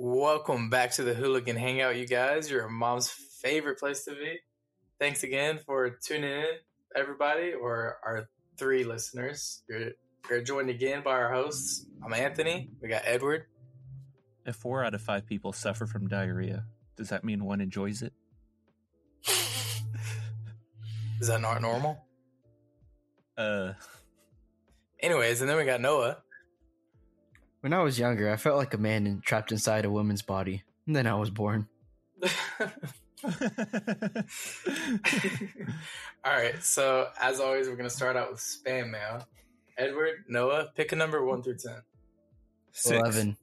Welcome 0.00 0.70
back 0.70 0.92
to 0.92 1.02
the 1.02 1.12
Hooligan 1.12 1.56
Hangout, 1.56 1.96
you 1.96 2.06
guys. 2.06 2.48
Your 2.48 2.68
mom's 2.68 3.10
favorite 3.10 3.80
place 3.80 4.04
to 4.04 4.12
be. 4.12 4.38
Thanks 5.00 5.24
again 5.24 5.58
for 5.58 5.90
tuning 5.90 6.30
in, 6.30 6.44
everybody, 6.94 7.52
or 7.52 7.98
our 8.06 8.28
three 8.56 8.84
listeners. 8.84 9.64
You're, 9.68 9.90
you're 10.30 10.42
joined 10.42 10.70
again 10.70 11.02
by 11.02 11.10
our 11.10 11.32
hosts. 11.32 11.84
I'm 12.00 12.12
Anthony. 12.12 12.70
We 12.80 12.88
got 12.88 13.02
Edward. 13.06 13.46
If 14.46 14.54
four 14.54 14.84
out 14.84 14.94
of 14.94 15.02
five 15.02 15.26
people 15.26 15.52
suffer 15.52 15.84
from 15.84 16.06
diarrhea, 16.06 16.66
does 16.96 17.08
that 17.08 17.24
mean 17.24 17.44
one 17.44 17.60
enjoys 17.60 18.00
it? 18.00 18.12
Is 21.20 21.26
that 21.26 21.40
not 21.40 21.60
normal? 21.60 22.04
Uh, 23.36 23.72
Anyways, 25.00 25.40
and 25.40 25.48
then 25.48 25.56
we 25.56 25.64
got 25.64 25.80
Noah. 25.80 26.18
When 27.60 27.72
I 27.72 27.82
was 27.82 27.98
younger, 27.98 28.30
I 28.30 28.36
felt 28.36 28.56
like 28.56 28.74
a 28.74 28.78
man 28.78 29.06
in, 29.06 29.20
trapped 29.20 29.50
inside 29.50 29.84
a 29.84 29.90
woman's 29.90 30.22
body. 30.22 30.62
And 30.86 30.94
then 30.94 31.06
I 31.06 31.14
was 31.14 31.30
born. 31.30 31.68
All 36.24 36.32
right, 36.32 36.62
so 36.62 37.08
as 37.20 37.40
always, 37.40 37.68
we're 37.68 37.76
going 37.76 37.88
to 37.88 37.94
start 37.94 38.16
out 38.16 38.30
with 38.30 38.40
spam 38.40 38.90
mail. 38.90 39.26
Edward, 39.76 40.24
Noah, 40.28 40.68
pick 40.74 40.92
a 40.92 40.96
number 40.96 41.24
1 41.24 41.42
through 41.42 41.56
10. 41.56 41.72
six. 42.72 42.96
11. 42.96 43.36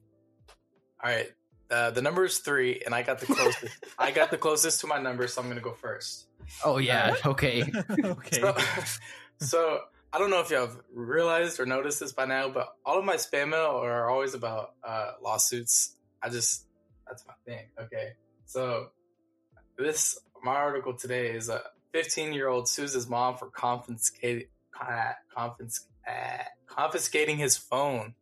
All 1.02 1.10
right. 1.10 1.30
Uh, 1.70 1.90
the 1.90 2.00
number 2.00 2.24
is 2.24 2.38
three, 2.38 2.80
and 2.86 2.94
I 2.94 3.02
got 3.02 3.18
the 3.18 3.26
closest. 3.26 3.84
I 3.98 4.12
got 4.12 4.30
the 4.30 4.36
closest 4.38 4.80
to 4.82 4.86
my 4.86 5.00
number, 5.00 5.26
so 5.26 5.42
I'm 5.42 5.48
gonna 5.48 5.60
go 5.60 5.72
first. 5.72 6.28
Oh, 6.64 6.78
yeah. 6.78 7.16
Okay. 7.24 7.64
okay. 8.04 8.40
So, 8.40 8.56
so 9.40 9.80
I 10.16 10.18
don't 10.18 10.30
know 10.30 10.40
if 10.40 10.48
y'all 10.48 10.66
have 10.66 10.78
realized 10.94 11.60
or 11.60 11.66
noticed 11.66 12.00
this 12.00 12.12
by 12.12 12.24
now, 12.24 12.48
but 12.48 12.74
all 12.86 12.98
of 12.98 13.04
my 13.04 13.16
spam 13.16 13.50
mail 13.50 13.82
are 13.84 14.08
always 14.08 14.32
about 14.32 14.70
uh, 14.82 15.10
lawsuits. 15.22 15.94
I 16.22 16.30
just 16.30 16.64
that's 17.06 17.22
my 17.26 17.34
thing. 17.44 17.66
Okay, 17.78 18.12
so 18.46 18.86
this 19.76 20.18
my 20.42 20.54
article 20.54 20.94
today 20.94 21.32
is 21.32 21.50
a 21.50 21.60
15 21.92 22.32
year 22.32 22.48
old 22.48 22.66
sues 22.66 22.94
his 22.94 23.06
mom 23.06 23.36
for 23.36 23.50
confiscating 23.50 24.46
confis, 24.74 25.80
uh, 26.08 26.44
confiscating 26.66 27.36
his 27.36 27.58
phone. 27.58 28.14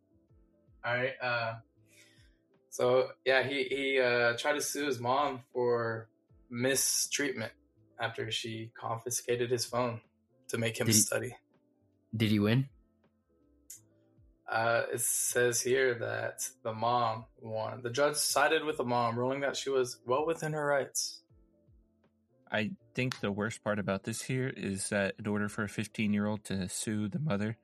All 0.84 0.94
right. 0.94 1.12
Uh, 1.22 1.54
so 2.70 3.10
yeah, 3.24 3.44
he 3.44 3.68
he 3.70 4.00
uh, 4.00 4.36
tried 4.36 4.54
to 4.54 4.60
sue 4.60 4.86
his 4.86 4.98
mom 4.98 5.42
for 5.52 6.08
mistreatment 6.50 7.52
after 8.00 8.32
she 8.32 8.72
confiscated 8.76 9.48
his 9.52 9.64
phone 9.64 10.00
to 10.48 10.58
make 10.58 10.76
him 10.80 10.88
Did 10.88 10.96
study. 10.96 11.36
Did 12.16 12.30
he 12.30 12.38
win? 12.38 12.68
Uh, 14.48 14.82
it 14.92 15.00
says 15.00 15.60
here 15.60 15.94
that 15.94 16.48
the 16.62 16.72
mom 16.72 17.24
won. 17.40 17.82
The 17.82 17.90
judge 17.90 18.16
sided 18.16 18.64
with 18.64 18.76
the 18.76 18.84
mom, 18.84 19.18
ruling 19.18 19.40
that 19.40 19.56
she 19.56 19.70
was 19.70 19.98
well 20.06 20.26
within 20.26 20.52
her 20.52 20.64
rights. 20.64 21.22
I 22.52 22.70
think 22.94 23.18
the 23.20 23.32
worst 23.32 23.64
part 23.64 23.80
about 23.80 24.04
this 24.04 24.22
here 24.22 24.52
is 24.56 24.90
that 24.90 25.14
in 25.18 25.26
order 25.26 25.48
for 25.48 25.64
a 25.64 25.68
15 25.68 26.12
year 26.12 26.26
old 26.26 26.44
to 26.44 26.68
sue 26.68 27.08
the 27.08 27.18
mother, 27.18 27.56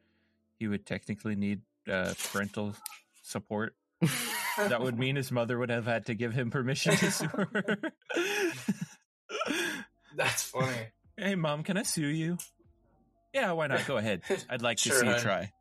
he 0.59 0.67
would 0.67 0.85
technically 0.85 1.37
need 1.37 1.61
uh, 1.89 2.15
parental 2.33 2.75
support. 3.23 3.75
That 4.57 4.81
would 4.81 4.99
mean 4.99 5.15
his 5.17 5.31
mother 5.31 5.59
would 5.59 5.71
have 5.71 5.87
had 5.87 6.07
to 6.07 6.15
give 6.15 6.33
him 6.33 6.51
permission 6.51 6.97
to 6.97 7.11
sue 7.11 7.29
her. 7.29 7.79
That's 10.17 10.43
funny. 10.43 10.89
hey, 11.17 11.37
mom, 11.37 11.63
can 11.63 11.77
I 11.77 11.85
sue 11.85 12.09
you? 12.09 12.39
Yeah, 13.33 13.53
why 13.53 13.67
not? 13.69 13.87
Go 13.87 13.97
ahead. 13.97 14.23
I'd 14.51 14.63
like 14.63 14.79
to 14.79 14.89
Sure, 14.89 15.01
see 15.01 15.07
you 15.07 15.19
try. 15.19 15.53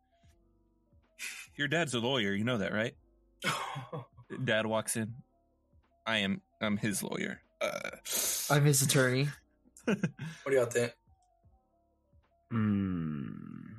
Your 1.55 1.67
dad's 1.67 1.93
a 1.93 1.99
lawyer. 1.99 2.33
You 2.33 2.43
know 2.43 2.57
that, 2.59 2.73
right? 2.73 2.95
Dad 4.43 4.65
walks 4.65 4.95
in. 4.95 5.13
I 6.05 6.19
am. 6.19 6.41
I'm 6.61 6.77
his 6.77 7.03
lawyer. 7.03 7.41
Uh, 7.61 7.89
I'm 8.49 8.65
his 8.65 8.81
attorney. 8.81 9.27
what 9.85 9.97
do 10.47 10.53
y'all 10.53 10.65
think? 10.65 10.93
Hmm. 12.51 13.25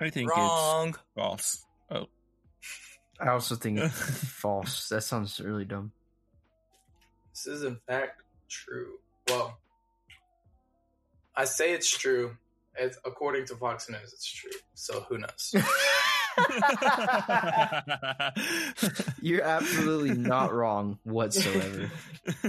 I 0.00 0.10
think 0.10 0.31
Wrong. 0.31 0.91
it's 0.91 0.98
false. 1.14 1.66
Oh, 1.91 2.06
I 3.20 3.28
also 3.31 3.54
think 3.54 3.78
it's 3.78 4.25
false. 4.25 4.88
That 4.88 5.03
sounds 5.03 5.41
really 5.41 5.64
dumb. 5.64 5.93
This 7.34 7.47
is 7.47 7.64
in 7.64 7.78
fact 7.87 8.22
true. 8.48 8.98
Well, 9.28 9.59
I 11.34 11.44
say 11.44 11.72
it's 11.72 11.91
true. 11.91 12.37
It's, 12.78 12.97
according 13.04 13.47
to 13.47 13.56
Fox 13.56 13.91
News, 13.91 14.12
it's 14.12 14.32
true. 14.32 14.50
So 14.75 15.00
who 15.08 15.19
knows? 15.19 15.54
You're 19.20 19.42
absolutely 19.42 20.16
not 20.16 20.53
wrong 20.53 20.98
whatsoever. 21.04 21.91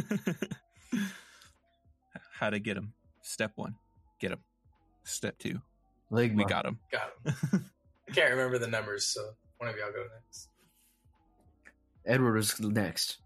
How 2.33 2.49
to 2.49 2.59
get 2.59 2.77
him? 2.77 2.93
Step 3.21 3.51
one, 3.55 3.75
get 4.19 4.31
him. 4.31 4.39
Step 5.03 5.37
two, 5.37 5.61
Ligma. 6.11 6.37
we 6.37 6.45
got 6.45 6.65
him. 6.65 6.79
Got 6.91 7.11
him. 7.23 7.65
I 8.09 8.13
can't 8.13 8.31
remember 8.31 8.57
the 8.57 8.67
numbers, 8.67 9.05
so 9.07 9.21
one 9.57 9.69
of 9.69 9.75
y'all 9.75 9.91
go 9.91 10.03
next. 10.15 10.47
Edward 12.05 12.35
was 12.35 12.59
next. 12.59 13.17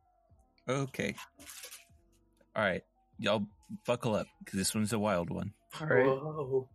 Okay. 0.68 1.16
All 2.56 2.64
right, 2.64 2.84
y'all 3.18 3.46
buckle 3.86 4.16
up 4.16 4.28
because 4.40 4.58
this 4.58 4.76
one's 4.76 4.94
a 4.94 5.00
wild 5.00 5.30
one. 5.30 5.54
All 5.80 5.88
right. 5.88 6.06
Whoa. 6.06 6.70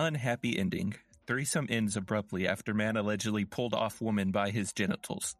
Unhappy 0.00 0.56
ending. 0.56 0.94
Threesome 1.26 1.66
ends 1.68 1.96
abruptly 1.96 2.46
after 2.46 2.72
man 2.72 2.96
allegedly 2.96 3.44
pulled 3.44 3.74
off 3.74 4.00
woman 4.00 4.30
by 4.30 4.50
his 4.50 4.72
genitals. 4.72 5.34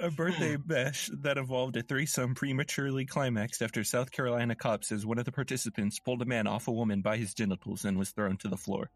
A 0.00 0.10
birthday 0.16 0.56
bash 0.56 1.10
that 1.20 1.36
involved 1.36 1.76
a 1.76 1.82
threesome 1.82 2.34
prematurely 2.34 3.04
climaxed 3.04 3.60
after 3.60 3.84
South 3.84 4.10
Carolina 4.10 4.54
cops 4.54 4.88
says 4.88 5.04
one 5.04 5.18
of 5.18 5.26
the 5.26 5.32
participants 5.32 5.98
pulled 5.98 6.22
a 6.22 6.24
man 6.24 6.46
off 6.46 6.66
a 6.66 6.72
woman 6.72 7.02
by 7.02 7.18
his 7.18 7.34
genitals 7.34 7.84
and 7.84 7.98
was 7.98 8.12
thrown 8.12 8.38
to 8.38 8.48
the 8.48 8.56
floor. 8.56 8.88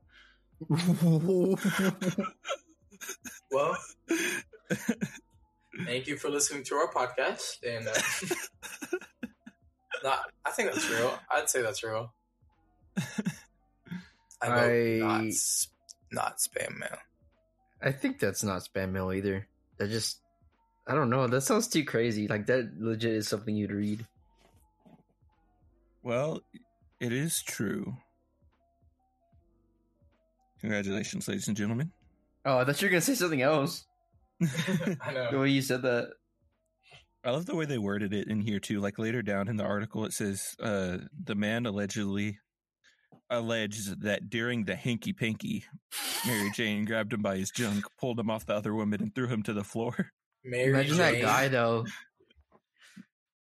well, 3.51 3.77
thank 5.87 6.06
you 6.06 6.16
for 6.16 6.28
listening 6.28 6.65
to 6.65 6.75
our 6.77 6.91
podcast. 6.93 7.62
And 7.62 7.87
uh, 7.89 8.97
not, 10.05 10.21
I 10.44 10.50
think 10.50 10.72
that's 10.72 10.89
real. 10.91 11.19
I'd 11.31 11.49
say 11.50 11.62
that's 11.62 11.83
real. 11.83 12.12
I 14.41 14.47
I- 14.47 14.99
not, 14.99 15.25
not 16.12 16.39
spam 16.39 16.78
mail. 16.78 16.99
I 17.83 17.93
think 17.93 18.19
that's 18.19 18.43
not 18.43 18.62
spam 18.62 18.91
mail 18.93 19.12
either. 19.12 19.47
That 19.78 19.91
just, 19.91 20.21
I 20.87 20.94
don't 20.94 21.11
know. 21.11 21.27
That 21.28 21.43
sounds 21.43 21.69
too 21.69 21.84
crazy. 21.84 22.27
Like 22.27 22.47
that 22.47 22.72
legit 22.78 23.12
is 23.12 23.28
something 23.28 23.55
you'd 23.55 23.71
read. 23.71 24.06
Well, 26.03 26.41
it 27.00 27.12
is 27.12 27.43
true. 27.43 27.97
Congratulations, 30.60 31.28
ladies 31.28 31.47
and 31.49 31.56
gentlemen. 31.56 31.93
Oh, 32.45 32.59
I 32.59 32.65
thought 32.65 32.81
you 32.81 32.87
were 32.87 32.91
gonna 32.91 33.00
say 33.00 33.15
something 33.15 33.43
else. 33.43 33.84
I 35.03 35.28
The 35.31 35.38
way 35.38 35.50
you 35.50 35.62
said 35.62 35.82
that. 35.82 36.12
I 37.25 37.31
love 37.31 37.47
the 37.47 37.56
way 37.56 37.65
they 37.65 37.78
worded 37.78 38.15
it 38.15 38.28
in 38.28 38.41
here 38.41 38.60
too. 38.60 38.81
Like 38.81 38.99
later 38.99 39.22
down 39.22 39.49
in 39.49 39.56
the 39.56 39.65
article, 39.65 40.04
it 40.04 40.12
says 40.12 40.54
uh, 40.62 40.99
the 41.25 41.34
man 41.34 41.66
allegedly 41.66 42.38
alleged 43.31 44.03
that 44.03 44.31
during 44.31 44.65
the 44.65 44.77
hanky 44.77 45.12
panky, 45.12 45.65
Mary 46.27 46.50
Jane 46.54 46.84
grabbed 46.84 47.12
him 47.12 47.21
by 47.21 47.37
his 47.37 47.50
junk, 47.50 47.84
pulled 48.00 48.19
him 48.19 48.31
off 48.31 48.47
the 48.47 48.54
other 48.54 48.75
woman, 48.75 49.03
and 49.03 49.15
threw 49.15 49.27
him 49.27 49.43
to 49.43 49.53
the 49.53 49.65
floor. 49.65 50.12
Mary 50.44 50.71
Imagine 50.71 50.97
that 50.98 51.15
Jane. 51.15 51.22
guy 51.22 51.48
though. 51.48 51.84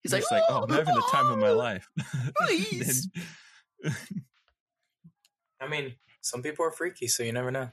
He's 0.01 0.13
like, 0.13 0.23
like, 0.31 0.43
oh, 0.49 0.63
I'm 0.63 0.69
having 0.69 0.95
the 0.95 1.07
time 1.11 1.27
of 1.27 1.39
my 1.39 1.49
life. 1.49 1.87
Please. 2.37 3.09
Then, 3.83 3.95
I 5.61 5.67
mean, 5.67 5.95
some 6.21 6.41
people 6.41 6.65
are 6.65 6.71
freaky, 6.71 7.07
so 7.07 7.21
you 7.21 7.33
never 7.33 7.51
know. 7.51 7.69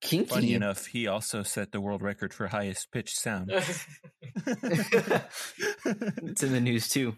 Kinky. 0.00 0.26
funny 0.26 0.54
enough, 0.54 0.86
he 0.86 1.06
also 1.08 1.42
set 1.42 1.72
the 1.72 1.80
world 1.80 2.02
record 2.02 2.32
for 2.32 2.46
highest 2.46 2.90
pitched 2.92 3.18
sound. 3.18 3.50
it's 4.46 6.42
in 6.42 6.52
the 6.52 6.60
news 6.60 6.88
too. 6.88 7.16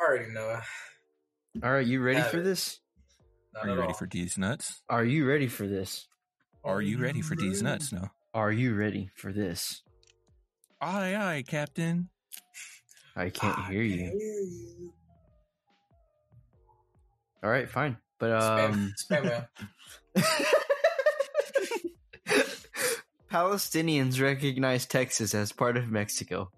Already 0.00 0.32
know. 0.32 0.60
All 1.62 1.72
right, 1.72 1.86
you 1.86 2.00
ready 2.02 2.18
Have 2.20 2.30
for 2.30 2.40
it. 2.40 2.44
this? 2.44 2.80
Not 3.54 3.64
Are 3.64 3.68
you 3.70 3.74
ready 3.76 3.88
all. 3.88 3.94
for 3.94 4.06
D's 4.06 4.36
nuts? 4.38 4.82
Are 4.88 5.04
you 5.04 5.26
ready 5.26 5.46
for 5.48 5.66
this? 5.66 6.06
Are 6.64 6.80
you 6.80 6.98
ready 6.98 7.20
for 7.22 7.34
D's 7.34 7.62
nuts? 7.62 7.92
No. 7.92 8.08
Are 8.34 8.52
you 8.52 8.74
ready 8.74 9.10
for 9.14 9.32
this? 9.32 9.82
Aye, 10.80 11.14
aye, 11.16 11.44
Captain. 11.46 12.08
I 13.16 13.30
can't 13.30 13.58
I 13.58 13.70
hear 13.70 13.82
can 13.82 13.90
you. 13.90 13.96
hear 13.98 14.12
you. 14.12 14.92
All 17.42 17.50
right, 17.50 17.68
fine. 17.68 17.96
But 18.18 18.30
um 18.32 18.94
spam, 19.02 19.22
spam 19.22 19.24
mail. 19.24 20.24
Palestinians 23.32 24.20
recognize 24.20 24.84
Texas 24.84 25.34
as 25.34 25.52
part 25.52 25.76
of 25.78 25.90
Mexico. 25.90 26.50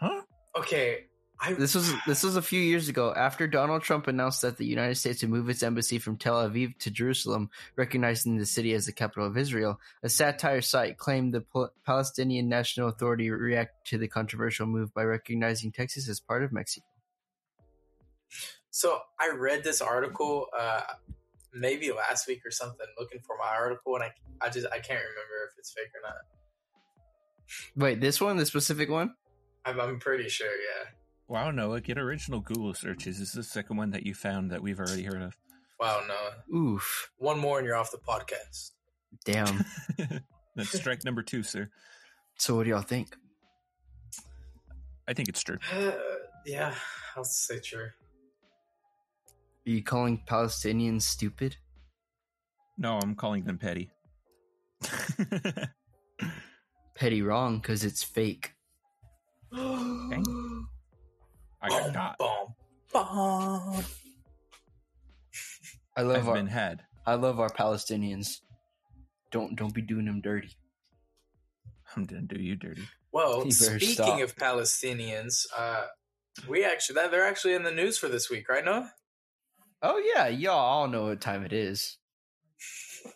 Huh? 0.00 0.22
Okay, 0.56 1.08
I, 1.40 1.52
This 1.52 1.74
was 1.74 1.92
this 2.06 2.24
was 2.24 2.36
a 2.36 2.42
few 2.42 2.60
years 2.60 2.88
ago 2.88 3.14
after 3.16 3.46
Donald 3.46 3.82
Trump 3.82 4.08
announced 4.08 4.42
that 4.42 4.56
the 4.56 4.66
United 4.66 4.96
States 4.96 5.22
would 5.22 5.30
move 5.30 5.48
its 5.48 5.62
embassy 5.62 5.98
from 5.98 6.16
Tel 6.16 6.48
Aviv 6.48 6.76
to 6.78 6.90
Jerusalem, 6.90 7.50
recognizing 7.76 8.36
the 8.36 8.46
city 8.46 8.74
as 8.74 8.86
the 8.86 8.92
capital 8.92 9.26
of 9.26 9.36
Israel. 9.36 9.78
A 10.02 10.08
satire 10.08 10.62
site 10.62 10.98
claimed 10.98 11.32
the 11.32 11.42
Pal- 11.42 11.72
Palestinian 11.86 12.48
National 12.48 12.88
Authority 12.88 13.30
reacted 13.30 13.90
to 13.90 13.98
the 13.98 14.08
controversial 14.08 14.66
move 14.66 14.92
by 14.92 15.04
recognizing 15.04 15.70
Texas 15.70 16.08
as 16.08 16.18
part 16.18 16.42
of 16.42 16.52
Mexico. 16.52 16.86
So 18.70 18.98
I 19.20 19.30
read 19.30 19.62
this 19.62 19.80
article 19.80 20.46
uh, 20.58 20.82
maybe 21.52 21.90
last 21.92 22.26
week 22.26 22.44
or 22.44 22.50
something, 22.50 22.86
looking 22.98 23.20
for 23.26 23.36
my 23.38 23.54
article, 23.56 23.94
and 23.96 24.04
I 24.04 24.12
I 24.40 24.50
just 24.50 24.66
I 24.66 24.78
can't 24.78 25.00
remember 25.00 25.50
if 25.50 25.58
it's 25.58 25.72
fake 25.72 25.90
or 25.94 26.08
not. 26.08 26.16
Wait, 27.76 28.00
this 28.00 28.20
one, 28.20 28.36
the 28.36 28.46
specific 28.46 28.90
one? 28.90 29.14
I'm, 29.64 29.80
I'm 29.80 29.98
pretty 29.98 30.28
sure, 30.28 30.48
yeah. 30.48 30.90
Wow, 31.28 31.50
Noah, 31.50 31.80
get 31.80 31.98
original 31.98 32.40
Google 32.40 32.74
searches. 32.74 33.18
This 33.18 33.28
is 33.28 33.34
the 33.34 33.42
second 33.42 33.76
one 33.76 33.90
that 33.90 34.04
you 34.04 34.14
found 34.14 34.50
that 34.50 34.62
we've 34.62 34.78
already 34.78 35.02
heard 35.02 35.22
of. 35.22 35.36
Wow, 35.80 36.02
no, 36.08 36.56
Oof. 36.58 37.10
one 37.18 37.38
more 37.38 37.58
and 37.58 37.66
you're 37.66 37.76
off 37.76 37.90
the 37.90 37.98
podcast. 37.98 38.72
Damn. 39.24 39.64
That's 40.56 40.72
strike 40.72 41.04
number 41.04 41.22
two, 41.22 41.42
sir. 41.42 41.70
so 42.36 42.56
what 42.56 42.64
do 42.64 42.70
y'all 42.70 42.82
think? 42.82 43.14
I 45.06 45.14
think 45.14 45.28
it's 45.28 45.42
true. 45.42 45.58
Uh, 45.72 45.92
yeah, 46.46 46.74
I'll 47.16 47.24
say 47.24 47.60
true. 47.60 47.90
Are 49.68 49.70
you 49.70 49.82
calling 49.82 50.22
Palestinians 50.26 51.02
stupid? 51.02 51.56
No, 52.78 52.98
I'm 53.02 53.14
calling 53.14 53.44
them 53.44 53.58
petty. 53.58 53.90
Petty 56.94 57.20
wrong 57.20 57.58
because 57.58 57.84
it's 57.84 58.02
fake. 58.02 58.54
I 59.52 60.22
got 61.68 61.92
got. 61.92 62.16
Bomb, 62.16 62.54
bomb. 62.90 63.84
I 65.94 66.00
love 66.00 66.16
I've 66.16 66.28
our 66.28 66.34
been 66.36 66.46
had. 66.46 66.84
I 67.04 67.16
love 67.16 67.38
our 67.38 67.50
Palestinians. 67.50 68.38
Don't 69.30 69.54
don't 69.54 69.74
be 69.74 69.82
doing 69.82 70.06
them 70.06 70.22
dirty. 70.22 70.56
I'm 71.94 72.06
gonna 72.06 72.22
do 72.22 72.40
you 72.40 72.56
dirty. 72.56 72.88
Well, 73.12 73.44
You 73.44 73.50
speaking 73.50 73.88
stop. 73.90 74.20
of 74.22 74.34
Palestinians, 74.34 75.44
uh, 75.54 75.88
we 76.48 76.64
actually 76.64 76.94
that 76.94 77.10
they're 77.10 77.26
actually 77.26 77.52
in 77.52 77.64
the 77.64 77.70
news 77.70 77.98
for 77.98 78.08
this 78.08 78.30
week, 78.30 78.48
right, 78.48 78.64
Noah? 78.64 78.94
Oh 79.82 79.98
yeah, 80.14 80.28
y'all 80.28 80.54
all 80.58 80.88
know 80.88 81.06
what 81.06 81.20
time 81.20 81.44
it 81.44 81.52
is. 81.52 81.98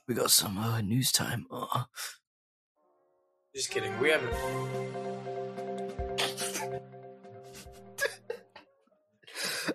We 0.06 0.14
got 0.14 0.30
some 0.30 0.58
uh, 0.58 0.80
news 0.80 1.10
time. 1.12 1.46
Uh. 1.50 1.84
Just 3.54 3.70
kidding. 3.70 3.98
We 3.98 4.10
haven't. 4.10 4.32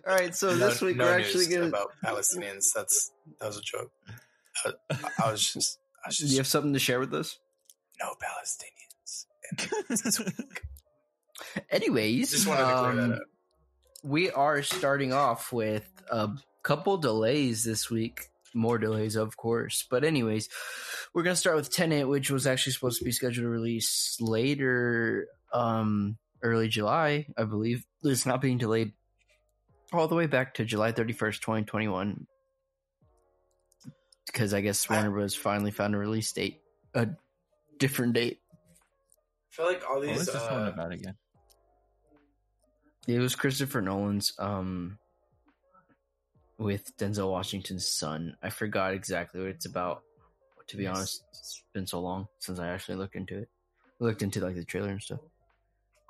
All 0.07 0.13
right, 0.15 0.33
so 0.35 0.49
no, 0.49 0.69
this 0.69 0.81
week 0.81 0.97
no 0.97 1.05
we're 1.05 1.17
news 1.17 1.27
actually 1.27 1.47
gonna. 1.47 1.67
about 1.67 1.89
Palestinians. 2.03 2.65
That's 2.75 3.11
that 3.39 3.47
was 3.47 3.57
a 3.57 3.61
joke. 3.61 3.91
I, 4.65 4.71
I 5.25 5.31
was 5.31 5.53
just, 5.53 5.79
I 6.05 6.09
was 6.09 6.17
Do 6.17 6.23
just 6.23 6.31
you 6.33 6.39
have 6.39 6.47
something 6.47 6.73
to 6.73 6.79
share 6.79 6.99
with 6.99 7.13
us? 7.13 7.37
no 8.01 8.13
Palestinians. 8.21 9.25
Anyways, 11.69 12.31
Just 12.31 12.47
wanted 12.47 12.61
to 12.61 12.65
clear 12.77 12.95
that 12.95 13.03
um, 13.03 13.11
up. 13.13 13.19
we 14.03 14.29
are 14.31 14.61
starting 14.63 15.13
off 15.13 15.51
with 15.53 15.89
a 16.11 16.29
couple 16.63 16.98
delays 16.98 17.63
this 17.63 17.89
week. 17.89 18.30
More 18.54 18.77
delays, 18.77 19.15
of 19.15 19.38
course. 19.38 19.86
But 19.89 20.04
anyways, 20.04 20.50
we're 21.13 21.24
gonna 21.24 21.36
start 21.36 21.56
with 21.57 21.71
Tenet, 21.71 22.07
which 22.07 22.31
was 22.31 22.48
actually 22.48 22.74
supposed 22.74 23.00
to 23.00 23.06
be 23.06 23.12
scheduled 23.12 23.44
to 23.45 23.50
release 23.50 24.18
later, 24.19 25.27
um, 25.54 26.18
early 26.42 26.68
July, 26.68 27.27
I 27.38 27.44
believe. 27.44 27.86
It's 28.04 28.25
not 28.25 28.42
being 28.42 28.57
delayed 28.57 28.94
all 29.94 30.07
the 30.07 30.15
way 30.15 30.27
back 30.27 30.56
to 30.56 30.65
July 30.65 30.92
thirty 30.92 31.13
first, 31.13 31.42
twenty 31.42 31.65
twenty 31.65 31.88
one. 31.88 32.25
Because 34.25 34.54
I 34.54 34.62
guess 34.62 34.89
Warner 34.89 35.12
Bros. 35.12 35.36
finally 35.36 35.71
found 35.71 35.95
a 35.95 35.98
release 35.98 36.31
date, 36.33 36.59
a 36.94 37.07
different 37.80 38.13
date. 38.13 38.39
I 38.54 39.56
feel 39.56 39.65
like 39.65 39.83
all 39.89 40.00
What 40.00 40.07
was 40.09 40.18
these. 40.19 40.33
this 40.33 40.44
one 40.44 40.65
Uh, 40.65 40.71
about 40.74 40.92
again? 40.92 41.15
It 43.07 43.19
was 43.19 43.36
Christopher 43.36 43.81
Nolan's 43.81 44.33
um 44.38 45.00
with 46.57 46.95
Denzel 46.98 47.30
Washington's 47.31 47.88
son. 47.88 48.36
I 48.42 48.50
forgot 48.50 48.94
exactly 48.94 49.42
what 49.42 49.50
it's 49.50 49.65
about. 49.65 50.04
To 50.68 50.77
be 50.77 50.83
Yes. 50.83 50.95
honest, 50.98 51.24
it's 51.30 51.63
been 51.74 51.88
so 51.88 52.01
long 52.01 52.27
since 52.39 52.59
I 52.59 52.68
actually 52.69 52.95
looked 52.95 53.15
into 53.15 53.38
it. 53.38 53.50
Looked 54.00 54.21
into 54.21 54.42
like 54.42 54.56
the 54.56 54.65
trailer 54.65 54.89
and 54.89 55.01
stuff. 55.01 55.19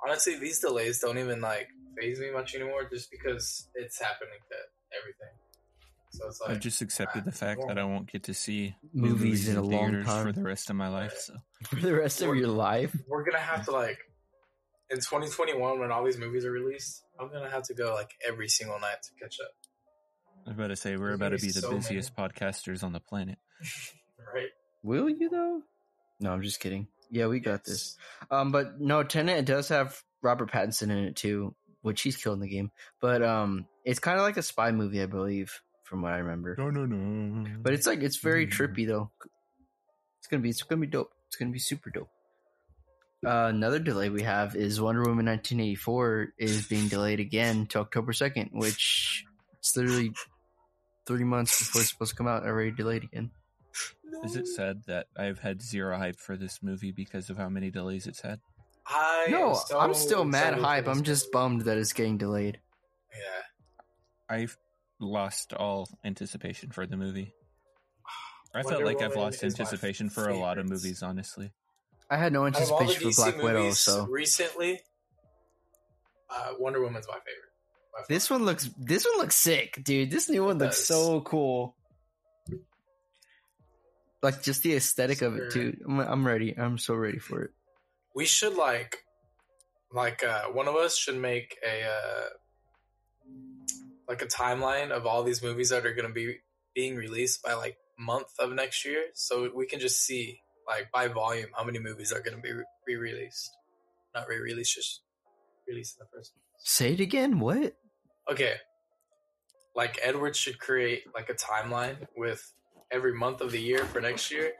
honestly, 0.04 0.36
these 0.36 0.58
delays 0.58 0.98
don't 1.00 1.18
even 1.18 1.40
like 1.40 1.68
phase 1.98 2.18
me 2.20 2.30
much 2.30 2.54
anymore, 2.54 2.88
just 2.90 3.10
because 3.10 3.68
it's 3.74 4.00
happening 4.00 4.38
to 4.50 4.56
everything. 4.98 5.34
So 6.10 6.26
it's 6.26 6.40
like 6.40 6.50
I've 6.50 6.60
just 6.60 6.80
accepted 6.82 7.22
uh, 7.22 7.26
the 7.26 7.32
fact 7.32 7.62
that 7.68 7.78
I 7.78 7.84
won't 7.84 8.10
get 8.10 8.24
to 8.24 8.34
see 8.34 8.74
Movies 8.94 9.48
in 9.48 9.56
a 9.56 9.62
long 9.62 9.90
theaters 9.90 10.06
time. 10.06 10.26
for 10.26 10.32
the 10.32 10.42
rest 10.42 10.70
of 10.70 10.76
my 10.76 10.88
life. 10.88 11.16
So 11.18 11.34
For 11.68 11.76
the 11.76 11.94
rest 11.94 12.22
of 12.22 12.34
your 12.34 12.48
life. 12.48 12.94
we're 13.06 13.24
gonna 13.24 13.38
have 13.38 13.64
to 13.66 13.70
like 13.72 13.98
in 14.90 14.96
2021 14.98 15.78
when 15.78 15.92
all 15.92 16.04
these 16.04 16.18
movies 16.18 16.44
are 16.44 16.50
released. 16.52 17.04
I'm 17.20 17.30
gonna 17.30 17.50
have 17.50 17.64
to 17.64 17.74
go 17.74 17.94
like 17.94 18.10
every 18.26 18.48
single 18.48 18.80
night 18.80 18.96
to 19.02 19.10
catch 19.22 19.38
up. 19.40 19.50
I 20.48 20.52
was 20.52 20.56
about 20.58 20.68
to 20.68 20.76
say 20.76 20.96
we're 20.96 21.08
There's 21.08 21.16
about 21.16 21.26
gonna 21.26 21.36
be 21.40 21.46
be 21.48 21.52
the 21.52 21.60
so 21.60 21.70
busiest 21.72 22.16
podcasters 22.16 22.82
on 22.82 22.92
the 22.92 23.00
planet. 23.00 23.38
Right? 24.34 24.48
Will 24.82 25.08
you 25.08 25.28
though? 25.30 25.62
No, 26.20 26.32
I'm 26.32 26.42
just 26.42 26.60
kidding. 26.60 26.88
Yeah, 27.10 27.26
we 27.28 27.40
got 27.40 27.64
this. 27.64 27.96
Um, 28.30 28.50
but 28.52 28.80
no, 28.80 29.02
Tenet 29.02 29.44
does 29.46 29.68
have 29.68 30.02
Robert 30.22 30.50
Pattinson 30.50 30.90
in 30.90 30.98
it 30.98 31.16
too, 31.16 31.54
which 31.82 32.02
he's 32.02 32.16
killing 32.16 32.40
the 32.40 32.48
game. 32.48 32.70
But 33.00 33.22
um, 33.22 33.66
it's 33.84 34.00
kind 34.00 34.18
of 34.18 34.24
like 34.24 34.36
a 34.36 34.42
spy 34.42 34.70
movie, 34.72 35.00
I 35.02 35.06
believe, 35.06 35.60
from 35.84 36.02
what 36.02 36.12
I 36.12 36.18
remember. 36.18 36.56
No, 36.58 36.68
no, 36.70 36.84
no. 36.84 37.48
But 37.62 37.72
it's 37.74 37.86
like 37.86 38.02
it's 38.02 38.18
very 38.18 38.46
Mm. 38.46 38.50
trippy 38.52 38.86
though. 38.86 39.10
It's 40.18 40.26
gonna 40.28 40.42
be 40.42 40.50
it's 40.50 40.62
gonna 40.62 40.80
be 40.80 40.86
dope. 40.86 41.12
It's 41.28 41.36
gonna 41.36 41.52
be 41.52 41.58
super 41.58 41.90
dope. 41.90 42.10
Uh, 43.26 43.46
another 43.48 43.78
delay 43.78 44.10
we 44.10 44.22
have 44.22 44.54
is 44.56 44.80
Wonder 44.80 45.00
Woman 45.02 45.26
1984 45.26 46.34
is 46.38 46.66
being 46.68 46.88
delayed 46.88 47.20
again 47.20 47.66
to 47.68 47.78
October 47.80 48.12
2nd, 48.12 48.50
which 48.52 49.24
it's 49.58 49.76
literally 49.76 50.12
three 51.08 51.24
months 51.24 51.58
before 51.58 51.80
it's 51.80 51.90
supposed 51.90 52.10
to 52.10 52.16
come 52.16 52.28
out. 52.28 52.44
Already 52.44 52.70
delayed 52.70 53.02
again. 53.04 53.30
Is 54.24 54.36
it 54.36 54.46
said 54.46 54.82
that 54.86 55.06
I've 55.16 55.38
had 55.38 55.62
zero 55.62 55.96
hype 55.96 56.18
for 56.18 56.36
this 56.36 56.62
movie 56.62 56.92
because 56.92 57.30
of 57.30 57.36
how 57.36 57.48
many 57.48 57.70
delays 57.70 58.06
it's 58.06 58.20
had? 58.20 58.40
I 58.86 59.28
No, 59.30 59.54
so 59.54 59.78
I'm 59.78 59.94
still 59.94 60.24
mad 60.24 60.54
hype. 60.54 60.86
I'm 60.88 61.02
just 61.02 61.32
bummed 61.32 61.62
that 61.62 61.78
it's 61.78 61.92
getting 61.92 62.18
delayed. 62.18 62.60
yeah. 63.12 64.34
I've 64.34 64.56
lost 65.00 65.52
all 65.54 65.88
anticipation 66.04 66.70
for 66.70 66.86
the 66.86 66.96
movie. 66.96 67.32
I 68.54 68.62
felt 68.62 68.74
Wonder 68.74 68.86
like 68.86 69.02
I've 69.02 69.16
lost 69.16 69.42
anticipation 69.44 70.10
for 70.10 70.28
a 70.28 70.36
lot 70.36 70.58
of 70.58 70.68
movies, 70.68 71.02
honestly. 71.02 71.52
I 72.10 72.16
had 72.16 72.32
no 72.32 72.44
Out 72.46 72.60
of 72.60 72.72
all 72.72 72.78
the 72.78 72.84
anticipation 72.84 73.12
for 73.12 73.30
DC 73.30 73.32
Black 73.32 73.42
Widow, 73.42 73.70
so 73.72 74.06
recently, 74.06 74.80
uh, 76.30 76.52
Wonder 76.58 76.80
Woman's 76.80 77.06
my 77.06 77.14
favorite. 77.14 77.47
This 78.08 78.30
one 78.30 78.44
looks 78.44 78.68
this 78.78 79.06
one 79.06 79.18
looks 79.18 79.36
sick, 79.36 79.80
dude. 79.82 80.10
This 80.10 80.28
new 80.28 80.44
one 80.44 80.58
looks 80.58 80.84
so 80.84 81.20
cool. 81.22 81.74
Like 84.22 84.42
just 84.42 84.62
the 84.62 84.74
aesthetic 84.74 85.22
of 85.22 85.36
it 85.36 85.52
too. 85.52 85.76
I'm, 85.86 86.00
I'm 86.00 86.26
ready. 86.26 86.54
I'm 86.56 86.78
so 86.78 86.94
ready 86.94 87.18
for 87.18 87.42
it. 87.42 87.50
we 88.14 88.24
should 88.26 88.54
like, 88.56 89.04
like 89.92 90.24
uh, 90.24 90.46
one 90.46 90.66
of 90.66 90.74
us 90.74 90.96
should 90.96 91.16
make 91.16 91.56
a 91.64 91.84
uh, 91.84 92.28
like 94.08 94.22
a 94.22 94.26
timeline 94.26 94.90
of 94.90 95.06
all 95.06 95.22
these 95.22 95.42
movies 95.42 95.70
that 95.70 95.86
are 95.86 95.94
going 95.94 96.08
to 96.08 96.12
be 96.12 96.36
being 96.74 96.96
released 96.96 97.42
by 97.42 97.54
like 97.54 97.76
month 97.98 98.32
of 98.38 98.52
next 98.52 98.84
year, 98.84 99.04
so 99.14 99.50
we 99.54 99.66
can 99.66 99.80
just 99.80 100.02
see 100.04 100.40
like 100.66 100.90
by 100.92 101.08
volume 101.08 101.48
how 101.56 101.64
many 101.64 101.78
movies 101.78 102.12
are 102.12 102.20
going 102.20 102.36
to 102.36 102.42
be 102.42 102.52
re 102.52 102.96
released, 102.96 103.50
not 104.14 104.26
re 104.28 104.38
released, 104.38 104.74
just 104.74 105.00
released 105.68 105.96
in 105.98 106.06
the 106.06 106.16
first. 106.16 106.32
Say 106.58 106.94
it 106.94 107.00
again. 107.00 107.38
What? 107.38 107.74
Okay, 108.30 108.54
like 109.74 109.98
Edward 110.02 110.36
should 110.36 110.58
create 110.58 111.04
like 111.14 111.30
a 111.30 111.34
timeline 111.34 111.96
with 112.16 112.52
every 112.90 113.14
month 113.14 113.40
of 113.40 113.52
the 113.52 113.60
year 113.60 113.84
for 113.84 114.00
next 114.00 114.30
year, 114.30 114.52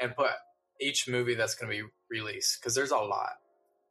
and 0.00 0.14
put 0.16 0.30
each 0.80 1.08
movie 1.08 1.34
that's 1.34 1.54
going 1.54 1.70
to 1.70 1.82
be 1.82 1.88
released 2.10 2.58
because 2.60 2.74
there's 2.74 2.90
a 2.92 2.96
lot. 2.96 3.30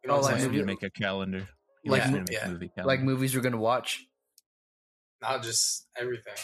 You 0.04 0.10
know 0.10 0.18
Oh, 0.18 0.22
like 0.22 0.32
I'm 0.32 0.38
He 0.38 0.42
saying? 0.44 0.52
movie- 0.54 0.66
make 0.66 0.84
a 0.84 0.90
calendar. 0.90 1.48
He 1.84 1.90
like 1.90 2.02
wants 2.02 2.14
me 2.14 2.20
mo- 2.20 2.26
to 2.26 2.32
make 2.32 2.42
yeah. 2.42 2.48
a 2.48 2.52
movie 2.52 2.68
calendar. 2.70 2.88
Like 2.88 3.02
movies 3.02 3.36
we're 3.36 3.42
gonna 3.42 3.58
watch? 3.58 4.04
not 5.22 5.42
just 5.44 5.88
everything. 6.00 6.36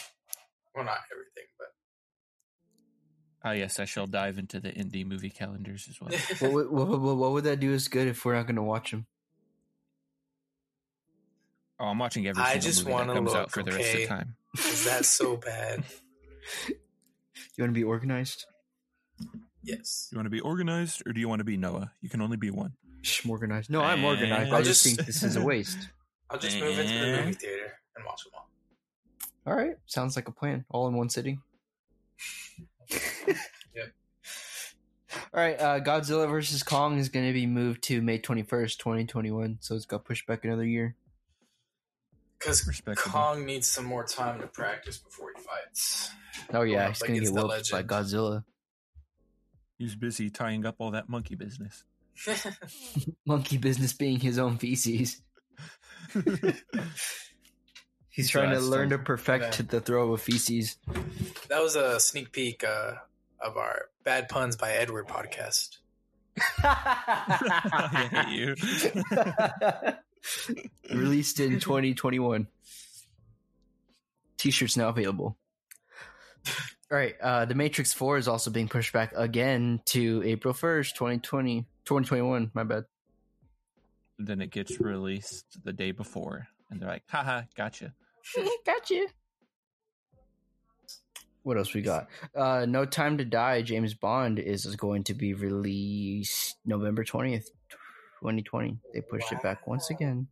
Well, 0.74 0.84
not 0.84 0.98
everything, 1.12 1.44
but 1.58 1.68
Ah, 3.48 3.52
yes, 3.52 3.78
I 3.78 3.84
shall 3.84 4.06
dive 4.06 4.38
into 4.38 4.58
the 4.58 4.70
indie 4.72 5.06
movie 5.06 5.30
calendars 5.30 5.86
as 5.88 6.00
well. 6.00 6.10
What, 6.40 6.52
would- 6.52 6.70
what, 6.88 7.00
what, 7.00 7.16
what 7.16 7.32
would 7.32 7.44
that 7.44 7.60
do 7.60 7.72
as 7.74 7.88
good 7.88 8.08
if 8.08 8.24
we're 8.24 8.34
not 8.34 8.46
gonna 8.46 8.62
watch 8.64 8.90
them? 8.92 9.06
Oh, 11.80 11.86
I'm 11.86 11.98
watching 11.98 12.26
every 12.26 12.42
I 12.42 12.58
just 12.58 12.84
that 12.84 12.90
wanna 12.90 13.14
comes 13.14 13.32
look, 13.32 13.36
out 13.36 13.50
for 13.50 13.62
the 13.62 13.72
rest 13.72 13.94
of 13.94 14.00
the 14.00 14.06
time. 14.06 14.36
is 14.56 14.84
that 14.84 15.04
so 15.04 15.36
bad? 15.36 15.84
You 17.56 17.62
want 17.62 17.72
to 17.74 17.78
be 17.80 17.84
organized? 17.84 18.46
Yes. 19.62 20.08
You 20.10 20.18
want 20.18 20.26
to 20.26 20.30
be 20.30 20.40
organized 20.40 21.02
or 21.06 21.12
do 21.12 21.20
you 21.20 21.28
want 21.28 21.38
to 21.38 21.44
be 21.44 21.56
Noah? 21.56 21.92
You 22.00 22.08
can 22.08 22.20
only 22.20 22.36
be 22.36 22.50
one. 22.50 22.72
Shh, 23.02 23.24
I'm 23.24 23.30
organized. 23.30 23.70
No, 23.70 23.80
I'm 23.80 24.04
organized. 24.04 24.52
I 24.52 24.56
I'll 24.56 24.62
just 24.62 24.82
just- 24.82 24.96
think 24.96 25.06
this 25.06 25.22
is 25.22 25.36
a 25.36 25.42
waste. 25.42 25.78
I'll 26.30 26.38
just 26.38 26.58
move 26.58 26.76
into 26.78 26.92
the 26.92 27.16
movie 27.22 27.32
theater 27.34 27.72
and 27.96 28.04
watch 28.04 28.24
them 28.24 28.32
all. 28.36 28.48
All 29.46 29.54
right, 29.56 29.76
sounds 29.86 30.16
like 30.16 30.26
a 30.26 30.32
plan. 30.32 30.64
All 30.68 30.88
in 30.88 30.94
one 30.94 31.08
sitting. 31.08 31.40
Yep. 33.74 33.92
All 35.32 35.40
right, 35.40 35.60
uh, 35.60 35.80
Godzilla 35.80 36.28
versus 36.28 36.62
Kong 36.62 36.98
is 36.98 37.08
going 37.08 37.26
to 37.26 37.32
be 37.32 37.46
moved 37.46 37.82
to 37.84 38.00
May 38.02 38.18
twenty 38.18 38.42
first, 38.42 38.78
twenty 38.80 39.04
twenty 39.04 39.30
one. 39.30 39.58
So 39.60 39.74
it's 39.74 39.86
got 39.86 40.04
pushed 40.04 40.26
back 40.26 40.44
another 40.44 40.64
year. 40.64 40.94
Because 42.44 42.82
Kong 42.96 43.46
needs 43.46 43.66
some 43.68 43.84
more 43.86 44.04
time 44.04 44.40
to 44.40 44.46
practice 44.46 44.98
before 44.98 45.30
he 45.36 45.42
fights. 45.42 46.10
Oh 46.52 46.62
yeah, 46.62 46.88
he's 46.88 46.98
going 47.00 47.12
to 47.14 47.18
against 47.20 47.34
get 47.34 47.40
the 47.40 47.46
whooped 47.46 47.70
by. 47.70 47.82
Godzilla. 47.82 48.44
He's 49.78 49.94
busy 49.96 50.30
tying 50.30 50.66
up 50.66 50.76
all 50.78 50.90
that 50.92 51.08
monkey 51.08 51.34
business. 51.34 51.84
Monkey 53.26 53.56
business 53.56 53.92
being 53.92 54.20
his 54.20 54.38
own 54.38 54.58
feces. 54.58 55.20
He's 58.10 58.30
So 58.30 58.38
trying 58.38 58.50
to 58.50 58.56
I 58.56 58.60
learn 58.60 58.90
to 58.90 58.98
perfect 58.98 59.58
Yeah. 59.58 59.66
the 59.68 59.80
throw 59.80 60.12
of 60.12 60.22
feces. 60.22 60.76
that 61.48 61.60
was 61.60 61.74
a 61.74 61.98
sneak 61.98 62.30
peek 62.30 62.62
uh, 62.62 62.92
of 63.40 63.56
our 63.56 63.86
Bad 64.04 64.28
Puns 64.28 64.54
by 64.54 64.70
Edward 64.72 65.08
podcast. 65.08 65.78
I 66.62 68.24
hate 68.28 68.38
you. 68.38 69.94
Released 70.92 71.40
in 71.40 71.60
2021. 71.60 72.46
T-shirts 74.38 74.76
now 74.76 74.88
available. 74.88 75.36
All 76.90 76.98
right, 76.98 77.14
uh, 77.22 77.44
The 77.46 77.54
Matrix 77.54 77.92
4 77.92 78.18
is 78.18 78.28
also 78.28 78.50
being 78.50 78.68
pushed 78.68 78.92
back 78.92 79.12
again 79.16 79.80
to 79.86 80.22
April 80.24 80.52
1st, 80.52 80.94
2020, 80.94 81.62
2021, 81.84 82.50
my 82.54 82.62
bad. 82.64 82.84
then 84.18 84.40
it 84.40 84.50
gets 84.50 84.78
released 84.80 85.64
the 85.64 85.72
day 85.72 85.92
before, 85.92 86.46
and 86.70 86.80
they're 86.80 86.88
like, 86.88 87.04
haha, 87.08 87.42
gotcha. 87.56 87.92
Gotcha. 88.66 89.06
What 91.42 91.58
else 91.58 91.74
we 91.74 91.82
got? 91.82 92.08
Uh, 92.34 92.64
no 92.66 92.86
Time 92.86 93.18
to 93.18 93.24
Die, 93.26 93.60
James 93.62 93.92
Bond 93.92 94.38
is 94.38 94.64
going 94.76 95.04
to 95.04 95.14
be 95.14 95.34
released 95.34 96.56
November 96.64 97.04
20th, 97.04 97.48
2020. 98.24 98.78
They 98.94 99.02
pushed 99.02 99.30
it 99.32 99.42
back 99.42 99.66
once 99.66 99.90
again. 99.90 100.28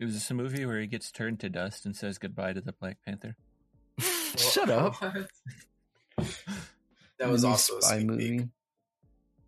Is 0.00 0.14
this 0.14 0.28
a 0.28 0.34
movie 0.34 0.66
where 0.66 0.80
he 0.80 0.88
gets 0.88 1.12
turned 1.12 1.38
to 1.40 1.48
dust 1.48 1.86
and 1.86 1.94
says 1.94 2.18
goodbye 2.18 2.52
to 2.52 2.60
the 2.60 2.72
Black 2.72 2.98
Panther. 3.06 3.36
Shut 4.36 4.68
up. 4.68 4.96
that 6.18 7.30
was 7.30 7.42
Mini 7.42 7.52
also 7.52 7.78
a 7.78 7.82
spy 7.82 8.00
movie, 8.00 8.38
peek. 8.38 8.46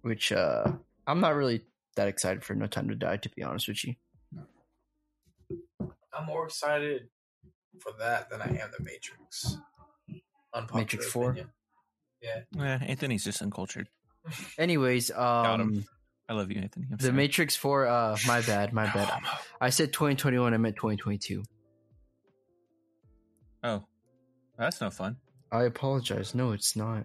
which 0.03 0.31
uh, 0.31 0.71
I'm 1.05 1.21
not 1.21 1.35
really 1.35 1.63
that 1.97 2.07
excited 2.07 2.45
for 2.45 2.55
No 2.55 2.67
Time 2.67 2.89
to 2.91 2.95
Die, 2.95 3.17
to 3.17 3.29
be 3.31 3.43
honest 3.43 3.67
with 3.67 3.85
you. 3.85 3.95
I'm 6.13 6.27
more 6.27 6.47
excited 6.47 7.09
for 7.81 7.91
that 7.99 8.31
than 8.31 8.41
I 8.41 8.47
am 8.47 8.71
the 8.77 8.85
Matrix. 8.85 9.59
Unpopular 10.55 10.83
Matrix 10.83 11.07
4? 11.11 11.31
opinion. 11.31 11.51
Yeah. 12.23 12.41
Eh, 12.57 12.79
Anthony's 12.87 13.25
just 13.25 13.43
uncultured. 13.43 13.89
Anyways, 14.59 15.11
Got 15.11 15.61
um, 15.61 15.75
him. 15.75 15.85
I 16.31 16.33
love 16.33 16.53
you, 16.53 16.61
Anthony. 16.61 16.87
I'm 16.89 16.97
the 16.97 17.07
sorry. 17.07 17.17
Matrix 17.17 17.57
4, 17.57 17.87
uh, 17.89 18.17
my 18.25 18.41
bad, 18.43 18.73
my 18.73 18.87
bad. 18.87 19.21
I 19.61 19.71
said 19.71 19.93
2021, 19.93 20.55
I 20.55 20.57
meant 20.59 20.77
2022. 20.77 21.43
Oh, 23.65 23.83
that's 24.57 24.81
no 24.81 24.91
fun. 24.91 25.17
I 25.51 25.65
apologize. 25.65 26.33
No, 26.33 26.53
it's 26.53 26.77
not. 26.77 27.05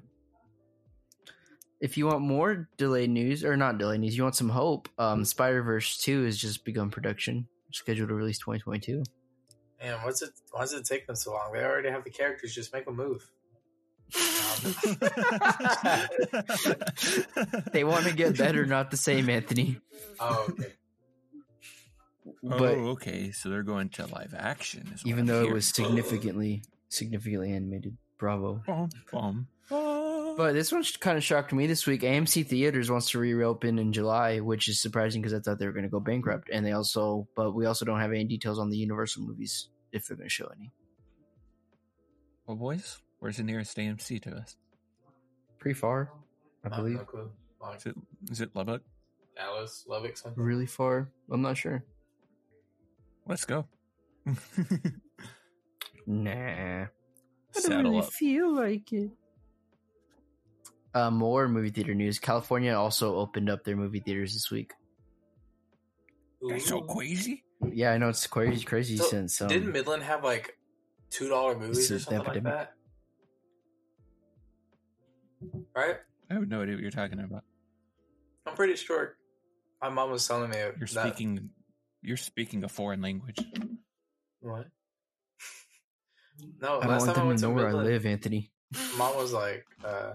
If 1.81 1.97
you 1.97 2.05
want 2.05 2.21
more 2.21 2.69
delayed 2.77 3.09
news, 3.09 3.43
or 3.43 3.57
not 3.57 3.79
delayed 3.79 4.01
news, 4.01 4.15
you 4.15 4.21
want 4.21 4.35
some 4.35 4.49
hope, 4.49 4.89
um, 4.99 5.25
Spider 5.25 5.63
Verse 5.63 5.97
2 5.97 6.25
has 6.25 6.37
just 6.37 6.63
begun 6.63 6.91
production, 6.91 7.47
scheduled 7.71 8.09
to 8.09 8.15
release 8.15 8.37
2022. 8.37 9.01
Man, 9.81 9.97
what's 10.03 10.21
it? 10.21 10.29
Why 10.51 10.61
does 10.61 10.73
it 10.73 10.85
take 10.85 11.07
them 11.07 11.15
so 11.15 11.31
long? 11.31 11.51
They 11.51 11.63
already 11.63 11.89
have 11.89 12.03
the 12.03 12.11
characters. 12.11 12.53
Just 12.53 12.71
make 12.73 12.85
them 12.85 12.95
move. 12.95 13.27
They 17.71 17.83
want 17.83 18.05
to 18.05 18.13
get 18.13 18.37
better, 18.37 18.65
not 18.65 18.91
the 18.91 18.97
same, 18.97 19.29
Anthony. 19.29 19.77
Oh, 20.19 20.45
okay. 20.49 20.73
Oh, 22.27 22.57
but 22.57 22.75
oh, 22.75 22.87
okay. 22.91 23.31
So 23.31 23.49
they're 23.49 23.63
going 23.63 23.89
to 23.89 24.05
live 24.07 24.33
action. 24.37 24.89
Is 24.93 25.03
what 25.03 25.09
even 25.09 25.21
I'm 25.21 25.25
though 25.27 25.43
it 25.43 25.51
was 25.51 25.67
significantly, 25.67 26.63
significantly 26.89 27.53
animated, 27.53 27.97
bravo. 28.17 28.61
Bum, 28.65 28.89
bum, 29.11 29.47
bum. 29.69 30.35
But 30.37 30.53
this 30.53 30.71
one 30.71 30.83
kind 30.99 31.17
of 31.17 31.23
shocked 31.23 31.53
me 31.53 31.67
this 31.67 31.87
week. 31.87 32.01
AMC 32.01 32.47
Theaters 32.47 32.91
wants 32.91 33.09
to 33.11 33.19
reopen 33.19 33.79
in 33.79 33.93
July, 33.93 34.39
which 34.39 34.67
is 34.67 34.81
surprising 34.81 35.21
because 35.21 35.33
I 35.33 35.39
thought 35.39 35.59
they 35.59 35.65
were 35.65 35.71
going 35.71 35.83
to 35.83 35.89
go 35.89 35.99
bankrupt. 35.99 36.49
And 36.51 36.65
they 36.65 36.71
also, 36.73 37.27
but 37.35 37.51
we 37.51 37.65
also 37.65 37.85
don't 37.85 37.99
have 37.99 38.11
any 38.11 38.25
details 38.25 38.59
on 38.59 38.69
the 38.69 38.77
Universal 38.77 39.23
movies 39.23 39.69
if 39.91 40.07
they're 40.07 40.17
going 40.17 40.27
to 40.27 40.33
show 40.33 40.47
any. 40.57 40.71
well, 42.47 42.57
boys, 42.57 42.99
where's 43.19 43.37
the 43.37 43.43
nearest 43.43 43.75
AMC 43.77 44.21
to 44.23 44.35
us? 44.35 44.55
Pretty 45.59 45.73
far, 45.79 46.11
I 46.63 46.67
I 46.67 46.75
have 46.75 46.83
believe. 46.83 46.99
no. 47.13 47.29
Like 47.61 47.77
Is 47.77 47.85
it 47.87 47.95
is 48.31 48.41
it 48.41 48.49
Lubbock? 48.55 48.81
Dallas, 49.35 49.85
Lubbock, 49.87 50.15
something. 50.17 50.41
Really 50.43 50.65
far. 50.67 51.09
I'm 51.31 51.41
not 51.41 51.57
sure. 51.57 51.83
Let's 53.27 53.45
go. 53.45 53.65
Nah. 56.07 56.31
I 56.83 56.87
don't 57.53 57.63
Saddle 57.63 57.91
really 57.93 58.03
up. 58.05 58.13
feel 58.13 58.53
like 58.55 58.93
it. 58.93 59.09
Uh, 60.93 61.09
more 61.09 61.47
movie 61.47 61.71
theater 61.71 61.95
news. 61.95 62.19
California 62.19 62.73
also 62.73 63.15
opened 63.15 63.49
up 63.49 63.63
their 63.63 63.75
movie 63.75 63.99
theaters 63.99 64.33
this 64.33 64.51
week. 64.51 64.73
That's 66.47 66.67
so 66.67 66.81
crazy. 66.81 67.43
Yeah, 67.71 67.91
I 67.91 67.97
know 67.97 68.09
it's 68.09 68.27
crazy, 68.27 68.63
crazy 68.63 68.97
So, 68.97 69.05
since 69.07 69.41
um, 69.41 69.47
Didn't 69.47 69.71
Midland 69.71 70.03
have 70.03 70.23
like 70.23 70.57
two 71.09 71.27
dollar 71.27 71.57
movies 71.57 71.89
or 71.91 71.95
It's 71.95 72.03
something 72.05 72.19
an 72.19 72.25
like 72.27 72.37
epidemic. 72.37 72.53
that? 72.53 72.73
Right? 75.75 75.97
I 76.29 76.33
have 76.35 76.47
no 76.47 76.61
idea 76.61 76.75
what 76.75 76.81
you're 76.81 76.91
talking 76.91 77.19
about. 77.19 77.43
I'm 78.47 78.55
pretty 78.55 78.75
sure. 78.75 79.17
My 79.81 79.89
mom 79.89 80.11
was 80.11 80.27
telling 80.27 80.49
me 80.49 80.57
You're 80.57 80.71
that. 80.79 80.87
speaking. 80.87 81.49
You're 82.01 82.17
speaking 82.17 82.63
a 82.63 82.69
foreign 82.69 83.01
language. 83.01 83.37
What? 84.41 84.67
No, 86.61 86.79
I 86.79 86.81
don't 86.81 86.89
last 86.89 87.01
want 87.07 87.15
time 87.15 87.15
I 87.15 87.19
them 87.19 87.27
went 87.27 87.39
to 87.39 87.45
to 87.45 87.49
know 87.49 87.55
where 87.55 87.69
I 87.69 87.71
live, 87.71 88.05
Anthony. 88.05 88.51
mom 88.97 89.15
was 89.15 89.31
like, 89.31 89.65
uh, 89.85 90.13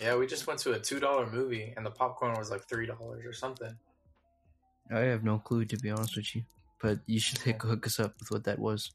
"Yeah, 0.00 0.16
we 0.16 0.26
just 0.26 0.48
went 0.48 0.58
to 0.60 0.72
a 0.72 0.80
two 0.80 0.98
dollar 0.98 1.30
movie, 1.30 1.72
and 1.76 1.86
the 1.86 1.90
popcorn 1.92 2.36
was 2.36 2.50
like 2.50 2.68
three 2.68 2.86
dollars 2.86 3.24
or 3.24 3.32
something." 3.32 3.72
I 4.90 4.98
have 4.98 5.22
no 5.22 5.38
clue 5.38 5.66
to 5.66 5.76
be 5.76 5.88
honest 5.90 6.16
with 6.16 6.34
you, 6.34 6.42
but 6.82 6.98
you 7.06 7.20
should 7.20 7.38
hook, 7.38 7.62
hook 7.62 7.86
us 7.86 8.00
up 8.00 8.14
with 8.18 8.32
what 8.32 8.42
that 8.44 8.58
was. 8.58 8.90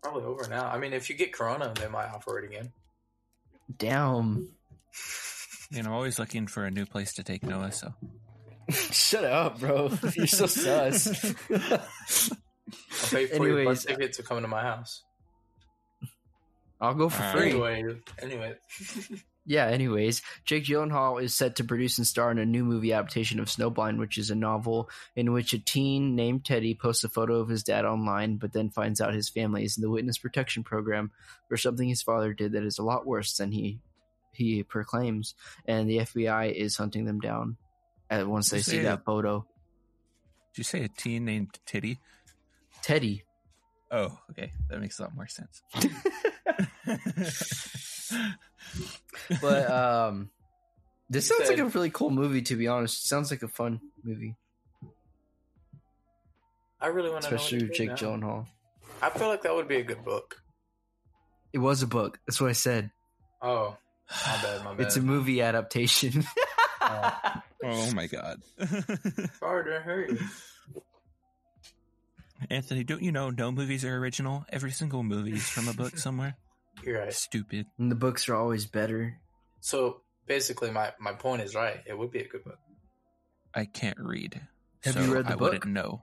Probably 0.00 0.22
over 0.24 0.46
now. 0.48 0.66
I 0.68 0.78
mean, 0.78 0.92
if 0.92 1.10
you 1.10 1.16
get 1.16 1.32
Corona, 1.32 1.72
they 1.74 1.88
might 1.88 2.06
offer 2.10 2.38
it 2.38 2.44
again. 2.44 2.72
Damn. 3.76 4.48
You 5.70 5.82
know, 5.82 5.88
I'm 5.90 5.94
always 5.94 6.18
looking 6.18 6.46
for 6.46 6.64
a 6.64 6.70
new 6.70 6.86
place 6.86 7.14
to 7.14 7.22
take 7.22 7.42
Noah. 7.42 7.72
So 7.72 7.94
Shut 8.70 9.24
up, 9.24 9.60
bro. 9.60 9.90
You're 10.14 10.26
so 10.26 10.46
sus. 10.46 11.34
I'll 11.50 13.08
pay 13.10 13.26
for 13.26 13.46
your 13.46 13.64
bus 13.64 13.84
uh, 13.86 13.90
ticket 13.90 14.14
to 14.14 14.22
come 14.22 14.40
to 14.40 14.48
my 14.48 14.62
house. 14.62 15.02
I'll 16.80 16.94
go 16.94 17.08
for 17.08 17.22
Alright. 17.22 17.38
free. 17.38 17.50
Anyway, 17.50 17.96
anyway, 18.20 18.54
Yeah, 19.46 19.66
anyways, 19.66 20.22
Jake 20.46 20.64
Gyllenhaal 20.64 21.22
is 21.22 21.34
set 21.34 21.56
to 21.56 21.64
produce 21.64 21.98
and 21.98 22.06
star 22.06 22.30
in 22.30 22.38
a 22.38 22.46
new 22.46 22.64
movie 22.64 22.94
adaptation 22.94 23.38
of 23.40 23.48
Snowblind, 23.48 23.98
which 23.98 24.16
is 24.16 24.30
a 24.30 24.34
novel 24.34 24.88
in 25.16 25.32
which 25.34 25.52
a 25.52 25.58
teen 25.58 26.16
named 26.16 26.46
Teddy 26.46 26.74
posts 26.74 27.04
a 27.04 27.10
photo 27.10 27.40
of 27.40 27.48
his 27.50 27.62
dad 27.62 27.84
online, 27.84 28.36
but 28.38 28.54
then 28.54 28.70
finds 28.70 29.02
out 29.02 29.12
his 29.12 29.28
family 29.28 29.64
is 29.64 29.76
in 29.76 29.82
the 29.82 29.90
witness 29.90 30.16
protection 30.16 30.64
program 30.64 31.10
for 31.50 31.58
something 31.58 31.86
his 31.86 32.00
father 32.00 32.32
did 32.32 32.52
that 32.52 32.64
is 32.64 32.78
a 32.78 32.82
lot 32.82 33.06
worse 33.06 33.36
than 33.36 33.52
he 33.52 33.80
he 34.32 34.62
proclaims, 34.62 35.34
and 35.66 35.88
the 35.90 35.98
FBI 35.98 36.52
is 36.52 36.76
hunting 36.76 37.04
them 37.04 37.20
down 37.20 37.56
at 38.10 38.26
once 38.26 38.48
they 38.50 38.60
see 38.62 38.78
Yeah. 38.78 38.82
that 38.84 39.04
photo. 39.04 39.46
did 40.52 40.58
you 40.58 40.64
say 40.64 40.82
a 40.84 40.88
teen 40.88 41.24
named 41.26 41.58
Teddy? 41.66 41.98
Teddy. 42.82 43.24
Oh, 43.90 44.18
okay, 44.30 44.52
that 44.70 44.80
makes 44.80 44.98
a 44.98 45.02
lot 45.02 45.14
more 45.14 45.28
sense. 45.28 45.62
but 49.40 49.70
um 49.70 50.30
this 51.10 51.28
You 51.30 51.36
sounds 51.36 51.50
like 51.50 51.58
a 51.58 51.64
really 51.66 51.90
cool 51.90 52.10
movie 52.10 52.42
to 52.42 52.56
be 52.56 52.66
honest. 52.68 53.06
sounds 53.08 53.30
like 53.30 53.42
a 53.42 53.48
fun 53.48 53.80
movie, 54.02 54.36
I 56.80 56.88
really 56.88 57.10
want 57.10 57.24
to 57.24 57.30
know. 57.30 57.36
especially 57.36 57.58
what 57.58 57.68
with 57.68 57.76
Jake 57.78 57.88
now. 57.90 57.94
Gyllenhaal. 57.96 58.46
I 59.02 59.10
feel 59.10 59.28
like 59.28 59.42
that 59.42 59.54
would 59.54 59.68
be 59.68 59.76
a 59.76 59.82
good 59.84 60.04
book. 60.04 60.36
It 61.52 61.58
was 61.58 61.82
a 61.82 61.86
book. 61.86 62.18
That's 62.26 62.40
what 62.40 62.50
I 62.50 62.54
said. 62.54 62.90
Oh, 63.40 63.76
my 64.26 64.42
bad, 64.42 64.64
my 64.64 64.74
bad. 64.74 64.86
It's 64.86 64.96
a 64.96 65.00
movie 65.02 65.40
adaptation. 65.42 66.24
oh 66.80 67.92
my 67.94 68.06
god, 68.06 68.40
Sorry 69.38 69.64
to 69.70 69.80
hurt 69.80 70.10
you. 70.10 70.18
Anthony, 72.50 72.84
don't 72.84 73.02
you 73.02 73.12
know 73.12 73.30
no 73.30 73.50
movies 73.52 73.84
are 73.84 73.96
original? 73.96 74.44
Every 74.50 74.70
single 74.70 75.02
movie 75.02 75.32
is 75.34 75.48
from 75.48 75.68
a 75.68 75.72
book 75.72 75.96
somewhere. 75.96 76.36
You're 76.84 77.00
right. 77.00 77.12
Stupid. 77.12 77.66
and 77.78 77.90
the 77.90 77.96
books 77.96 78.28
are 78.28 78.34
always 78.34 78.66
better. 78.66 79.18
So 79.60 80.02
basically, 80.26 80.70
my 80.70 80.92
my 81.00 81.12
point 81.12 81.42
is 81.42 81.54
right. 81.54 81.80
It 81.86 81.96
would 81.96 82.10
be 82.10 82.20
a 82.20 82.28
good 82.28 82.44
book. 82.44 82.58
I 83.54 83.64
can't 83.64 83.98
read. 83.98 84.40
Have 84.84 84.94
so 84.94 85.00
you 85.00 85.14
read 85.14 85.26
the 85.26 85.32
I 85.32 85.36
book? 85.36 85.52
wouldn't 85.52 85.72
know. 85.72 86.02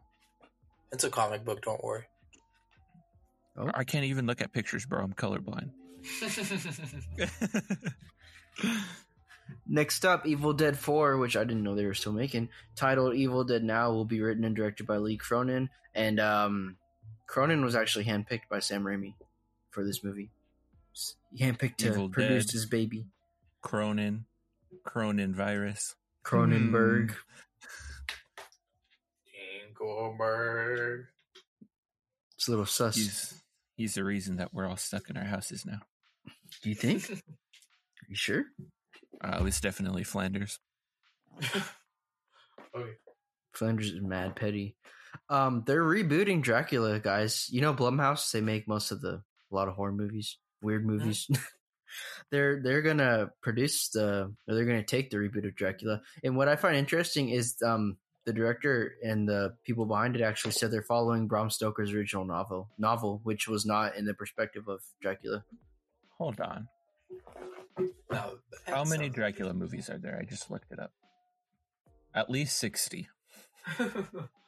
It's 0.92 1.04
a 1.04 1.10
comic 1.10 1.46
book. 1.46 1.62
Don't 1.62 1.84
worry. 1.84 2.06
I 3.76 3.84
can't 3.84 4.06
even 4.06 4.26
look 4.26 4.42
at 4.42 4.54
pictures, 4.54 4.86
bro. 4.86 5.04
I'm 5.04 5.14
colorblind. 5.14 5.72
Next 9.68 10.06
up, 10.06 10.26
Evil 10.26 10.54
Dead 10.54 10.78
4, 10.78 11.18
which 11.18 11.36
I 11.38 11.44
didn't 11.44 11.64
know 11.64 11.76
they 11.76 11.86
were 11.86 11.94
still 11.94 12.14
making, 12.14 12.50
titled 12.76 13.16
Evil 13.16 13.44
Dead 13.44 13.64
Now, 13.64 13.92
will 13.92 14.06
be 14.06 14.22
written 14.22 14.44
and 14.46 14.56
directed 14.56 14.88
by 14.88 14.98
Lee 14.98 15.18
Cronin. 15.18 15.70
And 15.94 16.20
um, 16.20 16.78
Cronin 17.28 17.64
was 17.64 17.76
actually 17.76 18.06
handpicked 18.06 18.48
by 18.50 18.60
Sam 18.60 18.84
Raimi 18.84 19.14
for 19.70 19.84
this 19.86 20.04
movie. 20.04 20.32
He 21.34 21.44
handpicked 21.46 21.78
to 21.78 21.88
Evil 21.88 22.10
produce 22.10 22.46
Dead. 22.48 22.54
his 22.54 22.66
baby. 22.66 23.06
Cronin, 23.62 24.26
Cronin 24.84 25.34
virus. 25.34 25.96
Cronenberg. 26.26 27.16
Dingleberg. 29.80 31.06
It's 32.36 32.48
a 32.48 32.52
little 32.52 32.66
sus. 32.66 32.96
He's 32.96 33.42
he's 33.78 33.94
the 33.96 34.04
reason 34.04 34.38
that 34.38 34.54
we're 34.54 34.68
all 34.68 34.78
stuck 34.78 35.10
in 35.10 35.18
our 35.18 35.24
houses 35.26 35.66
now. 35.66 35.80
Do 36.64 36.70
you 36.70 36.76
think? 36.76 37.10
Are 37.10 37.16
you 38.10 38.16
sure? 38.16 38.46
Uh, 39.24 39.38
it 39.40 39.44
was 39.44 39.60
definitely 39.60 40.04
Flanders. 40.04 40.60
Okay. 42.74 42.92
Flanders 43.54 43.92
is 43.92 44.00
mad 44.00 44.34
petty. 44.38 44.78
Um, 45.30 45.64
they're 45.68 45.84
rebooting 45.84 46.42
Dracula, 46.42 47.02
guys. 47.02 47.50
You 47.52 47.60
know 47.60 47.74
Blumhouse. 47.74 48.32
They 48.32 48.40
make 48.40 48.66
most 48.66 48.92
of 48.92 49.02
the 49.02 49.16
a 49.52 49.54
lot 49.56 49.68
of 49.68 49.74
horror 49.74 49.92
movies, 49.92 50.38
weird 50.62 50.86
movies. 50.86 51.30
they're 52.32 52.62
they're 52.62 52.82
gonna 52.82 53.32
produce 53.42 53.90
the 53.90 54.34
or 54.48 54.56
they're 54.56 54.66
gonna 54.66 54.84
take 54.84 55.10
the 55.10 55.18
reboot 55.18 55.46
of 55.48 55.56
Dracula. 55.56 56.02
And 56.24 56.36
what 56.38 56.48
I 56.48 56.56
find 56.56 56.76
interesting 56.76 57.30
is 57.30 57.56
um 57.62 57.98
the 58.26 58.34
director 58.34 58.94
and 59.04 59.28
the 59.28 59.56
people 59.64 59.86
behind 59.86 60.16
it 60.16 60.22
actually 60.22 60.52
said 60.52 60.70
they're 60.72 60.84
following 60.84 61.28
Bram 61.28 61.50
Stoker's 61.50 61.92
original 61.92 62.24
novel 62.26 62.70
novel, 62.78 63.20
which 63.24 63.48
was 63.48 63.66
not 63.66 63.96
in 63.96 64.06
the 64.06 64.14
perspective 64.14 64.68
of 64.68 64.82
Dracula. 65.02 65.44
Hold 66.18 66.40
on. 66.40 66.68
No, 68.12 68.38
How 68.68 68.84
many 68.84 69.08
not- 69.08 69.16
Dracula 69.16 69.54
movies 69.54 69.90
are 69.90 69.98
there? 69.98 70.20
I 70.22 70.26
just 70.26 70.52
looked 70.52 70.72
it 70.72 70.80
up. 70.80 70.92
At 72.14 72.30
least 72.30 72.58
sixty. 72.58 73.10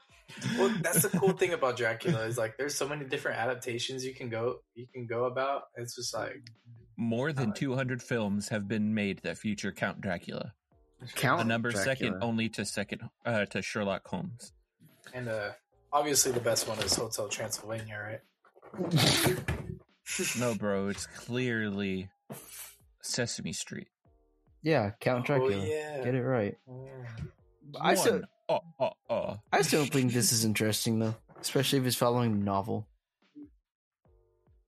well, 0.58 0.74
that's 0.82 1.02
the 1.04 1.10
cool 1.18 1.32
thing 1.34 1.54
about 1.54 1.78
Dracula 1.78 2.26
is 2.26 2.38
like 2.38 2.58
there's 2.58 2.76
so 2.76 2.88
many 2.88 3.06
different 3.06 3.38
adaptations 3.40 4.04
you 4.06 4.14
can 4.14 4.30
go 4.30 4.58
you 4.76 4.88
can 4.94 5.06
go 5.06 5.26
about. 5.26 5.64
It's 5.76 5.96
just 5.96 6.14
like 6.14 6.50
More 6.98 7.32
than 7.34 7.46
Alright. 7.46 7.56
200 7.56 8.02
films 8.04 8.50
have 8.50 8.68
been 8.68 8.94
made 8.94 9.20
that 9.24 9.38
feature 9.38 9.72
Count 9.72 10.02
Dracula. 10.02 10.54
Count 11.16 11.42
A 11.42 11.44
number 11.44 11.72
Dracula. 11.72 11.96
second 11.96 12.18
only 12.24 12.50
to 12.50 12.66
second 12.66 13.02
uh, 13.26 13.46
to 13.46 13.62
Sherlock 13.62 14.08
Holmes. 14.08 14.54
and 15.14 15.28
uh 15.28 15.50
obviously 15.92 16.32
the 16.32 16.40
best 16.40 16.68
one 16.68 16.80
is 16.80 16.96
Hotel 16.96 17.28
Transylvania, 17.28 18.20
right? 18.80 19.40
No, 20.38 20.54
bro, 20.54 20.90
it's 20.90 21.08
clearly 21.08 22.10
Sesame 23.02 23.54
Street. 23.54 23.88
Yeah, 24.62 24.92
Count 25.00 25.26
Dracula. 25.26 25.56
Oh, 25.62 25.64
yeah. 25.66 26.04
Get 26.04 26.14
it 26.16 26.22
right. 26.24 26.56
Yeah. 26.68 27.24
I 27.82 27.96
still, 27.96 28.22
One. 28.48 28.60
Oh, 28.80 28.84
oh, 29.10 29.14
oh. 29.14 29.38
I 29.52 29.62
still 29.62 29.86
think 29.86 30.14
this 30.14 30.32
is 30.32 30.46
interesting 30.46 31.00
though, 31.00 31.16
especially 31.42 31.80
if 31.80 31.86
it's 31.86 31.96
following 31.96 32.40
the 32.40 32.46
novel. 32.46 32.88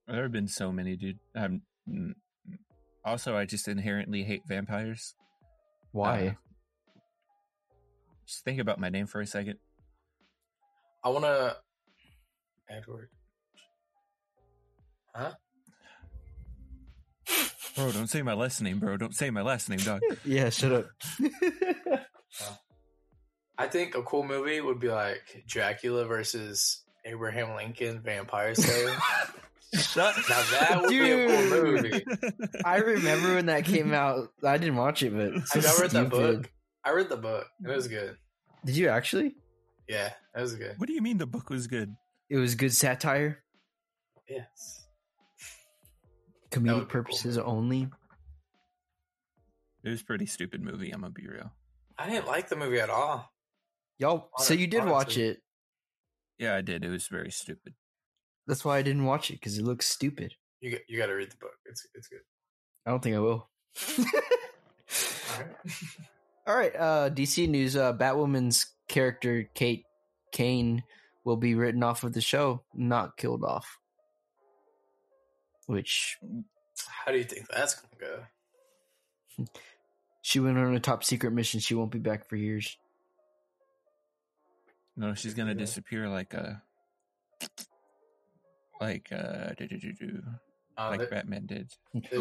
There 0.07 0.23
have 0.23 0.31
been 0.31 0.47
so 0.47 0.71
many, 0.71 0.95
dude. 0.95 1.19
Um, 1.35 1.61
also, 3.03 3.35
I 3.35 3.45
just 3.45 3.67
inherently 3.67 4.23
hate 4.23 4.43
vampires. 4.47 5.15
Why? 5.91 6.27
Uh, 6.27 6.33
just 8.27 8.43
think 8.43 8.59
about 8.59 8.79
my 8.79 8.89
name 8.89 9.07
for 9.07 9.21
a 9.21 9.25
second. 9.25 9.57
I 11.03 11.09
wanna 11.09 11.55
Edward. 12.69 13.09
Huh? 15.13 15.33
Bro, 17.75 17.91
don't 17.91 18.07
say 18.07 18.21
my 18.21 18.33
last 18.33 18.61
name, 18.61 18.79
bro. 18.79 18.95
Don't 18.97 19.15
say 19.15 19.29
my 19.29 19.41
last 19.41 19.69
name, 19.69 19.79
dog. 19.79 20.01
yeah, 20.25 20.49
shut 20.49 20.71
up. 20.71 20.85
I 23.57 23.67
think 23.67 23.95
a 23.95 24.03
cool 24.03 24.23
movie 24.23 24.59
would 24.61 24.79
be 24.79 24.89
like 24.89 25.43
Dracula 25.47 26.05
versus 26.05 26.83
Abraham 27.05 27.55
Lincoln 27.55 28.01
Vampire 28.01 28.53
Slayer. 28.55 28.95
shut. 29.73 30.15
now 30.29 30.43
that 30.51 30.81
would 30.81 30.89
be 30.89 31.11
a 31.11 31.27
cool 31.27 31.61
movie. 31.63 32.05
I 32.65 32.77
remember 32.77 33.35
when 33.35 33.45
that 33.47 33.65
came 33.65 33.93
out. 33.93 34.29
I 34.43 34.57
didn't 34.57 34.75
watch 34.75 35.03
it, 35.03 35.13
but 35.15 35.47
so 35.47 35.59
I 35.59 35.81
read 35.81 35.91
that 35.91 36.09
book. 36.09 36.49
I 36.83 36.91
read 36.91 37.09
the 37.09 37.17
book. 37.17 37.47
It 37.63 37.69
was 37.69 37.87
good. 37.87 38.17
Did 38.65 38.77
you 38.77 38.89
actually? 38.89 39.35
Yeah, 39.87 40.11
that 40.33 40.41
was 40.41 40.55
good. 40.55 40.75
what 40.77 40.87
do 40.87 40.93
you 40.93 41.01
mean 41.01 41.17
the 41.17 41.25
book 41.27 41.49
was 41.49 41.67
good? 41.67 41.95
It 42.29 42.37
was 42.37 42.55
good 42.55 42.73
satire, 42.73 43.43
Yes. 44.27 44.81
Comedic 46.49 46.55
would 46.55 46.63
be 46.63 46.69
cool. 46.69 46.85
purposes 46.85 47.37
only. 47.37 47.87
It 49.83 49.89
was 49.89 50.01
a 50.01 50.05
pretty 50.05 50.25
stupid 50.25 50.61
movie. 50.63 50.91
I'm 50.91 51.01
gonna 51.01 51.11
be 51.13 51.27
real. 51.27 51.51
I 51.99 52.09
didn't 52.09 52.27
like 52.27 52.49
the 52.49 52.55
movie 52.55 52.79
at 52.79 52.89
all. 52.89 53.29
Y'all, 53.97 54.29
so 54.37 54.53
you 54.53 54.67
did 54.67 54.85
watch 54.85 55.17
it. 55.17 55.41
Yeah, 56.37 56.55
I 56.55 56.61
did. 56.61 56.83
It 56.83 56.89
was 56.89 57.07
very 57.07 57.31
stupid. 57.31 57.73
That's 58.47 58.65
why 58.65 58.77
I 58.77 58.81
didn't 58.81 59.05
watch 59.05 59.29
it 59.29 59.35
because 59.35 59.57
it 59.57 59.63
looks 59.63 59.87
stupid. 59.87 60.33
You 60.59 60.71
got, 60.71 60.81
you 60.87 60.97
got 60.97 61.07
to 61.07 61.13
read 61.13 61.31
the 61.31 61.37
book. 61.37 61.53
It's 61.65 61.87
it's 61.93 62.07
good. 62.07 62.19
I 62.85 62.91
don't 62.91 63.01
think 63.01 63.15
I 63.15 63.19
will. 63.19 63.49
All 63.99 64.05
right. 65.39 65.55
All 66.47 66.55
right, 66.55 66.75
uh, 66.75 67.09
DC 67.09 67.49
news. 67.49 67.75
Uh, 67.75 67.91
Batwoman's 67.93 68.67
character 68.87 69.49
Kate 69.55 69.83
Kane 70.31 70.83
will 71.23 71.37
be 71.37 71.55
written 71.55 71.81
off 71.81 72.03
of 72.03 72.13
the 72.13 72.21
show, 72.21 72.61
not 72.75 73.17
killed 73.17 73.43
off. 73.43 73.79
Which 75.65 76.17
How 76.87 77.11
do 77.11 77.17
you 77.17 77.23
think 77.23 77.47
that's 77.47 77.73
gonna 77.73 78.23
go? 79.39 79.45
she 80.21 80.39
went 80.39 80.59
on 80.59 80.75
a 80.75 80.79
top 80.79 81.03
secret 81.03 81.31
mission. 81.31 81.59
She 81.59 81.73
won't 81.73 81.91
be 81.91 81.97
back 81.97 82.29
for 82.29 82.35
years. 82.35 82.77
No, 84.97 85.13
she's 85.13 85.33
gonna 85.33 85.51
Yeah. 85.51 85.57
disappear 85.57 86.07
like 86.09 86.33
a 86.33 86.61
like 88.81 89.09
uh 89.11 89.49
do, 89.57 89.67
do, 89.67 89.77
do, 89.79 89.93
do, 89.93 90.23
Uh, 90.77 90.89
like 90.89 90.99
they- 90.99 91.05
Batman 91.07 91.45
did. 91.45 91.71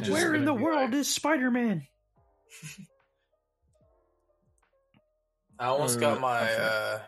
Where 0.09 0.35
in 0.35 0.45
the 0.45 0.55
world 0.55 0.91
like- 0.91 0.95
is 1.01 1.13
Spider 1.13 1.51
Man? 1.51 1.87
I 5.59 5.67
almost 5.67 5.99
Uh, 5.99 6.01
got 6.01 6.21
my. 6.21 6.53
Uh 6.53 7.03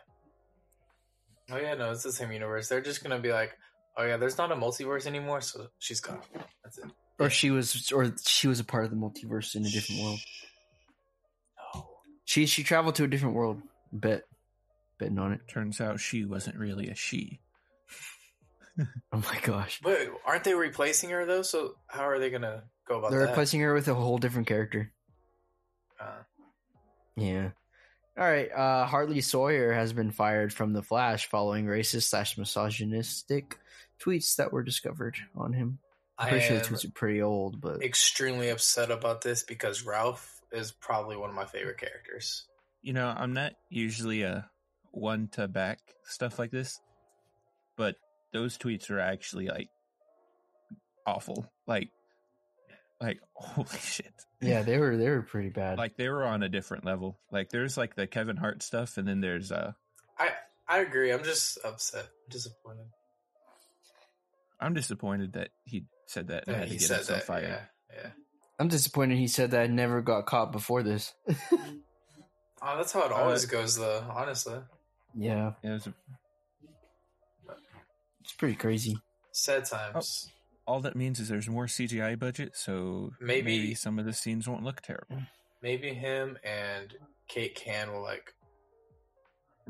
Oh 1.49 1.59
yeah, 1.59 1.75
no, 1.75 1.93
it's 1.93 2.03
the 2.03 2.11
same 2.13 2.33
universe. 2.33 2.69
They're 2.69 2.81
just 2.81 3.05
gonna 3.05 3.21
be 3.21 3.33
like, 3.33 3.57
oh 3.97 4.05
yeah, 4.05 4.17
there's 4.17 4.37
not 4.37 4.51
a 4.51 4.57
multiverse 4.57 5.07
anymore, 5.07 5.41
so 5.41 5.69
she's 5.79 6.01
gone. 6.01 6.21
That's 6.65 6.79
it. 6.79 6.87
Or 7.21 7.31
she 7.31 7.51
was, 7.53 7.93
or 7.93 8.13
she 8.27 8.49
was 8.49 8.59
a 8.59 8.65
part 8.65 8.85
of 8.85 8.91
the 8.91 8.97
multiverse 8.97 9.55
in 9.55 9.65
a 9.65 9.71
different 9.71 10.03
world. 10.03 10.19
No. 11.75 11.89
She 12.25 12.47
she 12.47 12.65
traveled 12.65 12.97
to 12.97 13.05
a 13.05 13.07
different 13.07 13.37
world. 13.37 13.63
Bet, 13.93 14.25
betting 14.99 15.19
on 15.19 15.33
it. 15.33 15.41
Turns 15.49 15.81
out 15.81 16.01
she 16.01 16.25
wasn't 16.25 16.57
really 16.57 16.89
a 16.89 16.95
she. 16.95 17.41
Oh 19.11 19.23
my 19.33 19.39
gosh, 19.43 19.81
But 19.83 20.07
aren't 20.27 20.45
they 20.45 20.53
replacing 20.55 21.09
her 21.09 21.25
though? 21.25 21.41
So 21.41 21.77
how 21.87 22.03
are 22.09 22.19
they 22.19 22.29
gonna 22.29 22.65
go 22.87 22.99
about 22.99 23.11
that? 23.11 23.17
they're 23.17 23.25
that? 23.27 23.31
replacing 23.31 23.61
her 23.61 23.73
with 23.73 23.89
a 23.89 23.95
whole 23.95 24.19
different 24.19 24.47
character. 24.49 24.93
Uh, 25.99 26.23
Yeah. 27.17 27.51
All 28.19 28.25
right. 28.25 28.51
Uh, 28.53 28.85
Hartley 28.87 29.23
Sawyer 29.23 29.73
has 29.73 29.95
been 29.95 30.11
fired 30.11 30.53
from 30.53 30.75
The 30.75 30.83
Flash 30.83 31.27
following 31.27 31.65
racist 31.65 32.03
slash 32.05 32.37
misogynistic 32.37 33.59
tweets 33.99 34.37
that 34.37 34.53
were 34.53 34.63
discovered 34.63 35.17
on 35.35 35.55
him. 35.55 35.79
I'm 36.19 36.27
I 36.27 36.31
pretty 36.31 36.47
sure 36.47 36.59
the 36.59 36.65
tweets 36.65 36.85
are 36.87 36.93
pretty 36.93 37.23
old, 37.23 37.61
but 37.61 37.83
extremely 37.83 38.51
upset 38.51 38.91
about 38.91 39.23
this 39.23 39.43
because 39.43 39.85
Ralph 39.87 40.41
is 40.53 40.71
probably 40.73 41.17
one 41.17 41.31
of 41.31 41.37
my 41.37 41.45
favorite 41.47 41.79
characters. 41.79 42.47
You 42.83 42.93
know, 42.93 43.07
I'm 43.07 43.33
not 43.33 43.53
usually 43.71 44.21
a 44.23 44.51
one 44.97 45.29
to 45.33 45.47
back 45.47 45.79
stuff 46.05 46.39
like 46.39 46.51
this, 46.51 46.81
but 47.77 47.97
those 48.33 48.57
tweets 48.59 48.91
are 48.91 48.99
actually 49.01 49.47
like 49.49 49.69
awful. 51.07 51.47
Like, 51.67 51.91
like 53.01 53.21
holy 53.35 53.69
shit! 53.79 54.13
yeah, 54.41 54.63
they 54.63 54.79
were 54.79 54.97
they 54.97 55.09
were 55.11 55.23
pretty 55.23 55.51
bad. 55.51 55.79
Like 55.79 55.97
they 55.97 56.09
were 56.09 56.25
on 56.25 56.43
a 56.43 56.49
different 56.49 56.85
level. 56.85 57.19
Like 57.31 57.51
there's 57.51 57.77
like 57.77 57.95
the 57.95 58.07
Kevin 58.07 58.37
Hart 58.37 58.63
stuff, 58.63 58.97
and 58.97 59.07
then 59.07 59.21
there's 59.21 59.53
uh, 59.53 59.73
I 60.19 60.31
I 60.69 60.79
agree. 60.79 61.13
I'm 61.13 61.25
just 61.25 61.59
upset, 61.65 62.07
disappointed. 62.31 62.87
I'm 64.59 64.73
disappointed 64.73 65.35
that 65.35 65.51
he 65.65 65.85
said 66.07 66.29
that 66.29 66.45
and 66.47 66.57
Yeah, 66.57 66.61
had 66.61 66.69
to 66.69 66.73
he 66.73 66.79
get 66.79 66.89
said 66.89 66.97
himself 66.99 67.19
that. 67.21 67.27
fired. 67.27 67.49
Yeah, 67.49 67.61
yeah. 68.03 68.11
I'm 68.59 68.69
disappointed 68.69 69.19
he 69.19 69.29
said 69.29 69.51
that 69.51 69.61
I 69.61 69.67
never 69.67 70.01
got 70.01 70.25
caught 70.25 70.53
before 70.53 70.83
this. 70.83 71.13
Oh, 72.63 72.79
that's 72.79 72.91
how 72.91 73.03
it 73.05 73.13
Uh, 73.13 73.17
always 73.17 73.45
goes, 73.45 73.77
though. 73.77 74.03
Honestly, 74.11 74.57
yeah, 75.15 75.53
It 75.63 75.71
was 75.71 75.89
it's 78.21 78.33
pretty 78.35 78.57
crazy. 78.57 78.97
sad 79.33 79.65
times. 79.65 80.31
all 80.67 80.81
that 80.81 80.97
means 80.97 81.21
is 81.21 81.29
there's 81.29 81.49
more 81.49 81.67
CGI 81.67 82.19
budget, 82.19 82.57
so 82.57 83.13
Maybe- 83.21 83.43
maybe 83.59 83.75
some 83.75 83.99
of 83.99 84.05
the 84.05 84.13
scenes 84.13 84.49
won't 84.49 84.65
look 84.65 84.81
terrible. 84.81 85.23
Maybe 85.63 85.95
him 85.95 86.37
and 86.45 86.93
Kate 87.29 87.55
Can 87.55 87.93
will 87.93 88.03
like 88.03 88.35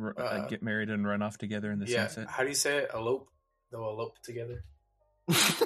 r- 0.01 0.15
uh, 0.19 0.23
Uh, 0.23 0.49
get 0.49 0.63
married 0.63 0.89
and 0.91 1.07
run 1.07 1.23
off 1.23 1.37
together 1.39 1.71
in 1.71 1.79
the 1.79 1.87
yeah. 1.87 2.07
sunset. 2.07 2.29
How 2.31 2.43
do 2.43 2.49
you 2.49 2.55
say 2.55 2.79
it? 2.79 2.91
Elope. 2.95 3.29
They'll 3.71 3.89
elope 3.91 4.19
together. 4.23 4.65
I 5.29 5.65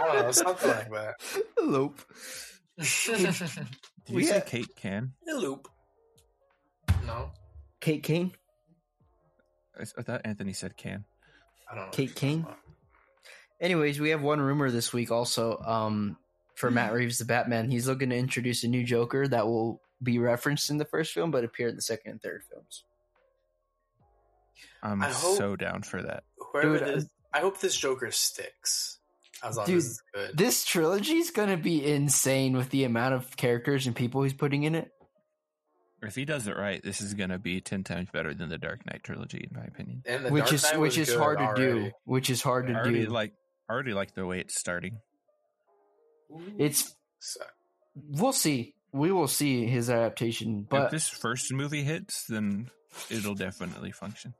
don't 0.00 0.22
know, 0.22 0.32
something 0.32 0.68
like 0.70 0.90
that. 0.90 1.14
Elope. 1.58 2.00
Did 2.78 4.14
we 4.14 4.22
you 4.22 4.26
say 4.28 4.34
had- 4.34 4.46
Kate 4.46 4.76
can? 4.76 5.12
Elope. 5.28 5.68
No, 7.06 7.30
Kate 7.80 8.02
Kane. 8.02 8.32
I, 9.78 9.84
I 9.98 10.02
thought 10.02 10.22
Anthony 10.24 10.52
said 10.52 10.76
can. 10.76 11.04
I 11.70 11.74
don't 11.74 11.86
know. 11.86 11.90
Kate 11.90 12.14
Kane. 12.14 12.46
Anyways, 13.60 14.00
we 14.00 14.10
have 14.10 14.22
one 14.22 14.40
rumor 14.40 14.70
this 14.70 14.92
week 14.92 15.10
also 15.10 15.58
um, 15.58 16.16
for 16.54 16.70
Matt 16.70 16.92
Reeves, 16.92 17.18
the 17.18 17.24
Batman. 17.24 17.70
He's 17.70 17.88
looking 17.88 18.10
to 18.10 18.16
introduce 18.16 18.64
a 18.64 18.68
new 18.68 18.84
Joker 18.84 19.26
that 19.28 19.46
will 19.46 19.80
be 20.02 20.18
referenced 20.18 20.70
in 20.70 20.78
the 20.78 20.84
first 20.84 21.12
film, 21.12 21.30
but 21.30 21.44
appear 21.44 21.68
in 21.68 21.76
the 21.76 21.82
second 21.82 22.12
and 22.12 22.22
third 22.22 22.42
films. 22.50 22.84
I'm 24.82 25.02
so 25.12 25.56
down 25.56 25.82
for 25.82 26.02
that. 26.02 26.22
Whoever 26.52 26.78
Dude, 26.78 26.88
this, 26.88 27.06
I 27.34 27.40
hope 27.40 27.60
this 27.60 27.76
Joker 27.76 28.10
sticks. 28.10 28.98
As 29.42 29.56
long 29.56 29.66
Dude, 29.66 29.78
as 29.78 29.86
it's 29.86 30.02
good. 30.14 30.36
This 30.36 30.64
trilogy 30.64 31.16
is 31.18 31.30
going 31.30 31.48
to 31.48 31.56
be 31.56 31.84
insane 31.84 32.56
with 32.56 32.70
the 32.70 32.84
amount 32.84 33.14
of 33.14 33.36
characters 33.36 33.86
and 33.86 33.94
people 33.94 34.22
he's 34.22 34.32
putting 34.32 34.64
in 34.64 34.74
it. 34.74 34.92
If 36.00 36.14
he 36.14 36.24
does 36.24 36.46
it 36.46 36.56
right, 36.56 36.80
this 36.82 37.00
is 37.00 37.14
going 37.14 37.30
to 37.30 37.38
be 37.38 37.60
ten 37.60 37.82
times 37.82 38.08
better 38.12 38.32
than 38.32 38.48
the 38.48 38.58
Dark 38.58 38.86
Knight 38.86 39.02
trilogy, 39.02 39.48
in 39.50 39.56
my 39.58 39.64
opinion. 39.64 40.02
and 40.06 40.24
the 40.26 40.30
which 40.30 40.44
Dark 40.44 40.52
is 40.54 40.62
Knight 40.64 40.80
which 40.80 40.98
is 40.98 41.08
good 41.10 41.18
hard 41.18 41.38
to 41.38 41.54
do. 41.56 41.90
Which 42.04 42.30
is 42.30 42.40
hard 42.42 42.66
I 42.66 42.72
to 42.72 42.78
already 42.78 43.04
do. 43.06 43.10
like 43.10 43.32
I 43.68 43.72
already 43.72 43.92
like 43.94 44.14
the 44.14 44.24
way 44.26 44.38
it's 44.40 44.58
starting. 44.58 44.98
it's 46.58 46.94
we'll 47.94 48.32
see. 48.32 48.74
We 48.92 49.12
will 49.12 49.28
see 49.28 49.66
his 49.66 49.90
adaptation, 49.90 50.66
But 50.68 50.76
if 50.76 50.82
but 50.84 50.90
this 50.92 51.08
first 51.08 51.52
movie 51.52 51.82
hits, 51.82 52.24
then 52.26 52.70
it'll 53.10 53.34
definitely 53.34 53.92
function. 53.92 54.34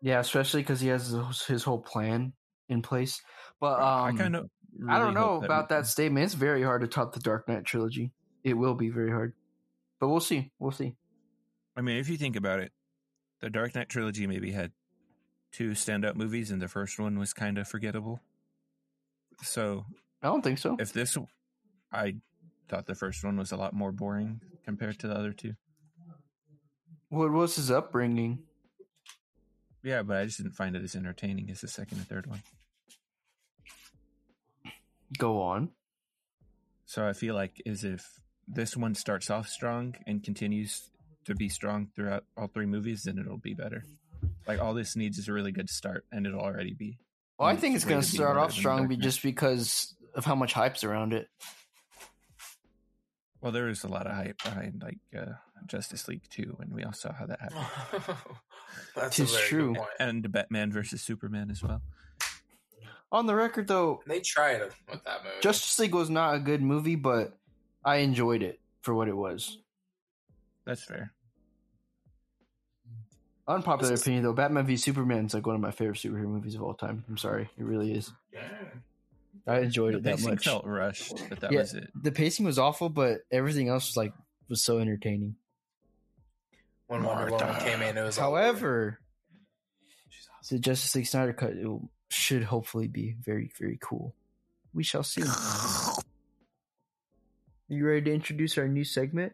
yeah, 0.00 0.20
especially 0.20 0.62
because 0.62 0.80
he 0.80 0.88
has 0.88 1.08
his- 1.08 1.42
his 1.46 1.64
whole 1.64 1.80
plan 1.80 2.32
in 2.68 2.82
place. 2.82 3.20
But 3.60 3.80
um, 3.80 4.14
I 4.16 4.18
kind 4.18 4.36
of. 4.36 4.50
I 4.88 4.98
don't 4.98 5.12
know 5.14 5.42
about 5.42 5.68
that 5.68 5.86
statement. 5.86 6.24
It's 6.24 6.34
very 6.34 6.62
hard 6.62 6.80
to 6.82 6.86
top 6.86 7.12
the 7.12 7.20
Dark 7.20 7.46
Knight 7.48 7.64
trilogy. 7.64 8.10
It 8.44 8.54
will 8.54 8.74
be 8.74 8.88
very 8.88 9.10
hard, 9.10 9.34
but 10.02 10.08
we'll 10.08 10.18
see. 10.18 10.50
We'll 10.58 10.72
see. 10.72 10.96
I 11.76 11.80
mean, 11.80 11.98
if 11.98 12.08
you 12.08 12.16
think 12.16 12.34
about 12.34 12.58
it, 12.58 12.72
the 13.40 13.48
Dark 13.48 13.76
Knight 13.76 13.88
trilogy 13.88 14.26
maybe 14.26 14.50
had 14.50 14.72
two 15.52 15.70
standout 15.70 16.16
movies, 16.16 16.50
and 16.50 16.60
the 16.60 16.66
first 16.66 16.98
one 16.98 17.20
was 17.20 17.32
kind 17.32 17.56
of 17.56 17.68
forgettable. 17.68 18.20
So 19.44 19.84
I 20.20 20.26
don't 20.26 20.42
think 20.42 20.58
so. 20.58 20.76
if 20.80 20.92
this, 20.92 21.16
I 21.92 22.16
thought 22.68 22.86
the 22.86 22.96
first 22.96 23.22
one 23.22 23.36
was 23.36 23.52
a 23.52 23.56
lot 23.56 23.74
more 23.74 23.92
boring 23.92 24.40
compared 24.64 24.98
to 24.98 25.06
the 25.06 25.14
other 25.16 25.32
two. 25.32 25.54
What 27.08 27.30
was 27.30 27.54
his 27.54 27.70
upbringing? 27.70 28.40
Yeah, 29.84 30.02
but 30.02 30.16
I 30.16 30.24
just 30.24 30.38
didn't 30.38 30.56
find 30.56 30.74
it 30.74 30.82
as 30.82 30.96
entertaining 30.96 31.48
as 31.48 31.60
the 31.60 31.68
second 31.68 31.98
and 31.98 32.08
third 32.08 32.26
one. 32.26 32.42
Go 35.16 35.40
on. 35.40 35.70
So 36.86 37.06
I 37.06 37.12
feel 37.12 37.36
like 37.36 37.62
as 37.64 37.84
if 37.84 38.18
this 38.48 38.76
one 38.76 38.94
starts 38.94 39.30
off 39.30 39.48
strong 39.48 39.94
and 40.06 40.22
continues 40.22 40.90
to 41.24 41.34
be 41.34 41.48
strong 41.48 41.88
throughout 41.94 42.24
all 42.36 42.48
three 42.48 42.66
movies, 42.66 43.04
then 43.04 43.18
it'll 43.18 43.38
be 43.38 43.54
better. 43.54 43.84
Like 44.46 44.60
all 44.60 44.74
this 44.74 44.96
needs 44.96 45.18
is 45.18 45.28
a 45.28 45.32
really 45.32 45.52
good 45.52 45.70
start, 45.70 46.04
and 46.12 46.26
it'll 46.26 46.40
already 46.40 46.74
be. 46.74 46.98
Well, 47.38 47.48
I 47.48 47.56
think 47.56 47.74
it's 47.76 47.84
going 47.84 48.00
to 48.00 48.06
start 48.06 48.36
off 48.36 48.52
strong, 48.52 48.86
be 48.88 48.96
just 48.96 49.22
because 49.22 49.94
of 50.14 50.24
how 50.24 50.34
much 50.34 50.52
hype's 50.52 50.84
around 50.84 51.12
it. 51.12 51.28
Well, 53.40 53.52
there 53.52 53.68
is 53.68 53.82
a 53.82 53.88
lot 53.88 54.06
of 54.06 54.14
hype 54.14 54.40
behind 54.42 54.82
like 54.82 54.98
uh, 55.16 55.32
Justice 55.66 56.06
League 56.06 56.22
two, 56.30 56.56
and 56.60 56.72
we 56.72 56.84
all 56.84 56.92
saw 56.92 57.12
how 57.12 57.26
that 57.26 57.40
happened, 57.40 58.16
That's 58.96 59.16
Tis 59.16 59.32
a 59.32 59.36
very 59.36 59.48
true. 59.48 59.68
Good 59.72 59.78
point. 59.78 59.90
and 59.98 60.32
Batman 60.32 60.70
versus 60.72 61.02
Superman 61.02 61.50
as 61.50 61.62
well. 61.62 61.82
On 63.10 63.26
the 63.26 63.34
record, 63.34 63.68
though, 63.68 64.00
They 64.06 64.20
tried 64.20 64.62
it 64.62 64.72
with 64.90 65.04
that 65.04 65.22
movie. 65.24 65.36
Justice 65.42 65.78
League 65.78 65.94
was 65.94 66.08
not 66.08 66.34
a 66.36 66.38
good 66.38 66.62
movie, 66.62 66.94
but 66.96 67.36
I 67.84 67.96
enjoyed 67.96 68.42
it 68.42 68.60
for 68.82 68.94
what 68.94 69.08
it 69.08 69.16
was. 69.16 69.58
That's 70.64 70.84
fair. 70.84 71.12
Unpopular 73.48 73.90
This 73.90 74.00
is- 74.00 74.06
opinion, 74.06 74.22
though, 74.24 74.32
Batman 74.32 74.66
v 74.66 74.76
Superman 74.76 75.26
is 75.26 75.34
like 75.34 75.46
one 75.46 75.56
of 75.56 75.60
my 75.60 75.72
favorite 75.72 75.98
superhero 75.98 76.26
movies 76.28 76.54
of 76.54 76.62
all 76.62 76.74
time. 76.74 77.04
I'm 77.08 77.18
sorry, 77.18 77.48
it 77.58 77.64
really 77.64 77.92
is. 77.92 78.12
I 79.46 79.58
enjoyed 79.60 79.94
The 79.94 79.98
it 79.98 80.02
that 80.04 80.16
pacing 80.16 80.30
much. 80.30 80.44
felt 80.44 80.64
rushed, 80.64 81.28
but 81.28 81.40
that 81.40 81.50
Yeah. 81.50 81.58
was 81.60 81.74
it. 81.74 81.90
The 82.00 82.12
pacing 82.12 82.46
was 82.46 82.58
awful, 82.60 82.88
but 82.88 83.22
everything 83.32 83.68
else 83.68 83.88
was 83.88 83.96
like 83.96 84.14
was 84.48 84.62
so 84.62 84.78
entertaining. 84.78 85.34
When 86.86 87.02
Wonder 87.02 87.32
Woman 87.32 87.56
came 87.60 87.82
in, 87.82 87.96
it 87.96 88.02
was. 88.02 88.16
However, 88.16 89.00
awesome. 90.38 90.56
the 90.56 90.60
Justice 90.60 90.94
League 90.94 91.06
Snyder 91.06 91.32
cut 91.32 91.54
it 91.54 91.66
should 92.10 92.44
hopefully 92.44 92.86
be 92.86 93.16
very, 93.20 93.50
very 93.58 93.78
cool. 93.82 94.14
We 94.72 94.84
shall 94.84 95.02
see. 95.02 95.22
You 97.72 97.86
ready 97.86 98.02
to 98.02 98.12
introduce 98.12 98.58
our 98.58 98.68
new 98.68 98.84
segment? 98.84 99.32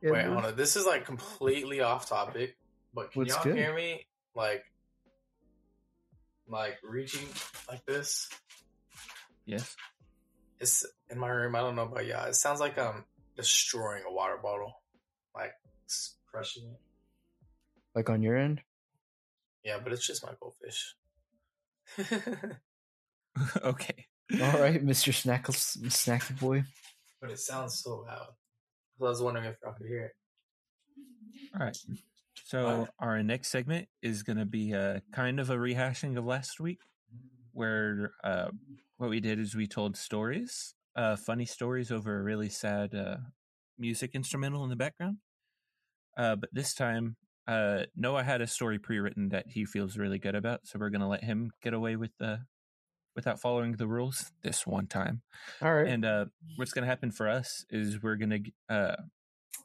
Wait, 0.00 0.10
Edward? 0.16 0.32
hold 0.32 0.44
on. 0.44 0.56
This 0.56 0.76
is 0.76 0.86
like 0.86 1.04
completely 1.04 1.80
off 1.80 2.08
topic, 2.08 2.56
but 2.94 3.10
can 3.10 3.22
What's 3.22 3.34
y'all 3.34 3.42
good? 3.42 3.56
hear 3.56 3.74
me? 3.74 4.06
Like, 4.36 4.62
like 6.46 6.78
reaching 6.84 7.26
like 7.68 7.84
this. 7.86 8.28
Yes. 9.44 9.74
It's 10.60 10.86
in 11.08 11.18
my 11.18 11.30
room. 11.30 11.56
I 11.56 11.60
don't 11.62 11.74
know 11.74 11.82
about 11.82 12.06
y'all. 12.06 12.28
It 12.28 12.36
sounds 12.36 12.60
like 12.60 12.78
I'm 12.78 13.04
destroying 13.34 14.04
a 14.08 14.12
water 14.12 14.38
bottle, 14.40 14.72
like 15.34 15.54
crushing 16.30 16.68
it. 16.68 16.80
Like 17.96 18.08
on 18.08 18.22
your 18.22 18.36
end? 18.36 18.60
Yeah, 19.64 19.78
but 19.82 19.92
it's 19.92 20.06
just 20.06 20.24
my 20.24 20.30
goldfish. 20.38 20.94
okay. 23.64 24.06
All 24.34 24.60
right, 24.60 24.86
Mr. 24.86 25.12
Snackles, 25.12 25.76
Snacky 25.88 26.38
Boy. 26.38 26.62
But 27.20 27.30
it 27.30 27.38
sounds 27.38 27.80
so 27.82 28.04
loud. 28.06 28.28
So 28.98 29.06
I 29.06 29.08
was 29.08 29.22
wondering 29.22 29.46
if 29.46 29.56
y'all 29.62 29.74
could 29.74 29.86
hear 29.86 30.04
it. 30.04 30.12
All 31.54 31.64
right. 31.64 31.76
So 32.44 32.88
our 32.98 33.22
next 33.22 33.48
segment 33.48 33.88
is 34.02 34.22
going 34.22 34.38
to 34.38 34.46
be 34.46 34.72
a 34.72 35.02
kind 35.12 35.38
of 35.38 35.50
a 35.50 35.56
rehashing 35.56 36.16
of 36.18 36.24
last 36.24 36.60
week, 36.60 36.80
where 37.52 38.12
uh, 38.24 38.48
what 38.96 39.10
we 39.10 39.20
did 39.20 39.38
is 39.38 39.54
we 39.54 39.66
told 39.66 39.96
stories, 39.96 40.74
uh, 40.96 41.16
funny 41.16 41.44
stories 41.44 41.90
over 41.90 42.18
a 42.18 42.22
really 42.22 42.48
sad 42.48 42.94
uh, 42.94 43.16
music 43.78 44.10
instrumental 44.14 44.64
in 44.64 44.70
the 44.70 44.76
background. 44.76 45.18
Uh, 46.16 46.36
but 46.36 46.50
this 46.52 46.74
time, 46.74 47.16
uh, 47.46 47.84
Noah 47.96 48.24
had 48.24 48.40
a 48.40 48.46
story 48.46 48.78
pre-written 48.78 49.30
that 49.30 49.46
he 49.48 49.64
feels 49.64 49.96
really 49.96 50.18
good 50.18 50.34
about, 50.34 50.60
so 50.64 50.78
we're 50.78 50.90
going 50.90 51.00
to 51.00 51.06
let 51.06 51.24
him 51.24 51.50
get 51.62 51.72
away 51.72 51.96
with 51.96 52.10
the 52.18 52.40
without 53.14 53.40
following 53.40 53.72
the 53.72 53.86
rules 53.86 54.32
this 54.42 54.66
one 54.66 54.86
time. 54.86 55.22
All 55.60 55.74
right. 55.74 55.88
And 55.88 56.04
uh, 56.04 56.26
what's 56.56 56.72
going 56.72 56.82
to 56.82 56.88
happen 56.88 57.10
for 57.10 57.28
us 57.28 57.64
is 57.70 58.02
we're 58.02 58.16
going 58.16 58.30
to, 58.30 58.74
uh, 58.74 58.96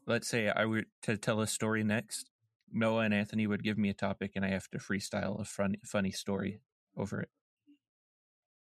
let's 0.07 0.27
say 0.27 0.49
I 0.49 0.65
were 0.65 0.83
to 1.03 1.17
tell 1.17 1.41
a 1.41 1.47
story 1.47 1.83
next. 1.83 2.29
Noah 2.71 3.03
and 3.03 3.13
Anthony 3.13 3.47
would 3.47 3.63
give 3.63 3.77
me 3.77 3.89
a 3.89 3.93
topic, 3.93 4.31
and 4.35 4.43
I 4.43 4.49
have 4.49 4.67
to 4.71 4.79
freestyle 4.79 5.39
a 5.39 5.45
funny, 5.45 5.79
funny 5.85 6.11
story 6.11 6.59
over 6.97 7.21
it. 7.21 7.29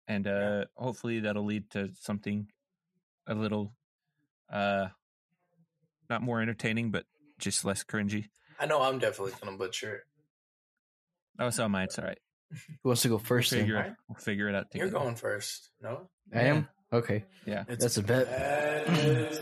And 0.08 0.28
uh, 0.28 0.66
hopefully 0.76 1.22
that'll 1.22 1.46
lead 1.46 1.70
to 1.72 1.90
something 2.00 2.48
a 3.26 3.34
little, 3.34 3.74
uh, 4.52 4.88
not 6.10 6.22
more 6.22 6.42
entertaining, 6.42 6.92
but 6.92 7.06
just 7.40 7.64
less 7.64 7.84
cringy. 7.84 8.26
I 8.60 8.66
know 8.66 8.82
I'm 8.82 9.00
definitely 9.00 9.34
gonna 9.42 9.58
butcher 9.58 9.96
it. 9.96 10.02
Oh, 11.40 11.50
so 11.50 11.68
mine. 11.68 11.86
It's 11.86 11.98
all 11.98 12.06
right. 12.06 12.20
Who 12.84 12.90
wants 12.90 13.02
to 13.04 13.08
go 13.10 13.16
We'll 13.16 13.24
first? 13.24 13.52
Then? 13.52 13.62
figure, 13.62 13.76
Alright. 13.78 13.92
it, 13.92 13.98
we'll 14.08 14.16
figure 14.16 14.50
it 14.50 14.56
out 14.56 14.68
You're 14.74 14.90
going 14.90 15.16
first. 15.16 15.70
No, 15.82 16.08
I 16.34 16.42
am. 16.42 16.68
Okay, 16.92 17.26
Yeah. 17.46 17.64
it's 17.68 17.82
that's 17.84 17.98
a 17.98 18.04
bet. 18.04 18.28
Bad 18.28 18.88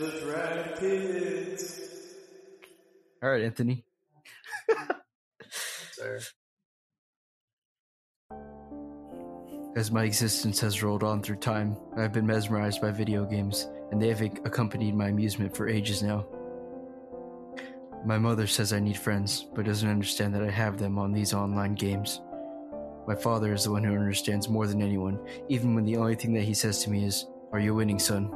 with 0.00 0.24
rapids. 0.24 1.80
All 3.22 3.30
right, 3.30 3.42
Anthony. 3.42 3.84
Sir. 5.92 6.20
As 9.76 9.90
my 9.90 10.04
existence 10.04 10.60
has 10.60 10.82
rolled 10.82 11.02
on 11.02 11.22
through 11.22 11.36
time, 11.36 11.76
I 11.96 12.02
have 12.02 12.12
been 12.12 12.26
mesmerized 12.26 12.80
by 12.82 12.90
video 12.90 13.24
games, 13.24 13.68
and 13.90 14.00
they 14.00 14.08
have 14.08 14.20
accompanied 14.20 14.94
my 14.94 15.08
amusement 15.08 15.56
for 15.56 15.68
ages 15.68 16.02
now. 16.02 16.26
My 18.04 18.18
mother 18.18 18.46
says 18.46 18.72
I 18.72 18.80
need 18.80 18.96
friends, 18.98 19.46
but 19.54 19.64
doesn't 19.64 19.88
understand 19.88 20.34
that 20.34 20.42
I 20.42 20.50
have 20.50 20.76
them 20.78 20.98
on 20.98 21.12
these 21.12 21.32
online 21.32 21.74
games. 21.74 22.20
My 23.06 23.14
father 23.14 23.52
is 23.52 23.64
the 23.64 23.72
one 23.72 23.82
who 23.84 23.92
understands 23.92 24.48
more 24.48 24.66
than 24.66 24.80
anyone, 24.82 25.18
even 25.48 25.74
when 25.74 25.84
the 25.84 25.96
only 25.96 26.14
thing 26.14 26.32
that 26.34 26.44
he 26.44 26.54
says 26.54 26.82
to 26.84 26.90
me 26.90 27.04
is, 27.04 27.26
Are 27.52 27.58
you 27.58 27.74
winning, 27.74 27.98
son? 27.98 28.30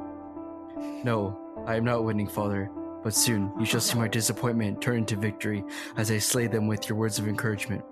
No, 1.05 1.39
I 1.67 1.77
am 1.77 1.85
not 1.85 2.05
winning, 2.05 2.27
father, 2.27 2.71
but 3.03 3.15
soon 3.15 3.53
you 3.59 3.65
shall 3.65 3.81
see 3.81 3.99
my 3.99 4.09
disappointment 4.09 4.83
turn 4.83 4.99
into 4.99 5.17
victory 5.17 5.63
as 5.97 6.11
I 6.11 6.19
slay 6.19 6.49
them 6.49 6.67
with 6.67 6.89
your 6.89 6.99
words 6.99 7.19
of 7.19 7.29
encouragement. 7.29 7.85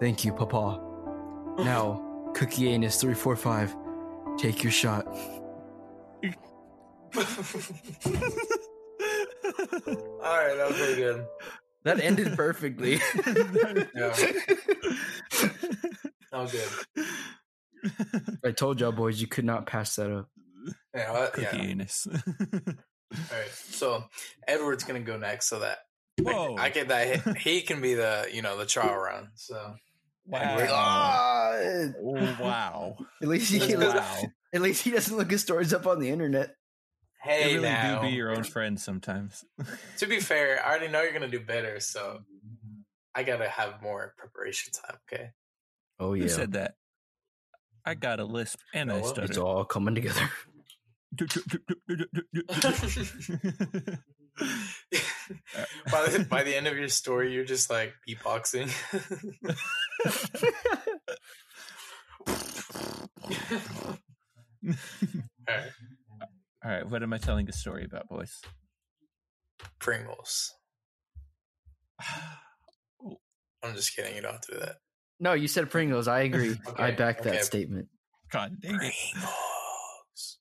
Thank 0.00 0.24
you, 0.24 0.32
Papa. 0.32 0.80
Now, 1.58 2.30
Cookie 2.34 2.68
Anus 2.68 3.00
345, 3.00 3.76
take 4.38 4.62
your 4.62 4.72
shot. 4.72 5.06
All 5.06 5.14
right, 10.22 10.56
that 10.56 10.68
was 10.68 10.76
pretty 10.76 10.96
good. 10.96 11.26
That 11.84 12.00
ended 12.00 12.36
perfectly. 12.36 13.00
Yeah. 13.94 14.14
Oh, 16.36 16.46
good. 16.46 17.06
I 18.44 18.52
told 18.52 18.80
y'all 18.80 18.92
boys 18.92 19.20
you 19.20 19.26
could 19.26 19.44
not 19.46 19.66
pass 19.66 19.96
that 19.96 20.10
up. 20.12 20.28
Yeah, 20.94 21.12
well, 21.12 21.30
Cookie 21.30 21.56
yeah. 21.56 21.62
anus. 21.62 22.06
All 22.12 22.16
right. 23.32 23.50
So 23.50 24.04
Edward's 24.46 24.84
gonna 24.84 25.00
go 25.00 25.16
next, 25.16 25.48
so 25.48 25.60
that 25.60 25.78
Whoa. 26.20 26.56
I 26.58 26.68
get 26.70 26.88
that 26.88 27.36
he, 27.38 27.50
he 27.50 27.60
can 27.62 27.80
be 27.80 27.94
the 27.94 28.28
you 28.32 28.42
know 28.42 28.58
the 28.58 28.66
trial 28.66 28.96
run. 28.96 29.30
So 29.34 29.74
wow. 30.26 30.56
Ah, 30.70 31.56
Oh, 31.98 32.36
wow. 32.42 32.96
at 33.22 33.28
least 33.28 33.50
he 33.52 33.74
Wow. 33.76 34.32
at 34.54 34.60
least 34.60 34.82
he 34.82 34.90
doesn't 34.90 35.16
look 35.16 35.30
his 35.30 35.40
stories 35.42 35.72
up 35.72 35.86
on 35.86 36.00
the 36.00 36.10
internet. 36.10 36.54
hey, 37.22 37.50
You 37.52 37.56
really 37.60 37.70
now 37.70 38.00
do 38.02 38.08
be 38.08 38.14
your 38.14 38.30
own 38.34 38.44
friend 38.44 38.78
sometimes. 38.80 39.44
to 39.98 40.06
be 40.06 40.20
fair, 40.20 40.62
I 40.64 40.68
already 40.70 40.88
know 40.88 41.02
you're 41.02 41.12
gonna 41.12 41.28
do 41.28 41.40
better, 41.40 41.80
so 41.80 42.20
I 43.14 43.22
gotta 43.22 43.48
have 43.48 43.80
more 43.80 44.12
preparation 44.18 44.72
time. 44.72 44.98
Okay. 45.10 45.30
Oh 45.98 46.14
Who 46.14 46.22
yeah, 46.22 46.28
said 46.28 46.52
that? 46.52 46.74
I 47.84 47.94
got 47.94 48.20
a 48.20 48.24
lisp 48.24 48.58
and 48.74 48.90
I 48.90 49.00
Noah? 49.00 49.08
stutter. 49.08 49.24
it's 49.24 49.38
all 49.38 49.64
coming 49.64 49.94
together. 49.94 50.30
by 55.90 56.06
the 56.08 56.26
by 56.28 56.42
the 56.42 56.54
end 56.54 56.66
of 56.66 56.76
your 56.76 56.88
story, 56.88 57.32
you're 57.32 57.44
just 57.44 57.70
like 57.70 57.94
beatboxing. 58.06 58.70
All 64.68 64.74
right. 65.48 65.70
All 66.64 66.70
right, 66.70 66.90
what 66.90 67.02
am 67.02 67.12
I 67.12 67.18
telling 67.18 67.48
a 67.48 67.52
story 67.52 67.84
about, 67.84 68.08
boys? 68.08 68.40
Pringles. 69.78 70.52
Oh. 73.04 73.18
I'm 73.62 73.74
just 73.74 73.94
kidding. 73.94 74.16
You 74.16 74.22
don't 74.22 74.32
have 74.32 74.40
to 74.42 74.52
do 74.52 74.58
that. 74.60 74.76
No, 75.18 75.32
you 75.32 75.48
said 75.48 75.70
Pringles. 75.70 76.08
I 76.08 76.20
agree. 76.20 76.56
I 76.76 76.90
back 76.90 77.20
okay. 77.20 77.30
that 77.30 77.44
statement. 77.44 77.88
God 78.30 78.60
dang 78.60 78.74
it. 78.74 78.94
Pringles. 79.12 80.38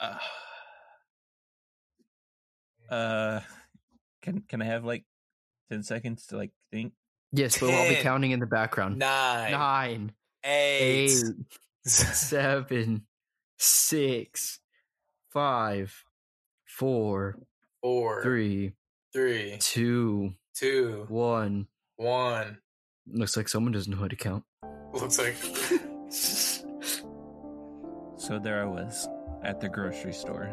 Uh, 0.00 0.18
uh, 2.92 3.40
can 4.22 4.40
can 4.48 4.62
I 4.62 4.64
have 4.64 4.84
like 4.84 5.04
ten 5.70 5.82
seconds 5.82 6.26
to 6.28 6.36
like 6.36 6.50
think? 6.70 6.92
Yes, 7.32 7.58
but 7.58 7.70
I'll 7.70 7.88
be 7.88 7.96
counting 7.96 8.32
in 8.32 8.40
the 8.40 8.46
background. 8.46 8.98
Nine, 8.98 9.52
Nine, 9.52 10.12
eight, 10.44 11.10
eight, 11.10 11.34
seven, 11.86 13.06
six, 13.58 14.58
five, 15.30 16.04
four, 16.66 17.38
four, 17.80 18.22
three, 18.22 18.72
three, 19.12 19.56
two, 19.60 20.34
two, 20.54 21.06
one. 21.08 21.68
one. 21.96 22.58
Looks 23.06 23.36
like 23.36 23.48
someone 23.48 23.72
doesn't 23.72 23.92
know 23.92 24.00
how 24.00 24.08
to 24.08 24.16
count. 24.16 24.44
Looks 24.92 25.18
like 25.18 25.34
So 28.16 28.38
there 28.38 28.62
I 28.62 28.66
was 28.66 29.08
at 29.42 29.60
the 29.60 29.68
grocery 29.68 30.12
store. 30.12 30.48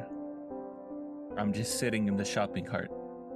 I'm 1.38 1.54
just 1.54 1.78
sitting 1.78 2.08
in 2.08 2.18
the 2.18 2.26
shopping 2.26 2.66
cart, 2.66 2.90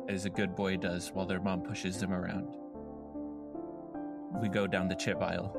as 0.10 0.26
a 0.26 0.30
good 0.30 0.56
boy 0.56 0.78
does 0.78 1.12
while 1.12 1.26
their 1.26 1.40
mom 1.40 1.62
pushes 1.62 2.00
them 2.00 2.12
around. 2.12 2.56
We 4.42 4.50
go 4.50 4.66
down 4.66 4.88
the 4.88 4.96
chip 4.96 5.22
aisle. 5.22 5.56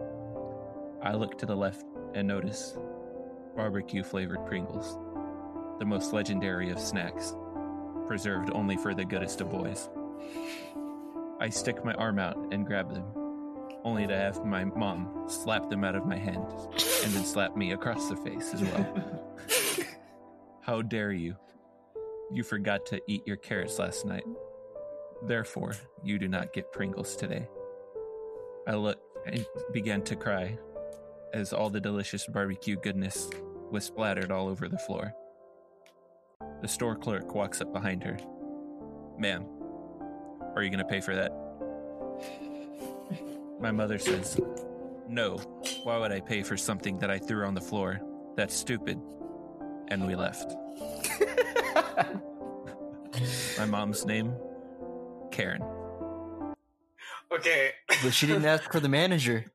I 1.02 1.14
look 1.14 1.38
to 1.38 1.46
the 1.46 1.54
left 1.56 1.84
and 2.14 2.26
notice 2.26 2.76
barbecue 3.54 4.02
flavored 4.02 4.44
Pringles, 4.46 4.98
the 5.78 5.86
most 5.86 6.12
legendary 6.12 6.70
of 6.70 6.80
snacks, 6.80 7.34
preserved 8.06 8.50
only 8.52 8.76
for 8.76 8.94
the 8.94 9.04
goodest 9.04 9.40
of 9.40 9.50
boys. 9.50 9.88
I 11.40 11.48
stick 11.48 11.84
my 11.84 11.94
arm 11.94 12.18
out 12.18 12.36
and 12.52 12.66
grab 12.66 12.92
them, 12.92 13.04
only 13.84 14.06
to 14.06 14.14
oh. 14.14 14.18
have 14.18 14.44
my 14.44 14.64
mom 14.64 15.24
slap 15.28 15.68
them 15.70 15.84
out 15.84 15.94
of 15.94 16.06
my 16.06 16.16
hand 16.16 16.44
and 17.04 17.12
then 17.12 17.24
slap 17.24 17.56
me 17.56 17.72
across 17.72 18.08
the 18.08 18.16
face 18.16 18.52
as 18.54 18.62
well. 18.62 19.04
How 20.62 20.82
dare 20.82 21.12
you? 21.12 21.36
You 22.32 22.42
forgot 22.42 22.86
to 22.86 23.00
eat 23.06 23.26
your 23.26 23.36
carrots 23.36 23.78
last 23.78 24.06
night. 24.06 24.24
Therefore, 25.22 25.74
you 26.02 26.18
do 26.18 26.26
not 26.26 26.52
get 26.52 26.72
Pringles 26.72 27.16
today. 27.16 27.46
I 28.66 28.74
looked 28.74 29.02
and 29.26 29.46
began 29.72 30.02
to 30.02 30.16
cry 30.16 30.58
as 31.32 31.52
all 31.52 31.68
the 31.68 31.80
delicious 31.80 32.26
barbecue 32.26 32.76
goodness 32.76 33.28
was 33.70 33.84
splattered 33.84 34.30
all 34.30 34.48
over 34.48 34.68
the 34.68 34.78
floor. 34.78 35.12
The 36.62 36.68
store 36.68 36.96
clerk 36.96 37.34
walks 37.34 37.60
up 37.60 37.72
behind 37.72 38.02
her. 38.04 38.16
Ma'am, 39.18 39.44
are 40.54 40.62
you 40.62 40.70
going 40.70 40.78
to 40.78 40.84
pay 40.84 41.00
for 41.00 41.14
that? 41.14 41.32
My 43.64 43.72
mother 43.72 43.98
says, 43.98 44.38
No, 45.08 45.38
why 45.84 45.96
would 45.96 46.12
I 46.12 46.20
pay 46.20 46.42
for 46.42 46.54
something 46.54 46.98
that 46.98 47.10
I 47.10 47.18
threw 47.18 47.46
on 47.46 47.54
the 47.54 47.62
floor? 47.62 47.98
That's 48.36 48.54
stupid. 48.54 49.00
And 49.88 50.06
we 50.06 50.14
left. 50.14 50.54
My 53.58 53.64
mom's 53.64 54.04
name? 54.04 54.34
Karen. 55.32 55.62
okay. 57.32 57.70
but 58.02 58.12
she 58.12 58.26
didn't 58.26 58.44
ask 58.44 58.70
for 58.70 58.80
the 58.80 58.88
manager. 58.90 59.46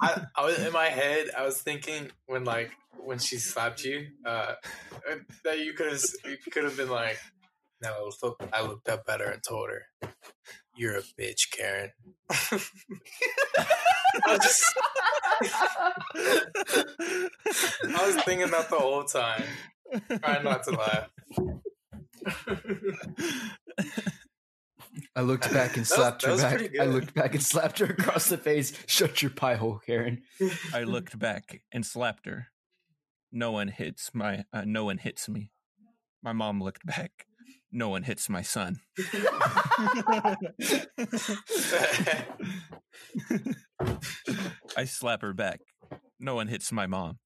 I, 0.00 0.22
I 0.34 0.46
was 0.46 0.58
in 0.58 0.72
my 0.72 0.86
head. 0.86 1.26
I 1.36 1.44
was 1.44 1.60
thinking 1.60 2.10
when 2.24 2.44
like 2.44 2.70
when 2.96 3.18
she 3.18 3.36
slapped 3.36 3.84
you, 3.84 4.06
uh, 4.24 4.54
that 5.44 5.58
you 5.58 5.74
could 5.74 5.92
have 5.92 6.02
you 6.24 6.38
could 6.50 6.64
have 6.64 6.78
been 6.78 6.88
like, 6.88 7.18
no, 7.82 7.92
I 7.92 8.02
looked, 8.26 8.42
I 8.54 8.62
looked 8.62 8.88
up 8.88 9.02
at 9.08 9.20
her 9.20 9.30
and 9.30 9.42
told 9.42 9.68
her, 9.70 10.10
"You're 10.76 10.96
a 10.98 11.02
bitch, 11.02 11.50
Karen." 11.50 11.92
I 12.30 14.28
was 14.28 14.38
just 14.38 14.64
I 17.84 18.06
was 18.06 18.16
thinking 18.24 18.50
that 18.50 18.68
the 18.70 18.76
whole 18.78 19.04
time, 19.04 19.44
trying 20.22 20.44
not 20.44 20.64
to 20.64 20.70
laugh. 20.72 21.10
I 25.14 25.20
looked 25.20 25.52
back 25.52 25.76
and 25.76 25.84
That 25.86 25.90
was- 25.90 25.98
slapped 25.98 26.22
that 26.22 26.50
her 26.52 26.58
back. 26.68 26.78
I 26.80 26.84
looked 26.86 27.14
back 27.14 27.34
and 27.34 27.42
slapped 27.42 27.78
her 27.80 27.86
across 27.86 28.28
the 28.28 28.38
face. 28.38 28.72
Shut 28.86 29.20
your 29.22 29.30
pie 29.30 29.56
hole, 29.56 29.80
Karen. 29.84 30.22
I 30.72 30.84
looked 30.84 31.18
back 31.18 31.62
and 31.72 31.84
slapped 31.84 32.26
her. 32.26 32.48
No 33.32 33.50
one 33.52 33.68
hits 33.68 34.10
my 34.14 34.44
uh, 34.52 34.62
no 34.64 34.84
one 34.84 34.98
hits 34.98 35.28
me. 35.28 35.50
My 36.22 36.32
mom 36.32 36.62
looked 36.62 36.86
back. 36.86 37.26
No 37.76 37.90
one 37.90 38.04
hits 38.04 38.30
my 38.30 38.40
son. 38.40 38.80
I 44.74 44.86
slap 44.86 45.20
her 45.20 45.34
back. 45.34 45.60
No 46.18 46.34
one 46.34 46.48
hits 46.48 46.72
my 46.72 46.86
mom. 46.86 47.18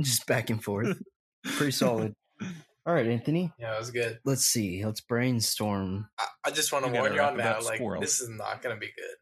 Just 0.00 0.26
back 0.26 0.50
and 0.50 0.60
forth. 0.60 1.00
Pretty 1.44 1.70
solid. 1.70 2.16
All 2.86 2.92
right, 2.92 3.06
Anthony. 3.06 3.52
yeah, 3.56 3.76
it 3.76 3.78
was 3.78 3.92
good. 3.92 4.18
Let's 4.24 4.44
see. 4.44 4.84
Let's 4.84 5.00
brainstorm. 5.00 6.08
I, 6.18 6.26
I 6.46 6.50
just 6.50 6.72
want 6.72 6.84
to 6.84 6.90
warn 6.90 7.14
you 7.14 7.20
on 7.20 7.36
rap 7.36 7.36
now, 7.36 7.50
about 7.52 7.64
like 7.66 7.76
squirrels. 7.76 8.02
this 8.02 8.20
is 8.20 8.30
not 8.30 8.62
gonna 8.62 8.78
be 8.78 8.88
good. 8.96 9.16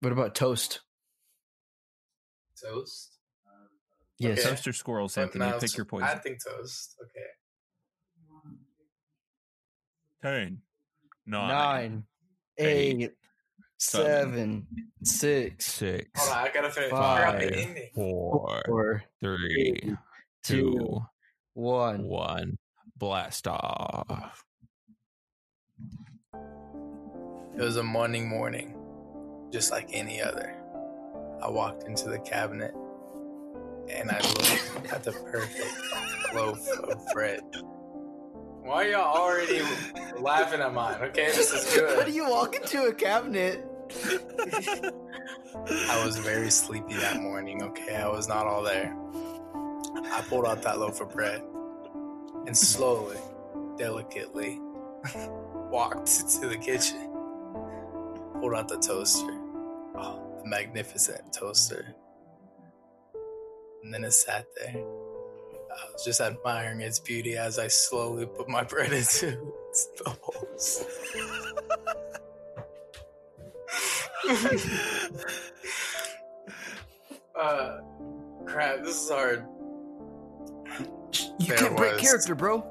What 0.00 0.12
about 0.14 0.34
toast? 0.34 0.80
Toast. 2.64 3.18
Yes. 4.18 4.38
Okay. 4.38 4.48
Toaster 4.48 4.72
squirrels, 4.72 5.16
But 5.16 5.34
Anthony. 5.34 5.52
Pick 5.60 5.76
your 5.76 5.84
poison. 5.84 6.08
I 6.08 6.14
think 6.14 6.42
toast. 6.42 6.96
Okay. 7.02 7.26
Ten, 10.22 10.60
nine, 11.26 11.48
Nine, 11.48 12.04
eight, 12.58 13.00
eight, 13.02 13.10
seven, 13.78 14.66
six, 15.02 15.64
six, 15.66 16.08
Hold 16.18 16.36
on, 16.36 16.44
I 16.46 16.50
gotta 16.52 16.70
finish. 16.70 16.92
I 16.92 16.96
the 16.96 17.02
Five. 17.02 17.42
ending. 17.42 17.88
four, 17.94 18.62
four, 18.66 19.02
three, 19.22 19.80
two, 20.44 20.72
two, 20.72 21.00
one. 21.54 22.04
one. 22.04 22.58
Blast 22.98 23.46
off. 23.48 24.44
It 26.34 27.62
was 27.62 27.78
a 27.78 27.82
morning 27.82 28.28
morning, 28.28 28.76
just 29.50 29.70
like 29.70 29.88
any 29.92 30.20
other. 30.20 30.54
I 31.42 31.48
walked 31.48 31.84
into 31.84 32.10
the 32.10 32.18
cabinet 32.18 32.74
and 33.88 34.10
I 34.10 34.20
looked 34.20 34.92
at 34.92 35.02
the 35.02 35.12
perfect 35.12 36.34
loaf 36.34 36.68
of 36.84 37.00
bread. 37.14 37.40
Why 38.62 38.86
are 38.86 38.90
y'all 38.90 39.16
already 39.16 39.62
laughing 40.18 40.60
at 40.60 40.72
mine? 40.74 41.00
Okay, 41.02 41.26
this 41.26 41.52
is 41.52 41.74
good. 41.78 41.98
How 41.98 42.04
do 42.04 42.12
you 42.12 42.28
walk 42.28 42.54
into 42.54 42.84
a 42.84 42.94
cabinet? 42.94 43.64
I 45.68 46.04
was 46.04 46.16
very 46.18 46.50
sleepy 46.50 46.94
that 46.94 47.20
morning, 47.20 47.62
okay? 47.62 47.96
I 47.96 48.08
was 48.08 48.28
not 48.28 48.46
all 48.46 48.62
there. 48.62 48.96
I 50.12 50.22
pulled 50.28 50.46
out 50.46 50.62
that 50.62 50.78
loaf 50.78 51.00
of 51.00 51.10
bread 51.10 51.42
and 52.46 52.56
slowly, 52.56 53.16
delicately 53.76 54.58
walked 55.70 56.06
to 56.40 56.48
the 56.48 56.58
kitchen, 56.58 57.10
pulled 58.40 58.54
out 58.54 58.68
the 58.68 58.78
toaster. 58.78 59.32
Oh, 59.96 60.38
the 60.42 60.48
magnificent 60.48 61.32
toaster. 61.32 61.94
And 63.82 63.92
then 63.92 64.04
it 64.04 64.12
sat 64.12 64.44
there 64.56 64.84
I 65.70 65.92
was 65.92 66.04
just 66.04 66.20
admiring 66.20 66.80
its 66.80 66.98
beauty 66.98 67.36
as 67.36 67.58
I 67.58 67.68
slowly 67.68 68.26
put 68.26 68.48
my 68.48 68.64
bread 68.64 68.92
into 69.00 69.54
its 69.70 69.88
holes. 70.06 70.84
uh, 77.38 77.78
crap, 78.46 78.82
this 78.82 79.02
is 79.02 79.10
hard. 79.10 79.44
You 81.38 81.46
There 81.48 81.56
can't 81.56 81.76
break 81.76 81.92
was- 81.94 82.02
character, 82.02 82.34
bro. 82.34 82.64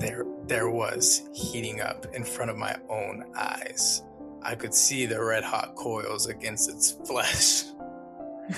There, 0.00 0.24
there 0.46 0.70
was 0.70 1.22
heating 1.34 1.80
up 1.82 2.06
in 2.14 2.24
front 2.24 2.50
of 2.50 2.56
my 2.56 2.74
own 2.88 3.32
eyes. 3.36 4.02
I 4.42 4.54
could 4.54 4.72
see 4.74 5.04
the 5.04 5.22
red 5.22 5.44
hot 5.44 5.74
coils 5.74 6.26
against 6.26 6.70
its 6.70 6.92
flesh. 7.06 7.64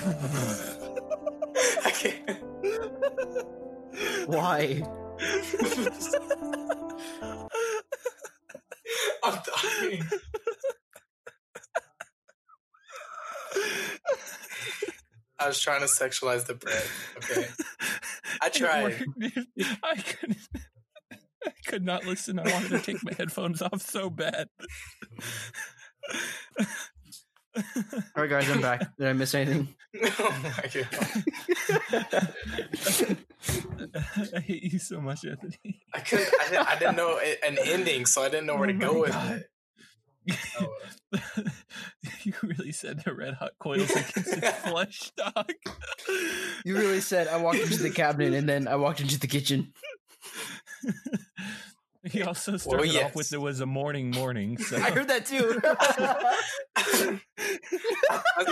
I 1.85 1.91
can't. 1.91 2.39
Why? 4.27 4.83
I'm 9.25 9.39
dying. 9.47 10.03
I 15.39 15.49
was 15.49 15.61
trying 15.61 15.81
to 15.81 15.87
sexualize 15.87 16.47
the 16.47 16.55
bread. 16.55 16.83
Okay. 17.19 17.47
I 18.41 18.49
tried. 18.55 19.05
I 19.83 19.97
could 19.97 20.37
I 21.45 21.51
could 21.67 21.85
not 21.85 22.07
listen. 22.07 22.39
I 22.39 22.51
wanted 22.53 22.71
to 22.71 22.79
take 22.79 23.03
my 23.05 23.13
headphones 23.13 23.61
off 23.61 23.83
so 23.83 24.09
bad. 24.09 24.49
All 26.57 27.65
right, 28.17 28.31
guys, 28.31 28.49
I'm 28.51 28.61
back. 28.61 28.97
Did 28.97 29.09
I 29.09 29.13
miss 29.13 29.35
anything? 29.35 29.75
oh 30.03 30.39
my 30.45 30.71
god. 33.11 33.19
I 34.37 34.41
hate 34.41 34.63
you 34.73 34.79
so 34.79 35.01
much, 35.01 35.25
Anthony. 35.25 35.83
I 35.95 36.01
couldn't. 36.01 36.29
I 36.41 36.49
didn't, 36.49 36.69
I 36.69 36.79
didn't 36.79 36.97
know 36.97 37.17
it, 37.19 37.41
an 37.47 37.59
ending, 37.65 38.07
so 38.07 38.23
I 38.23 38.29
didn't 38.29 38.47
know 38.47 38.57
where 38.57 38.69
to 38.69 38.75
Oh 38.75 38.79
go 38.79 38.93
my 38.95 39.01
with 39.01 39.11
God. 39.11 39.33
it. 39.33 39.49
Oh, 40.61 40.77
you 42.23 42.33
really 42.43 42.71
said 42.71 43.03
the 43.05 43.13
red 43.13 43.35
hot 43.35 43.53
coils 43.59 43.91
against 43.91 44.17
its 44.37 44.59
flesh, 44.69 45.11
dog. 45.17 45.51
You 46.65 46.77
really 46.77 47.01
said 47.01 47.27
I 47.27 47.39
walked 47.39 47.59
into 47.59 47.83
the 47.83 47.91
cabinet 47.91 48.33
and 48.35 48.49
then 48.49 48.69
I 48.69 48.77
walked 48.77 49.01
into 49.01 49.19
the 49.19 49.27
kitchen. 49.27 49.73
He 52.05 52.23
also 52.23 52.57
started 52.57 52.89
off 52.89 52.95
yes. 52.95 53.15
with 53.15 53.29
there 53.29 53.41
was 53.41 53.61
a 53.61 53.67
morning 53.67 54.11
morning. 54.11 54.59
So 54.59 54.77
I 54.77 54.91
heard 54.91 55.07
that 55.09 55.25
too. 55.25 55.61
I 56.77 57.21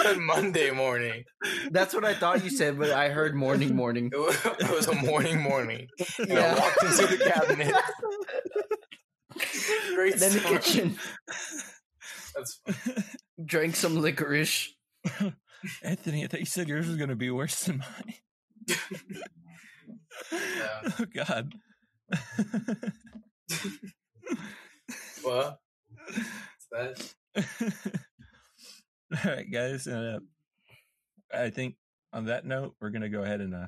said 0.02 0.18
Monday 0.18 0.70
morning. 0.70 1.24
That's 1.72 1.92
what 1.92 2.04
I 2.04 2.14
thought 2.14 2.44
you 2.44 2.50
said, 2.50 2.78
but 2.78 2.90
I 2.90 3.08
heard 3.08 3.34
morning, 3.34 3.74
morning. 3.74 4.10
It 4.12 4.70
was, 4.70 4.86
a 4.86 4.94
morning 4.94 5.40
morning. 5.40 5.88
And 6.18 6.28
Yeah. 6.28 6.54
I 6.56 6.60
walked 6.60 6.82
into 6.84 7.06
the 7.16 7.24
cabinet. 7.24 7.74
Great 9.94 10.16
Then 10.16 10.32
the 10.32 10.40
kitchen 10.40 10.96
That's 12.34 12.60
fun. 12.66 13.04
drank 13.44 13.74
some 13.74 14.00
licorice. 14.00 14.72
Anthony, 15.82 16.24
I 16.24 16.28
thought 16.28 16.40
you 16.40 16.46
said 16.46 16.68
yours 16.68 16.86
was 16.86 16.96
going 16.96 17.10
to 17.10 17.16
be 17.16 17.30
worse 17.30 17.64
than 17.64 17.78
mine. 17.78 18.76
Yeah. 20.30 20.90
Oh 21.00 21.04
God. 21.12 21.52
Well, 25.24 25.60
it's 26.08 26.66
that. 26.72 27.14
All 29.24 29.32
right, 29.32 29.50
guys. 29.50 29.86
Uh, 29.86 30.18
I 31.32 31.50
think 31.50 31.76
on 32.12 32.24
that 32.26 32.44
note, 32.46 32.74
we're 32.80 32.90
going 32.90 33.02
to 33.02 33.08
go 33.08 33.22
ahead 33.22 33.40
and 33.40 33.54
uh, 33.54 33.66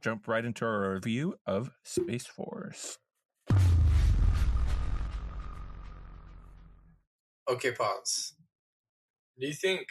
jump 0.00 0.26
right 0.28 0.44
into 0.44 0.64
our 0.64 0.94
review 0.94 1.36
of 1.46 1.70
Space 1.84 2.26
Force. 2.26 2.98
Okay, 7.48 7.72
pause. 7.72 8.34
Do 9.38 9.46
you 9.46 9.54
think? 9.54 9.86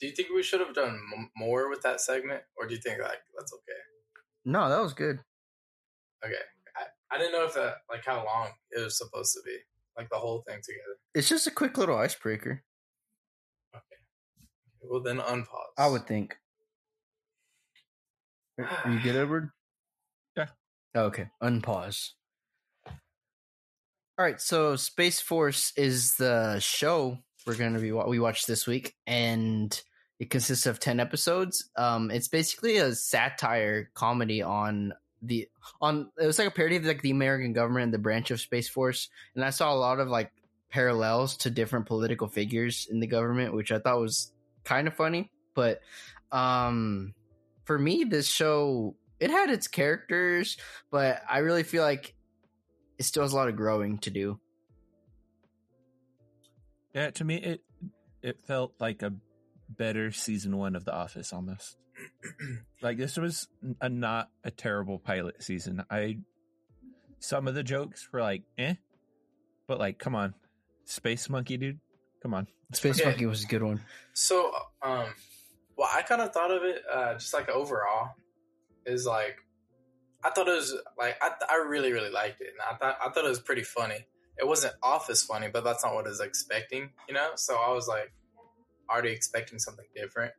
Do 0.00 0.06
you 0.06 0.14
think 0.14 0.28
we 0.34 0.42
should 0.42 0.60
have 0.60 0.74
done 0.74 0.98
m- 1.16 1.30
more 1.36 1.68
with 1.68 1.82
that 1.82 2.00
segment, 2.00 2.42
or 2.56 2.66
do 2.66 2.74
you 2.74 2.80
think 2.80 3.00
like 3.00 3.20
that's 3.36 3.52
okay? 3.52 3.78
No, 4.44 4.68
that 4.68 4.80
was 4.80 4.94
good. 4.94 5.20
Okay, 6.24 6.34
I, 7.10 7.16
I 7.16 7.18
didn't 7.18 7.32
know 7.32 7.44
if 7.44 7.54
that 7.54 7.74
like 7.90 8.04
how 8.04 8.24
long 8.24 8.48
it 8.70 8.82
was 8.82 8.98
supposed 8.98 9.32
to 9.34 9.40
be, 9.44 9.56
like 9.96 10.08
the 10.10 10.16
whole 10.16 10.42
thing 10.46 10.56
together. 10.62 10.98
It's 11.14 11.28
just 11.28 11.46
a 11.46 11.50
quick 11.50 11.78
little 11.78 11.96
icebreaker, 11.96 12.62
Okay. 13.74 13.82
Well, 14.82 15.02
then 15.02 15.18
unpause. 15.18 15.46
I 15.78 15.88
would 15.88 16.06
think. 16.06 16.36
Are 18.58 18.90
you 18.90 19.00
good, 19.00 19.16
Edward? 19.16 19.50
Yeah. 20.36 20.46
Okay, 20.96 21.28
unpause. 21.42 22.10
All 22.86 24.24
right, 24.24 24.40
so 24.40 24.76
Space 24.76 25.20
Force 25.20 25.72
is 25.76 26.14
the 26.14 26.60
show 26.60 27.18
we're 27.46 27.56
going 27.56 27.74
to 27.74 27.80
be 27.80 27.90
wa- 27.92 28.06
we 28.06 28.20
watched 28.20 28.46
this 28.46 28.66
week, 28.66 28.94
and 29.06 29.82
it 30.20 30.30
consists 30.30 30.66
of 30.66 30.78
ten 30.78 31.00
episodes. 31.00 31.68
Um, 31.76 32.10
it's 32.12 32.28
basically 32.28 32.76
a 32.76 32.94
satire 32.94 33.90
comedy 33.94 34.40
on 34.40 34.94
the 35.26 35.48
on. 35.80 36.10
It 36.18 36.26
was 36.26 36.38
like 36.38 36.48
a 36.48 36.50
parody 36.50 36.76
of 36.76 36.84
like 36.84 37.02
the 37.02 37.10
American 37.10 37.52
government 37.52 37.84
and 37.84 37.94
the 37.94 37.98
branch 37.98 38.30
of 38.30 38.40
Space 38.40 38.68
Force, 38.68 39.08
and 39.34 39.44
I 39.44 39.50
saw 39.50 39.72
a 39.72 39.76
lot 39.76 40.00
of 40.00 40.08
like 40.08 40.32
parallels 40.70 41.36
to 41.38 41.50
different 41.50 41.86
political 41.86 42.28
figures 42.28 42.88
in 42.90 43.00
the 43.00 43.06
government, 43.06 43.54
which 43.54 43.72
I 43.72 43.78
thought 43.78 44.00
was 44.00 44.32
kind 44.64 44.88
of 44.88 44.94
funny. 44.94 45.30
But 45.54 45.80
um, 46.32 47.14
for 47.64 47.78
me, 47.78 48.04
this 48.04 48.28
show 48.28 48.96
it 49.20 49.30
had 49.30 49.50
its 49.50 49.68
characters, 49.68 50.56
but 50.90 51.22
I 51.28 51.38
really 51.38 51.62
feel 51.62 51.82
like 51.82 52.14
it 52.98 53.04
still 53.04 53.22
has 53.22 53.32
a 53.32 53.36
lot 53.36 53.48
of 53.48 53.56
growing 53.56 53.98
to 53.98 54.10
do. 54.10 54.38
Yeah, 56.92 57.10
to 57.10 57.24
me, 57.24 57.36
it 57.36 57.62
it 58.22 58.38
felt 58.44 58.74
like 58.78 59.02
a 59.02 59.12
better 59.68 60.10
season 60.12 60.56
one 60.56 60.76
of 60.76 60.84
The 60.84 60.94
Office 60.94 61.32
almost. 61.32 61.76
like 62.82 62.98
this 62.98 63.16
was 63.16 63.48
a 63.80 63.88
not 63.88 64.30
a 64.44 64.50
terrible 64.50 64.98
pilot 64.98 65.42
season. 65.42 65.84
I 65.90 66.18
some 67.18 67.48
of 67.48 67.54
the 67.54 67.62
jokes 67.62 68.08
were 68.12 68.20
like 68.20 68.42
eh, 68.58 68.74
but 69.66 69.78
like 69.78 69.98
come 69.98 70.14
on, 70.14 70.34
Space 70.84 71.28
Monkey 71.28 71.56
dude, 71.56 71.80
come 72.22 72.34
on. 72.34 72.48
Space 72.72 73.00
Okay. 73.00 73.08
Monkey 73.08 73.26
was 73.26 73.44
a 73.44 73.46
good 73.46 73.62
one. 73.62 73.80
So, 74.14 74.52
um, 74.82 75.06
well, 75.76 75.88
I 75.92 76.02
kind 76.02 76.20
of 76.20 76.32
thought 76.32 76.50
of 76.50 76.62
it 76.62 76.82
uh, 76.92 77.14
just 77.14 77.32
like 77.34 77.48
overall 77.48 78.10
is 78.86 79.06
like 79.06 79.36
I 80.24 80.30
thought 80.30 80.48
it 80.48 80.52
was 80.52 80.74
like 80.98 81.16
I, 81.22 81.32
I 81.50 81.64
really 81.68 81.92
really 81.92 82.10
liked 82.10 82.40
it, 82.40 82.48
and 82.48 82.60
I 82.60 82.76
thought 82.76 82.98
I 83.04 83.10
thought 83.10 83.24
it 83.24 83.28
was 83.28 83.40
pretty 83.40 83.62
funny. 83.62 84.06
It 84.36 84.46
wasn't 84.46 84.74
office 84.82 85.22
funny, 85.22 85.48
but 85.52 85.62
that's 85.62 85.84
not 85.84 85.94
what 85.94 86.06
I 86.06 86.08
was 86.08 86.20
expecting, 86.20 86.90
you 87.08 87.14
know. 87.14 87.30
So 87.36 87.56
I 87.56 87.72
was 87.72 87.86
like 87.86 88.12
already 88.90 89.10
expecting 89.10 89.58
something 89.58 89.86
different. 89.94 90.32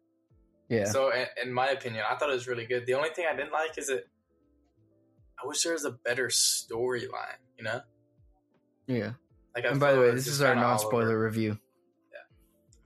Yeah, 0.69 0.85
So, 0.85 1.11
in, 1.11 1.27
in 1.43 1.53
my 1.53 1.67
opinion, 1.69 2.03
I 2.09 2.15
thought 2.15 2.29
it 2.29 2.33
was 2.33 2.47
really 2.47 2.65
good. 2.65 2.85
The 2.87 2.95
only 2.95 3.09
thing 3.09 3.25
I 3.31 3.35
didn't 3.35 3.51
like 3.51 3.77
is 3.77 3.89
it. 3.89 4.07
I 5.41 5.45
wish 5.47 5.61
there 5.63 5.73
was 5.73 5.85
a 5.85 5.91
better 5.91 6.27
storyline, 6.29 7.37
you 7.57 7.63
know. 7.63 7.81
yeah. 8.87 9.11
Like, 9.55 9.65
I 9.65 9.69
And 9.69 9.79
by 9.79 9.93
the 9.93 9.99
way, 10.01 10.11
this 10.11 10.27
is 10.27 10.41
our 10.41 10.55
non-spoiler 10.55 11.17
review. 11.19 11.57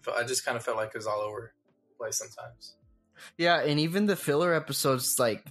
felt- 0.01 0.17
I 0.17 0.23
just 0.23 0.45
kind 0.45 0.55
of 0.57 0.63
felt 0.63 0.77
like 0.77 0.89
it 0.89 0.95
was 0.95 1.07
all 1.07 1.19
over 1.21 1.53
the 1.89 1.95
place 1.95 2.17
sometimes. 2.17 2.75
Yeah, 3.37 3.61
and 3.61 3.79
even 3.79 4.05
the 4.05 4.15
filler 4.15 4.53
episodes, 4.53 5.17
like 5.19 5.45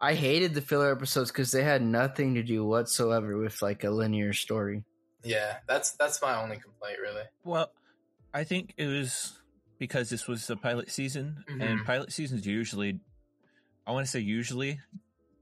I 0.00 0.14
hated 0.14 0.54
the 0.54 0.60
filler 0.60 0.92
episodes 0.92 1.30
because 1.30 1.50
they 1.50 1.62
had 1.64 1.82
nothing 1.82 2.34
to 2.34 2.42
do 2.42 2.64
whatsoever 2.64 3.36
with 3.38 3.60
like 3.62 3.84
a 3.84 3.90
linear 3.90 4.32
story. 4.32 4.84
Yeah, 5.22 5.56
that's 5.66 5.92
that's 5.92 6.20
my 6.22 6.40
only 6.42 6.56
complaint, 6.58 6.98
really. 7.00 7.24
Well, 7.42 7.72
I 8.32 8.44
think 8.44 8.74
it 8.76 8.86
was 8.86 9.40
because 9.78 10.10
this 10.10 10.26
was 10.28 10.46
the 10.46 10.56
pilot 10.56 10.90
season, 10.90 11.44
and 11.48 11.80
Mhm. 11.80 11.84
pilot 11.84 12.12
seasons 12.12 12.46
usually, 12.46 13.00
I 13.86 13.92
want 13.92 14.06
to 14.06 14.10
say 14.10 14.20
usually, 14.20 14.80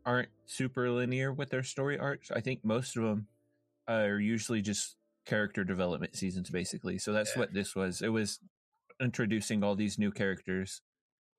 aren't 0.04 0.30
super 0.46 0.90
linear 0.90 1.32
with 1.32 1.50
their 1.50 1.62
story 1.62 1.98
arcs. 1.98 2.30
I 2.30 2.40
think 2.40 2.64
most 2.64 2.96
of 2.96 3.04
them 3.04 3.28
are 3.86 4.18
usually 4.18 4.60
just 4.62 4.96
character 5.24 5.62
development 5.64 6.16
seasons, 6.16 6.50
basically. 6.50 6.98
So 6.98 7.12
that's 7.12 7.32
Yeah. 7.34 7.40
what 7.40 7.52
this 7.52 7.76
was. 7.76 8.02
It 8.02 8.08
was 8.08 8.40
introducing 9.00 9.62
all 9.62 9.76
these 9.76 9.98
new 9.98 10.10
characters. 10.10 10.82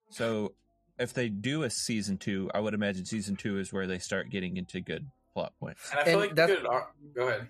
So 0.09 0.55
if 0.97 1.13
they 1.13 1.27
do 1.29 1.63
a 1.63 1.69
season 1.69 2.17
two, 2.17 2.49
I 2.53 2.59
would 2.59 2.73
imagine 2.73 3.05
season 3.05 3.35
two 3.35 3.57
is 3.59 3.73
where 3.73 3.87
they 3.87 3.99
start 3.99 4.29
getting 4.29 4.55
into 4.55 4.79
good 4.79 5.11
plot 5.33 5.53
points. 5.59 5.89
And 5.91 5.99
I 5.99 6.03
feel 6.05 6.13
And 6.13 6.21
like 6.21 6.35
that's- 6.35 6.57
you 7.01 7.09
Go 7.13 7.27
ahead. 7.27 7.49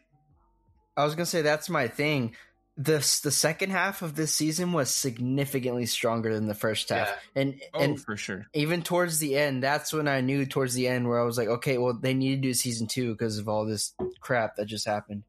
I 0.96 1.04
was 1.06 1.14
gonna 1.16 1.26
say 1.26 1.41
that's 1.41 1.70
my 1.70 1.88
thing. 1.88 2.36
This 2.76 3.19
the 3.19 3.30
second 3.32 3.69
half 3.69 4.01
of 4.01 4.15
this 4.15 4.34
season 4.34 4.74
was 4.74 4.89
significantly 4.89 5.86
stronger 5.86 6.34
than 6.34 6.47
the 6.47 6.55
first 6.55 6.89
half, 6.89 7.07
Yeah. 7.36 7.41
and 7.41 7.61
Oh, 7.74 7.80
and 7.82 8.01
for 8.01 8.17
sure. 8.17 8.47
even 8.53 8.82
towards 8.82 9.19
the 9.19 9.38
end, 9.38 9.61
that's 9.61 9.93
when 9.93 10.07
I 10.07 10.21
knew 10.21 10.45
towards 10.47 10.74
the 10.74 10.88
end 10.88 11.07
where 11.07 11.19
I 11.21 11.24
was 11.24 11.38
like, 11.38 11.49
okay, 11.49 11.78
well 11.78 11.93
they 11.93 12.15
need 12.15 12.38
to 12.38 12.41
do 12.41 12.53
season 12.55 12.88
two 12.88 13.11
because 13.11 13.38
of 13.38 13.47
all 13.47 13.67
this 13.67 13.93
crap 14.21 14.55
that 14.55 14.65
just 14.65 14.88
happened. 14.88 15.21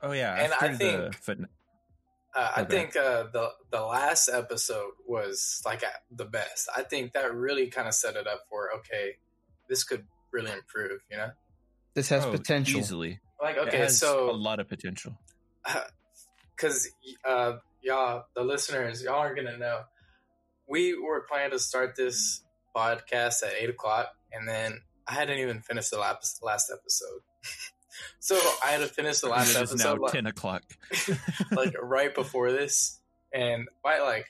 Oh 0.00 0.12
yeah, 0.12 0.34
And 0.36 0.52
I 0.60 0.76
think- 0.76 1.14
footnote. 1.16 1.50
Uh, 2.32 2.52
I 2.56 2.64
think 2.64 2.94
uh, 2.96 3.24
the 3.32 3.50
the 3.70 3.80
last 3.80 4.28
episode 4.28 4.90
was 5.08 5.62
like 5.64 5.82
at 5.82 6.02
the 6.10 6.26
best. 6.26 6.68
I 6.76 6.82
think 6.82 7.14
that 7.14 7.34
really 7.34 7.66
kind 7.68 7.88
of 7.88 7.94
set 7.94 8.14
it 8.14 8.26
up 8.28 8.42
for 8.50 8.72
okay. 8.78 9.16
this 9.68 9.82
could 9.82 10.04
really 10.30 10.52
improve. 10.52 11.00
You 11.10 11.16
know, 11.16 11.30
This 11.94 12.10
has 12.10 12.26
Oh, 12.26 12.30
potential. 12.30 12.78
Easily. 12.78 13.18
like 13.42 13.56
It 13.56 13.66
okay, 13.68 13.78
has 13.78 13.98
so 13.98 14.30
a 14.30 14.32
lot 14.36 14.60
of 14.60 14.68
potential. 14.68 15.18
because 16.56 16.88
uh, 17.24 17.54
y'all, 17.82 18.24
the 18.34 18.42
listeners, 18.42 19.02
y'all 19.02 19.18
are 19.18 19.34
gonna 19.34 19.56
know. 19.56 19.80
We 20.68 20.98
were 20.98 21.24
planning 21.28 21.52
to 21.52 21.58
start 21.58 21.94
this 21.96 22.42
podcast 22.74 23.42
at 23.42 23.52
eight 23.58 23.70
o'clock, 23.70 24.08
and 24.32 24.48
then 24.48 24.80
I 25.06 25.14
hadn't 25.14 25.38
even 25.38 25.60
finished 25.60 25.90
the 25.90 25.98
last 25.98 26.42
last 26.42 26.72
episode. 26.72 27.20
so 28.18 28.36
I 28.64 28.68
had 28.68 28.80
to 28.80 28.88
finish 28.88 29.20
the 29.20 29.28
last 29.28 29.56
episode. 29.56 29.60
it 29.60 29.74
is 29.74 29.84
now 29.84 29.90
episode 29.90 30.02
like, 30.02 30.12
ten 30.12 30.26
o'clock. 30.26 30.62
like 31.52 31.74
right 31.80 32.14
before 32.14 32.52
this, 32.52 33.00
and 33.32 33.68
by 33.82 34.00
like. 34.00 34.26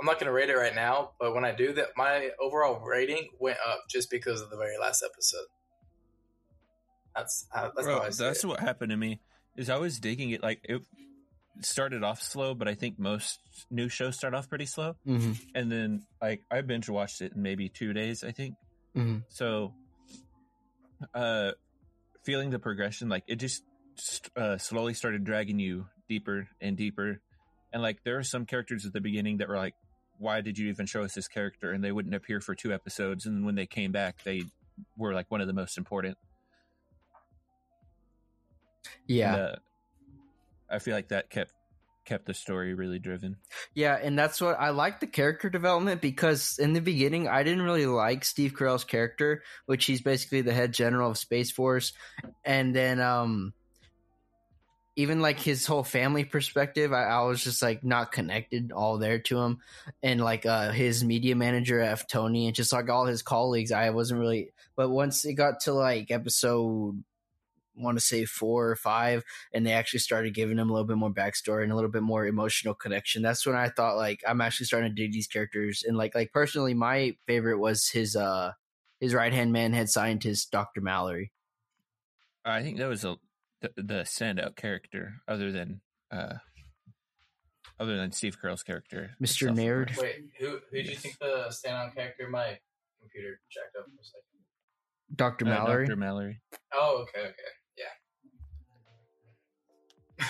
I'm 0.00 0.06
not 0.06 0.20
gonna 0.20 0.30
rate 0.30 0.48
it 0.48 0.54
right 0.54 0.76
now, 0.76 1.10
but 1.18 1.34
when 1.34 1.44
I 1.44 1.50
do 1.50 1.72
that, 1.72 1.88
my 1.96 2.30
overall 2.40 2.78
rating 2.86 3.30
went 3.40 3.58
up 3.68 3.80
just 3.90 4.12
because 4.12 4.40
of 4.40 4.48
the 4.48 4.56
very 4.56 4.78
last 4.78 5.02
episode. 5.04 5.46
That's 7.16 7.48
how, 7.50 7.72
that's 7.74 7.84
Bro, 7.84 7.98
how 7.98 8.04
I 8.04 8.10
that's 8.10 8.44
what 8.44 8.60
happened 8.60 8.90
to 8.90 8.96
me. 8.96 9.18
Is 9.56 9.68
I 9.68 9.76
was 9.76 9.98
digging 9.98 10.30
it 10.30 10.40
like 10.40 10.60
it 10.62 10.82
started 11.60 12.02
off 12.04 12.22
slow, 12.22 12.54
but 12.54 12.68
I 12.68 12.74
think 12.74 12.98
most 12.98 13.40
new 13.70 13.88
shows 13.88 14.16
start 14.16 14.34
off 14.34 14.48
pretty 14.48 14.66
slow, 14.66 14.96
hmm 15.04 15.32
and 15.54 15.70
then 15.70 16.06
like 16.20 16.42
I 16.50 16.60
binge 16.62 16.88
watched 16.88 17.20
it 17.20 17.32
in 17.34 17.42
maybe 17.42 17.68
two 17.68 17.92
days, 17.92 18.24
I 18.24 18.32
think. 18.32 18.54
hmm 18.94 19.18
So, 19.28 19.74
uh, 21.14 21.52
feeling 22.24 22.50
the 22.50 22.58
progression, 22.58 23.08
like 23.08 23.24
it 23.26 23.36
just 23.36 23.62
uh, 24.36 24.58
slowly 24.58 24.94
started 24.94 25.24
dragging 25.24 25.58
you 25.58 25.86
deeper 26.08 26.48
and 26.60 26.76
deeper, 26.76 27.20
and 27.72 27.82
like 27.82 28.02
there 28.04 28.18
are 28.18 28.24
some 28.24 28.46
characters 28.46 28.86
at 28.86 28.92
the 28.92 29.00
beginning 29.00 29.38
that 29.38 29.48
were 29.48 29.56
like, 29.56 29.74
"Why 30.18 30.40
did 30.40 30.58
you 30.58 30.68
even 30.68 30.86
show 30.86 31.02
us 31.02 31.14
this 31.14 31.28
character?" 31.28 31.72
And 31.72 31.82
they 31.82 31.92
wouldn't 31.92 32.14
appear 32.14 32.40
for 32.40 32.54
two 32.54 32.72
episodes, 32.72 33.26
and 33.26 33.44
when 33.44 33.54
they 33.54 33.66
came 33.66 33.92
back, 33.92 34.22
they 34.24 34.42
were 34.96 35.14
like 35.14 35.30
one 35.30 35.40
of 35.40 35.46
the 35.46 35.52
most 35.52 35.76
important. 35.78 36.16
Yeah. 39.06 39.34
And, 39.34 39.42
uh, 39.42 39.56
I 40.70 40.78
feel 40.78 40.94
like 40.94 41.08
that 41.08 41.30
kept 41.30 41.52
kept 42.08 42.24
the 42.24 42.34
story 42.34 42.72
really 42.72 42.98
driven. 42.98 43.36
Yeah, 43.74 43.98
and 44.02 44.18
that's 44.18 44.40
what 44.40 44.58
I 44.58 44.70
like 44.70 44.98
the 44.98 45.06
character 45.06 45.50
development 45.50 46.00
because 46.00 46.58
in 46.58 46.72
the 46.72 46.80
beginning 46.80 47.28
I 47.28 47.42
didn't 47.42 47.62
really 47.62 47.86
like 47.86 48.24
Steve 48.24 48.54
Carell's 48.54 48.84
character, 48.84 49.42
which 49.66 49.84
he's 49.84 50.00
basically 50.00 50.40
the 50.40 50.54
head 50.54 50.72
general 50.72 51.10
of 51.10 51.18
Space 51.18 51.50
Force, 51.50 51.92
and 52.44 52.74
then 52.74 53.00
um 53.00 53.52
even 54.96 55.20
like 55.20 55.38
his 55.38 55.64
whole 55.64 55.84
family 55.84 56.24
perspective, 56.24 56.92
I, 56.92 57.04
I 57.04 57.20
was 57.20 57.44
just 57.44 57.62
like 57.62 57.84
not 57.84 58.10
connected 58.10 58.72
all 58.72 58.98
there 58.98 59.20
to 59.20 59.38
him, 59.38 59.58
and 60.02 60.20
like 60.20 60.46
uh 60.46 60.72
his 60.72 61.04
media 61.04 61.36
manager 61.36 61.78
F 61.78 62.08
Tony 62.08 62.46
and 62.46 62.56
just 62.56 62.72
like 62.72 62.88
all 62.88 63.04
his 63.06 63.22
colleagues, 63.22 63.70
I 63.70 63.90
wasn't 63.90 64.20
really. 64.20 64.50
But 64.76 64.88
once 64.88 65.24
it 65.24 65.34
got 65.34 65.60
to 65.60 65.74
like 65.74 66.10
episode, 66.10 67.04
want 67.80 67.98
to 67.98 68.04
say 68.04 68.24
four 68.24 68.68
or 68.70 68.76
five, 68.76 69.24
and 69.52 69.66
they 69.66 69.72
actually 69.72 70.00
started 70.00 70.34
giving 70.34 70.58
him 70.58 70.70
a 70.70 70.72
little 70.72 70.86
bit 70.86 70.96
more 70.96 71.12
backstory 71.12 71.62
and 71.62 71.72
a 71.72 71.74
little 71.74 71.90
bit 71.90 72.02
more 72.02 72.26
emotional 72.26 72.74
connection. 72.74 73.22
That's 73.22 73.46
when 73.46 73.56
I 73.56 73.68
thought 73.68 73.96
like 73.96 74.20
I'm 74.26 74.40
actually 74.40 74.66
starting 74.66 74.90
to 74.94 74.94
dig 75.02 75.12
these 75.12 75.26
characters. 75.26 75.82
And 75.86 75.96
like 75.96 76.14
like 76.14 76.32
personally, 76.32 76.74
my 76.74 77.16
favorite 77.26 77.58
was 77.58 77.88
his 77.88 78.16
uh 78.16 78.52
his 79.00 79.14
right 79.14 79.32
hand 79.32 79.52
man, 79.52 79.72
head 79.72 79.88
scientist, 79.88 80.50
Doctor 80.50 80.80
Mallory. 80.80 81.32
I 82.44 82.62
think 82.62 82.78
that 82.78 82.88
was 82.88 83.04
a 83.04 83.16
the, 83.60 83.70
the 83.76 83.94
standout 84.04 84.56
character, 84.56 85.14
other 85.26 85.50
than 85.52 85.80
uh, 86.10 86.34
other 87.80 87.96
than 87.96 88.12
Steve 88.12 88.36
Carell's 88.42 88.62
character, 88.62 89.10
Mr. 89.22 89.42
itself, 89.42 89.56
Naird. 89.56 89.92
Wait, 89.98 90.16
who 90.38 90.58
who 90.70 90.82
do 90.82 90.90
you 90.90 90.96
think 90.96 91.18
the 91.18 91.46
standout 91.50 91.94
character? 91.94 92.28
My 92.28 92.58
computer 93.00 93.40
jacked 93.50 93.76
up 93.78 93.84
for 93.84 94.00
a 94.00 94.04
second. 94.04 94.22
Doctor 95.14 95.46
Uh, 95.46 95.48
Mallory. 95.48 95.86
Dr. 95.86 95.96
Mallory. 95.96 96.40
Oh, 96.74 97.02
okay, 97.02 97.20
okay, 97.28 97.34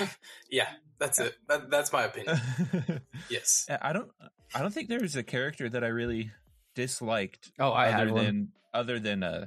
yeah, 0.01 0.09
yeah. 0.51 0.69
That's 0.99 1.19
it. 1.21 1.35
That, 1.49 1.71
that's 1.71 1.93
my 1.93 2.05
opinion. 2.05 2.41
Yes. 3.31 3.67
I 3.83 3.93
don't. 3.93 4.11
I 4.55 4.61
don't 4.63 4.73
think 4.73 4.89
there 4.89 5.01
was 5.01 5.15
a 5.17 5.23
character 5.23 5.69
that 5.69 5.85
I 5.85 5.89
really 5.89 6.31
disliked. 6.75 7.53
Oh, 7.61 7.73
I 7.73 7.89
had 7.89 8.03
other 8.09 8.13
one. 8.15 8.25
than 8.25 8.49
other 8.75 8.99
than 8.99 9.23
uh, 9.23 9.47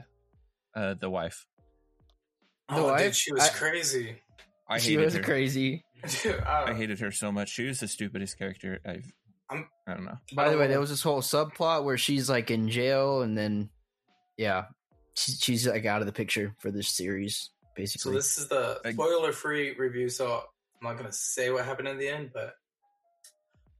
uh, 0.75 0.93
the 0.93 1.09
wife. 1.09 1.45
Oh, 2.69 2.89
I- 2.89 3.03
dude, 3.03 3.15
she 3.15 3.33
was 3.33 3.43
I- 3.43 3.49
crazy. 3.49 4.15
I 4.69 4.77
she 4.77 4.91
hated 4.91 5.05
was 5.05 5.13
her. 5.15 5.23
crazy. 5.23 5.83
Dude, 6.23 6.39
I, 6.39 6.69
I 6.69 6.73
hated 6.73 6.99
her 7.01 7.11
so 7.11 7.31
much. 7.31 7.49
She 7.49 7.65
was 7.67 7.79
the 7.81 7.87
stupidest 7.87 8.37
character 8.37 8.79
I've. 8.85 9.11
I'm- 9.49 9.67
I 9.87 9.93
don't 9.95 10.05
know. 10.05 10.17
By 10.33 10.49
the 10.49 10.57
way, 10.57 10.65
Oh. 10.65 10.67
there 10.69 10.79
was 10.79 10.89
this 10.89 11.01
whole 11.01 11.21
subplot 11.21 11.83
where 11.83 11.97
she's 11.97 12.29
like 12.29 12.49
in 12.51 12.69
jail, 12.69 13.21
and 13.23 13.37
then 13.37 13.69
yeah, 14.37 14.65
she, 15.15 15.33
she's 15.33 15.67
like 15.67 15.85
out 15.85 15.99
of 16.01 16.05
the 16.07 16.13
picture 16.13 16.55
for 16.59 16.71
this 16.71 16.87
series, 16.87 17.49
So 17.87 18.11
this 18.11 18.37
is 18.37 18.47
the 18.47 18.79
spoiler-free 18.91 19.75
review. 19.75 20.09
So 20.09 20.43
I'm 20.81 20.87
not 20.87 20.97
gonna 20.97 21.11
say 21.11 21.49
what 21.51 21.65
happened 21.65 21.87
in 21.87 21.97
the 21.97 22.07
end, 22.09 22.31
but 22.33 22.55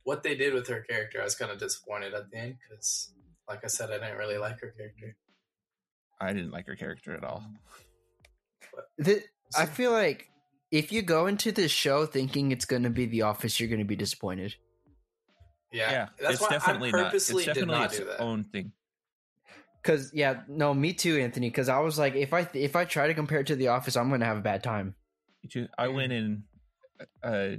what 0.04 0.24
they 0.24 0.36
did 0.36 0.54
with 0.54 0.68
her 0.68 0.82
character, 0.82 1.22
I 1.22 1.24
was 1.24 1.36
kind 1.36 1.52
of 1.52 1.58
disappointed 1.60 2.14
at 2.14 2.30
the 2.32 2.38
end 2.38 2.56
because, 2.70 3.12
like 3.48 3.64
I 3.64 3.68
said, 3.68 3.90
I 3.92 4.00
didn't 4.00 4.18
really 4.18 4.38
like 4.38 4.60
her 4.62 4.70
character. 4.76 5.16
I 6.20 6.34
didn't 6.34 6.52
like 6.52 6.68
her 6.68 6.76
character 6.76 7.14
at 7.16 7.24
all. 7.24 7.44
The- 8.98 9.24
I 9.56 9.66
feel 9.66 9.92
like 9.92 10.30
if 10.72 10.92
you 10.92 11.02
go 11.02 11.28
into 11.28 11.52
this 11.52 11.72
show 11.72 12.06
thinking 12.06 12.52
it's 12.52 12.66
going 12.66 12.84
to 12.84 12.90
be 12.90 13.06
The 13.06 13.24
Office, 13.24 13.60
you're 13.60 13.68
going 13.70 13.80
to 13.80 13.86
be 13.86 13.96
disappointed. 13.98 14.56
Yeah, 15.74 15.92
Yeah, 15.92 16.08
that's 16.20 16.34
it's 16.36 16.42
why 16.42 16.50
definitely 16.50 16.90
I 16.90 16.92
not. 16.94 17.04
purposely 17.12 17.44
It's 17.44 17.46
definitely 17.48 17.74
did 17.74 17.80
not 17.80 17.90
its 17.90 18.00
do 18.00 18.06
that. 18.06 18.22
own 18.22 18.44
thing. 18.46 18.72
Cause 19.84 20.12
yeah, 20.14 20.42
no, 20.48 20.74
me 20.74 20.94
too, 20.94 21.18
Anthony. 21.18 21.50
Cause 21.50 21.68
I 21.70 21.80
was 21.80 21.98
like, 21.98 22.14
if 22.16 22.34
I 22.34 22.48
if 22.54 22.76
I 22.76 22.86
try 22.86 23.08
to 23.08 23.14
compare 23.16 23.40
it 23.40 23.48
to 23.48 23.56
The 23.56 23.70
Office, 23.70 23.96
I'm 23.98 24.10
gonna 24.10 24.26
have 24.26 24.38
a 24.38 24.42
bad 24.42 24.64
time. 24.64 24.96
I 25.44 25.48
Mm-hmm. 25.88 25.96
went 25.96 26.14
in, 26.14 26.44
uh, 27.24 27.50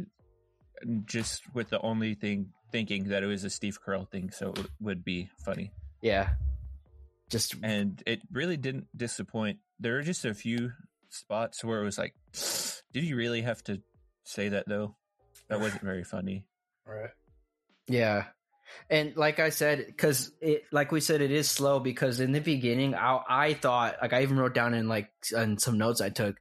just 1.05 1.43
with 1.55 1.69
the 1.71 1.81
only 1.81 2.15
thing 2.15 2.53
thinking 2.71 3.09
that 3.09 3.23
it 3.23 3.27
was 3.27 3.43
a 3.45 3.51
Steve 3.51 3.79
Carell 3.85 4.09
thing, 4.09 4.31
so 4.31 4.53
it 4.53 4.67
would 4.81 5.05
be 5.05 5.31
funny. 5.45 5.73
Yeah, 6.01 6.31
just 7.29 7.57
and 7.63 8.01
it 8.07 8.21
really 8.31 8.57
didn't 8.57 8.87
disappoint. 8.97 9.59
There 9.81 9.95
were 9.95 10.03
just 10.03 10.25
a 10.25 10.33
few 10.35 10.73
spots 11.09 11.65
where 11.65 11.81
it 11.81 11.85
was 11.85 11.99
like, 11.99 12.15
did 12.93 13.03
you 13.05 13.17
really 13.17 13.43
have 13.43 13.63
to 13.65 13.81
say 14.25 14.49
that 14.51 14.69
though? 14.69 14.95
That 15.49 15.61
wasn't 15.65 15.83
very 15.83 16.05
funny. 16.05 16.47
Right. 16.87 17.11
yeah. 17.89 18.27
And 18.91 19.17
like 19.17 19.39
I 19.41 19.51
said, 19.51 19.85
because 19.87 20.33
it, 20.41 20.65
like 20.73 20.93
we 20.93 21.01
said, 21.01 21.21
it 21.21 21.31
is 21.31 21.49
slow. 21.51 21.81
Because 21.81 22.21
in 22.21 22.33
the 22.33 22.41
beginning, 22.41 22.95
I 22.95 23.21
I 23.29 23.55
thought, 23.55 23.97
like 24.03 24.13
I 24.13 24.23
even 24.23 24.39
wrote 24.39 24.55
down 24.55 24.75
in 24.75 24.89
like 24.89 25.11
in 25.37 25.59
some 25.59 25.79
notes 25.79 26.01
I 26.01 26.11
took, 26.11 26.37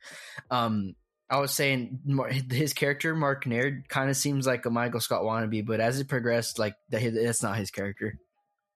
um, 0.50 0.96
I 1.30 1.40
was 1.40 1.52
saying 1.52 2.00
Mar- 2.06 2.30
his 2.30 2.74
character 2.74 3.16
Mark 3.16 3.46
Naird 3.48 3.88
kind 3.88 4.10
of 4.10 4.18
seems 4.18 4.46
like 4.46 4.66
a 4.66 4.70
Michael 4.70 5.00
Scott 5.00 5.24
wannabe, 5.24 5.66
but 5.66 5.80
as 5.80 6.00
it 6.00 6.08
progressed, 6.10 6.60
like 6.60 6.76
that, 6.90 7.14
that's 7.14 7.42
not 7.44 7.58
his 7.58 7.72
character. 7.72 8.18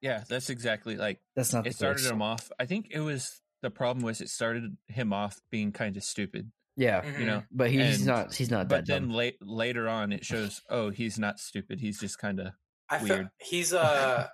Yeah, 0.02 0.24
that's 0.30 0.50
exactly 0.50 0.96
like 0.98 1.20
That's 1.36 1.52
not. 1.54 1.66
it 1.66 1.72
the 1.72 1.76
started 1.76 2.02
case. 2.04 2.12
him 2.12 2.22
off. 2.22 2.52
I 2.60 2.66
think 2.66 2.88
it 2.92 3.00
was 3.00 3.42
the 3.62 3.72
problem 3.72 4.06
was 4.06 4.22
it 4.22 4.30
started 4.30 4.78
him 4.88 5.12
off 5.12 5.40
being 5.50 5.72
kind 5.72 5.98
of 5.98 6.04
stupid, 6.04 6.52
Yeah, 6.78 7.02
Mhm. 7.02 7.20
you 7.20 7.26
know. 7.26 7.44
but 7.52 7.72
he's 7.72 7.98
And- 7.98 8.06
not. 8.06 8.34
He's 8.34 8.52
not 8.52 8.70
that 8.70 8.82
But 8.82 8.86
then 8.88 9.04
dumb. 9.08 9.12
late 9.12 9.38
later 9.42 9.90
on, 9.90 10.14
it 10.14 10.24
shows 10.24 10.62
oh 10.70 10.92
he's 10.92 11.18
not 11.18 11.40
stupid. 11.40 11.80
He's 11.80 12.00
just 12.00 12.20
kind 12.20 12.40
of 12.40 12.54
I 13.02 13.04
Weird. 13.04 13.30
he's 13.40 13.74
uh 13.74 14.28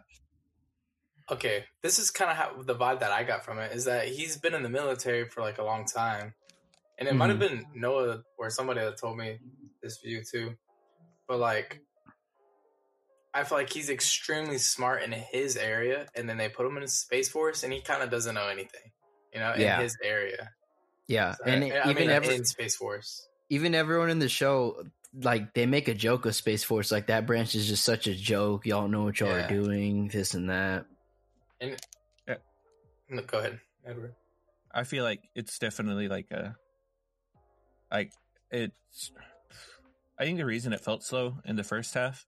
okay. 1.31 1.65
This 1.81 1.99
is 1.99 2.11
kind 2.11 2.31
of 2.31 2.37
how 2.37 2.61
the 2.61 2.75
vibe 2.75 2.99
that 2.99 3.11
I 3.11 3.23
got 3.23 3.43
from 3.45 3.59
it 3.59 3.71
is 3.73 3.85
that 3.85 4.07
he's 4.07 4.37
been 4.37 4.53
in 4.53 4.63
the 4.63 4.69
military 4.69 5.27
for 5.29 5.41
like 5.41 5.57
a 5.57 5.63
long 5.63 5.85
time, 5.85 6.33
and 6.99 7.07
it 7.07 7.15
might 7.15 7.29
have 7.29 7.39
Mm-hmm. 7.39 7.55
been 7.55 7.65
Noah 7.75 8.23
or 8.37 8.49
somebody 8.49 8.81
that 8.81 8.97
told 8.97 9.17
me 9.17 9.39
this 9.81 9.99
view 10.03 10.21
too. 10.29 10.55
But 11.27 11.39
like, 11.39 11.79
I 13.33 13.43
feel 13.43 13.57
like 13.57 13.71
he's 13.71 13.89
extremely 13.89 14.57
smart 14.57 15.03
in 15.03 15.11
his 15.11 15.55
area, 15.57 16.07
and 16.15 16.27
then 16.29 16.37
they 16.37 16.49
put 16.49 16.65
him 16.65 16.77
in 16.77 16.87
space 16.87 17.29
force, 17.29 17.63
and 17.63 17.71
he 17.71 17.81
kind 17.81 18.03
of 18.03 18.09
doesn't 18.09 18.35
know 18.35 18.47
anything, 18.49 18.91
you 19.33 19.39
know, 19.39 19.53
in 19.53 19.61
Yeah. 19.61 19.81
his 19.81 19.95
area. 20.03 20.51
Yeah, 21.07 21.35
So, 21.35 21.45
and 21.45 21.63
I, 21.63 21.67
it- 21.67 21.85
I 21.85 21.89
even 21.89 21.97
mean, 22.03 22.09
ever, 22.09 22.31
in 22.31 22.45
space 22.45 22.75
force. 22.75 23.27
even 23.49 23.73
everyone 23.75 24.09
in 24.09 24.19
the 24.19 24.29
show, 24.29 24.83
like 25.13 25.53
they 25.53 25.65
make 25.65 25.87
a 25.87 25.93
joke 25.93 26.25
of 26.25 26.35
Space 26.35 26.63
Force, 26.63 26.91
like 26.91 27.07
that 27.07 27.25
branch 27.25 27.55
is 27.55 27.67
just 27.67 27.83
such 27.83 28.07
a 28.07 28.15
joke. 28.15 28.65
Y'all 28.65 28.87
know 28.87 29.03
what 29.03 29.19
y'all 29.19 29.29
Yeah. 29.29 29.45
are 29.45 29.49
doing, 29.49 30.07
this 30.07 30.33
and 30.33 30.49
that. 30.49 30.85
No, 33.09 33.21
Go 33.23 33.39
ahead, 33.39 33.59
Edward. 33.85 34.15
I 34.73 34.83
feel 34.85 35.03
like 35.03 35.19
it's 35.35 35.59
definitely 35.59 36.07
like 36.07 36.31
a 36.31 36.55
like 37.91 38.11
it's 38.49 39.11
I 40.17 40.23
think 40.23 40.37
the 40.37 40.45
reason 40.45 40.71
it 40.71 40.79
felt 40.79 41.03
slow 41.03 41.39
in 41.43 41.57
the 41.57 41.63
first 41.63 41.93
half 41.93 42.25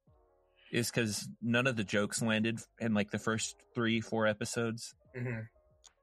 is 0.74 0.92
because 0.92 1.30
none 1.42 1.68
of 1.68 1.78
the 1.78 1.86
jokes 1.86 2.22
landed 2.22 2.60
in 2.80 2.94
like 2.94 3.12
the 3.12 3.20
first 3.20 3.56
three, 3.76 4.02
four 4.02 4.28
episodes. 4.28 4.94
hmm 5.16 5.40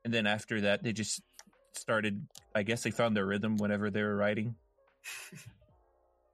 And 0.04 0.14
then 0.14 0.26
after 0.26 0.62
that 0.62 0.82
they 0.82 0.94
just 0.94 1.20
started 1.74 2.26
I 2.54 2.62
guess 2.62 2.82
they 2.82 2.90
found 2.90 3.14
their 3.14 3.26
rhythm 3.26 3.58
whenever 3.58 3.90
they 3.90 4.02
were 4.02 4.16
writing. 4.16 4.54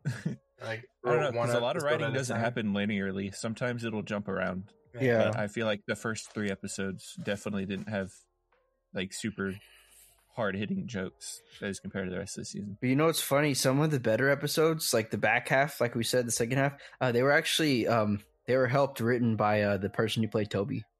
Like 0.64 0.88
I 1.04 1.10
don't 1.10 1.20
know, 1.20 1.32
because 1.32 1.52
a 1.52 1.60
lot 1.60 1.76
of 1.76 1.82
writing 1.82 2.14
doesn't 2.14 2.34
time. 2.34 2.42
happen 2.42 2.72
linearly. 2.72 3.34
Sometimes 3.34 3.84
it'll 3.84 4.02
jump 4.02 4.26
around. 4.26 4.64
Yeah. 4.98 5.24
But 5.24 5.38
I 5.38 5.48
feel 5.48 5.66
like 5.66 5.82
the 5.86 5.94
first 5.94 6.32
three 6.32 6.50
episodes 6.50 7.14
definitely 7.22 7.66
didn't 7.66 7.90
have 7.90 8.10
like 8.94 9.12
super 9.12 9.52
hard 10.34 10.56
hitting 10.56 10.86
jokes 10.86 11.42
as 11.60 11.78
compared 11.78 12.06
to 12.06 12.10
the 12.10 12.18
rest 12.18 12.38
of 12.38 12.42
the 12.42 12.46
season. 12.46 12.78
But 12.80 12.88
you 12.88 12.96
know 12.96 13.04
what's 13.04 13.20
funny? 13.20 13.52
Some 13.52 13.80
of 13.80 13.90
the 13.90 14.00
better 14.00 14.30
episodes, 14.30 14.94
like 14.94 15.10
the 15.10 15.18
back 15.18 15.48
half, 15.48 15.78
like 15.78 15.94
we 15.94 16.04
said, 16.04 16.26
the 16.26 16.32
second 16.32 16.56
half, 16.56 16.72
uh, 17.02 17.12
they 17.12 17.22
were 17.22 17.32
actually 17.32 17.86
um, 17.86 18.20
they 18.46 18.56
were 18.56 18.66
helped 18.66 19.00
written 19.00 19.36
by 19.36 19.60
uh, 19.60 19.76
the 19.76 19.90
person 19.90 20.22
who 20.22 20.28
played 20.30 20.50
Toby. 20.50 20.84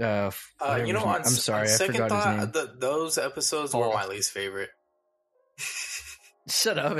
Uh, 0.00 0.30
Uh, 0.60 0.80
you 0.86 0.92
know, 0.92 1.02
on, 1.02 1.16
I'm 1.16 1.24
sorry, 1.24 1.62
on 1.62 1.64
I 1.66 1.70
second 1.70 1.94
forgot 1.94 2.08
thought, 2.10 2.28
his 2.28 2.42
name. 2.44 2.52
The, 2.52 2.74
those 2.78 3.18
episodes 3.18 3.74
were 3.74 3.92
my 3.92 4.06
least 4.06 4.30
favorite. 4.30 4.70
Shut 6.48 6.78
up. 6.78 6.98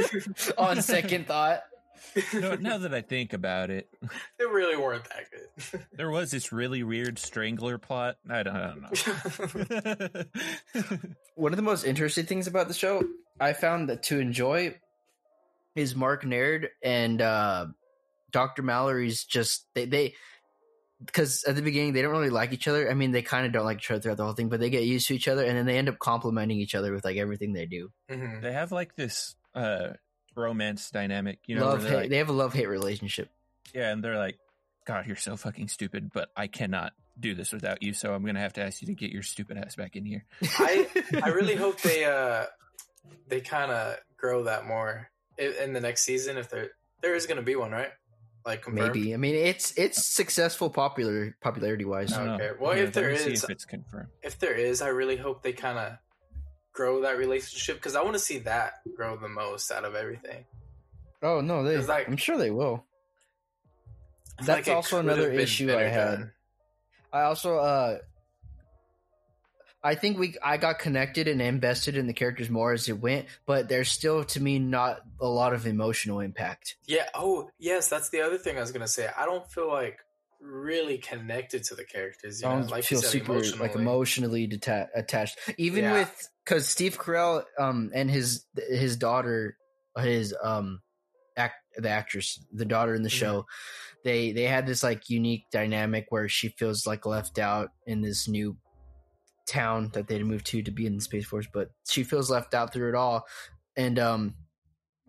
on 0.58 0.82
second 0.82 1.26
thought, 1.26 1.62
No, 2.34 2.54
now 2.54 2.78
that 2.78 2.94
I 2.94 3.00
think 3.00 3.32
about 3.32 3.70
it, 3.70 3.88
they 4.38 4.44
really 4.44 4.76
weren't 4.76 5.04
that 5.04 5.24
good. 5.30 5.86
there 5.92 6.10
was 6.10 6.30
this 6.30 6.52
really 6.52 6.82
weird 6.82 7.18
strangler 7.18 7.78
plot. 7.78 8.16
I 8.28 8.42
don't, 8.42 8.56
I 8.56 8.74
don't 8.74 8.82
know. 10.14 10.24
one 11.34 11.52
of 11.52 11.56
the 11.56 11.62
most 11.62 11.84
interesting 11.84 12.26
things 12.26 12.46
about 12.46 12.68
the 12.68 12.74
show 12.74 13.02
I 13.40 13.52
found 13.52 13.88
that 13.88 14.04
to 14.04 14.20
enjoy 14.20 14.76
is 15.74 15.96
Mark 15.96 16.24
Naird 16.24 16.68
and 16.82 17.20
uh, 17.20 17.66
Dr. 18.30 18.62
Mallory's 18.62 19.24
just 19.24 19.66
they 19.74 19.86
they 19.86 20.14
because 21.04 21.44
at 21.44 21.56
the 21.56 21.62
beginning 21.62 21.92
they 21.92 22.02
don't 22.02 22.12
really 22.12 22.30
like 22.30 22.52
each 22.52 22.66
other. 22.68 22.90
I 22.90 22.94
mean, 22.94 23.10
they 23.12 23.22
kind 23.22 23.46
of 23.46 23.52
don't 23.52 23.64
like 23.64 23.78
each 23.78 23.90
other 23.90 24.00
throughout 24.00 24.16
the 24.16 24.24
whole 24.24 24.32
thing, 24.32 24.48
but 24.48 24.60
they 24.60 24.70
get 24.70 24.84
used 24.84 25.08
to 25.08 25.14
each 25.14 25.28
other, 25.28 25.44
and 25.44 25.56
then 25.56 25.66
they 25.66 25.78
end 25.78 25.88
up 25.88 25.98
complimenting 25.98 26.58
each 26.58 26.74
other 26.74 26.92
with 26.92 27.04
like 27.04 27.16
everything 27.16 27.52
they 27.52 27.66
do. 27.66 27.90
Mhm. 28.10 28.42
they 28.42 28.52
have 28.52 28.72
like 28.72 28.94
this 28.96 29.34
uh 29.54 29.90
romance 30.36 30.90
dynamic, 30.90 31.38
you 31.46 31.56
know, 31.56 31.66
love 31.66 31.82
hate. 31.82 31.88
they're 31.88 31.96
like, 32.00 32.10
they 32.10 32.16
have 32.18 32.28
a 32.28 32.32
love 32.32 32.52
hate 32.52 32.68
relationship. 32.68 33.28
yeah, 33.74 33.90
and 33.92 34.02
they're 34.02 34.18
like, 34.18 34.36
God, 34.86 35.06
you're 35.06 35.16
so 35.16 35.36
fucking 35.36 35.68
stupid, 35.68 36.10
but 36.12 36.28
I 36.36 36.46
cannot 36.48 36.92
do 37.18 37.34
this 37.34 37.52
without 37.52 37.82
you, 37.82 37.92
so 37.94 38.12
I'm 38.12 38.24
gonna 38.24 38.40
have 38.40 38.54
to 38.54 38.62
ask 38.62 38.82
you 38.82 38.86
to 38.86 38.94
get 38.94 39.10
your 39.12 39.22
stupid 39.22 39.56
ass 39.56 39.76
back 39.76 39.94
in 39.96 40.04
here. 40.04 40.24
I 40.58 40.88
I 41.22 41.28
really 41.28 41.54
hope 41.54 41.80
they 41.80 42.04
uh 42.04 42.46
they 43.28 43.40
kind 43.40 43.70
of 43.70 43.96
grow 44.16 44.44
that 44.44 44.66
more 44.66 45.10
in, 45.38 45.52
in 45.62 45.72
the 45.72 45.80
next 45.80 46.02
season. 46.02 46.36
If 46.36 46.48
there 46.50 46.70
there 47.02 47.14
is 47.14 47.26
going 47.26 47.36
to 47.36 47.42
be 47.42 47.54
one, 47.54 47.70
right? 47.70 47.90
Like 48.46 48.62
confirmed? 48.62 48.94
Maybe. 48.94 49.14
I 49.14 49.16
mean, 49.16 49.34
it's 49.34 49.72
it's 49.78 50.04
successful 50.04 50.68
popular 50.68 51.34
popularity 51.40 51.84
wise. 51.86 52.12
I 52.12 52.18
don't 52.18 52.26
know. 52.26 52.34
Okay, 52.34 52.50
well, 52.60 52.76
Yeah, 52.76 52.82
if 52.84 52.92
there 52.92 53.10
is 53.10 53.22
see 53.22 53.32
if 53.32 53.48
it's 53.50 53.64
confirmed. 53.64 54.08
If 54.22 54.38
there 54.38 54.54
is, 54.54 54.82
I 54.82 54.88
really 54.88 55.16
hope 55.16 55.42
they 55.42 55.52
kind 55.54 55.78
of 55.78 55.92
grow 56.72 57.00
that 57.02 57.16
relationship 57.16 57.76
because 57.76 57.96
I 57.96 58.02
want 58.02 58.14
to 58.14 58.18
see 58.18 58.38
that 58.40 58.74
grow 58.96 59.16
the 59.16 59.28
most 59.28 59.70
out 59.72 59.84
of 59.84 59.94
everything. 59.94 60.44
Oh 61.22 61.40
no, 61.40 61.64
they. 61.64 61.76
It's 61.76 61.88
like- 61.88 62.06
I'm 62.06 62.18
sure 62.18 62.36
they 62.36 62.50
will. 62.50 62.84
That's 64.38 64.66
like 64.66 64.76
also 64.76 64.98
another 64.98 65.30
issue 65.32 65.72
I 65.74 65.82
had. 65.84 66.10
done. 66.10 66.32
I 67.12 67.22
also 67.22 67.56
uh 67.58 67.98
I 69.84 69.94
think 69.94 70.18
we 70.18 70.34
I 70.42 70.56
got 70.56 70.78
connected 70.78 71.28
and 71.28 71.42
invested 71.42 71.96
in 71.96 72.06
the 72.06 72.14
characters 72.14 72.48
more 72.48 72.72
as 72.72 72.88
it 72.88 72.98
went, 72.98 73.26
but 73.46 73.68
there's 73.68 73.90
still 73.90 74.24
to 74.24 74.40
me 74.42 74.58
not 74.58 75.02
a 75.20 75.28
lot 75.28 75.52
of 75.52 75.66
emotional 75.66 76.20
impact. 76.20 76.76
Yeah. 76.86 77.04
Oh, 77.14 77.50
yes. 77.58 77.88
That's 77.88 78.08
the 78.08 78.22
other 78.22 78.38
thing 78.38 78.56
I 78.56 78.60
was 78.60 78.72
gonna 78.72 78.88
say. 78.88 79.08
I 79.16 79.26
don't 79.26 79.46
feel 79.50 79.68
like 79.68 79.98
really 80.40 80.98
connected 80.98 81.64
to 81.64 81.74
the 81.74 81.84
characters. 81.84 82.42
You 82.42 82.48
I 82.48 82.54
don't 82.54 82.70
like 82.70 82.84
feel 82.84 83.00
said, 83.00 83.10
super 83.10 83.40
like 83.58 83.74
emotionally 83.74 84.48
deta- 84.48 84.88
attached. 84.94 85.38
Even 85.58 85.84
Yeah. 85.84 85.92
with 85.92 86.30
because 86.44 86.66
Steve 86.68 86.98
Carell 86.98 87.44
um 87.58 87.90
and 87.94 88.10
his 88.10 88.44
his 88.70 88.96
daughter 88.96 89.56
his 89.98 90.34
um 90.42 90.80
act 91.36 91.56
the 91.76 91.88
actress 91.90 92.42
the 92.52 92.64
daughter 92.64 92.94
in 92.94 93.02
the 93.02 93.08
Mhm. 93.08 93.12
show 93.12 93.46
they 94.04 94.32
they 94.32 94.44
had 94.44 94.66
this 94.66 94.82
like 94.82 95.10
unique 95.10 95.44
dynamic 95.50 96.06
where 96.10 96.28
she 96.28 96.48
feels 96.48 96.86
like 96.86 97.04
left 97.06 97.38
out 97.38 97.70
in 97.86 98.00
this 98.02 98.28
new 98.28 98.56
town 99.46 99.90
that 99.92 100.08
they 100.08 100.22
moved 100.22 100.46
to 100.46 100.62
to 100.62 100.70
be 100.70 100.86
in 100.86 100.96
the 100.96 101.02
space 101.02 101.26
force 101.26 101.46
but 101.52 101.70
she 101.86 102.02
feels 102.02 102.30
left 102.30 102.54
out 102.54 102.72
through 102.72 102.88
it 102.88 102.94
all 102.94 103.26
and 103.76 103.98
um 103.98 104.34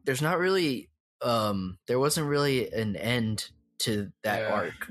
there's 0.03 0.21
not 0.21 0.37
really 0.39 0.89
um 1.21 1.77
there 1.87 1.99
wasn't 1.99 2.27
really 2.27 2.71
an 2.71 2.95
end 2.95 3.49
to 3.79 4.11
that 4.23 4.41
Yeah. 4.41 4.53
arc 4.53 4.89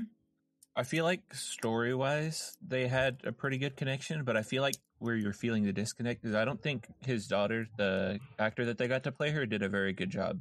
I 0.77 0.83
feel 0.83 1.05
like 1.05 1.33
story 1.33 1.95
wise, 1.95 2.57
they 2.65 2.87
had 2.89 3.21
a 3.23 3.31
pretty 3.31 3.57
good 3.57 3.77
connection, 3.77 4.25
but 4.25 4.35
I 4.35 4.41
feel 4.41 4.61
like 4.61 4.75
where 4.99 5.15
you're 5.15 5.31
feeling 5.31 5.63
the 5.63 5.71
disconnect 5.71 6.25
is 6.25 6.35
I 6.35 6.43
don't 6.43 6.61
think 6.61 6.87
his 6.99 7.27
daughter, 7.29 7.65
the 7.77 8.19
actor 8.39 8.65
that 8.65 8.77
they 8.77 8.89
got 8.89 9.03
to 9.03 9.11
play 9.13 9.31
her, 9.31 9.45
did 9.45 9.63
a 9.63 9.69
very 9.69 9.93
good 9.93 10.09
job 10.09 10.37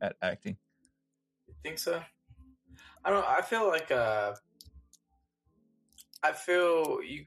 at 0.00 0.14
acting. 0.22 0.56
You 1.48 1.54
think 1.64 1.80
so? 1.80 2.00
I 3.04 3.10
don't. 3.10 3.26
I 3.26 3.40
feel 3.40 3.66
like 3.66 3.90
uh, 3.90 4.34
I 6.22 6.30
feel 6.32 7.02
you. 7.02 7.24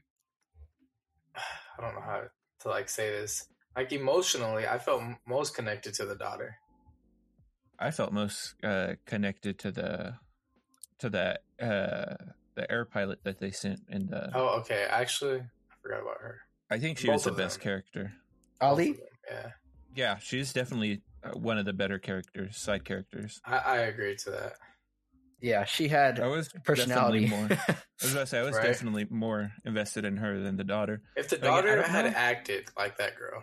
I 1.78 1.82
don't 1.82 1.94
know 1.94 2.00
how 2.00 2.22
to 2.60 2.68
like 2.68 2.88
say 2.88 3.10
this. 3.10 3.48
Like 3.76 3.92
emotionally, 3.92 4.66
I 4.66 4.78
felt 4.78 5.02
most 5.26 5.54
connected 5.54 5.94
to 5.94 6.06
the 6.06 6.14
daughter. 6.14 6.56
I 7.78 7.90
felt 7.90 8.12
most 8.12 8.54
uh, 8.64 8.94
connected 9.04 9.58
to 9.60 9.70
the 9.70 10.14
to 10.98 11.10
the 11.10 11.38
uh, 11.60 12.16
the 12.54 12.70
air 12.70 12.84
pilot 12.84 13.20
that 13.24 13.38
they 13.38 13.50
sent, 13.50 13.80
in 13.88 14.06
the. 14.06 14.30
Oh, 14.34 14.60
okay. 14.60 14.86
Actually, 14.88 15.40
I 15.40 15.74
forgot 15.82 16.00
about 16.02 16.20
her. 16.20 16.40
I 16.70 16.78
think 16.78 16.98
she 16.98 17.06
both 17.06 17.16
was 17.16 17.24
the 17.24 17.32
best 17.32 17.58
them. 17.58 17.64
character. 17.64 18.12
ali 18.60 18.92
Both 18.92 18.96
of 18.96 19.00
them, 19.00 19.08
Yeah, 19.30 19.50
Yeah, 19.94 20.18
she's 20.18 20.52
definitely 20.52 21.02
uh, 21.22 21.38
one 21.38 21.58
of 21.58 21.64
the 21.66 21.72
better 21.72 21.98
characters, 21.98 22.56
side 22.56 22.84
characters. 22.84 23.40
I, 23.44 23.58
I 23.58 23.76
agree 23.78 24.16
to 24.16 24.30
that. 24.30 24.54
Yeah 25.40 25.64
she 25.64 25.88
had 25.88 26.18
I 26.20 26.26
was 26.28 26.48
personality 26.64 27.26
definitely 27.26 27.48
more. 27.48 27.58
I 27.68 28.04
was 28.04 28.12
about 28.12 28.20
to 28.20 28.26
say 28.26 28.38
I 28.38 28.42
was 28.42 28.56
Right. 28.56 28.64
definitely 28.64 29.06
more 29.10 29.52
invested 29.64 30.04
in 30.04 30.16
her 30.18 30.40
than 30.40 30.56
the 30.56 30.64
daughter. 30.64 31.02
If 31.16 31.28
the 31.28 31.38
daughter 31.38 31.76
don't 31.76 31.84
had 31.86 32.04
know. 32.06 32.12
acted 32.14 32.68
like 32.76 32.96
that 32.98 33.16
girl, 33.16 33.42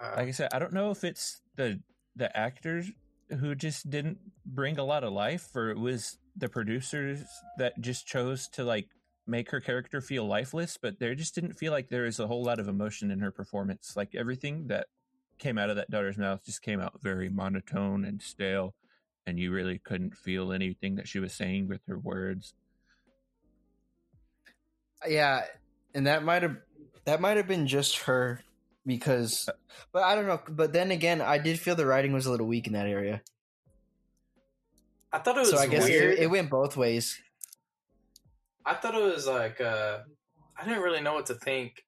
uh, 0.00 0.14
like 0.16 0.28
I 0.28 0.32
said, 0.32 0.50
I 0.52 0.58
don't 0.58 0.72
know 0.72 0.90
if 0.90 1.04
it's 1.04 1.40
the 1.56 1.80
the 2.16 2.34
actors 2.36 2.90
who 3.40 3.54
just 3.54 3.88
didn't 3.90 4.18
bring 4.46 4.78
a 4.78 4.84
lot 4.84 5.04
of 5.04 5.12
life, 5.12 5.48
or 5.54 5.70
it 5.70 5.78
was 5.78 6.18
the 6.36 6.48
producers 6.48 7.22
that 7.58 7.80
just 7.80 8.06
chose 8.06 8.48
to 8.48 8.64
like 8.64 8.88
make 9.26 9.50
her 9.50 9.60
character 9.60 10.00
feel 10.00 10.26
lifeless. 10.26 10.78
But 10.80 10.98
there 10.98 11.14
just 11.14 11.34
didn't 11.34 11.54
feel 11.58 11.72
like 11.72 11.88
there 11.88 12.04
was 12.04 12.18
a 12.20 12.26
whole 12.26 12.44
lot 12.44 12.58
of 12.60 12.68
emotion 12.68 13.10
in 13.10 13.20
her 13.20 13.30
performance. 13.30 13.94
Like 13.96 14.14
everything 14.14 14.68
that 14.68 14.86
came 15.38 15.58
out 15.58 15.70
of 15.70 15.76
that 15.76 15.90
daughter's 15.90 16.18
mouth 16.18 16.44
just 16.44 16.62
came 16.62 16.80
out 16.80 17.00
very 17.02 17.28
monotone 17.28 18.04
and 18.04 18.20
stale, 18.20 18.74
and 19.28 19.38
you 19.38 19.52
really 19.52 19.78
couldn't 19.78 20.16
feel 20.16 20.52
anything 20.52 20.96
that 20.96 21.06
she 21.06 21.18
was 21.18 21.34
saying 21.34 21.68
with 21.68 21.80
her 21.86 21.98
words. 21.98 22.54
yeah 25.06 25.42
and 25.94 26.06
that 26.06 26.24
might 26.24 26.42
have 26.42 26.56
that 27.04 27.20
might 27.20 27.36
have 27.36 27.46
been 27.46 27.66
just 27.66 27.98
her 28.00 28.42
because 28.84 29.48
but 29.92 30.02
i 30.02 30.14
don't 30.14 30.26
know 30.26 30.40
but 30.48 30.72
then 30.72 30.90
again 30.90 31.20
i 31.20 31.38
did 31.38 31.58
feel 31.60 31.76
the 31.76 31.86
writing 31.86 32.12
was 32.12 32.26
a 32.26 32.30
little 32.30 32.46
weak 32.46 32.66
in 32.66 32.72
that 32.72 32.86
area 32.86 33.20
I 35.12 35.18
thought 35.18 35.36
it 35.36 35.40
was 35.40 35.50
so 35.50 35.58
i 35.58 35.66
guess 35.66 35.84
weird. 35.84 36.14
it, 36.14 36.24
it 36.24 36.26
went 36.30 36.50
both 36.50 36.76
ways 36.76 37.20
I 38.68 38.74
thought 38.74 38.94
it 38.94 39.02
was 39.02 39.26
like 39.26 39.62
uh, 39.62 40.00
I 40.58 40.64
didn't 40.64 40.82
really 40.82 41.00
know 41.00 41.14
what 41.14 41.26
to 41.26 41.34
think 41.34 41.84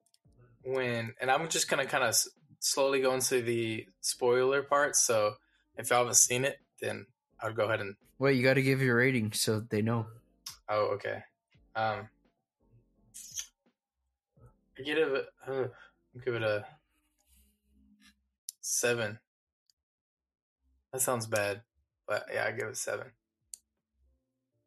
when, 0.65 1.13
and 1.21 1.31
I'm 1.31 1.47
just 1.51 1.69
gonna 1.69 1.85
kind 1.85 2.05
of 2.05 2.17
slowly 2.61 3.03
go 3.03 3.13
into 3.13 3.43
the 3.43 3.87
spoiler 4.01 4.63
part. 4.63 4.97
So 4.97 5.35
if 5.77 5.91
y'all 5.91 5.99
haven't 5.99 6.17
seen 6.17 6.47
it, 6.47 6.57
then 6.81 7.05
I'll 7.43 7.53
go 7.53 7.65
ahead 7.65 7.81
and 7.81 7.95
Wait, 8.19 8.37
you 8.37 8.43
got 8.43 8.55
to 8.55 8.63
give 8.63 8.83
your 8.83 8.97
rating 8.97 9.33
so 9.33 9.61
they 9.61 9.83
know 9.83 10.07
oh 10.69 10.87
okay. 10.95 11.23
Um, 11.75 12.09
I 14.79 14.83
give 14.85 14.99
it 14.99 15.27
uh, 15.47 15.53
I'll 15.53 15.69
give 16.25 16.35
it 16.35 16.43
a 16.43 16.65
seven. 18.61 19.19
That 20.93 21.01
sounds 21.01 21.27
bad, 21.27 21.63
but 22.07 22.27
yeah, 22.33 22.47
I 22.47 22.53
give 22.53 22.69
it 22.69 22.77
seven. 22.77 23.07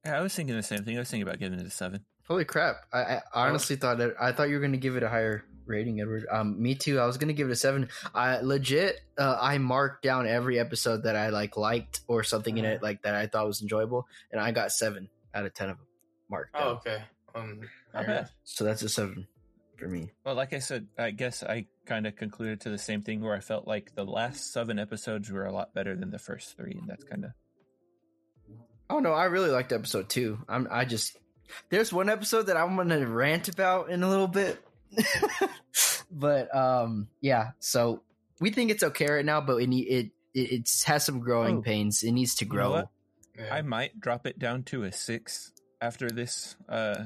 Yeah, 0.05 0.17
I 0.17 0.21
was 0.21 0.34
thinking 0.34 0.55
the 0.55 0.63
same 0.63 0.84
thing. 0.84 0.95
I 0.95 0.99
was 0.99 1.09
thinking 1.09 1.28
about 1.28 1.39
giving 1.39 1.59
it 1.59 1.65
a 1.65 1.69
seven. 1.69 2.05
holy 2.28 2.45
crap 2.45 2.78
i, 2.93 3.19
I 3.34 3.47
honestly 3.47 3.76
thought 3.76 3.97
that 3.97 4.13
i 4.19 4.32
thought 4.32 4.47
you 4.47 4.55
were 4.55 4.61
going 4.61 4.71
to 4.71 4.78
give 4.78 4.95
it 4.95 5.03
a 5.03 5.09
higher 5.09 5.43
rating 5.66 6.01
edward 6.01 6.26
um 6.32 6.61
me 6.61 6.76
too 6.76 6.99
i 6.99 7.05
was 7.05 7.18
going 7.18 7.28
to 7.30 7.34
give 7.34 7.47
it 7.47 7.51
a 7.51 7.55
seven 7.55 7.88
i 8.14 8.39
legit 8.41 8.99
uh, 9.18 9.38
i 9.39 9.57
marked 9.57 10.03
down 10.03 10.28
every 10.28 10.59
episode 10.59 11.03
that 11.03 11.16
i 11.16 11.30
like 11.30 11.55
liked 11.57 12.01
or 12.07 12.24
something 12.24 12.57
in 12.57 12.66
it 12.66 12.82
like 12.84 13.01
that 13.03 13.16
i 13.16 13.28
thought 13.28 13.45
was 13.45 13.61
enjoyable 13.61 14.07
and 14.32 14.41
i 14.41 14.51
got 14.51 14.72
seven 14.72 15.09
out 15.34 15.45
of 15.45 15.53
ten 15.53 15.70
of 15.70 15.78
them 15.78 15.88
marked 16.30 16.53
down. 16.53 16.64
Oh 16.64 16.70
okay. 16.72 17.03
Um, 17.36 17.61
Not 17.93 18.05
bad. 18.05 18.30
so 18.43 18.64
that's 18.64 18.84
a 18.84 18.89
seven 18.89 19.28
for 19.78 19.88
me 19.88 20.11
Well, 20.24 20.36
like 20.36 20.53
I 20.53 20.59
said, 20.59 20.88
I 20.99 21.09
guess 21.09 21.41
I 21.41 21.66
kind 21.88 22.05
of 22.05 22.16
concluded 22.16 22.61
to 22.61 22.70
the 22.70 22.78
same 22.78 23.01
thing 23.01 23.22
where 23.22 23.36
I 23.36 23.39
felt 23.39 23.68
like 23.68 23.95
the 23.95 24.05
last 24.05 24.53
seven 24.53 24.78
episodes 24.78 25.32
were 25.32 25.45
a 25.45 25.51
lot 25.51 25.74
better 25.74 25.95
than 25.95 26.11
the 26.11 26.20
first 26.20 26.55
three, 26.55 26.78
and 26.80 26.88
that's 26.88 27.03
kind 27.03 27.26
of 27.26 27.32
Oh 28.89 28.99
no, 28.99 29.14
I 29.14 29.26
really 29.26 29.49
liked 29.49 29.72
episode 29.72 30.09
two. 30.09 30.38
I'm 30.47 30.68
I 30.70 30.86
just 30.86 31.18
there's 31.70 31.91
one 31.91 32.09
episode 32.09 32.43
that 32.43 32.57
I'm 32.57 32.76
gonna 32.76 33.05
rant 33.07 33.47
about 33.49 33.89
in 33.89 34.03
a 34.03 34.09
little 34.09 34.28
bit. 34.28 34.64
but 36.11 36.53
um 36.55 37.07
yeah, 37.21 37.51
so 37.59 38.01
we 38.39 38.51
think 38.51 38.71
it's 38.71 38.83
okay 38.83 39.09
right 39.09 39.25
now, 39.25 39.41
but 39.41 39.57
it 39.57 39.67
need- 39.67 39.87
it 39.87 40.11
it 40.35 40.69
has 40.85 41.05
some 41.05 41.19
growing 41.19 41.57
Oh. 41.57 41.61
pains. 41.61 42.03
It 42.03 42.11
needs 42.11 42.35
to 42.35 42.45
grow. 42.45 42.71
what? 42.71 42.89
go. 43.37 43.43
Yeah. 43.43 43.53
I 43.53 43.61
might 43.61 43.99
drop 43.99 44.25
it 44.27 44.39
down 44.39 44.63
to 44.63 44.83
a 44.83 44.91
six 44.91 45.51
after 45.81 46.09
this 46.09 46.55
uh 46.69 47.05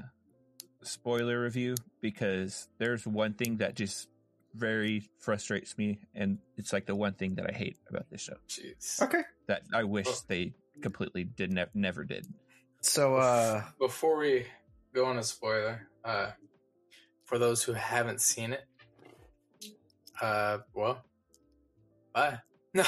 spoiler 0.83 1.41
review 1.41 1.75
because 2.01 2.67
there's 2.77 3.05
one 3.05 3.33
thing 3.33 3.57
that 3.57 3.75
just 3.75 4.07
very 4.55 5.03
frustrates 5.19 5.77
me, 5.77 5.99
and 6.15 6.39
it's 6.55 6.73
like 6.73 6.85
the 6.85 6.95
one 6.95 7.13
thing 7.13 7.35
that 7.35 7.45
I 7.47 7.53
hate 7.53 7.77
about 7.89 8.09
this 8.09 8.21
show 8.21 8.37
Jeez. 8.47 9.01
Okay. 9.01 9.21
that 9.47 9.63
I 9.73 9.83
wish 9.83 10.05
Well- 10.05 10.23
they 10.27 10.53
completely 10.81 11.23
did 11.23 11.51
ne- 11.51 11.65
never 11.73 12.03
did. 12.03 12.25
So 12.81 13.15
uh 13.15 13.63
Before 13.79 14.17
we 14.17 14.45
go 14.93 15.05
on 15.05 15.17
a 15.17 15.23
spoiler, 15.23 15.87
uh, 16.05 16.31
for 17.27 17.37
those 17.37 17.61
who 17.61 17.73
haven't 17.73 18.21
seen 18.21 18.53
it, 18.53 18.65
uh, 20.21 20.59
well, 20.73 21.03
bye. 22.13 22.39
No, 22.73 22.83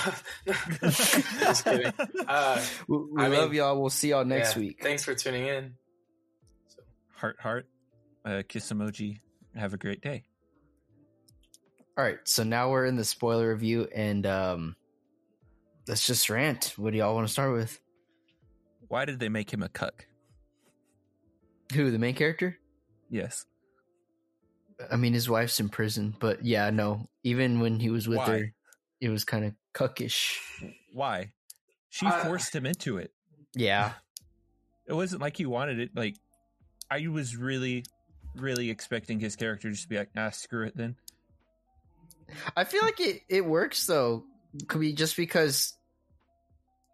just 0.45 1.63
kidding. 1.63 1.91
Uh, 2.27 2.63
we, 2.87 2.97
we 2.97 3.23
I 3.23 3.27
love 3.27 3.49
mean, 3.49 3.57
y'all. 3.57 3.79
We'll 3.79 3.89
see 3.89 4.09
y'all 4.09 4.25
next 4.25 4.55
yeah, 4.55 4.59
week. 4.59 4.83
Thanks 4.83 5.03
for 5.03 5.15
tuning 5.15 5.47
in. 5.47 5.73
So, 6.67 6.83
heart, 7.15 7.37
heart, 7.39 7.65
uh, 8.23 8.43
kiss 8.47 8.71
emoji. 8.71 9.19
Have 9.55 9.73
a 9.73 9.77
great 9.77 10.01
day. 10.01 10.25
All 11.97 12.03
right, 12.03 12.19
so 12.25 12.43
now 12.43 12.69
we're 12.69 12.85
in 12.85 12.97
the 12.97 13.05
spoiler 13.05 13.49
review, 13.49 13.87
and 13.95 14.27
um, 14.27 14.75
let's 15.87 16.05
just 16.05 16.29
rant. 16.29 16.73
What 16.77 16.91
do 16.91 16.99
y'all 16.99 17.15
want 17.15 17.25
to 17.25 17.33
start 17.33 17.53
with? 17.53 17.79
Why 18.89 19.05
did 19.05 19.19
they 19.19 19.29
make 19.29 19.51
him 19.51 19.63
a 19.63 19.69
cuck? 19.69 20.05
Who 21.73 21.89
the 21.89 21.97
main 21.97 22.13
character? 22.13 22.59
Yes. 23.09 23.45
I 24.91 24.95
mean, 24.95 25.13
his 25.13 25.29
wife's 25.29 25.59
in 25.59 25.69
prison, 25.69 26.15
but 26.19 26.45
yeah, 26.45 26.69
no. 26.69 27.07
Even 27.23 27.59
when 27.59 27.79
he 27.79 27.89
was 27.89 28.07
with 28.07 28.19
Why? 28.19 28.25
her, 28.39 28.53
it 29.01 29.09
was 29.09 29.23
kind 29.25 29.45
of 29.45 29.53
cuckish. 29.73 30.37
Why? 30.93 31.31
She 31.89 32.05
I- 32.05 32.23
forced 32.23 32.55
him 32.55 32.65
into 32.65 32.97
it. 32.97 33.11
Yeah, 33.55 33.93
It 34.85 34.93
wasn't 34.93 35.21
like 35.23 35.35
he 35.35 35.45
wanted 35.47 35.79
it. 35.79 35.89
Like, 35.95 36.15
I 36.89 37.07
was 37.07 37.35
really, 37.35 37.83
really 38.35 38.69
expecting 38.69 39.19
his 39.19 39.35
character 39.35 39.69
just 39.71 39.83
to 39.83 39.89
be 39.89 39.97
like, 39.97 40.09
ah, 40.15 40.29
screw 40.29 40.65
it 40.67 40.77
then. 40.77 40.95
I 42.55 42.63
feel 42.63 42.83
like 42.83 42.99
it 42.99 43.21
it 43.27 43.43
works 43.43 43.85
though. 43.87 44.23
Could 44.67 44.81
be 44.81 44.93
just 44.93 45.17
because 45.17 45.73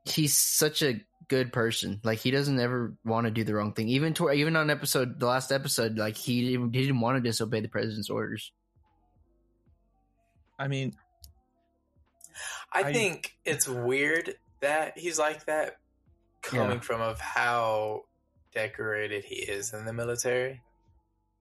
he's 0.06 0.36
such 0.36 0.82
a 0.82 1.02
good 1.28 1.52
person. 1.54 2.00
Like 2.04 2.20
he 2.20 2.32
doesn't 2.32 2.60
ever 2.60 2.94
want 3.04 3.26
to 3.26 3.32
do 3.32 3.44
the 3.44 3.54
wrong 3.56 3.74
thing. 3.74 3.88
Even 3.90 4.14
to 4.16 4.32
even 4.32 4.56
on 4.56 4.70
episode 4.70 5.20
the 5.20 5.26
last 5.28 5.52
episode, 5.52 5.98
like 5.98 6.18
he 6.18 6.52
didn't, 6.52 6.74
he 6.74 6.82
didn't 6.82 7.00
want 7.02 7.18
to 7.18 7.22
disobey 7.28 7.60
the 7.62 7.68
president's 7.68 8.10
orders. 8.10 8.52
I 10.58 10.68
mean, 10.68 10.96
I, 12.72 12.82
I- 12.84 12.94
think 12.94 13.36
it's 13.46 13.68
weird 13.68 14.36
that 14.62 14.98
he's 14.98 15.20
like 15.20 15.46
that, 15.46 15.78
coming 16.42 16.78
Yeah. 16.78 16.80
from 16.80 17.02
of 17.02 17.20
how 17.20 18.04
decorated 18.54 19.24
he 19.26 19.36
is 19.36 19.74
in 19.74 19.86
the 19.86 19.94
military. 19.94 20.62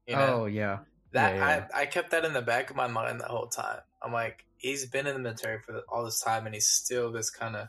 You 0.06 0.16
know, 0.16 0.42
Oh 0.42 0.46
yeah, 0.46 0.80
that 1.12 1.36
yeah, 1.36 1.56
yeah. 1.56 1.66
I, 1.74 1.82
I 1.82 1.86
kept 1.86 2.10
that 2.10 2.24
in 2.24 2.32
the 2.34 2.42
back 2.42 2.70
of 2.70 2.76
my 2.76 2.86
mind 2.88 3.20
the 3.20 3.24
whole 3.26 3.46
time. 3.46 3.78
I'm 4.02 4.12
like, 4.12 4.44
he's 4.58 4.84
been 4.86 5.06
in 5.06 5.14
the 5.14 5.20
military 5.20 5.60
for 5.60 5.80
all 5.88 6.04
this 6.04 6.20
time, 6.20 6.44
and 6.44 6.54
he's 6.54 6.66
still 6.66 7.10
this 7.10 7.30
kind 7.30 7.56
of 7.56 7.68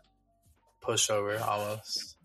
pushover 0.87 1.41
almost. 1.41 2.15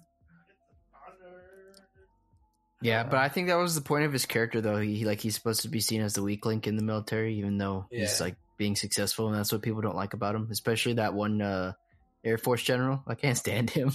yeah. 2.82 3.04
But 3.04 3.18
I 3.18 3.28
think 3.28 3.48
that 3.48 3.56
was 3.56 3.74
the 3.74 3.80
point 3.80 4.04
of 4.04 4.12
his 4.12 4.26
character, 4.26 4.60
though. 4.60 4.78
He 4.78 5.04
like 5.04 5.20
he's 5.20 5.34
supposed 5.34 5.62
to 5.62 5.68
be 5.68 5.80
seen 5.80 6.00
as 6.02 6.14
the 6.14 6.22
weak 6.22 6.46
link 6.46 6.66
in 6.66 6.76
the 6.76 6.82
military, 6.82 7.34
even 7.36 7.58
though 7.58 7.86
he's 7.90 8.20
like 8.20 8.36
being 8.56 8.76
successful, 8.76 9.28
and 9.28 9.36
that's 9.36 9.52
what 9.52 9.62
people 9.62 9.80
don't 9.80 9.96
like 9.96 10.14
about 10.14 10.34
him. 10.34 10.48
Especially 10.50 10.94
that 10.94 11.14
one 11.14 11.40
uh, 11.42 11.72
Air 12.24 12.38
Force 12.38 12.62
general. 12.62 13.02
I 13.06 13.14
can't 13.14 13.36
stand 13.38 13.70
him. 13.70 13.92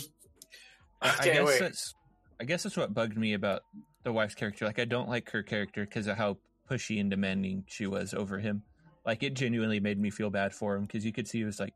I- 1.01 1.15
I 1.19 1.25
guess 1.25 1.45
wait. 1.47 1.59
that's 1.59 1.93
I 2.39 2.43
guess 2.45 2.63
that's 2.63 2.77
what 2.77 2.93
bugged 2.93 3.17
me 3.17 3.33
about 3.33 3.61
the 4.03 4.11
wife's 4.13 4.35
character. 4.35 4.65
Like 4.65 4.79
I 4.79 4.85
don't 4.85 5.09
like 5.09 5.29
her 5.31 5.43
character 5.43 5.85
because 5.85 6.07
of 6.07 6.17
how 6.17 6.37
pushy 6.69 6.99
and 6.99 7.09
demanding 7.09 7.63
she 7.67 7.85
was 7.87 8.13
over 8.13 8.39
him. 8.39 8.63
Like 9.05 9.21
it 9.23 9.35
genuinely 9.35 9.79
made 9.79 9.99
me 9.99 10.09
feel 10.09 10.29
bad 10.31 10.53
for 10.53 10.75
him 10.75 10.83
because 10.83 11.05
you 11.05 11.11
could 11.11 11.27
see 11.27 11.39
he 11.39 11.43
was 11.43 11.59
like, 11.59 11.73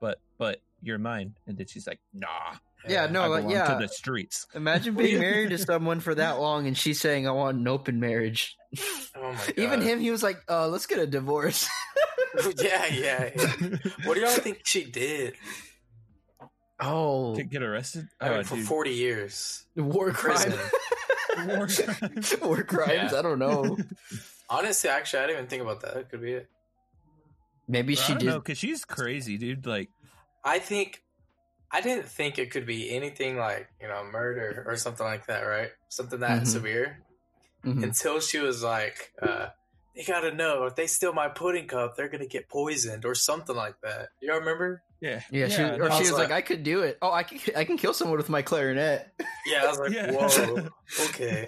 "But, 0.00 0.20
but 0.38 0.60
you're 0.82 0.98
mine," 0.98 1.34
and 1.46 1.56
then 1.58 1.66
she's 1.66 1.86
like, 1.86 2.00
"Nah, 2.12 2.28
Yeah, 2.88 3.06
no, 3.06 3.22
I 3.22 3.26
like, 3.26 3.48
yeah. 3.50 3.74
to 3.74 3.78
the 3.80 3.88
streets." 3.88 4.46
Imagine 4.54 4.94
being 4.94 5.18
married 5.20 5.50
to 5.50 5.58
someone 5.58 6.00
for 6.00 6.14
that 6.14 6.38
long, 6.40 6.66
and 6.66 6.76
she's 6.76 7.00
saying, 7.00 7.26
"I 7.26 7.32
want 7.32 7.58
an 7.58 7.66
open 7.68 8.00
marriage." 8.00 8.56
Oh 9.16 9.32
my 9.32 9.32
god. 9.46 9.54
Even 9.56 9.80
him, 9.82 10.00
he 10.00 10.10
was 10.10 10.22
like, 10.22 10.38
"Uh, 10.48 10.68
let's 10.68 10.86
get 10.86 10.98
a 10.98 11.06
divorce." 11.06 11.68
yeah, 12.62 12.86
yeah. 12.86 13.30
yeah. 13.36 13.76
What 14.04 14.14
do 14.14 14.20
y'all 14.20 14.30
think 14.30 14.60
she 14.64 14.84
did? 14.84 15.34
oh, 16.80 17.34
to 17.34 17.42
get 17.44 17.62
arrested. 17.62 18.06
I 18.20 18.28
mean, 18.30 18.38
oh, 18.38 18.42
for 18.44 18.56
dude. 18.56 18.66
40 18.66 18.90
years. 18.90 19.64
war 19.76 20.10
crime. 20.12 20.52
War 21.46 21.66
crimes. 21.66 22.34
war 22.42 22.62
crimes. 22.62 23.12
Yeah. 23.12 23.18
I 23.18 23.22
don't 23.22 23.38
know. 23.38 23.76
Honestly, 24.48 24.88
actually, 24.90 25.20
I 25.20 25.26
didn't 25.26 25.38
even 25.38 25.48
think 25.50 25.62
about 25.62 25.80
that. 25.82 25.94
That 25.94 26.10
could 26.10 26.22
be 26.22 26.32
it. 26.32 26.48
Maybe 27.66 27.94
Bro, 27.94 28.04
she 28.04 28.12
I 28.14 28.16
don't 28.16 28.26
did. 28.26 28.44
because 28.44 28.58
she's 28.58 28.84
crazy, 28.84 29.36
dude. 29.38 29.66
Like, 29.66 29.90
I 30.48 30.58
think 30.58 31.02
I 31.70 31.80
didn't 31.82 32.06
think 32.08 32.38
it 32.38 32.50
could 32.50 32.64
be 32.66 32.90
anything 32.96 33.36
like 33.36 33.68
you 33.80 33.88
know 33.88 34.02
murder 34.04 34.64
or 34.66 34.76
something 34.76 35.04
like 35.06 35.26
that, 35.26 35.42
right? 35.42 35.70
Something 35.90 36.20
that 36.20 36.42
Mhm. 36.42 36.46
severe 36.46 37.04
Mhm. 37.64 37.82
until 37.82 38.20
she 38.20 38.38
was 38.38 38.62
like, 38.62 39.12
uh, 39.20 39.48
"They 39.94 40.04
gotta 40.04 40.32
know 40.32 40.64
if 40.64 40.74
they 40.76 40.86
steal 40.86 41.12
my 41.12 41.28
pudding 41.28 41.66
cup, 41.68 41.96
they're 41.96 42.08
gonna 42.08 42.26
get 42.26 42.48
poisoned 42.48 43.04
or 43.04 43.14
something 43.14 43.54
like 43.54 43.74
that." 43.82 44.08
Y'all 44.22 44.38
remember? 44.38 44.82
yeah, 45.00 45.22
Yeah, 45.30 45.48
she, 45.48 45.62
or 45.62 45.76
no, 45.78 45.90
she 45.90 46.00
was 46.04 46.10
was 46.10 46.12
like, 46.12 46.30
like- 46.30 46.38
"I 46.38 46.42
could 46.42 46.62
do 46.64 46.80
it. 46.82 46.96
Oh, 47.02 47.12
I 47.12 47.22
can, 47.22 47.38
I 47.54 47.64
can 47.64 47.76
kill 47.76 47.92
someone 47.94 48.16
with 48.16 48.28
my 48.30 48.42
clarinet." 48.42 49.06
Yeah, 49.46 49.64
I 49.64 49.68
was 49.68 49.78
like, 49.78 49.92
Yeah. 49.92 50.10
"Whoa, 50.12 50.68
okay." 51.10 51.46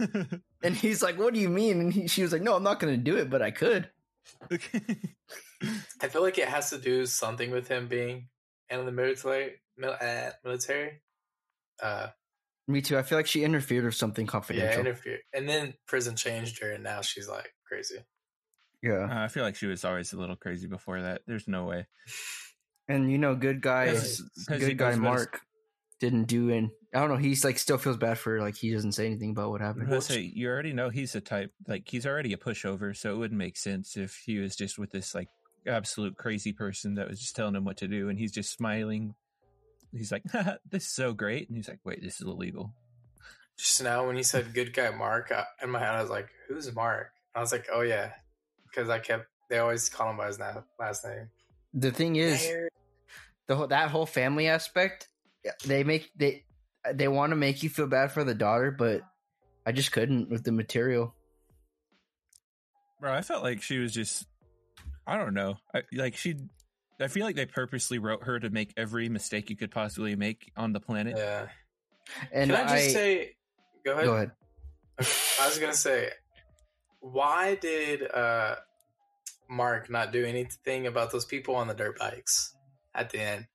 And 0.63 0.77
he's 0.77 1.03
like, 1.03 1.19
"What 1.19 1.33
do 1.35 1.41
you 1.41 1.49
mean?" 1.49 1.81
And 1.81 1.93
he, 1.93 2.07
she 2.09 2.23
was 2.23 2.33
like, 2.33 2.43
"No, 2.43 2.55
I'm 2.55 2.63
not 2.63 2.79
going 2.81 2.93
to 2.93 3.01
do 3.11 3.17
it, 3.17 3.31
but 3.31 3.41
I 3.41 3.51
could." 3.53 3.89
I 6.03 6.09
feel 6.09 6.23
like 6.23 6.39
it 6.39 6.49
has 6.49 6.71
to 6.71 6.79
do 6.79 7.07
something 7.07 7.51
with 7.51 7.69
him 7.69 7.87
being 7.89 8.29
in 8.71 8.87
the 8.87 8.93
military. 8.93 9.61
Mil- 9.77 9.97
uh, 10.01 10.31
military. 10.45 11.01
Uh, 11.83 12.09
Me 12.69 12.81
too. 12.81 12.99
I 12.99 13.03
feel 13.03 13.19
like 13.19 13.27
she 13.27 13.43
interfered 13.45 13.85
with 13.85 13.95
something 13.95 14.27
confidential. 14.27 14.69
yeah, 14.69 14.75
confidential. 14.77 15.11
interfere. 15.13 15.19
And 15.33 15.49
then 15.49 15.75
prison 15.87 16.17
changed 16.17 16.61
her, 16.63 16.71
and 16.73 16.85
now 16.85 17.01
she's 17.01 17.29
like 17.29 17.53
crazy. 17.67 17.99
Yeah, 18.83 19.09
Uh, 19.11 19.25
I 19.25 19.29
feel 19.29 19.43
like 19.45 19.57
she 19.57 19.67
was 19.67 19.85
always 19.85 20.13
a 20.13 20.19
little 20.19 20.37
crazy 20.37 20.67
before 20.67 21.03
that. 21.03 21.23
There's 21.27 21.49
no 21.49 21.65
way. 21.65 21.87
and 22.89 23.11
you 23.11 23.19
know, 23.19 23.35
good 23.35 23.61
guy, 23.63 23.87
Because- 23.87 24.23
because 24.47 24.61
good 24.65 24.79
guy 24.79 24.91
goes 24.91 24.99
about 24.99 25.13
his- 25.19 25.27
Mark 25.27 25.41
didn't 26.01 26.25
do 26.25 26.51
and 26.51 26.71
I 26.95 27.01
don't 27.01 27.11
know. 27.11 27.17
He's 27.17 27.45
like 27.45 27.59
still 27.59 27.77
feels 27.79 27.99
bad 27.99 28.19
for. 28.19 28.41
Like 28.41 28.57
he 28.57 28.73
doesn't 28.73 28.93
say 28.93 29.05
anything 29.07 29.31
about 29.31 29.51
what 29.51 29.61
happened. 29.61 29.89
was 29.89 30.09
gonna 30.09 30.21
say 30.21 30.33
you 30.35 30.49
already 30.49 30.73
know 30.73 30.89
he's 30.89 31.15
a 31.15 31.21
type 31.21 31.53
like 31.69 31.87
he's 31.89 32.07
already 32.07 32.33
a 32.33 32.37
pushover, 32.39 32.97
so 32.97 33.13
it 33.15 33.19
wouldn't 33.19 33.39
make 33.39 33.57
sense 33.59 33.97
if 33.99 34.17
he 34.25 34.39
was 34.39 34.57
just 34.57 34.79
with 34.79 34.91
this 34.91 35.15
like 35.15 35.29
absolute 35.67 36.17
crazy 36.17 36.53
person 36.53 36.95
that 36.95 37.09
was 37.09 37.21
just 37.21 37.37
telling 37.37 37.55
him 37.55 37.65
what 37.65 37.79
to 37.79 37.89
do, 37.89 38.09
and 38.09 38.19
he's 38.19 38.33
just 38.33 38.53
smiling. 38.53 39.15
He's 39.93 40.13
like, 40.13 40.23
"This 40.71 40.85
is 40.85 40.89
so 40.89 41.13
great," 41.13 41.49
and 41.49 41.57
he's 41.57 41.69
like, 41.69 41.81
"Wait, 41.85 42.03
this 42.03 42.21
is 42.21 42.27
illegal." 42.27 42.75
Just 43.57 43.83
now, 43.83 44.07
when 44.07 44.17
you 44.17 44.23
said 44.23 44.55
"good 44.55 44.73
guy 44.73 44.91
Mark," 44.91 45.33
I, 45.33 45.45
in 45.63 45.71
my 45.71 45.79
head, 45.79 45.95
I 45.95 46.01
was 46.01 46.11
like, 46.11 46.29
"Who's 46.49 46.73
Mark?" 46.75 47.13
I 47.35 47.41
was 47.41 47.53
like, 47.53 47.69
"Oh 47.73 47.83
yeah," 47.83 48.13
because 48.65 48.89
I 48.89 48.99
kept 48.99 49.27
they 49.49 49.59
always 49.59 49.89
call 49.89 50.11
him 50.11 50.17
by 50.17 50.29
his 50.29 50.39
na- 50.39 50.63
last 50.79 51.05
name. 51.05 51.29
The 51.75 51.91
thing 51.91 52.17
is, 52.17 52.51
the 53.47 53.57
whole, 53.57 53.67
that 53.67 53.91
whole 53.91 54.07
family 54.07 54.49
aspect, 54.49 55.09
they 55.67 55.85
make 55.85 56.11
they 56.17 56.45
they 56.95 57.09
want 57.09 57.31
to 57.31 57.37
make 57.37 57.63
you 57.63 57.69
feel 57.69 57.87
bad 57.87 58.13
for 58.13 58.25
the 58.25 58.35
daughter, 58.35 58.71
but 58.71 59.03
I 59.67 59.73
just 59.73 59.93
couldn't 59.93 60.31
with 60.31 60.45
the 60.45 60.53
material. 60.53 61.15
Bro, 63.01 63.15
I 63.15 63.23
felt 63.23 63.43
like 63.43 63.63
she 63.63 63.79
was 63.79 63.93
just, 63.93 64.27
I 65.07 65.17
don't 65.17 65.35
know, 65.35 65.57
I, 65.75 65.83
like 65.93 66.17
she. 66.17 66.37
I 67.01 67.09
feel 67.09 67.25
like 67.25 67.35
they 67.37 67.47
purposely 67.47 67.99
wrote 67.99 68.25
her 68.25 68.39
to 68.39 68.51
make 68.51 68.75
every 68.77 69.09
mistake 69.09 69.49
you 69.49 69.57
could 69.57 69.71
possibly 69.71 70.15
make 70.17 70.53
on 70.57 70.73
the 70.75 70.81
planet. 70.81 71.15
Yeah. 71.17 71.47
And 72.31 72.51
Can 72.51 72.61
I 72.61 72.63
just 72.65 72.73
I, 72.75 72.93
say? 72.93 73.37
Go 73.85 73.93
ahead. 73.93 74.05
go 74.05 74.15
ahead. 74.15 74.31
I 75.41 75.47
was 75.47 75.59
gonna 75.59 75.73
say, 75.73 76.11
why 77.01 77.55
did 77.55 78.03
uh, 78.11 78.57
Mark 79.49 79.89
not 79.89 80.13
do 80.13 80.25
anything 80.27 80.87
about 80.87 81.11
those 81.11 81.25
people 81.25 81.55
on 81.57 81.69
the 81.69 81.75
dirt 81.75 81.99
bikes 81.99 82.55
at 82.95 83.09
the 83.11 83.21
end 83.21 83.47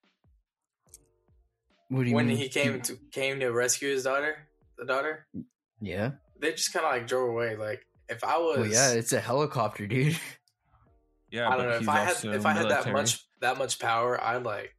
What 1.89 2.03
do 2.03 2.09
you 2.09 2.15
when 2.15 2.27
mean? 2.27 2.37
he 2.37 2.49
came 2.49 2.81
to 2.81 2.97
came 3.11 3.39
to 3.41 3.49
rescue 3.49 3.89
his 3.89 4.03
daughter? 4.05 4.47
The 4.79 4.85
daughter. 4.85 5.27
Yeah. 5.79 6.11
They 6.39 6.51
just 6.51 6.73
kind 6.73 6.85
of 6.85 6.91
like 6.91 7.07
drove 7.07 7.29
away. 7.29 7.55
Like 7.55 7.85
if 8.09 8.23
I 8.23 8.37
was, 8.39 8.57
Well, 8.59 8.67
yeah, 8.67 8.91
it's 8.93 9.13
a 9.13 9.19
helicopter, 9.19 9.85
dude. 9.85 10.17
Yeah, 11.35 11.49
I 11.49 11.57
don't 11.57 11.65
but 11.65 11.69
know 11.71 11.77
if 11.81 11.89
I 11.89 11.97
had 11.99 12.07
also 12.09 12.31
if 12.31 12.45
I 12.45 12.53
had 12.53 12.69
that 12.69 12.91
much 12.91 13.19
that 13.41 13.57
much 13.57 13.79
power, 13.79 14.21
I'd 14.23 14.43
like 14.43 14.71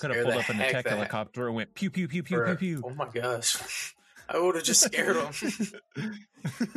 could 0.00 0.10
scare 0.10 0.14
have 0.14 0.24
pulled 0.24 0.36
up 0.36 0.48
an 0.50 0.56
heck 0.56 0.68
attack 0.70 0.84
the- 0.84 0.90
helicopter 0.90 1.46
and 1.46 1.54
went 1.56 1.74
pew 1.74 1.90
pew 1.90 2.08
pew 2.08 2.22
pew 2.22 2.42
pew 2.44 2.56
pew. 2.56 2.82
Oh 2.84 2.90
my 2.94 3.08
gosh, 3.08 3.94
I 4.28 4.38
would 4.38 4.54
have 4.56 4.64
just 4.64 4.82
scared 4.82 5.16
him. 5.16 6.14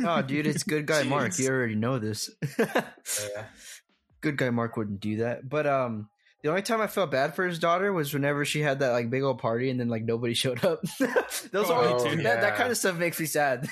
oh, 0.06 0.22
dude, 0.22 0.46
it's 0.46 0.62
good 0.62 0.86
guy 0.86 1.02
Mark. 1.02 1.38
You 1.38 1.48
already 1.48 1.74
know 1.74 1.98
this. 1.98 2.30
yeah. 2.58 2.84
good 4.20 4.36
guy 4.36 4.50
Mark 4.50 4.76
wouldn't 4.76 5.00
do 5.00 5.16
that. 5.18 5.48
But 5.48 5.66
um, 5.66 6.08
the 6.42 6.48
only 6.50 6.62
time 6.62 6.80
I 6.80 6.86
felt 6.86 7.10
bad 7.10 7.34
for 7.34 7.44
his 7.46 7.58
daughter 7.58 7.92
was 7.92 8.14
whenever 8.14 8.44
she 8.44 8.60
had 8.60 8.78
that 8.80 8.90
like 8.92 9.10
big 9.10 9.22
old 9.22 9.38
party 9.38 9.68
and 9.70 9.78
then 9.78 9.88
like 9.88 10.02
nobody 10.04 10.34
showed 10.34 10.64
up. 10.64 10.80
Those 10.98 11.68
Oh, 11.70 11.74
are 11.74 11.84
only 11.88 12.10
two. 12.16 12.22
That, 12.22 12.40
that 12.40 12.56
kind 12.56 12.70
of 12.70 12.76
stuff 12.78 12.96
makes 12.96 13.18
me 13.20 13.26
sad. 13.26 13.68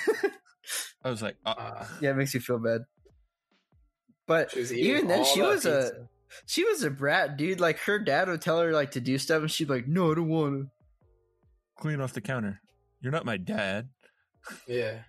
I 1.03 1.09
was 1.09 1.21
like, 1.21 1.37
uh, 1.45 1.49
Uh, 1.57 1.85
Yeah, 2.01 2.11
it 2.11 2.17
makes 2.17 2.33
you 2.33 2.39
feel 2.39 2.59
bad. 2.59 2.81
But 4.27 4.51
she 4.51 4.59
was 4.59 4.71
eating 4.73 4.85
even 4.95 5.07
then, 5.07 5.25
she 5.25 5.41
that 5.41 5.47
was 5.47 5.65
a 5.65 6.07
she 6.45 6.63
was 6.63 6.83
a 6.83 6.89
brat, 6.89 7.37
dude. 7.37 7.59
Like 7.59 7.79
her 7.79 7.99
dad 7.99 8.27
would 8.27 8.41
tell 8.41 8.59
her 8.59 8.71
like 8.71 8.91
to 8.91 9.01
do 9.01 9.17
stuff, 9.17 9.41
and 9.41 9.51
she'd 9.51 9.67
be 9.67 9.73
like, 9.75 9.87
"No, 9.87 10.11
I 10.11 10.15
don't 10.15 10.27
want 10.29 10.65
to." 10.65 10.69
clean 11.75 11.99
off 11.99 12.13
the 12.13 12.21
counter. 12.21 12.61
You're 13.01 13.11
not 13.11 13.25
my 13.25 13.35
dad. 13.37 13.89
yeah. 14.67 14.99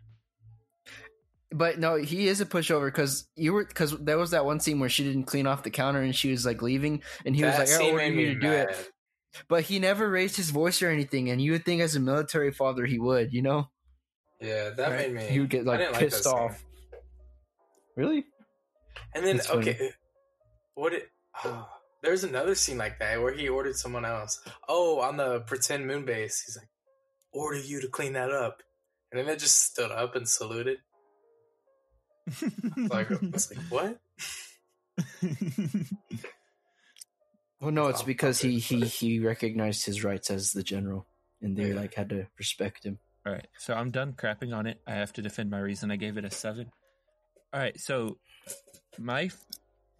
But 1.52 1.78
no, 1.78 1.94
he 1.94 2.26
is 2.26 2.40
a 2.40 2.46
pushover 2.46 2.86
because 2.88 3.28
you 3.36 3.52
were 3.52 3.64
because 3.64 3.96
there 3.98 4.18
was 4.18 4.32
that 4.32 4.44
one 4.44 4.58
scene 4.58 4.80
where 4.80 4.88
she 4.88 5.04
didn't 5.04 5.24
clean 5.24 5.46
off 5.46 5.62
the 5.62 5.70
counter 5.70 6.00
and 6.00 6.14
she 6.14 6.32
was 6.32 6.44
like 6.44 6.62
leaving, 6.62 7.02
and 7.24 7.36
he 7.36 7.42
that 7.42 7.60
was 7.60 7.70
like, 7.70 7.80
"I 7.80 7.84
scene 7.84 7.92
ordered 7.94 8.14
made 8.16 8.20
you 8.20 8.34
to 8.34 8.40
do 8.40 8.48
mad. 8.48 8.68
it," 8.70 8.90
but 9.46 9.62
he 9.62 9.78
never 9.78 10.10
raised 10.10 10.36
his 10.36 10.50
voice 10.50 10.82
or 10.82 10.90
anything. 10.90 11.30
And 11.30 11.40
you 11.40 11.52
would 11.52 11.64
think 11.64 11.80
as 11.80 11.94
a 11.94 12.00
military 12.00 12.50
father 12.50 12.86
he 12.86 12.98
would, 12.98 13.32
you 13.32 13.42
know? 13.42 13.70
Yeah, 14.40 14.70
that 14.70 14.90
Right? 14.90 15.12
made 15.12 15.14
me. 15.14 15.32
He 15.32 15.38
would 15.40 15.50
get 15.50 15.64
like 15.64 15.78
didn't 15.78 15.92
like 15.92 16.00
pissed 16.00 16.24
scene. 16.24 16.32
off. 16.32 16.64
Really? 17.94 18.26
And 19.14 19.24
then 19.24 19.36
That's 19.36 19.48
funny. 19.48 19.70
okay, 19.70 19.90
what 20.74 20.92
it? 20.92 21.08
Oh, 21.44 21.68
there's 22.02 22.24
another 22.24 22.54
scene 22.54 22.78
like 22.78 22.98
that 22.98 23.20
where 23.20 23.32
he 23.32 23.48
ordered 23.48 23.76
someone 23.76 24.04
else. 24.04 24.40
Oh, 24.68 25.00
on 25.00 25.16
the 25.16 25.40
pretend 25.40 25.86
moon 25.86 26.04
base, 26.04 26.42
he's 26.46 26.56
like, 26.56 26.68
"Order 27.32 27.58
you 27.58 27.80
to 27.80 27.88
clean 27.88 28.12
that 28.14 28.30
up," 28.30 28.62
and 29.10 29.18
then 29.18 29.26
they 29.26 29.36
just 29.36 29.62
stood 29.64 29.90
up 29.90 30.14
and 30.16 30.28
saluted. 30.28 30.78
Like, 32.88 33.08
it's 33.10 33.50
like 33.50 33.64
what? 33.68 33.98
Well, 37.60 37.70
no, 37.72 37.86
it's 37.86 38.02
Oh, 38.02 38.06
because 38.06 38.40
he 38.40 38.56
okay. 38.58 38.80
he 38.80 38.86
he 38.86 39.18
recognized 39.20 39.86
his 39.86 40.04
rights 40.04 40.30
as 40.30 40.50
the 40.52 40.62
general, 40.62 41.06
and 41.40 41.56
they 41.56 41.68
Yeah. 41.68 41.76
like 41.76 41.94
had 41.94 42.10
to 42.10 42.26
respect 42.38 42.84
him. 42.84 42.98
All 43.24 43.32
right, 43.32 43.46
so 43.58 43.72
I'm 43.72 43.90
done 43.90 44.12
crapping 44.12 44.54
on 44.54 44.66
it. 44.66 44.82
I 44.86 44.94
have 44.94 45.14
to 45.14 45.22
defend 45.22 45.50
my 45.50 45.60
reason. 45.60 45.90
I 45.90 45.96
gave 45.96 46.18
it 46.18 46.26
a 46.26 46.30
seven. 46.30 46.70
All 47.54 47.60
right, 47.60 47.78
so 47.80 48.18
my 48.98 49.24
f- 49.24 49.36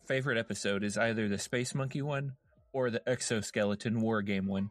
favorite 0.07 0.39
episode 0.39 0.83
is 0.85 0.97
either 0.99 1.29
the 1.29 1.39
Space 1.39 1.75
Monkey 1.75 2.03
one 2.03 2.33
or 2.73 2.91
the 2.91 3.07
Exoskeleton 3.09 4.01
War 4.01 4.23
Game 4.23 4.47
one. 4.47 4.71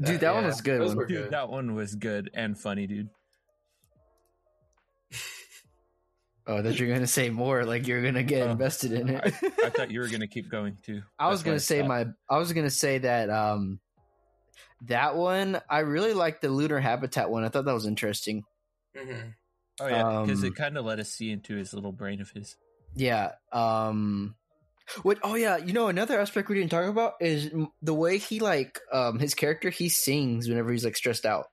Dude, 0.00 0.16
Uh, 0.16 0.18
that 0.18 0.34
one 0.34 0.44
was 0.44 0.60
good. 0.60 0.80
those 0.80 0.88
One. 0.90 0.96
were 0.98 1.06
Dude, 1.06 1.22
good. 1.24 1.30
that 1.32 1.48
one 1.48 1.74
was 1.74 1.94
good 1.94 2.30
and 2.34 2.58
funny, 2.58 2.86
dude. 2.86 3.08
Oh, 6.48 6.62
that 6.62 6.78
you're 6.78 6.92
gonna 6.94 7.08
say 7.08 7.28
more, 7.28 7.64
like 7.64 7.88
you're 7.88 8.04
gonna 8.04 8.22
get 8.22 8.46
Oh, 8.46 8.52
invested 8.52 8.92
in 8.92 9.08
it. 9.08 9.34
I 9.64 9.68
thought 9.70 9.90
you 9.90 9.98
were 9.98 10.06
gonna 10.12 10.28
keep 10.28 10.48
going 10.48 10.76
too. 10.80 11.02
I 11.18 11.26
was 11.26 11.40
That's 11.40 11.44
gonna 11.46 11.58
say 11.58 11.78
stopped. 11.78 11.88
my. 11.88 12.06
I 12.30 12.38
was 12.38 12.52
gonna 12.52 12.70
say 12.70 12.98
that 12.98 13.30
um, 13.30 13.80
that 14.82 15.16
one. 15.16 15.60
I 15.68 15.80
really 15.80 16.12
liked 16.14 16.42
the 16.42 16.48
lunar 16.48 16.78
habitat 16.78 17.30
one. 17.30 17.42
I 17.42 17.48
thought 17.48 17.64
that 17.64 17.74
was 17.74 17.86
interesting. 17.86 18.44
hmm 18.96 19.12
Oh 19.80 19.88
yeah, 19.88 20.20
because 20.24 20.42
um, 20.42 20.46
it 20.46 20.54
kind 20.54 20.78
of 20.78 20.84
let 20.84 21.00
us 21.00 21.08
see 21.10 21.32
into 21.32 21.56
his 21.56 21.74
little 21.74 21.90
brain 21.90 22.20
of 22.20 22.30
his. 22.30 22.56
Yeah. 22.96 23.32
Um. 23.52 24.34
What? 25.02 25.18
Oh 25.22 25.34
yeah. 25.34 25.56
You 25.58 25.72
know, 25.72 25.88
another 25.88 26.18
aspect 26.18 26.48
we 26.48 26.56
didn't 26.56 26.70
talk 26.70 26.86
about 26.86 27.14
is 27.20 27.50
the 27.82 27.94
way 27.94 28.18
he 28.18 28.40
like 28.40 28.80
um 28.92 29.18
his 29.18 29.34
character. 29.34 29.70
He 29.70 29.88
sings 29.88 30.48
whenever 30.48 30.72
he's 30.72 30.84
like 30.84 30.96
stressed 30.96 31.26
out. 31.26 31.46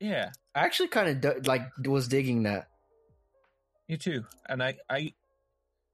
Yeah, 0.00 0.30
I 0.54 0.60
actually 0.60 0.88
kind 0.88 1.08
of 1.08 1.20
d- 1.20 1.48
like 1.48 1.62
was 1.86 2.08
digging 2.08 2.42
that. 2.42 2.66
You 3.86 3.96
too. 3.96 4.24
And 4.48 4.60
I, 4.62 4.74
I, 4.90 5.12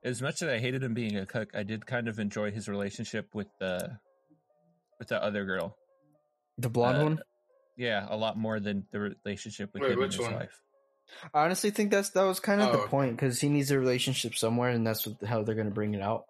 as 0.05 0.23
much 0.23 0.41
as 0.41 0.49
I 0.49 0.59
hated 0.59 0.83
him 0.83 0.95
being 0.95 1.17
a 1.17 1.27
cook, 1.27 1.51
I 1.55 1.63
did 1.63 1.85
kind 1.85 2.09
of 2.09 2.19
enjoy 2.19 2.51
his 2.51 2.69
relationship 2.69 3.35
with 3.35 3.49
the, 3.61 3.99
with 4.99 5.09
the 5.09 5.23
other 5.23 5.45
girl. 5.45 5.77
The 6.57 6.71
blonde 6.71 6.99
Uh, 6.99 7.03
one. 7.05 7.19
Yeah, 7.77 8.07
a 8.09 8.17
lot 8.17 8.39
more 8.39 8.61
than 8.61 8.87
the 8.93 9.15
relationship 9.27 9.75
with 9.75 9.83
Wait, 9.83 9.93
him 9.93 10.03
and 10.03 10.13
his 10.13 10.21
one? 10.21 10.35
wife. 10.35 10.59
I 11.35 11.45
honestly 11.45 11.71
think 11.71 11.91
that's 11.91 12.11
that 12.11 12.25
was 12.25 12.41
kind 12.41 12.61
of 12.61 12.69
Oh, 12.69 12.73
the 12.73 12.79
okay. 12.81 12.89
point 12.91 13.17
because 13.17 13.41
he 13.41 13.49
needs 13.49 13.71
a 13.71 13.79
relationship 13.79 14.35
somewhere, 14.35 14.71
and 14.71 14.87
that's 14.87 15.07
what, 15.07 15.23
how 15.29 15.43
they're 15.43 15.55
gonna 15.55 15.71
bring 15.71 15.95
it 15.95 16.03
out 16.03 16.25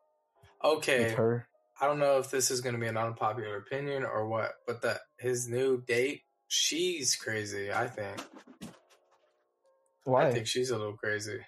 Okay, 0.64 1.04
with 1.04 1.14
her. 1.14 1.48
I 1.80 1.86
don't 1.86 1.98
know 2.00 2.18
if 2.18 2.30
this 2.32 2.50
is 2.50 2.60
going 2.60 2.74
to 2.74 2.80
be 2.80 2.88
an 2.88 2.96
unpopular 2.96 3.56
opinion 3.58 4.02
or 4.04 4.26
what, 4.26 4.50
but 4.66 4.82
that 4.82 4.98
his 5.20 5.46
new 5.46 5.80
date, 5.86 6.22
she's 6.48 7.14
crazy. 7.14 7.70
I 7.72 7.86
think. 7.86 8.16
Why? 10.04 10.26
I 10.26 10.32
think 10.32 10.46
she's 10.48 10.70
a 10.70 10.76
little 10.76 10.96
crazy. 10.96 11.38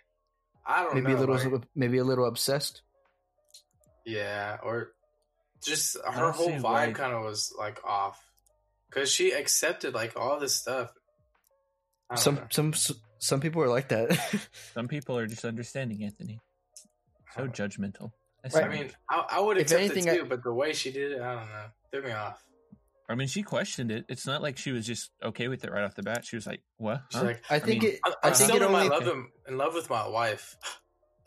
I 0.66 0.84
don't 0.84 0.94
maybe 0.94 1.12
know. 1.14 1.18
a 1.18 1.20
little, 1.20 1.50
like- 1.52 1.68
maybe 1.74 1.98
a 1.98 2.04
little 2.04 2.26
obsessed. 2.26 2.82
yeah, 4.06 4.58
or 4.62 4.92
just 5.64 5.96
her 6.04 6.20
don't 6.20 6.34
whole 6.36 6.48
vibe 6.50 6.62
why- 6.62 6.92
kind 6.92 7.12
of 7.12 7.22
was 7.24 7.52
like 7.58 7.82
off 7.84 8.22
because 8.88 9.10
she 9.10 9.32
accepted 9.32 9.94
like 9.94 10.16
all 10.16 10.38
this 10.38 10.54
stuff. 10.54 10.92
I 12.08 12.14
don't 12.14 12.22
Some 12.22 12.34
know. 12.36 12.46
some 12.50 12.72
some 13.20 13.40
people 13.40 13.62
are 13.62 13.68
like 13.68 13.88
that. 13.88 14.18
Some 14.74 14.88
people 14.88 15.16
are 15.16 15.26
just 15.26 15.44
understanding 15.44 16.02
Anthony. 16.04 16.40
So 17.36 17.46
judgmental. 17.46 18.10
That's 18.42 18.54
Right. 18.56 18.64
I 18.64 18.68
mean. 18.68 18.90
I, 19.08 19.24
I 19.32 19.40
would 19.40 19.56
accept 19.58 19.80
anything, 19.80 20.06
it 20.06 20.10
I- 20.12 20.16
too, 20.16 20.24
but 20.24 20.42
the 20.42 20.52
way 20.52 20.72
she 20.72 20.90
did 20.90 21.12
it, 21.12 21.20
I 21.20 21.34
don't 21.34 21.46
know, 21.48 21.64
threw 21.92 22.02
me 22.02 22.10
off. 22.12 22.42
I 23.08 23.14
mean, 23.16 23.26
she 23.28 23.42
questioned 23.42 23.90
it. 23.90 24.04
It's 24.08 24.24
not 24.26 24.40
like 24.40 24.56
she 24.56 24.72
was 24.72 24.86
just 24.86 25.10
okay 25.22 25.48
with 25.48 25.64
it 25.64 25.70
right 25.72 25.82
off 25.84 25.94
the 25.96 26.02
bat. 26.02 26.24
She 26.24 26.36
was 26.36 26.46
like, 26.46 26.62
"What?" 26.76 27.02
She's 27.10 27.20
Huh? 27.20 27.26
like, 27.26 27.42
I 27.50 27.58
think 27.58 27.82
mean, 27.82 27.92
it. 27.94 28.00
I'm, 28.04 28.12
I 28.22 28.28
I'm 28.28 28.34
think 28.34 28.50
still 28.52 28.62
it 28.62 28.66
in, 28.66 28.72
my 28.72 28.84
love 28.84 29.06
in, 29.08 29.26
in 29.48 29.58
love 29.58 29.74
with 29.74 29.90
my 29.90 30.06
wife. 30.06 30.56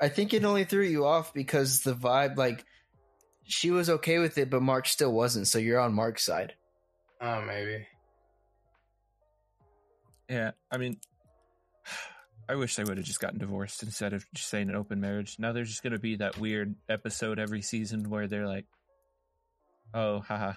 I 0.00 0.08
think 0.08 0.32
it 0.32 0.44
only 0.44 0.64
threw 0.64 0.84
you 0.84 1.04
off 1.04 1.34
because 1.34 1.80
the 1.82 1.92
vibe, 1.94 2.36
like, 2.36 2.64
she 3.44 3.70
was 3.70 3.90
okay 3.90 4.18
with 4.18 4.38
it, 4.38 4.48
but 4.50 4.62
Mark 4.62 4.86
still 4.86 5.12
wasn't. 5.12 5.48
So 5.48 5.58
you're 5.58 5.80
on 5.80 5.92
Mark's 5.94 6.24
side. 6.24 6.54
oh, 7.20 7.42
maybe. 7.42 7.86
Yeah, 10.28 10.50
I 10.70 10.76
mean, 10.76 10.98
I 12.48 12.54
wish 12.54 12.76
they 12.76 12.84
would 12.84 12.96
have 12.98 13.06
just 13.06 13.20
gotten 13.20 13.38
divorced 13.38 13.82
instead 13.82 14.12
of 14.12 14.24
just 14.34 14.48
saying 14.48 14.68
an 14.68 14.76
open 14.76 15.00
marriage. 15.00 15.36
Now 15.38 15.52
there's 15.52 15.68
just 15.68 15.82
going 15.82 15.92
to 15.92 15.98
be 15.98 16.16
that 16.16 16.38
weird 16.38 16.74
episode 16.88 17.38
every 17.38 17.62
season 17.62 18.10
where 18.10 18.26
they're 18.26 18.46
like, 18.46 18.66
"Oh, 19.94 20.20
haha." 20.20 20.52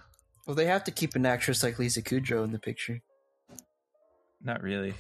Well, 0.48 0.56
they 0.56 0.66
have 0.66 0.84
to 0.86 0.92
keep 0.92 1.16
an 1.16 1.26
actress 1.26 1.64
like 1.64 1.80
Lisa 1.80 2.02
Kudrow 2.02 2.44
in 2.44 2.52
the 2.52 2.60
picture. 2.60 3.02
Not 4.42 4.64
really. 4.64 4.94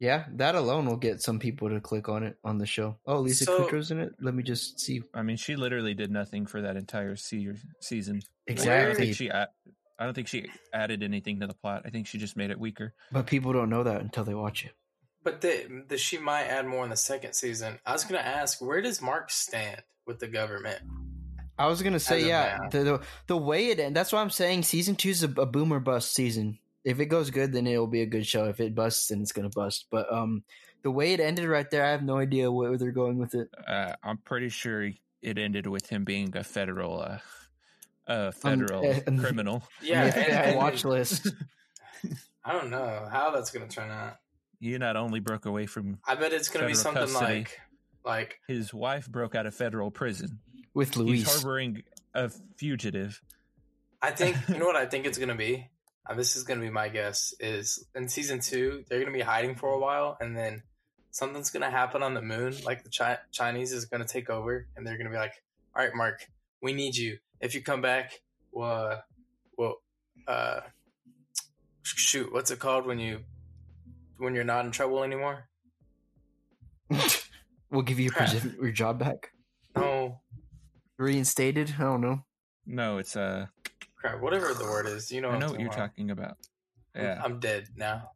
Yeah, 0.00 0.24
that 0.34 0.54
alone 0.54 0.86
will 0.86 0.96
get 0.96 1.22
some 1.22 1.38
people 1.38 1.68
to 1.70 1.80
click 1.80 2.08
on 2.08 2.22
it 2.22 2.36
on 2.44 2.58
the 2.58 2.66
show. 2.66 2.98
Oh, 3.06 3.20
Lisa 3.20 3.44
So- 3.44 3.66
Kudrow's 3.66 3.90
in 3.90 3.98
it. 3.98 4.12
Let 4.20 4.34
me 4.34 4.42
just 4.42 4.78
see. 4.80 5.02
I 5.14 5.22
mean, 5.22 5.36
she 5.36 5.56
literally 5.56 5.94
did 5.94 6.10
nothing 6.10 6.46
for 6.46 6.62
that 6.62 6.76
entire 6.76 7.16
se- 7.16 7.54
season. 7.80 8.20
Exactly. 8.46 9.12
she. 9.12 9.30
A- 9.98 10.02
I 10.02 10.04
don't 10.04 10.14
think 10.14 10.28
she 10.28 10.46
added 10.72 11.02
anything 11.02 11.40
to 11.40 11.46
the 11.46 11.54
plot. 11.54 11.82
I 11.84 11.90
think 11.90 12.06
she 12.06 12.18
just 12.18 12.36
made 12.36 12.50
it 12.50 12.58
weaker. 12.60 12.94
But 13.12 13.26
people 13.26 13.52
don't 13.52 13.70
know 13.70 13.82
that 13.84 14.00
until 14.00 14.24
they 14.24 14.34
watch 14.34 14.64
it. 14.64 14.72
But 15.22 15.40
the, 15.40 15.84
the 15.88 15.98
she 15.98 16.18
might 16.18 16.44
add 16.44 16.66
more 16.66 16.84
in 16.84 16.90
the 16.90 16.96
second 16.96 17.32
season. 17.34 17.78
I 17.84 17.92
was 17.92 18.04
gonna 18.04 18.20
ask, 18.20 18.60
where 18.62 18.80
does 18.80 19.02
Mark 19.02 19.30
stand 19.30 19.82
with 20.06 20.20
the 20.20 20.28
government? 20.28 20.80
I 21.58 21.66
was 21.66 21.82
gonna 21.82 21.98
say, 21.98 22.26
yeah, 22.26 22.58
the, 22.70 22.78
the 22.84 23.00
the 23.28 23.36
way 23.36 23.68
it 23.68 23.80
ended, 23.80 23.94
that's 23.94 24.12
why 24.12 24.20
I'm 24.20 24.30
saying 24.30 24.62
season 24.62 24.94
two 24.94 25.08
is 25.08 25.24
a, 25.24 25.30
a 25.40 25.46
boomer 25.46 25.80
bust 25.80 26.14
season. 26.14 26.58
If 26.84 27.00
it 27.00 27.06
goes 27.06 27.30
good, 27.30 27.52
then 27.52 27.66
it'll 27.66 27.88
be 27.88 28.02
a 28.02 28.06
good 28.06 28.26
show. 28.26 28.44
If 28.44 28.60
it 28.60 28.74
busts, 28.74 29.08
then 29.08 29.20
it's 29.20 29.32
gonna 29.32 29.48
bust. 29.48 29.86
But 29.90 30.12
um, 30.12 30.44
the 30.82 30.90
way 30.92 31.12
it 31.14 31.18
ended 31.18 31.46
right 31.46 31.68
there, 31.70 31.84
I 31.84 31.90
have 31.90 32.02
no 32.04 32.18
idea 32.18 32.52
where 32.52 32.76
they're 32.78 32.92
going 32.92 33.18
with 33.18 33.34
it. 33.34 33.48
Uh, 33.66 33.94
I'm 34.04 34.18
pretty 34.18 34.50
sure 34.50 34.90
it 35.22 35.38
ended 35.38 35.66
with 35.66 35.88
him 35.88 36.04
being 36.04 36.36
a 36.36 36.44
federal, 36.44 37.00
uh, 37.02 37.18
a 38.06 38.32
federal 38.32 38.88
um, 39.06 39.18
criminal. 39.18 39.62
Yeah, 39.82 40.06
Yeah, 40.06 40.18
and- 40.18 40.32
and- 40.50 40.56
watch 40.56 40.84
list. 40.84 41.28
I 42.44 42.52
don't 42.52 42.70
know 42.70 43.08
how 43.10 43.30
that's 43.32 43.50
gonna 43.50 43.66
turn 43.68 43.90
out. 43.90 44.16
He 44.60 44.76
not 44.78 44.96
only 44.96 45.20
broke 45.20 45.46
away 45.46 45.66
from 45.66 45.98
I 46.06 46.14
bet 46.14 46.32
it's 46.32 46.48
gonna 46.48 46.66
be 46.66 46.74
something 46.74 47.02
custody. 47.08 47.34
like 47.40 47.60
like 48.04 48.40
his 48.46 48.72
wife, 48.72 49.08
broke 49.08 49.34
out 49.34 49.46
of 49.46 49.54
federal 49.54 49.90
prison. 49.90 50.38
with 50.72 50.94
He's 50.94 51.28
harboring 51.28 51.82
a 52.14 52.30
fugitive. 52.56 53.20
I 54.00 54.12
think 54.12 54.36
you 54.48 54.58
know 54.58 54.66
what 54.66 54.76
I 54.76 54.86
think 54.86 55.06
it's 55.06 55.18
gonna 55.18 55.34
be. 55.34 55.68
Uh, 56.08 56.14
this 56.14 56.36
is 56.36 56.44
gonna 56.44 56.60
be 56.60 56.70
my 56.70 56.88
guess. 56.88 57.34
Is 57.40 57.84
in 57.96 58.08
season 58.08 58.38
two 58.38 58.84
they're 58.88 59.00
gonna 59.00 59.10
be 59.12 59.20
hiding 59.22 59.56
for 59.56 59.70
a 59.70 59.78
while, 59.78 60.16
and 60.20 60.36
then 60.36 60.62
something's 61.10 61.50
gonna 61.50 61.70
happen 61.70 62.04
on 62.04 62.14
the 62.14 62.22
moon. 62.22 62.54
Like 62.64 62.84
the 62.84 62.90
Chi- 62.90 63.18
Chinese 63.32 63.72
is 63.72 63.86
gonna 63.86 64.06
take 64.06 64.30
over, 64.30 64.68
and 64.76 64.86
they're 64.86 64.96
gonna 64.98 65.10
be 65.10 65.16
like, 65.16 65.34
"All 65.74 65.82
right, 65.84 65.92
Mark, 65.94 66.24
we 66.66 66.72
need 66.72 66.96
you. 66.96 67.18
If 67.40 67.54
you 67.54 67.62
come 67.62 67.80
back, 67.80 68.10
well, 68.50 68.86
uh, 68.86 68.96
well, 69.56 69.76
uh, 70.26 70.60
shoot, 71.84 72.32
what's 72.32 72.50
it 72.50 72.58
called 72.58 72.86
when 72.86 72.98
you 72.98 73.20
when 74.18 74.34
you're 74.34 74.42
not 74.44 74.64
in 74.64 74.72
trouble 74.72 75.04
anymore? 75.04 75.48
we'll 77.70 77.82
give 77.82 77.98
you 78.00 78.04
your, 78.06 78.12
Crap. 78.12 78.34
your 78.60 78.70
job 78.72 78.98
back, 78.98 79.30
No, 79.76 80.20
reinstated. 80.98 81.74
I 81.78 81.82
don't 81.82 82.00
know. 82.00 82.24
No, 82.66 82.98
it's 82.98 83.14
uh, 83.16 83.46
crap, 83.96 84.20
whatever 84.20 84.52
the 84.54 84.64
word 84.64 84.86
is. 84.86 85.12
You 85.12 85.20
know, 85.20 85.30
I 85.30 85.38
know 85.38 85.50
what 85.50 85.60
you're 85.60 85.68
about. 85.68 85.78
talking 85.78 86.10
about. 86.10 86.36
I'm- 86.96 87.04
Yeah, 87.04 87.20
I'm 87.24 87.38
dead 87.38 87.68
now. 87.76 88.10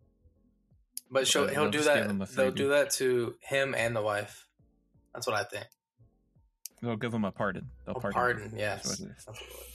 But 1.12 1.26
she'll, 1.28 1.46
he'll 1.48 1.70
do 1.70 1.78
just 1.78 1.92
give 1.92 2.06
him 2.06 2.20
a 2.22 2.26
that. 2.26 2.36
They'll 2.36 2.50
do 2.52 2.68
that 2.70 2.90
to 2.92 3.34
him 3.42 3.74
and 3.76 3.94
the 3.94 4.02
wife. 4.02 4.46
That's 5.14 5.26
what 5.26 5.36
I 5.36 5.44
think. 5.44 5.66
They'll 6.82 6.96
give 6.96 7.12
him 7.14 7.24
a 7.24 7.32
pardon. 7.32 7.70
They'll 7.86 7.96
A 7.96 8.00
pardon. 8.00 8.14
pardon, 8.14 8.52
yes. 8.56 8.82
That's 8.84 9.00
what 9.00 9.08
it 9.08 9.12
is. 9.16 9.24
That's 9.24 9.40
what 9.40 9.48
it 9.48 9.56
was. 9.56 9.66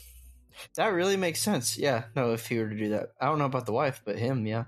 That 0.78 0.88
really 0.94 1.18
makes 1.18 1.42
sense. 1.42 1.78
Yeah, 1.78 2.06
no, 2.16 2.32
if 2.34 2.48
he 2.48 2.58
were 2.60 2.70
to 2.70 2.76
do 2.78 2.90
that, 2.90 3.10
I 3.20 3.26
don't 3.26 3.40
know 3.40 3.46
about 3.46 3.66
the 3.66 3.74
wife, 3.74 4.02
but 4.06 4.18
him, 4.18 4.46
yeah. 4.48 4.66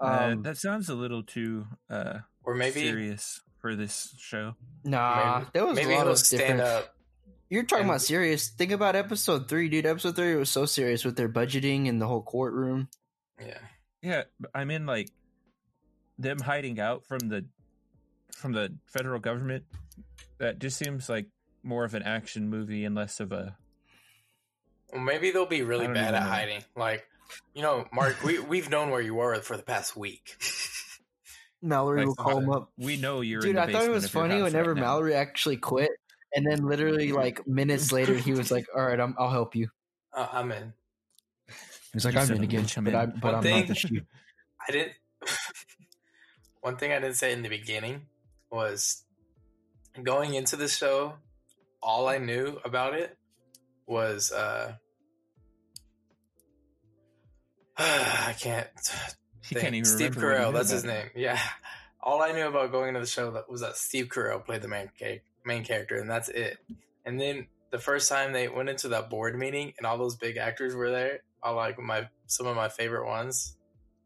Uh, 0.00 0.30
Um, 0.32 0.42
that 0.42 0.56
sounds 0.56 0.88
a 0.88 0.94
little 0.94 1.22
too 1.22 1.66
uh, 1.88 2.18
Or 2.42 2.54
maybe 2.54 2.80
serious 2.80 3.40
for 3.60 3.76
this 3.76 4.14
show. 4.18 4.54
nah, 4.84 5.38
maybe, 5.38 5.50
there 5.54 5.66
was 5.66 5.76
maybe 5.76 5.92
a 5.92 5.96
lot 5.96 6.02
he'll 6.04 6.12
of 6.12 6.18
stand 6.18 6.58
different. 6.58 6.60
up. 6.62 6.94
You're 7.48 7.62
talking 7.62 7.82
and- 7.82 7.90
about 7.90 8.02
serious. 8.02 8.48
Think 8.48 8.72
about 8.72 8.96
episode 8.96 9.48
three, 9.48 9.68
dude. 9.68 9.86
Episode 9.86 10.16
three 10.16 10.34
was 10.34 10.50
so 10.50 10.66
serious 10.66 11.04
with 11.04 11.16
their 11.16 11.28
budgeting 11.28 11.88
and 11.88 12.02
the 12.02 12.06
whole 12.08 12.22
courtroom. 12.22 12.88
Yeah. 13.40 13.58
Yeah, 14.02 14.22
I 14.54 14.64
mean 14.64 14.86
like 14.86 15.10
them 16.18 16.40
hiding 16.40 16.78
out 16.80 17.04
from 17.06 17.28
the 17.28 17.44
from 18.32 18.52
the 18.52 18.74
federal 18.86 19.20
government. 19.20 19.64
That 20.38 20.58
just 20.58 20.76
seems 20.78 21.08
like 21.08 21.26
more 21.66 21.84
of 21.84 21.94
an 21.94 22.02
action 22.02 22.48
movie 22.48 22.84
and 22.84 22.94
less 22.94 23.20
of 23.20 23.32
a. 23.32 23.56
Well, 24.92 25.02
maybe 25.02 25.30
they'll 25.32 25.46
be 25.46 25.62
really 25.62 25.88
bad 25.88 26.14
at 26.14 26.22
know. 26.22 26.28
hiding. 26.28 26.62
Like, 26.76 27.04
you 27.54 27.62
know, 27.62 27.86
Mark, 27.92 28.22
we 28.22 28.38
we've 28.38 28.70
known 28.70 28.90
where 28.90 29.00
you 29.00 29.14
were 29.14 29.34
for 29.40 29.56
the 29.56 29.62
past 29.62 29.96
week. 29.96 30.36
Mallory 31.62 32.00
Like, 32.00 32.06
will 32.06 32.14
call 32.14 32.38
him 32.38 32.50
up. 32.50 32.70
We 32.78 32.96
know 32.96 33.20
you're. 33.22 33.40
in 33.40 33.46
Dude, 33.46 33.56
the 33.56 33.62
I 33.62 33.72
thought 33.72 33.84
it 33.84 33.90
was 33.90 34.08
funny 34.08 34.40
whenever 34.40 34.74
right. 34.74 34.80
Mallory 34.80 35.14
actually 35.14 35.56
quit, 35.56 35.90
and 36.34 36.46
then 36.46 36.64
literally 36.66 37.12
like 37.12 37.46
minutes 37.48 37.90
later, 37.92 38.14
he 38.14 38.32
was 38.32 38.50
like, 38.50 38.66
"All 38.74 38.82
right, 38.86 39.00
I'm, 39.00 39.16
I'll 39.18 39.30
help 39.30 39.56
you." 39.56 39.68
uh, 40.14 40.28
I'm 40.32 40.52
in. 40.52 40.72
He 41.48 41.52
was 41.94 42.04
like, 42.04 42.14
You 42.14 42.20
"I'm 42.20 42.30
in 42.32 42.40
a 42.40 42.42
again, 42.44 42.64
bitch, 42.64 42.76
I'm 42.78 42.84
but 42.84 42.90
in." 42.94 42.96
I'm 43.00 43.12
but 43.20 43.34
I'm 43.34 43.42
thing- 43.42 43.58
not 43.58 43.66
the 43.68 43.74
shoe." 43.74 44.02
I 44.68 44.72
didn't. 44.72 44.92
one 46.60 46.76
thing 46.76 46.92
I 46.92 47.00
didn't 47.00 47.16
say 47.16 47.32
in 47.32 47.42
the 47.42 47.48
beginning 47.48 48.02
was 48.50 49.02
going 50.02 50.34
into 50.34 50.56
the 50.56 50.68
show. 50.68 51.14
All 51.86 52.08
I 52.08 52.18
knew 52.18 52.58
about 52.64 52.94
it 52.94 53.16
was 53.86 54.32
uh 54.32 54.74
I 57.78 58.34
can't. 58.40 58.66
He 59.42 59.54
think. 59.54 59.60
can't 59.62 59.74
even 59.76 59.84
Steve 59.84 60.16
remember 60.16 60.42
what 60.42 60.50
Carell. 60.50 60.52
That's 60.52 60.70
his 60.70 60.84
name. 60.84 61.10
Yeah. 61.14 61.38
All 62.02 62.22
I 62.22 62.32
knew 62.32 62.46
about 62.46 62.72
going 62.72 62.88
into 62.88 63.00
the 63.00 63.06
show 63.06 63.30
that 63.32 63.48
was 63.48 63.60
that 63.60 63.76
Steve 63.76 64.06
Carell 64.06 64.44
played 64.44 64.62
the 64.62 64.68
main 64.68 64.90
ca- 64.98 65.22
main 65.44 65.64
character, 65.64 65.96
and 65.98 66.10
that's 66.10 66.28
it. 66.28 66.58
And 67.04 67.20
then 67.20 67.46
the 67.70 67.78
first 67.78 68.08
time 68.08 68.32
they 68.32 68.48
went 68.48 68.68
into 68.68 68.88
that 68.88 69.08
board 69.10 69.38
meeting, 69.38 69.72
and 69.78 69.86
all 69.86 69.98
those 69.98 70.16
big 70.16 70.36
actors 70.36 70.74
were 70.74 70.90
there, 70.90 71.20
all 71.42 71.54
like 71.56 71.78
my 71.78 72.08
some 72.26 72.46
of 72.46 72.56
my 72.56 72.68
favorite 72.68 73.06
ones. 73.06 73.56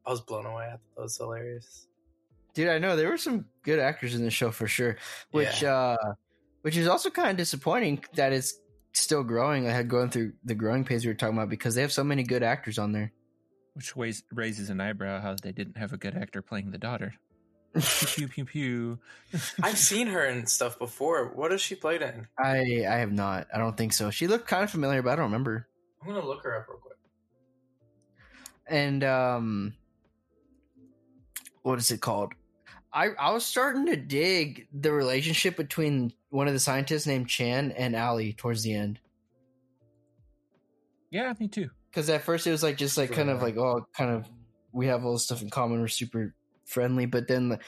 I 0.07 0.11
was 0.11 0.21
blown 0.21 0.47
away. 0.47 0.65
I 0.65 0.71
thought 0.73 0.81
that 0.97 1.03
was 1.03 1.17
hilarious. 1.17 1.87
Dude, 2.55 2.69
I 2.69 2.79
know 2.79 2.97
there 2.97 3.09
were 3.09 3.19
some 3.19 3.47
good 3.63 3.79
actors 3.79 4.15
in 4.15 4.25
the 4.25 4.31
show 4.31 4.51
for 4.51 4.67
sure. 4.67 4.97
Which 5.31 5.63
uh 5.63 5.97
which 6.63 6.77
is 6.77 6.87
also 6.87 7.11
kind 7.11 7.31
of 7.31 7.37
disappointing 7.37 8.05
that 8.15 8.33
it's 8.33 8.55
still 8.93 9.23
growing. 9.23 9.67
I 9.69 9.73
had 9.73 9.89
going 9.89 10.11
through 10.11 10.33
the 10.45 10.55
growing 10.55 10.85
pains 10.85 11.05
we 11.05 11.11
were 11.11 11.17
talking 11.17 11.37
about 11.37 11.49
because 11.49 11.75
they 11.75 11.83
have 11.83 11.93
so 11.93 12.05
many 12.05 12.23
good 12.23 12.43
actors 12.43 12.79
on 12.79 12.93
there. 12.93 13.13
Which 13.75 13.95
weighs, 13.95 14.23
raises 14.33 14.69
an 14.69 14.81
eyebrow 14.81 15.21
how 15.21 15.37
they 15.41 15.53
didn't 15.53 15.77
have 15.77 15.93
a 15.93 15.97
good 15.97 16.17
actor 16.17 16.43
playing 16.43 16.71
the 16.71 16.79
daughter. 16.79 17.15
pew 17.75 18.27
pew 18.27 18.45
pew. 18.45 18.99
I've 19.63 19.79
seen 19.79 20.09
her 20.09 20.27
in 20.27 20.47
stuff 20.47 20.79
before. 20.79 21.27
What 21.35 21.53
has 21.53 21.61
she 21.61 21.77
played 21.77 22.03
in? 22.03 22.27
I 22.37 22.85
I 22.89 22.97
have 22.97 23.13
not. 23.13 23.47
I 23.55 23.59
don't 23.59 23.77
think 23.77 23.93
so. 23.93 24.11
She 24.11 24.27
looked 24.27 24.49
kind 24.49 24.65
of 24.65 24.71
familiar, 24.71 25.03
but 25.03 25.11
I 25.11 25.17
don't 25.17 25.27
remember. 25.27 25.69
I'm 26.03 26.09
gonna 26.09 26.27
look 26.27 26.43
her 26.43 26.57
up 26.57 26.67
real 26.69 26.79
quick. 26.79 26.97
And 28.67 29.05
um 29.05 29.75
what 31.63 31.79
is 31.79 31.93
it 31.93 32.01
called? 32.01 32.33
I 32.93 33.11
I 33.11 33.31
was 33.31 33.47
starting 33.47 33.87
to 33.87 33.97
dig 33.97 34.67
the 34.73 34.93
relationship 34.93 35.57
between 35.57 36.13
one 36.31 36.47
of 36.47 36.55
the 36.55 36.61
scientists 36.61 37.07
named 37.07 37.29
Chan 37.29 37.73
and 37.73 37.95
Ali 37.95 38.33
towards 38.33 38.63
the 38.63 38.75
end. 38.75 38.99
yeah, 41.11 41.33
me 41.39 41.49
too. 41.49 41.71
Because 41.91 42.09
at 42.09 42.23
first 42.23 42.47
it 42.47 42.53
was 42.53 42.63
like 42.63 42.77
just 42.77 42.97
like 42.97 43.11
kind 43.11 43.31
of 43.31 43.43
like 43.43 43.57
oh 43.57 43.87
kind 43.97 44.13
of 44.13 44.29
we 44.73 44.87
have 44.87 45.05
all 45.05 45.15
this 45.15 45.25
stuff 45.25 45.43
in 45.43 45.51
common. 45.51 45.81
We're 45.81 45.89
super 45.89 46.35
friendly, 46.65 47.07
but 47.07 47.27
then 47.27 47.59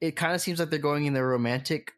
it 0.00 0.16
kind 0.16 0.34
of 0.34 0.40
seems 0.40 0.60
like 0.60 0.70
they're 0.70 0.78
going 0.78 1.06
in 1.06 1.14
the 1.14 1.24
romantic 1.24 1.94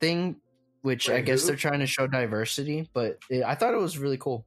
thing, 0.00 0.36
which 0.82 1.10
I 1.10 1.20
guess 1.20 1.42
who? 1.42 1.48
they're 1.48 1.56
trying 1.56 1.80
to 1.80 1.86
show 1.86 2.06
diversity. 2.06 2.88
But 2.92 3.18
it, 3.28 3.42
I 3.42 3.56
thought 3.56 3.74
it 3.74 3.80
was 3.80 3.98
really 3.98 4.16
cool. 4.16 4.46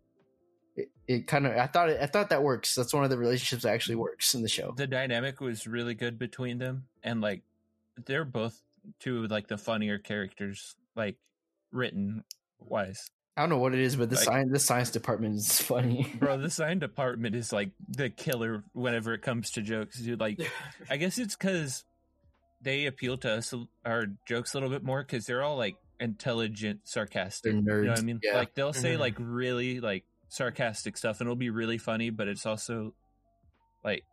It, 0.78 0.90
it 1.08 1.28
kind 1.28 1.46
of 1.46 1.58
I 1.58 1.68
thought 1.68 1.90
it, 1.90 2.00
I 2.02 2.06
thought 2.06 2.30
that 2.30 2.44
works. 2.44 2.74
That's 2.74 2.94
one 2.94 3.04
of 3.04 3.10
the 3.10 3.18
relationships 3.18 3.64
that 3.64 3.74
actually 3.74 3.96
works 3.96 4.34
in 4.34 4.42
the 4.42 4.50
show. 4.50 4.74
The 4.76 4.88
dynamic 4.88 5.42
was 5.42 5.68
really 5.68 5.94
good 5.94 6.18
between 6.18 6.58
them, 6.58 6.86
and 7.04 7.20
like 7.20 7.44
they're 8.06 8.26
both 8.26 8.62
two 9.00 9.24
of 9.24 9.32
like 9.32 9.48
the 9.48 9.58
funnier 9.58 9.98
characters, 9.98 10.76
like 10.96 11.18
written 11.72 12.24
wise. 12.60 13.10
I 13.38 13.42
don't 13.42 13.50
know 13.50 13.58
what 13.58 13.74
it 13.74 13.82
is, 13.82 13.96
but 13.98 14.10
the 14.10 14.16
Like- 14.16 14.24
science 14.26 14.52
the 14.52 14.60
science 14.60 14.92
department 14.92 15.36
is 15.36 15.60
funny. 15.62 16.08
Bro, 16.20 16.38
the 16.40 16.50
science 16.50 16.80
department 16.80 17.36
is 17.36 17.52
like 17.52 17.72
the 17.90 18.10
killer 18.10 18.64
whenever 18.74 19.14
it 19.14 19.22
comes 19.22 19.52
to 19.52 19.62
jokes, 19.62 20.00
dude. 20.00 20.20
Like, 20.20 20.40
I 20.90 20.98
guess 20.98 21.18
it's 21.18 21.36
because 21.36 21.84
they 22.62 22.86
appeal 22.86 23.18
to 23.18 23.32
us, 23.32 23.54
our 23.86 24.06
jokes 24.28 24.54
a 24.54 24.58
little 24.58 24.70
bit 24.70 24.84
more 24.84 25.04
because 25.04 25.26
they're 25.26 25.44
all 25.44 25.58
like 25.58 25.76
intelligent, 26.00 26.82
sarcastic. 26.86 27.54
You 27.54 27.62
know 27.62 27.90
what 27.90 28.00
I 28.00 28.02
mean? 28.02 28.20
yeah. 28.24 28.38
Like 28.38 28.56
they'll 28.56 28.74
say 28.74 28.96
Mhm. 28.96 29.00
like 29.00 29.16
really 29.20 29.80
like 29.82 30.06
sarcastic 30.30 30.96
stuff, 30.98 31.20
and 31.20 31.28
it'll 31.28 31.36
be 31.36 31.50
really 31.50 31.78
funny, 31.78 32.10
but 32.12 32.28
it's 32.30 32.46
also 32.46 32.94
like 33.84 34.04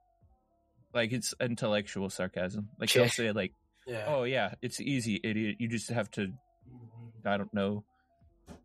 like 0.92 1.12
it's 1.12 1.32
intellectual 1.40 2.10
sarcasm. 2.10 2.68
Like 2.78 2.92
they'll 2.92 3.08
say 3.08 3.30
like, 3.32 3.52
Yeah. 3.86 4.04
"Oh 4.08 4.24
yeah, 4.24 4.54
it's 4.62 4.80
easy, 4.80 5.20
idiot. 5.22 5.56
You 5.60 5.68
just 5.68 5.88
have 5.90 6.10
to." 6.12 6.32
I 7.24 7.36
don't 7.36 7.52
know. 7.54 7.84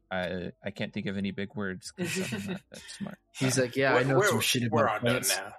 I 0.10 0.52
I 0.64 0.72
can't 0.72 0.94
think 0.94 1.06
of 1.08 1.18
any 1.18 1.32
big 1.32 1.54
words 1.56 1.94
because 1.96 2.34
I'm 2.34 2.52
not 2.54 2.62
that 2.72 2.82
smart. 2.98 3.18
He's 3.34 3.58
like, 3.60 3.76
yeah, 3.76 3.92
I 3.92 4.04
We're- 4.04 4.06
know 4.08 4.22
some 4.22 4.40
shit 4.42 4.72
We're 4.72 4.84
about 4.84 4.94
all 4.94 5.00
plants. 5.00 5.38
now. 5.38 5.54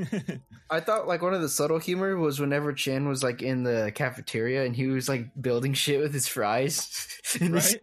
I 0.70 0.78
thought 0.78 1.08
like 1.08 1.22
one 1.22 1.34
of 1.34 1.40
the 1.42 1.48
subtle 1.48 1.78
humor 1.80 2.16
was 2.16 2.38
whenever 2.38 2.72
Chan 2.72 3.08
was 3.08 3.24
like 3.24 3.42
in 3.42 3.64
the 3.64 3.90
cafeteria 3.94 4.64
and 4.64 4.76
he 4.76 4.86
was 4.86 5.08
like 5.08 5.30
building 5.40 5.72
shit 5.74 6.00
with 6.00 6.12
his 6.14 6.28
fries, 6.28 7.08
and, 7.40 7.54
Right? 7.54 7.80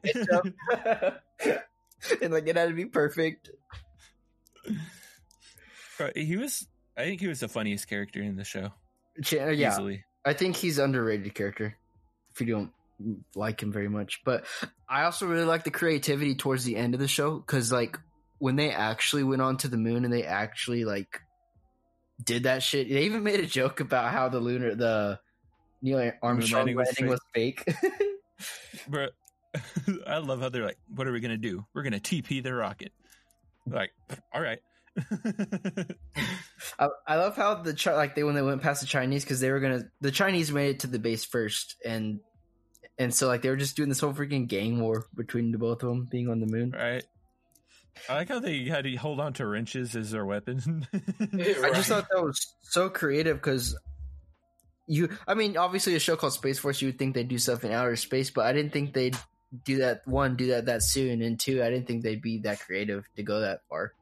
and 2.22 2.34
like 2.34 2.48
it 2.48 2.56
had 2.56 2.70
to 2.70 2.74
be 2.76 2.86
perfect. 2.86 3.50
He 6.16 6.38
was. 6.38 6.68
I 6.98 7.04
think 7.04 7.20
he 7.22 7.28
was 7.28 7.40
the 7.42 7.48
funniest 7.50 7.88
character 7.88 8.22
in 8.22 8.36
the 8.38 8.44
show. 8.46 8.72
Chan, 9.24 9.58
yeah, 9.58 9.72
Easily. 9.74 10.04
I 10.24 10.34
think 10.34 10.56
he's 10.56 10.78
underrated 10.78 11.34
character. 11.36 11.76
If 12.34 12.40
you 12.42 12.48
don't 12.48 12.72
like 13.36 13.62
him 13.62 13.72
very 13.72 13.90
much, 13.90 14.22
but 14.26 14.46
I 14.88 15.04
also 15.04 15.26
really 15.26 15.46
like 15.46 15.64
the 15.64 15.72
creativity 15.72 16.36
towards 16.36 16.64
the 16.64 16.76
end 16.76 16.94
of 16.94 17.00
the 17.00 17.08
show 17.08 17.38
because 17.38 17.72
like 17.72 18.00
when 18.40 18.56
they 18.56 18.72
actually 18.72 19.24
went 19.24 19.42
on 19.42 19.58
to 19.58 19.68
the 19.68 19.78
moon 19.78 20.06
and 20.06 20.14
they 20.14 20.24
actually 20.24 20.86
like 20.86 21.22
did 22.24 22.44
that 22.44 22.64
shit. 22.64 22.90
They 22.90 23.04
even 23.04 23.24
made 23.24 23.40
a 23.40 23.46
joke 23.46 23.80
about 23.80 24.12
how 24.12 24.30
the 24.30 24.40
lunar 24.40 24.76
the 24.76 25.20
Neil 25.82 26.12
Armstrong 26.22 26.60
landing 26.60 26.76
was 26.78 26.88
landing 26.88 27.08
was 27.08 27.20
fake. 27.34 27.64
Bro, 28.88 29.08
I 30.08 30.18
love 30.18 30.40
how 30.42 30.50
they're 30.50 30.66
like, 30.66 30.80
"What 30.94 31.08
are 31.08 31.12
we 31.12 31.20
gonna 31.20 31.38
do? 31.38 31.66
We're 31.74 31.84
gonna 31.84 32.00
TP 32.00 32.44
the 32.44 32.54
rocket." 32.54 32.92
Like, 33.68 33.92
all 34.34 34.42
right. 34.42 34.60
I, 36.80 36.88
I 37.06 37.16
love 37.18 37.36
how 37.36 37.56
the 37.56 37.76
like 37.96 38.16
they 38.16 38.24
when 38.24 38.36
they 38.36 38.42
went 38.42 38.62
past 38.62 38.82
the 38.82 38.88
Chinese 38.88 39.24
because 39.24 39.40
they 39.40 39.52
were 39.52 39.60
gonna 39.60 39.84
the 40.02 40.12
Chinese 40.12 40.52
made 40.52 40.70
it 40.70 40.80
to 40.82 40.88
the 40.88 41.00
base 41.00 41.26
first 41.26 41.76
and 41.84 42.20
and 42.98 43.14
so 43.14 43.28
like 43.28 43.42
they 43.42 43.50
were 43.50 43.56
just 43.56 43.76
doing 43.76 43.90
this 43.90 44.00
whole 44.00 44.14
freaking 44.14 44.48
gang 44.48 44.80
war 44.80 45.06
between 45.16 45.52
the 45.52 45.58
both 45.58 45.84
of 45.84 45.90
them 45.90 46.08
being 46.10 46.30
on 46.30 46.40
the 46.40 46.46
moon. 46.46 46.72
right. 46.72 47.04
I 48.10 48.16
like 48.16 48.28
how 48.28 48.40
they 48.40 48.66
had 48.66 48.84
to 48.84 48.96
hold 48.96 49.22
on 49.22 49.34
to 49.34 49.48
wrenches 49.48 49.96
as 49.96 50.12
their 50.12 50.26
weapon. 50.26 50.86
I 50.94 51.72
just 51.74 51.88
thought 51.88 52.08
that 52.12 52.24
was 52.24 52.54
so 52.62 52.90
creative 52.90 53.38
because 53.38 53.78
you 54.88 55.10
I 55.28 55.34
mean 55.34 55.58
obviously 55.58 55.96
a 55.96 56.00
show 56.00 56.16
called 56.16 56.34
Space 56.34 56.60
Force 56.60 56.82
you 56.82 56.90
would 56.90 57.00
think 57.00 57.16
they'd 57.16 57.28
do 57.28 57.38
stuff 57.38 57.64
in 57.64 57.72
outer 57.72 57.96
space 57.96 58.30
but 58.30 58.46
I 58.46 58.54
didn't 58.54 58.74
think 58.74 58.94
they'd 58.94 59.18
do 59.64 59.78
that 59.78 60.06
one 60.06 60.36
do 60.36 60.48
that 60.48 60.66
that 60.66 60.84
soon 60.84 61.22
and 61.22 61.40
two 61.40 61.64
I 61.64 61.70
didn't 61.70 61.88
think 61.88 62.04
they'd 62.04 62.22
be 62.22 62.40
that 62.40 62.60
creative 62.60 63.06
to 63.16 63.24
go 63.24 63.40
that 63.40 63.62
far. 63.70 63.94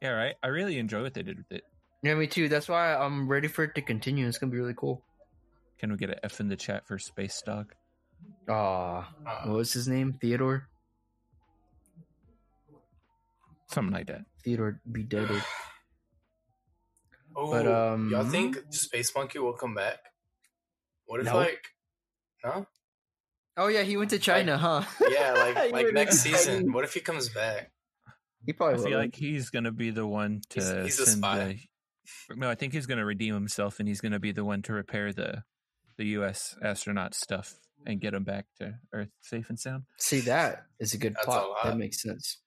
yeah, 0.00 0.10
right. 0.10 0.34
I 0.42 0.48
really 0.48 0.78
enjoy 0.78 1.02
what 1.02 1.14
they 1.14 1.22
did 1.22 1.38
with 1.38 1.52
it. 1.52 1.64
Yeah, 2.02 2.14
me 2.14 2.26
too. 2.26 2.48
That's 2.48 2.68
why 2.68 2.94
I'm 2.94 3.28
ready 3.28 3.48
for 3.48 3.64
it 3.64 3.74
to 3.76 3.82
continue. 3.82 4.26
It's 4.26 4.38
gonna 4.38 4.52
be 4.52 4.58
really 4.58 4.74
cool. 4.76 5.02
Can 5.78 5.90
we 5.90 5.96
get 5.98 6.10
an 6.10 6.16
F 6.22 6.40
in 6.40 6.48
the 6.48 6.56
chat 6.56 6.86
for 6.86 6.98
Space 6.98 7.42
Dog? 7.44 7.74
Ah, 8.48 9.12
Uh, 9.26 9.48
what 9.48 9.56
was 9.56 9.72
his 9.72 9.88
name? 9.88 10.14
Theodore. 10.20 10.68
Something 13.70 13.92
like 13.92 14.06
that. 14.06 14.24
Theodore 14.44 14.80
be 14.90 15.02
deaded. 15.02 15.42
oh, 17.36 17.50
but, 17.50 17.66
um, 17.66 18.10
y'all 18.10 18.24
think 18.24 18.58
Space 18.70 19.12
Monkey 19.14 19.38
will 19.38 19.52
come 19.54 19.74
back? 19.74 19.98
What 21.06 21.20
if 21.20 21.26
No. 21.26 21.36
like, 21.36 21.64
no? 22.44 22.66
Oh 23.56 23.68
yeah, 23.68 23.82
he 23.82 23.96
went 23.96 24.10
to 24.10 24.18
China, 24.18 24.56
huh? 24.58 24.82
Yeah, 25.10 25.32
like 25.32 25.72
like 25.72 25.92
next 25.92 26.18
season. 26.20 26.60
China. 26.62 26.72
What 26.72 26.84
if 26.84 26.94
he 26.94 27.00
comes 27.00 27.28
back? 27.28 27.70
He 28.44 28.52
I 28.52 28.56
probably 28.56 28.78
feel 28.82 28.90
will. 28.92 28.98
like 28.98 29.14
he's 29.14 29.50
gonna 29.50 29.72
be 29.72 29.90
the 29.90 30.06
one 30.06 30.40
to 30.50 30.60
He's- 30.60 30.84
he's 30.84 31.00
a 31.00 31.06
send 31.06 31.18
spy. 31.18 31.60
the. 32.28 32.36
No, 32.36 32.50
I 32.50 32.54
think 32.54 32.72
he's 32.74 32.86
gonna 32.86 33.04
redeem 33.04 33.32
himself, 33.34 33.78
and 33.80 33.88
he's 33.88 34.00
gonna 34.00 34.18
be 34.20 34.32
the 34.32 34.44
one 34.44 34.60
to 34.62 34.72
repair 34.72 35.12
the, 35.12 35.42
the 35.96 36.06
U.S. 36.18 36.56
astronaut 36.62 37.14
stuff 37.14 37.54
and 37.86 38.00
get 38.00 38.12
them 38.12 38.24
back 38.24 38.46
to 38.58 38.74
Earth 38.92 39.10
safe 39.20 39.48
and 39.50 39.58
sound. 39.58 39.84
See, 39.98 40.20
that 40.20 40.64
is 40.80 40.94
a 40.94 40.98
good 40.98 41.14
That's 41.14 41.26
a 41.26 41.30
plot. 41.30 41.48
lot. 41.50 41.64
That 41.64 41.76
makes 41.76 42.02
sense. 42.02 42.38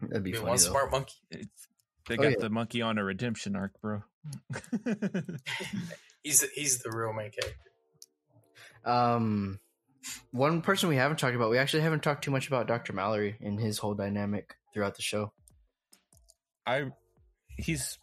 That'd 0.00 0.22
be 0.24 0.32
Be 0.32 0.36
funny 0.38 0.48
one 0.50 0.56
though. 0.58 0.62
smart 0.62 0.90
monkey. 0.90 1.14
It's 1.30 1.68
They 2.08 2.14
Oh, 2.14 2.22
got 2.22 2.30
yeah. 2.32 2.38
the 2.40 2.50
monkey 2.50 2.82
on 2.82 2.98
a 2.98 3.04
redemption 3.04 3.56
arc, 3.56 3.72
bro. 3.80 4.02
He's 6.22 6.42
he's 6.54 6.78
the 6.82 6.90
real 6.90 7.12
main 7.12 7.30
character. 7.30 7.56
Um, 8.84 9.60
one 10.32 10.60
person 10.62 10.88
we 10.88 10.96
haven't 10.96 11.18
talked 11.18 11.36
about. 11.36 11.50
We 11.50 11.58
actually 11.58 11.82
haven't 11.82 12.02
talked 12.02 12.24
too 12.24 12.30
much 12.32 12.48
about 12.48 12.66
Dr. 12.66 12.92
Mallory 12.92 13.36
and 13.40 13.60
his 13.60 13.78
whole 13.78 13.94
dynamic 13.94 14.56
throughout 14.74 14.96
the 14.96 15.02
show. 15.02 15.32
I 16.66 16.86
he's 17.56 17.98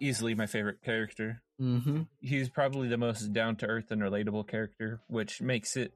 easily 0.00 0.34
my 0.34 0.46
favorite 0.46 0.82
character. 0.82 1.42
Mm-hmm. 1.60 2.02
He's 2.20 2.48
probably 2.48 2.88
the 2.88 2.96
most 2.96 3.32
down 3.32 3.56
to 3.56 3.66
earth 3.66 3.90
and 3.90 4.00
relatable 4.02 4.48
character, 4.48 5.00
which 5.08 5.40
makes 5.42 5.76
it 5.76 5.92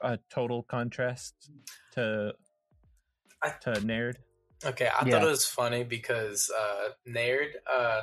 a 0.00 0.18
total 0.30 0.62
contrast 0.62 1.34
to 1.92 2.34
I- 3.42 3.54
to 3.62 3.80
Naird. 3.84 4.18
Okay, 4.64 4.86
I 4.88 5.04
Yeah. 5.04 5.12
thought 5.18 5.22
it 5.24 5.30
was 5.30 5.46
funny 5.46 5.84
because 5.84 6.50
uh 6.50 6.88
Naird, 7.04 7.50
uh 7.70 8.02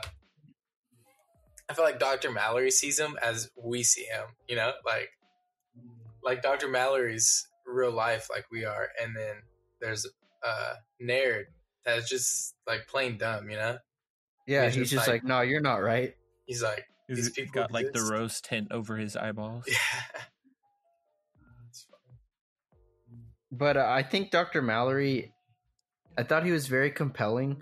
I 1.69 1.73
feel 1.73 1.85
like 1.85 1.99
Dr. 1.99 2.29
Mallory 2.31 2.71
sees 2.71 2.99
him 2.99 3.17
as 3.21 3.49
we 3.55 3.83
see 3.83 4.03
him, 4.03 4.25
you 4.47 4.55
know, 4.55 4.73
like 4.85 5.09
like 6.21 6.41
Dr. 6.41 6.67
Mallory's 6.67 7.47
real 7.65 7.91
life 7.91 8.27
like 8.29 8.45
we 8.51 8.65
are, 8.65 8.89
and 9.01 9.15
then 9.15 9.35
there's 9.81 10.05
uh 10.45 10.73
Naird 10.99 11.47
that's 11.85 12.07
just 12.09 12.55
like 12.67 12.87
plain 12.87 13.17
dumb, 13.17 13.49
you 13.49 13.55
know? 13.57 13.77
Yeah, 14.45 14.65
He's 14.65 14.75
he's, 14.75 14.81
just 14.89 14.91
just 14.93 15.07
like- 15.07 15.23
like, 15.23 15.23
no, 15.23 15.41
you're 15.41 15.61
not 15.61 15.81
right. 15.83 16.15
He's 16.45 16.61
like 16.61 16.85
He's 17.07 17.17
These 17.17 17.29
people 17.31 17.51
got 17.53 17.71
like 17.71 17.85
the 17.85 17.91
exist. 17.91 18.11
rose 18.11 18.41
tint 18.41 18.71
over 18.71 18.97
his 18.97 19.15
eyeballs. 19.15 19.65
Yeah. 19.67 19.75
But 23.51 23.77
uh, 23.77 23.85
I 23.87 24.03
think 24.03 24.31
Dr. 24.31 24.61
Mallory, 24.61 25.31
I 26.17 26.23
thought 26.23 26.43
he 26.43 26.51
was 26.51 26.67
very 26.67 26.89
compelling. 26.91 27.61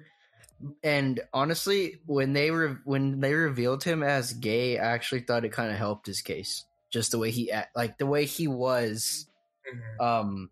And 0.84 1.20
honestly, 1.34 2.00
when 2.06 2.34
they 2.34 2.52
re- 2.52 2.78
when 2.86 3.20
they 3.20 3.34
revealed 3.34 3.84
him 3.84 4.04
as 4.04 4.32
gay, 4.34 4.78
I 4.78 4.92
actually 4.94 5.22
thought 5.22 5.44
it 5.44 5.52
kind 5.52 5.72
of 5.72 5.78
helped 5.78 6.06
his 6.08 6.22
case. 6.22 6.64
Just 6.92 7.12
the 7.12 7.18
way 7.18 7.32
he 7.32 7.52
act, 7.52 7.76
like 7.76 7.98
the 7.98 8.06
way 8.06 8.26
he 8.26 8.48
was, 8.48 9.28
Mhm. 9.70 10.02
um, 10.06 10.50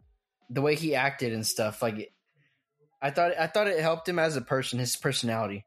the 0.49 0.61
way 0.61 0.75
he 0.75 0.95
acted 0.95 1.31
and 1.31 1.45
stuff. 1.45 1.81
Like, 1.81 2.11
I 3.01 3.11
thought 3.11 3.31
I 3.39 3.47
thought 3.47 3.67
it 3.67 3.79
helped 3.79 4.09
him 4.09 4.17
as 4.19 4.35
a 4.35 4.41
person, 4.41 4.79
his 4.79 4.95
personality. 4.95 5.65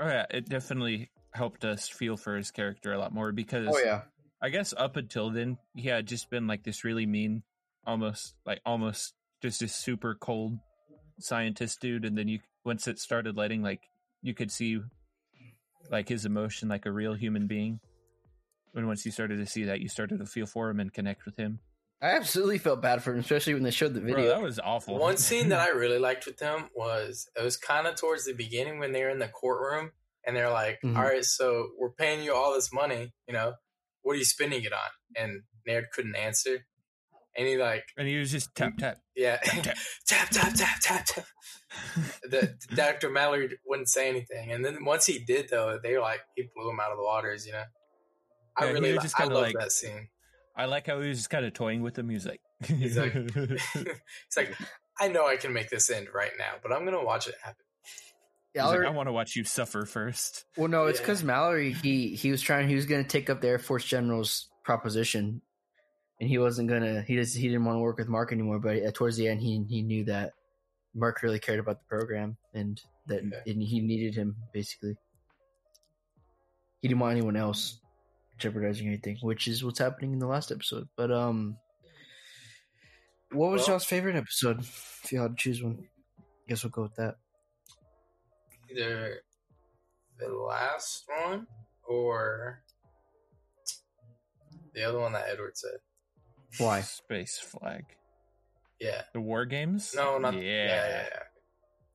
Oh 0.00 0.06
yeah, 0.06 0.26
it 0.30 0.48
definitely 0.48 1.10
helped 1.32 1.64
us 1.64 1.88
feel 1.88 2.16
for 2.16 2.36
his 2.36 2.50
character 2.50 2.92
a 2.92 2.98
lot 2.98 3.12
more 3.12 3.32
because 3.32 3.68
Oh 3.70 3.78
yeah, 3.78 4.02
I 4.42 4.48
guess 4.50 4.74
up 4.76 4.96
until 4.96 5.30
then 5.30 5.58
he 5.74 5.88
had 5.88 6.06
just 6.06 6.30
been 6.30 6.46
like 6.46 6.62
this 6.64 6.84
really 6.84 7.06
mean, 7.06 7.42
almost 7.86 8.34
like 8.44 8.60
almost 8.66 9.14
just 9.42 9.60
this 9.60 9.74
super 9.74 10.14
cold 10.14 10.58
scientist 11.20 11.80
dude, 11.80 12.04
and 12.04 12.16
then 12.18 12.28
you 12.28 12.40
once 12.64 12.88
it 12.88 12.98
started 12.98 13.36
letting 13.36 13.62
like 13.62 13.82
you 14.22 14.34
could 14.34 14.50
see 14.50 14.80
like 15.90 16.08
his 16.08 16.24
emotion 16.24 16.68
like 16.68 16.86
a 16.86 16.92
real 16.92 17.14
human 17.14 17.46
being. 17.46 17.80
and 18.74 18.86
once 18.86 19.04
you 19.06 19.12
started 19.12 19.36
to 19.38 19.46
see 19.46 19.64
that, 19.64 19.80
you 19.80 19.88
started 19.88 20.18
to 20.18 20.26
feel 20.26 20.46
for 20.46 20.70
him 20.70 20.80
and 20.80 20.92
connect 20.92 21.24
with 21.24 21.36
him. 21.36 21.60
I 22.04 22.16
absolutely 22.16 22.58
felt 22.58 22.82
bad 22.82 23.02
for 23.02 23.12
him, 23.14 23.20
especially 23.20 23.54
when 23.54 23.62
they 23.62 23.70
showed 23.70 23.94
the 23.94 24.00
Bro, 24.00 24.14
video. 24.14 24.28
that 24.28 24.42
was 24.42 24.60
awful. 24.60 24.98
One 24.98 25.16
scene 25.16 25.48
that 25.48 25.60
I 25.60 25.68
really 25.70 25.98
liked 25.98 26.26
with 26.26 26.36
them 26.36 26.68
was 26.74 27.28
it 27.34 27.42
was 27.42 27.56
kind 27.56 27.86
of 27.86 27.96
towards 27.96 28.26
the 28.26 28.34
beginning 28.34 28.78
when 28.78 28.92
they 28.92 29.02
were 29.02 29.08
in 29.08 29.18
the 29.20 29.28
courtroom 29.28 29.92
and 30.26 30.36
they're 30.36 30.50
like, 30.50 30.80
Mhm. 30.82 30.96
"All 30.96 31.02
right, 31.02 31.24
so 31.24 31.70
we're 31.78 31.92
paying 31.92 32.22
you 32.22 32.34
all 32.34 32.52
this 32.54 32.72
money, 32.72 33.14
you 33.26 33.32
know, 33.32 33.54
what 34.02 34.12
are 34.14 34.18
you 34.18 34.24
spending 34.24 34.62
it 34.64 34.72
on?" 34.72 34.90
And 35.16 35.42
Naird 35.66 35.90
couldn't 35.92 36.14
answer, 36.16 36.66
and 37.36 37.46
he 37.48 37.56
like, 37.56 37.86
and 37.96 38.06
he 38.06 38.18
was 38.18 38.30
just 38.30 38.54
tap 38.54 38.76
tap. 38.76 38.98
yeah, 39.14 39.38
Tap, 39.38 39.76
tap 40.06 40.28
tap 40.30 40.52
tap 40.54 40.80
tap 40.82 41.04
tap. 41.06 41.26
The 42.22 42.54
Dr. 42.74 43.08
Mallory 43.08 43.58
wouldn't 43.64 43.88
say 43.88 44.08
anything, 44.10 44.52
and 44.52 44.62
then 44.64 44.84
once 44.84 45.06
he 45.06 45.18
did, 45.20 45.48
though, 45.48 45.78
they 45.82 45.94
were 45.94 46.00
like 46.00 46.20
he 46.36 46.50
blew 46.54 46.68
him 46.70 46.80
out 46.80 46.90
of 46.92 46.98
the 46.98 47.04
waters, 47.04 47.46
you 47.46 47.52
know. 47.52 47.64
I 48.56 48.66
Yeah, 48.66 48.74
he 48.74 48.80
really, 48.80 48.98
just 48.98 49.14
I 49.18 49.22
kinda 49.22 49.34
love 49.34 49.44
like- 49.44 49.56
that 49.58 49.72
scene. 49.72 50.08
I 50.56 50.66
like 50.66 50.86
how 50.86 51.00
he 51.00 51.08
was 51.08 51.18
just 51.18 51.30
kind 51.30 51.44
of 51.44 51.52
toying 51.52 51.82
with 51.82 51.94
the 51.94 52.02
music. 52.02 52.40
was 52.60 52.70
like, 52.70 52.78
He's 52.78 52.96
like- 52.96 53.60
It's 53.74 54.36
like 54.36 54.54
I 55.00 55.08
know 55.08 55.26
I 55.26 55.36
can 55.36 55.52
make 55.52 55.70
this 55.70 55.90
end 55.90 56.08
right 56.14 56.30
now, 56.38 56.52
but 56.62 56.72
I'm 56.72 56.84
gonna 56.84 57.02
watch 57.04 57.26
it 57.28 57.34
happen. 57.42 57.64
He's 58.52 58.62
like, 58.62 58.86
I 58.86 58.90
want 58.90 59.08
to 59.08 59.12
watch 59.12 59.34
you 59.34 59.42
suffer 59.42 59.84
first. 59.84 60.44
Well, 60.56 60.68
no, 60.68 60.86
it's 60.86 61.00
Yeah. 61.00 61.06
because 61.06 61.24
Mallory 61.24 61.72
he 61.72 62.14
he 62.14 62.30
was 62.30 62.40
trying 62.40 62.68
he 62.68 62.76
was 62.76 62.86
going 62.86 63.02
to 63.02 63.08
take 63.08 63.28
up 63.28 63.40
the 63.40 63.48
Air 63.48 63.58
Force 63.58 63.84
General's 63.84 64.48
proposition, 64.62 65.42
and 66.20 66.28
he 66.28 66.38
wasn't 66.38 66.68
gonna 66.68 67.02
he 67.02 67.16
just 67.16 67.36
he 67.36 67.48
didn't 67.48 67.64
want 67.64 67.74
to 67.74 67.80
work 67.80 67.98
with 67.98 68.06
Mark 68.06 68.30
anymore. 68.32 68.60
But 68.60 68.76
uh, 68.84 68.92
towards 68.94 69.16
the 69.16 69.26
end, 69.26 69.40
he 69.40 69.64
he 69.68 69.82
knew 69.82 70.04
that 70.04 70.34
Mark 70.94 71.24
really 71.24 71.40
cared 71.40 71.58
about 71.58 71.80
the 71.80 71.86
program 71.88 72.36
and 72.54 72.80
that 73.08 73.24
Okay. 73.24 73.50
and 73.50 73.60
he 73.60 73.80
needed 73.80 74.14
him 74.14 74.36
basically. 74.52 74.94
He 76.80 76.86
didn't 76.86 77.00
want 77.00 77.16
anyone 77.16 77.34
else 77.36 77.80
jeopardizing 78.38 78.86
anything, 78.86 79.18
which 79.22 79.48
is 79.48 79.64
what's 79.64 79.78
happening 79.78 80.12
in 80.12 80.18
the 80.18 80.26
last 80.26 80.50
episode. 80.52 80.88
But 80.96 81.10
um, 81.10 81.56
what 83.32 83.50
was 83.50 83.62
Well- 83.62 83.70
y'all's 83.70 83.84
favorite 83.84 84.16
episode? 84.16 84.60
If 84.60 85.08
you 85.12 85.20
had 85.20 85.36
to 85.36 85.36
choose 85.36 85.62
one, 85.62 85.86
I 86.18 86.22
guess 86.48 86.64
we'll 86.64 86.70
go 86.70 86.82
with 86.82 86.96
that. 86.96 87.16
Either 88.70 89.20
the 90.18 90.28
last 90.28 91.04
one 91.22 91.46
or 91.86 92.62
the 94.74 94.82
other 94.82 94.98
one 94.98 95.12
that 95.12 95.26
Edward 95.28 95.56
said. 95.56 95.78
Why? 96.58 96.80
Space 96.80 97.38
flag. 97.38 97.84
Yeah. 98.80 99.02
The 99.12 99.20
war 99.20 99.44
games? 99.44 99.92
No, 99.94 100.18
not 100.18 100.34
yeah. 100.34 100.40
yeah. 100.40 100.64
yeah, 100.66 100.88
yeah, 100.88 101.06
yeah. 101.12 101.22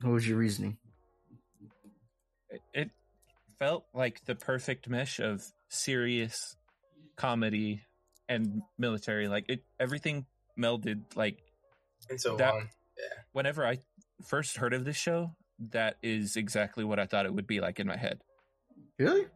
What 0.01 0.13
was 0.13 0.27
your 0.27 0.37
reasoning? 0.37 0.77
It, 2.49 2.61
it 2.73 2.89
felt 3.60 3.86
like 3.93 4.24
the 4.26 4.36
perfect 4.36 4.88
mesh 4.89 5.20
of 5.20 5.43
serious 5.70 6.55
comedy 7.18 7.82
and 8.28 8.62
military. 8.78 9.28
Like 9.28 9.45
it, 9.49 9.64
everything 9.80 10.26
melded. 10.57 11.16
Like 11.16 11.38
And 12.10 12.20
so 12.20 12.36
That- 12.38 12.53
on. 12.53 12.70
whenever 13.34 13.66
I 13.66 13.80
first 14.28 14.57
heard 14.57 14.74
of 14.74 14.86
this 14.86 14.97
show, 14.97 15.36
that 15.72 15.97
is 16.01 16.36
exactly 16.38 16.84
what 16.86 16.99
I 16.99 17.05
thought 17.05 17.26
it 17.26 17.34
would 17.34 17.47
be 17.47 17.60
like 17.60 17.80
in 17.80 17.88
my 17.88 17.97
head. 17.97 18.22
Really? 18.97 19.28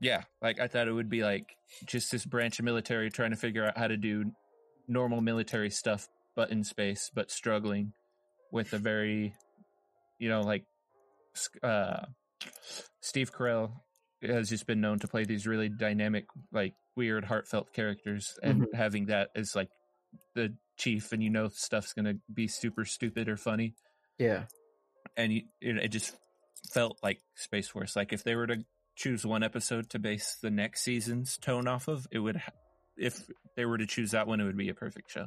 Yeah, 0.00 0.24
like 0.40 0.58
I 0.58 0.66
thought 0.66 0.88
it 0.88 0.92
would 0.92 1.10
be 1.10 1.22
like 1.22 1.44
just 1.84 2.10
this 2.10 2.24
branch 2.24 2.58
of 2.58 2.64
military 2.64 3.10
trying 3.10 3.30
to 3.32 3.36
figure 3.36 3.66
out 3.66 3.76
how 3.76 3.86
to 3.86 3.98
do 3.98 4.32
normal 4.88 5.20
military 5.20 5.68
stuff, 5.70 6.08
but 6.34 6.50
in 6.50 6.64
space, 6.64 7.10
but 7.14 7.30
struggling 7.30 7.92
with 8.50 8.72
a 8.72 8.78
very, 8.78 9.34
you 10.18 10.28
know, 10.30 10.40
like 10.40 10.64
uh, 11.62 12.06
Steve 13.00 13.32
Carell 13.32 13.72
has 14.22 14.48
just 14.48 14.66
been 14.66 14.80
known 14.80 14.98
to 15.00 15.08
play 15.08 15.24
these 15.24 15.46
really 15.46 15.68
dynamic, 15.68 16.26
like 16.52 16.74
weird, 16.96 17.24
heartfelt 17.24 17.72
characters, 17.72 18.38
and 18.42 18.62
mm-hmm. 18.62 18.76
having 18.76 19.06
that 19.06 19.30
as 19.34 19.54
like 19.54 19.70
the 20.34 20.54
chief, 20.76 21.12
and 21.12 21.22
you 21.22 21.30
know 21.30 21.48
stuff's 21.48 21.92
gonna 21.92 22.14
be 22.32 22.48
super 22.48 22.84
stupid 22.84 23.28
or 23.28 23.36
funny, 23.36 23.74
Yeah. 24.18 24.44
and 25.16 25.32
you, 25.32 25.42
it, 25.60 25.76
it 25.76 25.88
just 25.88 26.16
felt 26.72 26.98
like 27.02 27.20
Space 27.36 27.68
Force. 27.68 27.96
Like 27.96 28.12
if 28.12 28.24
they 28.24 28.34
were 28.34 28.46
to 28.46 28.64
choose 28.96 29.24
one 29.24 29.42
episode 29.42 29.90
to 29.90 29.98
base 29.98 30.36
the 30.42 30.50
next 30.50 30.82
season's 30.82 31.38
tone 31.38 31.66
off 31.66 31.88
of, 31.88 32.06
it 32.10 32.18
would. 32.18 32.36
Ha- 32.36 32.52
if 32.96 33.18
they 33.56 33.64
were 33.64 33.78
to 33.78 33.86
choose 33.86 34.10
that 34.10 34.26
one, 34.26 34.40
it 34.40 34.44
would 34.44 34.58
be 34.58 34.68
a 34.68 34.74
perfect 34.74 35.10
show. 35.10 35.26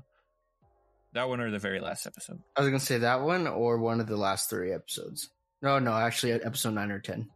That 1.14 1.28
one 1.28 1.39
or 1.41 1.49
the 1.49 1.59
very 1.59 1.80
last 1.80 2.05
episode. 2.05 2.39
I 2.55 2.61
was 2.61 2.70
gonna 2.70 2.80
say 2.80 2.99
that 2.99 3.22
one 3.22 3.47
or 3.47 3.80
one 3.80 3.99
of 3.99 4.07
the 4.07 4.18
last 4.18 4.49
three 4.49 4.72
episodes. 4.72 5.30
No, 5.64 5.80
no, 5.80 5.93
actually, 5.93 6.34
episode 6.34 6.74
nine 6.76 6.91
or 6.91 6.99
ten. 6.99 7.30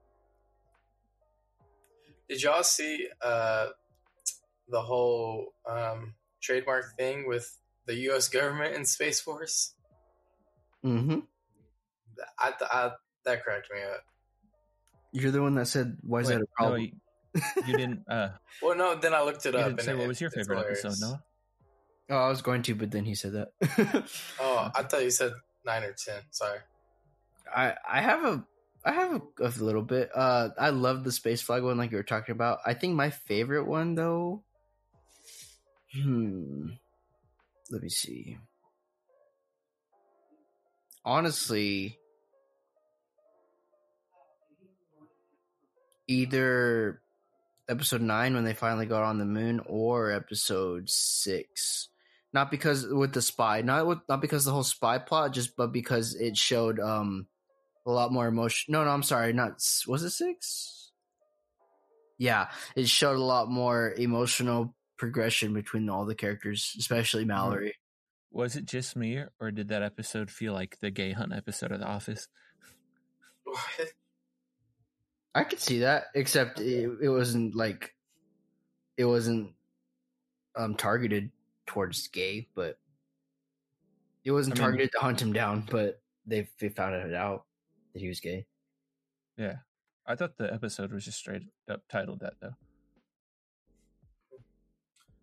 Did 2.29 2.43
y'all 2.43 2.61
see 2.63 3.07
uh 3.21 3.67
the 4.69 4.81
whole 4.81 5.53
um 5.67 6.13
trademark 6.41 6.97
thing 6.97 7.25
with 7.27 7.57
the 7.85 7.95
US 8.11 8.27
government 8.27 8.75
and 8.75 8.85
Space 8.87 9.21
Force? 9.21 9.73
Mm-hmm. 10.85 11.19
I, 12.37 12.51
I 12.61 12.91
that 13.25 13.43
cracked 13.43 13.69
me 13.73 13.81
up. 13.81 14.03
You're 15.13 15.31
the 15.31 15.41
one 15.41 15.55
that 15.55 15.67
said, 15.67 15.97
"Why 16.01 16.19
is 16.19 16.27
Wait, 16.27 16.33
that 16.35 16.41
a 16.41 16.41
no, 16.41 16.45
problem?" 16.57 16.81
you, 16.81 17.41
you 17.65 17.77
didn't. 17.77 18.03
Uh, 18.09 18.29
Well, 18.61 18.75
no, 18.75 18.95
then 18.95 19.13
I 19.13 19.21
looked 19.21 19.45
it 19.45 19.53
you 19.53 19.59
up. 19.59 19.65
didn't 19.67 19.79
and 19.79 19.85
say 19.85 19.91
it- 19.93 19.97
what 19.99 20.07
was 20.07 20.19
your 20.19 20.31
favorite 20.31 20.57
hilarious. 20.57 20.83
episode, 20.83 21.07
Noah. 21.07 21.23
oh, 22.09 22.15
I 22.17 22.29
was 22.29 22.41
going 22.41 22.61
to, 22.63 22.75
but 22.75 22.91
then 22.91 23.05
he 23.05 23.15
said 23.15 23.33
that. 23.33 24.09
Oh, 24.41 24.69
I 24.75 24.83
thought 24.83 25.03
you 25.03 25.11
said 25.11 25.31
nine 25.65 25.83
or 25.83 25.93
ten. 25.93 26.21
Sorry. 26.31 26.59
I 27.55 27.75
I 27.89 28.01
have 28.01 28.23
a 28.23 28.45
I 28.85 28.91
have 28.93 29.21
a, 29.39 29.45
a 29.45 29.49
little 29.63 29.81
bit. 29.81 30.09
Uh, 30.13 30.49
I 30.57 30.69
love 30.69 31.03
the 31.03 31.11
space 31.11 31.41
flag 31.41 31.63
one, 31.63 31.77
like 31.77 31.91
you 31.91 31.97
were 31.97 32.03
talking 32.03 32.33
about. 32.33 32.59
I 32.65 32.73
think 32.73 32.95
my 32.95 33.09
favorite 33.09 33.65
one 33.65 33.95
though. 33.95 34.43
Hmm. 35.93 36.69
Let 37.69 37.81
me 37.81 37.89
see. 37.89 38.37
Honestly, 41.03 41.97
either 46.07 47.01
episode 47.69 48.01
nine 48.01 48.33
when 48.33 48.43
they 48.43 48.53
finally 48.53 48.85
got 48.85 49.03
on 49.03 49.17
the 49.17 49.25
moon, 49.25 49.61
or 49.65 50.11
episode 50.11 50.89
six. 50.89 51.89
Not 52.33 52.51
because 52.51 52.85
with 52.85 53.13
the 53.13 53.21
spy, 53.21 53.61
not 53.61 53.87
with, 53.87 53.99
not 54.09 54.21
because 54.21 54.45
the 54.45 54.51
whole 54.51 54.63
spy 54.63 54.97
plot, 54.97 55.33
just 55.33 55.55
but 55.55 55.71
because 55.71 56.15
it 56.15 56.37
showed 56.37 56.79
um 56.79 57.27
a 57.87 57.91
lot 57.91 58.11
more 58.11 58.27
emotion. 58.27 58.71
No, 58.73 58.83
no, 58.83 58.91
I'm 58.91 59.03
sorry, 59.03 59.33
not 59.33 59.61
was 59.87 60.03
it 60.03 60.11
six? 60.11 60.91
Yeah, 62.19 62.47
it 62.75 62.87
showed 62.87 63.17
a 63.17 63.23
lot 63.23 63.49
more 63.49 63.93
emotional 63.97 64.75
progression 64.97 65.53
between 65.53 65.89
all 65.89 66.05
the 66.05 66.15
characters, 66.15 66.75
especially 66.79 67.25
Mallory. 67.25 67.75
Was 68.31 68.55
it 68.55 68.65
just 68.65 68.95
me, 68.95 69.23
or 69.39 69.51
did 69.51 69.69
that 69.69 69.83
episode 69.83 70.29
feel 70.29 70.53
like 70.53 70.77
the 70.81 70.91
gay 70.91 71.11
hunt 71.13 71.33
episode 71.33 71.71
of 71.71 71.79
The 71.79 71.85
Office? 71.87 72.27
I 75.33 75.43
could 75.43 75.59
see 75.59 75.79
that, 75.79 76.05
except 76.15 76.59
it, 76.59 76.89
it 77.01 77.09
wasn't 77.09 77.55
like 77.55 77.93
it 78.97 79.05
wasn't 79.05 79.51
um 80.55 80.75
targeted 80.75 81.31
towards 81.67 82.07
gay, 82.07 82.47
but 82.55 82.77
it 84.25 84.31
wasn't 84.31 84.55
I 84.55 84.59
mean- 84.59 84.63
targeted 84.63 84.91
to 84.93 84.99
hunt 84.99 85.21
him 85.21 85.33
down. 85.33 85.67
But 85.69 86.01
they 86.25 86.49
they 86.59 86.69
found 86.69 86.95
it 86.95 87.13
out 87.13 87.45
that 87.97 88.03
he 88.03 88.07
was 88.09 88.19
gay. 88.19 88.45
Yeah, 89.37 89.57
I 90.05 90.15
thought 90.15 90.37
the 90.37 90.53
episode 90.53 90.91
was 90.91 91.03
just 91.05 91.17
straight 91.17 91.43
up 91.69 91.81
titled 91.89 92.19
that 92.19 92.33
though. 92.39 92.53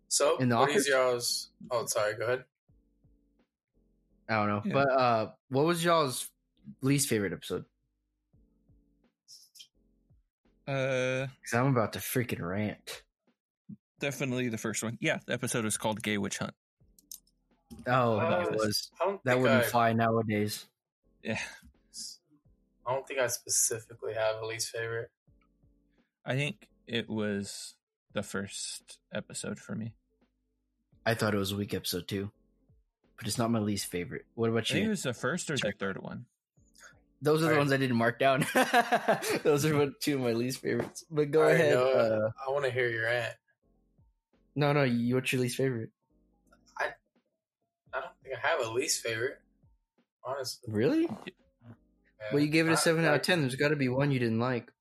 So, 0.09 0.37
In 0.37 0.49
the 0.49 0.57
what 0.57 0.69
is 0.69 0.75
office? 0.75 0.87
y'all's? 0.89 1.49
Oh, 1.71 1.85
sorry. 1.87 2.13
Go 2.15 2.23
ahead. 2.25 2.43
I 4.29 4.35
don't 4.35 4.47
know, 4.47 4.61
Yeah. 4.65 4.73
but 4.73 4.89
uh, 4.91 5.31
what 5.49 5.65
was 5.65 5.83
y'all's 5.83 6.29
least 6.81 7.09
favorite 7.09 7.33
episode? 7.33 7.65
Uh, 10.67 11.27
Because 11.41 11.53
I'm 11.53 11.67
about 11.67 11.93
to 11.93 11.99
freaking 11.99 12.41
rant. 12.41 13.03
definitely 13.99 14.49
the 14.49 14.57
first 14.57 14.83
one. 14.83 14.97
Yeah, 15.01 15.19
the 15.27 15.33
episode 15.33 15.63
was 15.63 15.77
called 15.77 16.01
"Gay 16.01 16.17
Witch 16.17 16.37
Hunt." 16.39 16.53
Oh, 17.87 18.17
Uh, 18.19 18.45
it 18.51 18.55
was 18.55 18.89
that 19.25 19.39
wouldn't 19.39 19.63
I, 19.65 19.67
fly 19.67 19.93
nowadays. 19.93 20.65
Yeah, 21.23 21.39
I 22.87 22.93
don't 22.93 23.07
think 23.07 23.19
I 23.19 23.27
specifically 23.27 24.13
have 24.13 24.41
a 24.41 24.45
least 24.45 24.69
favorite. 24.69 25.09
I 26.25 26.35
think 26.35 26.67
it 26.87 27.09
was 27.09 27.75
the 28.13 28.23
first 28.23 28.99
episode 29.13 29.59
for 29.59 29.75
me. 29.75 29.93
I 31.05 31.13
thought 31.13 31.33
it 31.35 31.37
was 31.39 31.51
a 31.51 31.55
weak 31.55 31.73
episode 31.73 32.07
too, 32.07 32.31
but 33.17 33.27
it's 33.27 33.37
not 33.37 33.51
my 33.51 33.59
least 33.59 33.87
favorite. 33.87 34.25
What 34.35 34.49
about 34.49 34.63
I 34.63 34.73
think 34.73 34.77
it 34.79 34.83
you? 34.83 34.89
was 34.89 35.03
the 35.03 35.13
first 35.13 35.49
or 35.51 35.57
the 35.57 35.73
third 35.79 36.01
one. 36.01 36.25
Those 37.21 37.39
are 37.41 37.45
the 37.45 37.47
Alright. 37.51 37.59
ones 37.59 37.73
I 37.73 37.77
didn't 37.77 37.95
mark 37.95 38.19
down. 38.19 38.45
Those 39.43 39.65
are 39.65 39.89
two 40.01 40.15
of 40.15 40.21
my 40.21 40.33
least 40.33 40.61
favorites. 40.61 41.05
But 41.09 41.31
go 41.31 41.39
All 41.41 41.45
right, 41.47 41.55
ahead. 41.55 41.73
Noah, 41.73 42.25
Uh, 42.27 42.29
I 42.47 42.51
want 42.51 42.65
to 42.65 42.71
hear 42.71 42.89
your 42.89 43.03
rant. 43.05 43.33
no, 44.55 44.73
no, 44.73 44.83
you, 44.83 45.15
what's 45.15 45.31
your 45.31 45.41
least 45.41 45.57
favorite? 45.57 45.89
I 46.79 46.89
don't 47.93 48.05
think 48.23 48.35
I 48.35 48.47
have 48.47 48.59
a 48.65 48.69
least 48.71 49.01
favorite. 49.01 49.39
Honestly. 50.23 50.71
Really? 50.73 51.07
Yeah. 52.19 52.27
Well, 52.33 52.41
you 52.43 52.49
gave 52.49 52.65
it 52.67 52.69
a 52.69 52.73
I- 52.73 52.75
seven 52.75 53.05
out 53.05 53.15
of 53.15 53.21
ten. 53.21 53.41
There's 53.41 53.55
got 53.55 53.69
to 53.69 53.75
be 53.75 53.89
one 53.89 54.11
you 54.11 54.19
didn't 54.19 54.39
like, 54.39 54.71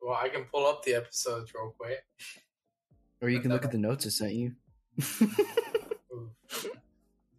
Well, 0.00 0.14
I 0.20 0.28
can 0.28 0.44
pull 0.44 0.66
up 0.66 0.84
the 0.84 0.94
episodes 0.94 1.52
real 1.54 1.74
quick. 1.78 2.04
or 3.20 3.28
you 3.28 3.40
can 3.40 3.50
look 3.50 3.64
at 3.64 3.72
the 3.72 3.78
notes 3.78 4.06
I 4.06 4.10
sent 4.10 4.32
you. 4.34 4.54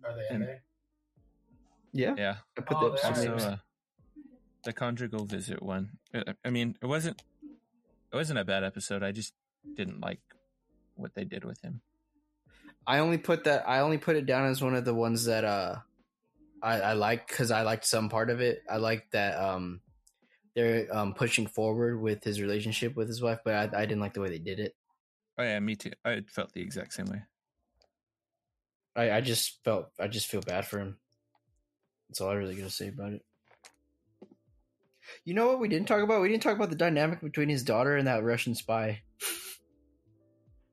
Are 0.04 0.16
they 0.16 0.36
in 0.36 0.42
there? 0.42 0.62
yeah, 1.94 2.16
Yeah. 2.18 2.36
I 2.58 2.62
put 2.62 2.78
Oh, 2.78 2.90
the 2.90 2.96
they 2.98 3.08
episode. 3.08 3.10
Also, 3.10 3.30
names. 3.30 3.44
uh, 3.44 3.58
the 4.64 4.74
conjugal 4.74 5.26
visit 5.26 5.62
one. 5.62 5.98
I 6.46 6.50
mean, 6.50 6.76
it 6.82 6.86
wasn't. 6.86 7.22
It 7.44 8.16
wasn't 8.16 8.40
a 8.40 8.44
bad 8.46 8.64
episode. 8.64 9.04
I 9.04 9.12
just 9.12 9.34
didn't 9.76 10.02
like 10.02 10.20
what 10.96 11.16
they 11.16 11.24
did 11.24 11.46
with 11.46 11.62
him. 11.62 11.82
I 12.86 13.00
only 13.00 13.18
put 13.18 13.44
that. 13.46 13.68
I 13.68 13.80
only 13.80 13.98
put 13.98 14.16
it 14.18 14.26
down 14.26 14.46
as 14.50 14.62
one 14.62 14.76
of 14.76 14.86
the 14.86 14.94
ones 14.94 15.26
that 15.26 15.44
uh, 15.46 15.78
I, 16.62 16.80
I 16.82 16.94
like 16.94 17.28
because 17.28 17.52
I 17.52 17.64
liked 17.64 17.86
some 17.86 18.10
part 18.10 18.30
of 18.30 18.40
it. 18.42 18.62
I 18.70 18.78
like 18.78 19.10
that 19.12 19.38
um, 19.42 19.82
they're 20.56 20.88
um 20.96 21.14
pushing 21.14 21.48
forward 21.48 22.00
with 22.02 22.24
his 22.24 22.40
relationship 22.42 22.96
with 22.96 23.08
his 23.08 23.22
wife, 23.22 23.40
but 23.44 23.54
I, 23.54 23.82
I 23.82 23.86
didn't 23.86 24.02
like 24.02 24.14
the 24.14 24.22
way 24.22 24.30
they 24.30 24.40
did 24.40 24.60
it. 24.60 24.76
Oh 25.38 25.44
yeah, 25.44 25.60
me 25.60 25.76
too. 25.76 25.92
I 26.06 26.22
felt 26.28 26.54
the 26.54 26.62
exact 26.62 26.94
same 26.94 27.08
way. 27.08 27.22
I, 28.96 29.12
I 29.12 29.22
just 29.22 29.64
felt 29.64 29.88
I 30.00 30.08
just 30.08 30.28
feel 30.28 30.42
bad 30.42 30.68
for 30.68 30.80
him. 30.80 30.98
That's 32.10 32.22
all 32.22 32.30
I 32.30 32.34
really 32.34 32.56
got 32.56 32.66
to 32.66 32.70
say 32.70 32.90
about 32.90 33.14
it. 33.14 33.22
You 35.26 35.34
know 35.34 35.48
what 35.48 35.60
we 35.60 35.68
didn't 35.68 35.88
talk 35.88 36.04
about? 36.04 36.22
We 36.22 36.30
didn't 36.30 36.44
talk 36.44 36.56
about 36.56 36.70
the 36.70 36.76
dynamic 36.76 37.22
between 37.22 37.50
his 37.50 37.64
daughter 37.64 37.96
and 37.98 38.08
that 38.08 38.24
Russian 38.24 38.54
spy. 38.56 39.02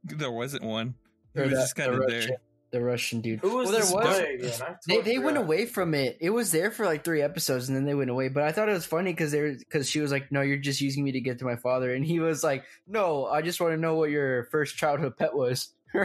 There 0.05 0.30
wasn't 0.32 0.64
one. 0.64 0.95
He 1.34 1.41
Or 1.41 1.45
was 1.45 1.53
that- 1.53 1.61
just 1.61 1.76
kind 1.76 1.93
of 1.93 1.99
Russian- 2.01 2.28
there. 2.30 2.39
The 2.70 2.82
Russian 2.82 3.20
dude. 3.22 3.40
Who 3.40 3.56
was 3.56 3.70
well, 3.70 3.80
the 3.80 3.86
there 3.86 3.96
was. 4.44 4.54
spy 4.56 4.66
again? 4.66 4.76
They 4.86 5.00
they 5.00 5.18
went 5.18 5.36
forgot. 5.36 5.44
away 5.46 5.64
from 5.66 5.94
it. 5.94 6.18
It 6.20 6.30
was 6.30 6.52
there 6.52 6.70
for 6.70 6.84
like 6.84 7.02
three 7.02 7.22
episodes, 7.22 7.68
and 7.68 7.76
then 7.76 7.86
they 7.86 7.94
went 7.94 8.10
away. 8.10 8.28
But 8.28 8.42
I 8.44 8.52
thought 8.52 8.68
it 8.68 8.72
was 8.72 8.84
funny 8.84 9.12
because 9.12 9.32
they 9.32 9.52
because 9.58 9.88
she 9.88 10.00
was 10.00 10.10
like, 10.12 10.30
"No, 10.30 10.42
you're 10.42 10.58
just 10.58 10.80
using 10.82 11.02
me 11.02 11.12
to 11.12 11.20
get 11.20 11.38
to 11.38 11.46
my 11.46 11.56
father," 11.56 11.94
and 11.94 12.04
he 12.04 12.20
was 12.20 12.44
like, 12.44 12.64
"No, 12.86 13.24
I 13.26 13.40
just 13.40 13.58
want 13.60 13.72
to 13.72 13.80
know 13.80 13.94
what 13.94 14.10
your 14.10 14.44
first 14.50 14.76
childhood 14.76 15.16
pet 15.16 15.34
was." 15.34 15.70
All 15.94 16.02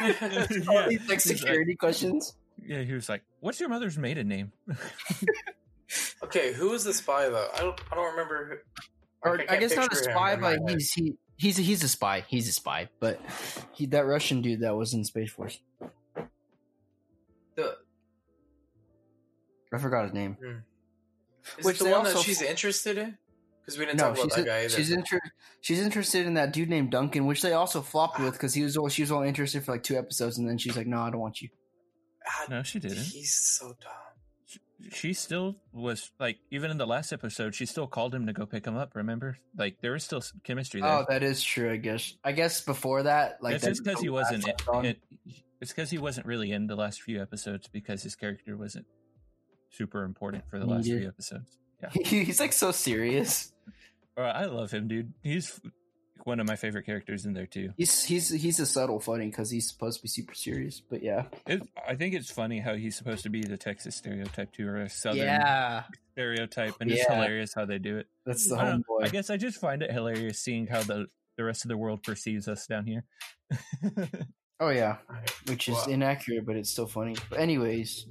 Yeah, 0.00 0.16
these 0.28 0.68
like 0.70 0.88
he's 0.88 1.08
like- 1.08 1.20
security 1.20 1.76
questions. 1.76 2.34
Yeah, 2.62 2.82
he 2.82 2.92
was 2.92 3.08
like, 3.08 3.22
"What's 3.38 3.60
your 3.60 3.68
mother's 3.68 3.96
maiden 3.98 4.26
name?" 4.28 4.52
Okay, 6.22 6.52
who 6.52 6.70
was 6.70 6.84
the 6.84 6.94
spy 6.94 7.28
though? 7.28 7.48
I 7.54 7.60
don't. 7.60 7.80
I 7.90 7.94
don't 7.96 8.10
remember. 8.12 8.62
Who, 9.24 9.30
or 9.30 9.38
can't 9.38 9.50
I 9.50 9.56
guess 9.56 9.74
not 9.74 9.92
a 9.92 9.96
spy, 9.96 10.36
but 10.36 10.52
head. 10.60 10.70
he's 10.70 10.92
he 10.92 11.14
he's 11.36 11.58
a, 11.58 11.62
he's 11.62 11.82
a 11.82 11.88
spy. 11.88 12.24
He's 12.28 12.48
a 12.48 12.52
spy, 12.52 12.88
but 13.00 13.20
he 13.72 13.86
that 13.86 14.06
Russian 14.06 14.40
dude 14.40 14.60
that 14.60 14.76
was 14.76 14.94
in 14.94 15.04
Space 15.04 15.30
Force. 15.32 15.58
The, 17.62 17.76
I 19.72 19.78
forgot 19.78 20.04
his 20.04 20.12
name. 20.12 20.36
is 21.58 21.64
Which 21.64 21.76
it 21.76 21.78
the 21.80 21.84
they 21.86 21.92
one 21.92 22.04
that 22.04 22.10
also- 22.16 22.22
she's 22.26 22.42
interested 22.42 22.98
in? 22.98 23.16
Because 23.60 23.78
we 23.78 23.84
didn't 23.84 23.98
No, 23.98 24.08
talk 24.14 24.24
about 24.24 24.36
that 24.36 24.46
guy 24.46 24.58
either. 24.60 24.68
she's 24.70 24.90
inter- 24.90 25.20
she's 25.60 25.80
interested 25.80 26.26
in 26.26 26.34
that 26.34 26.52
dude 26.52 26.68
named 26.70 26.90
Duncan, 26.90 27.26
which 27.26 27.42
they 27.42 27.52
also 27.52 27.82
flopped 27.82 28.18
with 28.18 28.32
because 28.32 28.54
he 28.54 28.62
was 28.62 28.76
all- 28.76 28.88
she 28.88 29.02
was 29.02 29.12
all 29.12 29.22
interested 29.22 29.64
for 29.64 29.72
like 29.72 29.82
two 29.82 29.96
episodes, 29.96 30.38
and 30.38 30.48
then 30.48 30.58
she's 30.58 30.76
like, 30.76 30.86
"No, 30.86 30.98
I 31.00 31.10
don't 31.10 31.20
want 31.20 31.40
you." 31.42 31.50
Ah, 32.26 32.46
No, 32.48 32.62
she 32.62 32.80
didn't. 32.80 32.98
He's 32.98 33.32
so 33.32 33.76
dumb. 33.80 33.92
She 34.92 35.12
still 35.12 35.56
was 35.72 36.10
like, 36.18 36.38
even 36.50 36.70
in 36.70 36.78
the 36.78 36.86
last 36.86 37.12
episode, 37.12 37.54
she 37.54 37.66
still 37.66 37.86
called 37.86 38.14
him 38.14 38.26
to 38.26 38.32
go 38.32 38.46
pick 38.46 38.66
him 38.66 38.76
up. 38.76 38.96
Remember, 38.96 39.36
like 39.56 39.80
there 39.82 39.92
was 39.92 40.02
still 40.04 40.22
some 40.22 40.40
chemistry 40.42 40.80
there. 40.80 40.90
Oh, 40.90 41.04
that 41.08 41.22
is 41.22 41.42
true. 41.42 41.70
I 41.70 41.76
guess. 41.76 42.14
I 42.24 42.32
guess 42.32 42.62
before 42.62 43.02
that, 43.04 43.42
like 43.42 43.56
it's 43.56 43.64
that- 43.64 43.70
just 43.72 43.84
because 43.84 44.00
he 44.00 44.08
wasn't. 44.08 44.44
last 44.46 44.84
it, 44.86 44.98
it's 45.60 45.72
because 45.72 45.90
he 45.90 45.98
wasn't 45.98 46.26
really 46.26 46.52
in 46.52 46.66
the 46.66 46.76
last 46.76 47.02
few 47.02 47.20
episodes 47.20 47.68
because 47.68 48.02
his 48.02 48.14
character 48.14 48.56
wasn't 48.56 48.86
super 49.70 50.04
important 50.04 50.44
for 50.48 50.58
the 50.58 50.66
last 50.66 50.86
few 50.86 51.06
episodes. 51.06 51.58
Yeah, 51.82 51.90
He's 52.04 52.40
like 52.40 52.52
so 52.52 52.72
serious. 52.72 53.52
I 54.16 54.46
love 54.46 54.70
him, 54.70 54.88
dude. 54.88 55.14
He's 55.22 55.58
one 56.24 56.40
of 56.40 56.46
my 56.46 56.56
favorite 56.56 56.84
characters 56.84 57.24
in 57.24 57.32
there 57.32 57.46
too. 57.46 57.72
He's 57.76 58.04
he's 58.04 58.28
he's 58.28 58.60
a 58.60 58.66
subtle 58.66 59.00
funny 59.00 59.26
because 59.26 59.50
he's 59.50 59.68
supposed 59.68 59.98
to 59.98 60.02
be 60.02 60.08
super 60.08 60.34
serious, 60.34 60.80
but 60.80 61.02
yeah, 61.02 61.24
It, 61.46 61.62
I 61.88 61.94
think 61.94 62.14
it's 62.14 62.30
funny 62.30 62.58
how 62.58 62.74
he's 62.74 62.96
supposed 62.96 63.22
to 63.22 63.30
be 63.30 63.42
the 63.42 63.56
Texas 63.56 63.96
stereotype 63.96 64.52
too, 64.52 64.68
or 64.68 64.82
a 64.82 64.88
Southern 64.88 65.18
yeah, 65.18 65.84
stereotype, 66.12 66.74
and 66.80 66.90
it's 66.90 67.06
hilarious 67.06 67.54
how 67.54 67.64
they 67.64 67.78
do 67.78 67.98
it. 67.98 68.06
that's 68.26 68.48
the 68.48 68.56
I, 68.56 68.64
don't 68.64 68.84
I 69.02 69.08
guess 69.08 69.30
I 69.30 69.36
just 69.36 69.58
find 69.58 69.82
it 69.82 69.90
hilarious 69.90 70.38
seeing 70.38 70.66
how 70.66 70.82
the 70.82 71.06
the 71.36 71.44
rest 71.44 71.64
of 71.64 71.68
the 71.68 71.76
world 71.76 72.02
perceives 72.02 72.48
us 72.48 72.66
down 72.66 72.86
here. 72.86 73.04
Oh 74.60 74.68
yeah, 74.68 74.96
Alright, 75.08 75.30
which 75.46 75.68
is 75.68 75.74
well, 75.74 75.88
uh, 75.88 75.92
inaccurate, 75.92 76.44
but 76.44 76.54
it's 76.54 76.70
still 76.70 76.86
funny. 76.86 77.16
But 77.30 77.40
anyways, 77.40 78.06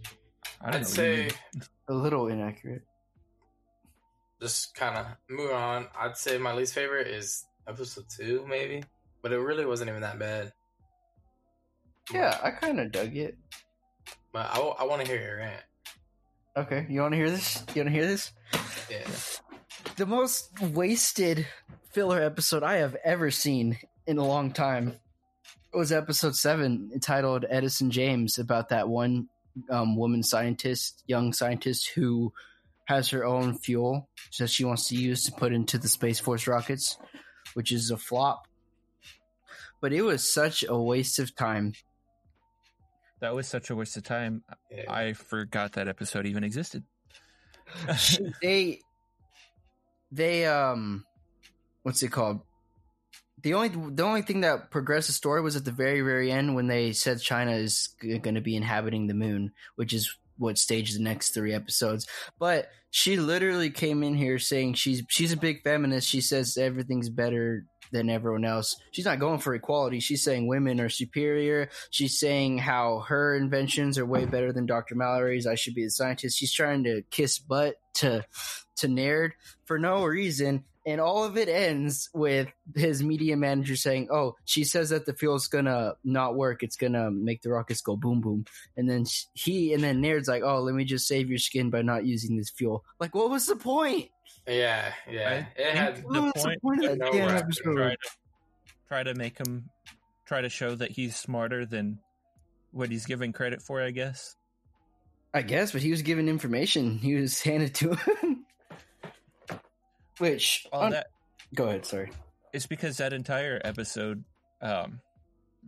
I 0.60 0.78
I'd 0.78 0.88
say 0.88 1.30
a 1.88 1.94
little 1.94 2.28
inaccurate. 2.28 2.82
just 4.42 4.74
kind 4.74 4.98
of 4.98 5.06
move 5.30 5.52
on. 5.52 5.86
I'd 5.98 6.18
say 6.18 6.40
my 6.40 6.54
least 6.54 6.74
favorite 6.74 7.08
is 7.08 7.46
episode 7.68 8.06
two, 8.10 8.46
maybe, 8.50 8.84
but 9.22 9.32
it 9.32 9.38
really 9.38 9.66
wasn't 9.66 9.90
even 9.90 10.02
that 10.02 10.18
bad. 10.18 10.52
Yeah, 12.12 12.36
I 12.42 12.50
kind 12.50 12.80
of 12.80 12.92
dug 12.92 13.16
it. 13.16 13.38
But 14.34 14.50
I, 14.52 14.84
want 14.86 15.02
to 15.02 15.08
hear 15.08 15.22
your 15.22 15.38
rant. 15.38 15.64
Okay, 16.58 16.88
you 16.90 17.02
want 17.02 17.14
to 17.14 17.18
hear 17.18 17.30
this? 17.30 17.64
You 17.74 17.84
want 17.84 17.90
to 17.90 18.00
hear 18.00 18.08
this? 18.08 18.32
Yeah. 18.90 19.08
The 19.96 20.06
most 20.06 20.50
wasted 20.62 21.48
filler 21.92 22.22
episode 22.22 22.64
I 22.64 22.78
have 22.78 22.96
ever 23.04 23.30
seen 23.32 23.78
in 24.08 24.18
a 24.18 24.26
long 24.26 24.52
time 24.52 24.96
was 25.74 25.92
episode 25.92 26.36
seven, 26.36 26.90
entitled 26.94 27.46
Edison 27.50 27.92
Jaymes, 27.92 28.40
about 28.40 28.70
that 28.70 28.90
one 28.90 29.30
um, 29.70 29.96
woman 29.96 30.24
scientist, 30.24 31.04
young 31.08 31.34
scientist 31.34 31.90
who 31.96 32.34
has 32.86 33.10
her 33.10 33.24
own 33.26 33.56
fuel 33.56 34.10
that 34.40 34.50
she 34.50 34.66
wants 34.66 34.88
to 34.88 34.96
use 34.96 35.24
to 35.24 35.32
put 35.32 35.54
into 35.54 35.78
the 35.78 35.88
Space 35.88 36.20
Force 36.20 36.48
rockets, 36.48 36.98
which 37.54 37.72
is 37.72 37.92
a 37.92 37.98
flop. 37.98 38.48
But 39.82 39.94
it 39.94 40.02
was 40.02 40.32
such 40.32 40.66
a 40.68 40.78
waste 40.78 41.20
of 41.20 41.36
time. 41.36 41.74
that 43.22 43.36
was 43.36 43.48
such 43.48 43.70
a 43.70 43.76
waste 43.76 43.96
of 43.96 44.04
time. 44.04 44.44
yeah. 44.72 44.92
I 44.92 45.14
forgot 45.14 45.74
that 45.74 45.88
episode 45.88 46.26
even 46.26 46.44
existed. 46.44 46.84
They 48.42 48.82
they 50.12 50.48
um 50.48 51.06
what's 51.84 52.02
it 52.02 52.12
called 52.12 52.42
the 53.42 53.54
only 53.54 53.70
the 53.70 54.04
only 54.04 54.22
thing 54.22 54.42
that 54.42 54.72
progressed 54.72 55.08
the 55.08 55.14
story 55.14 55.42
was 55.42 55.56
at 55.56 55.66
the 55.66 55.72
very 55.72 56.02
very 56.02 56.32
end 56.32 56.56
when 56.56 56.68
they 56.68 56.92
said 56.92 57.22
china 57.22 57.52
is 57.52 57.90
going 58.02 58.36
to 58.36 58.42
be 58.42 58.56
inhabiting 58.56 59.08
the 59.08 59.14
moon 59.14 59.52
which 59.76 59.94
is 59.94 60.18
what 60.40 60.58
stage 60.58 60.94
the 60.94 61.04
next 61.04 61.32
three 61.32 61.54
episodes. 61.54 62.08
But 62.40 62.70
she 62.90 63.18
literally 63.18 63.70
came 63.70 64.02
in 64.02 64.16
here 64.16 64.40
saying 64.40 64.74
she's 64.74 65.04
she's 65.10 65.34
a 65.34 65.38
big 65.38 65.62
feminist. 65.64 66.08
She 66.08 66.22
says 66.22 66.58
everything's 66.58 67.10
better 67.10 67.66
than 67.92 68.10
everyone 68.10 68.46
else. 68.46 68.76
She's 68.92 69.06
not 69.06 69.20
going 69.20 69.40
for 69.40 69.54
equality. 69.54 70.00
She's 70.00 70.24
saying 70.24 70.48
women 70.48 70.80
are 70.80 70.90
superior. 70.90 71.70
She's 71.92 72.20
saying 72.20 72.60
how 72.60 73.06
her 73.08 73.36
inventions 73.36 73.98
are 73.98 74.06
way 74.06 74.26
better 74.26 74.54
than 74.54 74.66
Dr. 74.66 74.96
Mallory's. 74.96 75.48
I 75.48 75.56
should 75.56 75.76
be 75.76 75.86
the 75.86 75.92
scientist. 75.92 76.38
She's 76.38 76.54
trying 76.54 76.84
to 76.86 77.04
kiss 77.12 77.38
butt 77.38 77.76
to 77.96 78.26
to 78.78 78.88
Naird 78.88 79.34
for 79.66 79.78
no 79.78 80.06
reason. 80.06 80.64
And 80.90 81.00
all 81.00 81.24
of 81.24 81.38
it 81.38 81.48
ends 81.48 82.10
with 82.14 82.48
his 82.76 83.04
media 83.04 83.38
manager 83.38 83.76
saying, 83.76 84.08
"Oh, 84.12 84.36
she 84.46 84.64
says 84.64 84.90
that 84.90 85.06
the 85.06 85.14
fuel's 85.14 85.48
gonna 85.48 85.94
not 86.04 86.36
work. 86.36 86.64
It's 86.64 86.76
gonna 86.78 87.12
make 87.12 87.44
the 87.44 87.52
rockets 87.52 87.82
go 87.82 87.96
boom 87.96 88.22
boom." 88.22 88.46
And 88.76 88.90
then 88.90 89.06
he 89.34 89.74
and 89.74 89.84
then 89.84 90.02
Naird's 90.02 90.28
like, 90.28 90.42
"Oh, 90.44 90.62
let 90.62 90.74
me 90.74 90.86
just 90.86 91.08
save 91.08 91.30
your 91.30 91.38
skin 91.38 91.70
by 91.70 91.84
not 91.84 92.06
using 92.06 92.38
this 92.38 92.50
fuel." 92.50 92.84
Like, 93.00 93.14
what 93.14 93.30
was 93.30 93.46
the 93.46 93.56
point? 93.56 94.10
Yeah, 94.48 94.92
yeah. 95.08 95.46
I 95.58 95.62
It 95.62 95.76
had 95.76 95.96
think 95.98 96.10
What 96.10 96.24
was 96.24 96.34
the 96.34 96.40
point 96.42 96.62
point 96.64 96.86
of 96.86 96.98
no 96.98 97.06
that 97.06 97.14
damn 97.14 97.28
rap. 97.28 97.44
episode? 97.44 97.76
try 97.76 97.90
to 97.92 97.98
try 98.88 99.04
to 99.04 99.14
make 99.14 99.38
him 99.38 99.70
try 100.26 100.42
to 100.42 100.50
show 100.50 100.74
that 100.76 100.92
he's 100.92 101.16
smarter 101.16 101.66
than 101.66 102.00
what 102.72 102.90
he's 102.90 103.06
given 103.06 103.32
credit 103.32 103.62
for. 103.62 103.82
I 103.82 103.92
guess. 103.92 104.36
I 105.34 105.44
guess, 105.44 105.72
but 105.72 105.84
he 105.84 105.92
was 105.92 106.02
given 106.02 106.28
information. 106.28 106.98
He 106.98 107.14
was 107.16 107.40
handed 107.44 107.76
to 107.76 107.94
him. 107.94 108.46
Which, 110.20 110.68
All 110.72 110.84
un- 110.84 110.92
that 110.92 111.08
go 111.56 111.68
ahead. 111.68 111.86
Sorry. 111.86 112.12
it's 112.54 112.68
because 112.68 112.98
that 112.98 113.14
entire 113.14 113.60
episode, 113.64 114.24
um, 114.62 115.00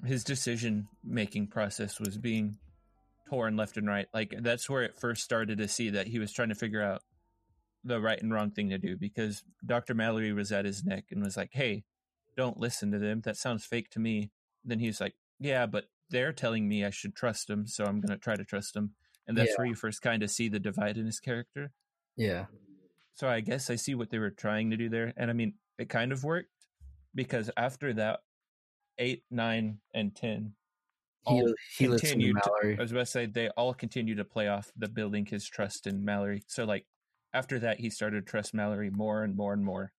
his 0.06 0.24
decision 0.24 0.88
making 1.04 1.48
process 1.48 2.00
was 2.00 2.18
being 2.18 2.58
torn 3.30 3.56
left 3.58 3.78
and 3.78 3.88
right. 3.88 4.08
Like 4.14 4.34
that's 4.40 4.70
where 4.70 4.84
it 4.84 4.96
first 5.00 5.24
started 5.24 5.58
to 5.60 5.68
see 5.68 5.90
that 5.92 6.08
he 6.08 6.20
was 6.20 6.32
trying 6.32 6.50
to 6.50 6.56
figure 6.56 6.82
out 6.84 7.02
the 7.84 8.00
right 8.00 8.22
and 8.22 8.32
wrong 8.34 8.52
thing 8.52 8.70
to 8.70 8.78
do 8.78 8.96
because 8.98 9.44
Dr. 9.66 9.94
Mallory 9.96 10.34
was 10.34 10.52
at 10.52 10.66
his 10.66 10.84
neck 10.84 11.06
and 11.12 11.24
was 11.24 11.36
like, 11.38 11.50
Hey, 11.54 11.84
don't 12.38 12.60
listen 12.60 12.92
to 12.92 13.00
them. 13.00 13.22
That 13.22 13.38
sounds 13.38 13.66
fake 13.66 13.90
to 13.92 14.00
me. 14.00 14.32
Then 14.64 14.80
he 14.80 14.88
was 14.88 15.02
like, 15.02 15.16
Yeah, 15.40 15.66
but 15.66 15.86
they're 16.10 16.34
telling 16.34 16.68
me 16.68 16.84
I 16.86 16.90
should 16.90 17.16
trust 17.16 17.48
them, 17.48 17.66
so 17.68 17.86
I'm 17.86 18.00
gonna 18.02 18.18
try 18.18 18.36
to 18.36 18.44
trust 18.44 18.74
them. 18.74 18.92
And 19.28 19.38
that's 19.38 19.50
Yeah. 19.52 19.56
where 19.58 19.68
you 19.68 19.76
first 19.76 20.02
kind 20.02 20.24
of 20.24 20.30
see 20.32 20.50
the 20.50 20.60
divide 20.60 20.98
in 20.98 21.06
his 21.06 21.20
character. 21.20 21.72
Yeah. 22.18 22.46
So 23.14 23.28
I 23.28 23.42
guess 23.42 23.70
I 23.70 23.76
see 23.76 23.96
what 23.96 24.10
they 24.10 24.20
were 24.20 24.30
trying 24.32 24.72
to 24.72 24.78
do 24.78 24.90
there. 24.90 25.14
And 25.18 25.30
I 25.30 25.34
mean, 25.34 25.54
it 25.78 25.90
kind 25.90 26.12
of 26.12 26.24
worked 26.24 26.50
because 27.14 27.50
after 27.58 27.94
that, 27.94 28.22
eight, 28.98 29.24
nine, 29.30 29.80
and 29.94 30.16
10, 30.16 30.54
He, 31.28 31.34
all 31.34 31.54
he 31.78 31.88
continued 31.88 32.38
to- 32.44 32.50
Mallory. 32.64 32.78
I 32.78 32.82
was 32.82 32.92
about 32.92 33.02
to 33.02 33.06
say, 33.12 33.26
they 33.26 33.50
all 33.50 33.74
continue 33.74 34.16
to 34.16 34.26
play 34.26 34.48
off 34.48 34.72
the 34.78 34.88
building 34.88 35.26
his 35.26 35.46
trust 35.48 35.88
in 35.88 36.04
Mallory. 36.06 36.44
So, 36.48 36.64
like, 36.66 36.86
after 37.34 37.60
that, 37.60 37.80
he 37.80 37.90
started 37.90 38.26
to 38.26 38.30
trust 38.30 38.54
Mallory 38.54 38.90
more 38.90 39.24
and 39.24 39.36
more 39.36 39.54
and 39.54 39.64
more 39.64 39.92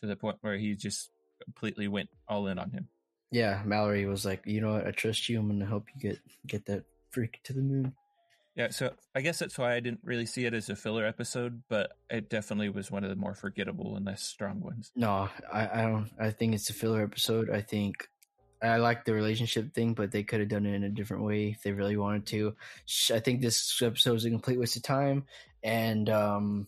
to 0.00 0.06
the 0.06 0.16
point 0.16 0.38
where 0.40 0.56
he 0.56 0.74
just 0.74 1.10
completely 1.44 1.88
went 1.88 2.08
all 2.28 2.46
in 2.46 2.58
on 2.58 2.70
him. 2.70 2.88
yeah, 3.30 3.62
Mallory 3.64 4.06
was 4.06 4.24
like, 4.24 4.42
you 4.46 4.60
know 4.60 4.72
what? 4.74 4.86
I 4.86 4.90
trust 4.90 5.28
you. 5.28 5.38
I'm 5.38 5.48
going 5.48 5.60
to 5.60 5.66
help 5.66 5.86
you 5.94 6.00
get 6.00 6.18
get 6.46 6.64
that 6.66 6.84
freak 7.10 7.40
to 7.44 7.52
the 7.52 7.60
moon. 7.60 7.92
Yeah, 8.58 8.70
so 8.70 8.92
I 9.14 9.20
guess 9.20 9.38
that's 9.38 9.56
why 9.56 9.74
I 9.74 9.78
didn't 9.78 10.00
really 10.02 10.26
see 10.26 10.44
it 10.44 10.52
as 10.52 10.68
a 10.68 10.74
filler 10.74 11.06
episode, 11.06 11.62
but 11.68 11.92
it 12.10 12.28
definitely 12.28 12.70
was 12.70 12.90
one 12.90 13.04
of 13.04 13.10
the 13.10 13.14
more 13.14 13.36
forgettable 13.36 13.94
and 13.94 14.04
less 14.04 14.24
strong 14.24 14.60
ones. 14.60 14.90
No, 14.96 15.28
I, 15.52 15.68
I 15.72 15.82
don't. 15.82 16.10
I 16.18 16.30
think 16.32 16.54
it's 16.56 16.68
a 16.68 16.74
filler 16.74 17.04
episode. 17.04 17.50
I 17.50 17.60
think 17.60 18.08
I 18.60 18.78
like 18.78 19.04
the 19.04 19.14
relationship 19.14 19.72
thing, 19.74 19.94
but 19.94 20.10
they 20.10 20.24
could 20.24 20.40
have 20.40 20.48
done 20.48 20.66
it 20.66 20.74
in 20.74 20.82
a 20.82 20.88
different 20.88 21.22
way 21.22 21.50
if 21.50 21.62
they 21.62 21.70
really 21.70 21.96
wanted 21.96 22.26
to. 22.26 22.56
I 23.14 23.20
think 23.20 23.42
this 23.42 23.80
episode 23.80 24.14
was 24.14 24.24
a 24.24 24.30
complete 24.30 24.58
waste 24.58 24.74
of 24.74 24.82
time, 24.82 25.26
and 25.62 26.10
um, 26.10 26.66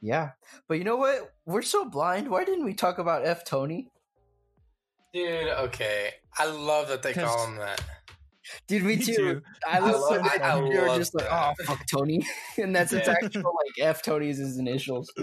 yeah. 0.00 0.30
But 0.68 0.78
you 0.78 0.84
know 0.84 0.98
what? 0.98 1.34
We're 1.46 1.62
so 1.62 1.84
blind. 1.84 2.28
Why 2.28 2.44
didn't 2.44 2.64
we 2.64 2.74
talk 2.74 2.98
about 2.98 3.26
F 3.26 3.44
Tony? 3.44 3.90
Dude, 5.12 5.48
okay. 5.48 6.10
I 6.38 6.46
love 6.46 6.86
that 6.90 7.02
they 7.02 7.12
call 7.12 7.48
him 7.48 7.56
that. 7.56 7.82
Dude, 8.66 8.82
me, 8.82 8.96
Me 8.96 9.02
too. 9.04 9.14
too. 9.14 9.42
I 9.68 9.78
I 9.78 9.80
listened 9.80 10.00
love- 10.22 10.32
to 10.32 10.44
I 10.44 10.58
it. 10.58 10.62
We 10.62 10.78
were 10.78 10.86
love 10.88 10.98
just 10.98 11.14
like, 11.14 11.26
oh 11.30 11.52
fuck 11.64 11.86
Tony, 11.86 12.26
and 12.58 12.74
that's 12.74 12.92
its 12.92 13.06
Yeah. 13.08 13.14
actual 13.22 13.42
like 13.54 13.86
F 13.86 14.02
Tony's 14.02 14.38
his 14.38 14.58
initials. 14.58 15.12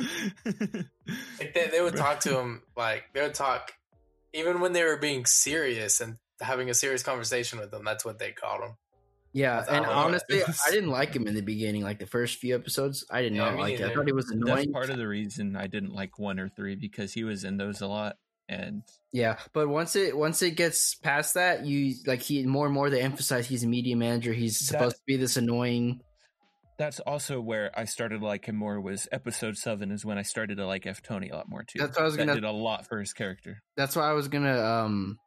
Like 1.39 1.53
they, 1.53 1.67
they 1.67 1.81
would 1.81 1.95
talk 1.95 2.19
to 2.21 2.37
him 2.39 2.61
like 2.77 3.05
they 3.13 3.21
would 3.21 3.33
talk 3.33 3.73
even 4.33 4.59
when 4.61 4.73
they 4.73 4.83
were 4.83 4.97
being 4.97 5.25
serious 5.25 6.01
and 6.01 6.17
having 6.39 6.69
a 6.69 6.73
serious 6.73 7.01
conversation 7.01 7.59
with 7.59 7.71
them. 7.71 7.83
That's 7.83 8.05
what 8.05 8.19
they 8.19 8.31
called 8.31 8.61
him. 8.63 8.75
Yeah, 9.33 9.57
That's 9.57 9.69
and 9.69 9.85
honestly, 9.85 10.41
I 10.43 10.71
didn't 10.71 10.89
like 10.89 11.15
him 11.15 11.27
in 11.27 11.35
the 11.35 11.41
beginning. 11.41 11.83
Like 11.83 11.99
the 11.99 12.05
first 12.07 12.37
few 12.37 12.55
episodes, 12.55 13.05
I 13.11 13.21
did 13.21 13.33
Yeah, 13.35 13.45
not 13.45 13.55
me 13.55 13.61
like 13.61 13.79
it. 13.79 13.81
I 13.89 13.93
thought 13.93 14.05
he 14.07 14.11
was 14.11 14.25
That's 14.27 14.35
annoying. 14.41 14.71
part 14.71 14.89
of 14.89 14.97
the 14.97 15.07
reason 15.07 15.55
I 15.55 15.67
didn't 15.67 15.93
like 15.93 16.17
one 16.19 16.39
or 16.39 16.49
three 16.49 16.75
because 16.75 17.13
he 17.13 17.23
was 17.23 17.43
in 17.43 17.57
those 17.57 17.81
a 17.81 17.87
lot. 17.87 18.17
And 18.49 18.81
Yeah, 19.11 19.37
but 19.53 19.67
once 19.69 19.95
it 19.95 20.17
once 20.17 20.41
it 20.41 20.51
gets 20.55 20.95
past 20.95 21.35
that, 21.35 21.65
you 21.65 21.93
like 22.07 22.21
he 22.21 22.43
more 22.45 22.65
and 22.65 22.73
more 22.73 22.89
they 22.89 23.01
emphasize 23.01 23.45
he's 23.47 23.63
a 23.63 23.67
media 23.67 23.95
manager. 23.95 24.33
He's 24.33 24.57
supposed 24.57 24.95
to 24.97 25.01
be 25.05 25.17
this 25.17 25.37
annoying. 25.37 26.01
that's 26.79 26.99
also 27.01 27.39
where 27.41 27.71
I 27.77 27.85
started 27.85 28.21
to 28.21 28.25
like 28.25 28.45
him 28.45 28.55
more. 28.55 28.81
Was 28.81 29.07
episode 29.11 29.55
seven 29.57 29.91
is 29.91 30.03
when 30.03 30.17
I 30.17 30.23
started 30.23 30.57
to 30.57 30.65
like 30.65 30.87
F 30.87 31.01
Tony 31.03 31.29
a 31.29 31.35
lot 31.35 31.47
more 31.47 31.63
too. 31.63 31.77
That's 31.79 31.95
what 31.95 32.01
I 32.01 32.05
was 32.05 32.15
that 32.15 32.25
gonna- 32.25 32.35
did 32.35 32.43
a 32.43 32.51
lot 32.51 32.87
for 32.87 32.99
his 32.99 33.13
character. 33.13 33.61
That's 33.77 33.95
why 33.95 34.09
I 34.09 34.13
was 34.13 34.27
gonna 34.29 34.59
um. 34.59 35.19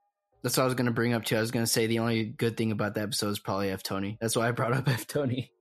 That's 0.43 0.57
what 0.57 0.65
I 0.65 0.67
was 0.67 0.75
gonna 0.75 0.91
bring 0.91 1.13
up 1.13 1.25
too. 1.25 1.37
I 1.37 1.41
was 1.41 1.53
gonna 1.53 1.67
say 1.69 1.87
the 1.87 2.01
only 2.01 2.25
good 2.25 2.57
thing 2.57 2.73
about 2.73 2.95
that 2.97 3.03
episode 3.05 3.29
is 3.29 3.39
probably 3.39 3.71
F 3.71 3.85
Tony. 3.85 4.19
That's 4.21 4.35
why 4.35 4.49
I 4.49 4.51
brought 4.51 4.73
up 4.73 4.89
F 4.89 5.07
Tony. 5.07 5.53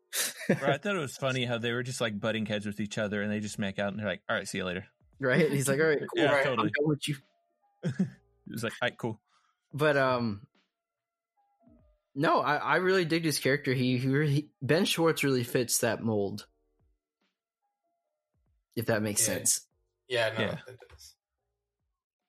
Right, 0.50 0.64
I 0.64 0.78
thought 0.80 0.96
it 0.96 1.00
was 1.00 1.16
funny 1.16 1.46
how 1.46 1.60
they 1.60 1.72
were 1.72 1.84
just 1.84 2.02
like 2.02 2.20
butting 2.20 2.46
heads 2.48 2.66
with 2.66 2.80
each 2.80 2.98
other 2.98 3.22
and 3.22 3.32
they 3.32 3.40
just 3.40 3.60
make 3.60 3.78
out 3.78 3.90
and 3.90 4.00
they're 4.00 4.08
like, 4.08 4.22
"All 4.28 4.36
right, 4.36 4.48
see 4.48 4.58
you 4.58 4.66
later." 4.66 4.86
right? 5.20 5.52
He's 5.52 5.68
like, 5.70 5.80
all 5.80 5.86
right, 5.86 6.00
cool, 6.16 6.24
Yeah, 6.24 6.32
right, 6.32 6.40
I'm 6.40 6.44
totally. 6.46 6.72
done 6.80 6.90
with 6.90 7.08
you. 7.08 7.16
It 7.84 8.08
was 8.48 8.64
like, 8.64 8.74
"All 8.82 8.88
right, 8.88 8.98
cool." 8.98 9.20
But 9.74 9.98
um, 9.98 10.42
no, 12.16 12.42
I, 12.42 12.56
I 12.56 12.76
really 12.78 13.06
dig 13.06 13.24
his 13.24 13.40
character. 13.40 13.74
He, 13.74 13.98
he, 13.98 14.08
really, 14.08 14.50
Ben 14.62 14.86
Schwartz 14.86 15.24
really 15.24 15.44
fits 15.44 15.80
that 15.80 16.04
mold. 16.04 16.46
If 18.76 18.88
that 18.88 19.02
makes 19.02 19.22
Yeah. 19.22 19.36
sense. 19.36 19.62
Yeah, 20.08 20.34
no, 20.38 20.44
Yeah. 20.44 20.58
it 20.68 20.80
does. 20.90 21.16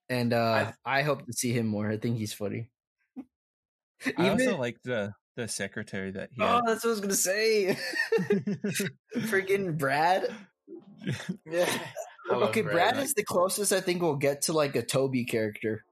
And 0.09 0.33
uh, 0.33 0.73
I, 0.85 1.03
hope 1.03 1.27
to 1.27 1.33
see 1.33 1.53
him 1.53 1.67
more. 1.67 1.91
I 1.91 1.97
think 1.97 2.19
he's 2.19 2.35
funny. 2.35 2.69
I 4.19 4.29
also 4.29 4.59
like 4.59 4.77
the 4.83 5.15
the 5.37 5.49
secretary 5.49 6.11
that 6.11 6.29
he 6.33 6.43
oh, 6.43 6.47
had. 6.47 6.67
that's 6.67 6.85
what 6.85 6.91
I 6.91 6.93
was 6.93 7.01
gonna 7.01 7.15
say. 7.15 7.79
Freaking 9.17 9.79
Brad. 9.79 10.31
Yeah. 11.47 11.79
I 12.31 12.35
love 12.35 12.51
okay, 12.51 12.63
Brad, 12.63 12.95
Brad. 12.95 12.99
is 12.99 13.15
the 13.15 13.25
closest 13.25 13.73
I 13.73 13.81
think 13.81 14.03
we'll 14.03 14.17
get 14.17 14.43
to 14.43 14.53
like 14.53 14.77
a 14.77 14.83
Toby 14.83 15.25
character. 15.25 15.85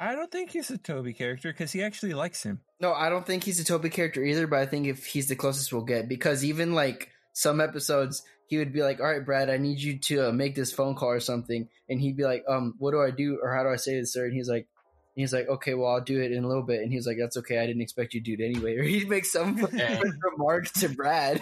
I 0.00 0.14
don't 0.14 0.30
think 0.30 0.50
he's 0.50 0.70
a 0.70 0.78
Toby 0.78 1.12
character 1.12 1.52
because 1.52 1.72
he 1.72 1.82
actually 1.82 2.14
likes 2.14 2.42
him. 2.42 2.60
No, 2.80 2.92
I 2.92 3.08
don't 3.08 3.24
think 3.26 3.44
he's 3.44 3.60
a 3.60 3.64
Toby 3.64 3.90
character 3.90 4.22
either, 4.22 4.46
but 4.46 4.58
I 4.58 4.66
think 4.66 4.86
if 4.86 5.06
he's 5.06 5.28
the 5.28 5.36
closest 5.36 5.72
we'll 5.72 5.82
get, 5.82 6.08
because 6.08 6.44
even 6.44 6.74
like 6.74 7.10
some 7.32 7.60
episodes, 7.60 8.22
he 8.48 8.58
would 8.58 8.72
be 8.72 8.82
like, 8.82 9.00
"All 9.00 9.06
right, 9.06 9.24
Brad, 9.24 9.48
I 9.48 9.56
need 9.56 9.78
you 9.78 9.98
to 10.00 10.28
uh, 10.28 10.32
make 10.32 10.54
this 10.54 10.72
phone 10.72 10.94
call 10.94 11.10
or 11.10 11.20
something," 11.20 11.68
and 11.88 12.00
he'd 12.00 12.16
be 12.16 12.24
like, 12.24 12.44
"Um, 12.48 12.74
what 12.78 12.90
do 12.90 13.00
I 13.00 13.10
do 13.10 13.38
or 13.42 13.54
how 13.54 13.62
do 13.62 13.68
I 13.70 13.76
say 13.76 13.98
this, 13.98 14.12
sir?" 14.12 14.26
And 14.26 14.34
he's 14.34 14.48
like, 14.48 14.66
"He's 15.14 15.32
like, 15.32 15.48
okay, 15.48 15.74
well, 15.74 15.92
I'll 15.92 16.00
do 16.00 16.20
it 16.20 16.32
in 16.32 16.44
a 16.44 16.48
little 16.48 16.64
bit," 16.64 16.82
and 16.82 16.92
he's 16.92 17.06
like, 17.06 17.16
"That's 17.18 17.36
okay, 17.38 17.58
I 17.58 17.66
didn't 17.66 17.82
expect 17.82 18.14
you 18.14 18.20
to 18.22 18.36
do 18.36 18.42
it 18.42 18.46
anyway," 18.46 18.76
or 18.78 18.82
he'd 18.82 19.08
make 19.08 19.24
some 19.24 19.56
Yeah. 19.72 20.00
remark 20.22 20.70
to 20.74 20.88
Brad. 20.88 21.40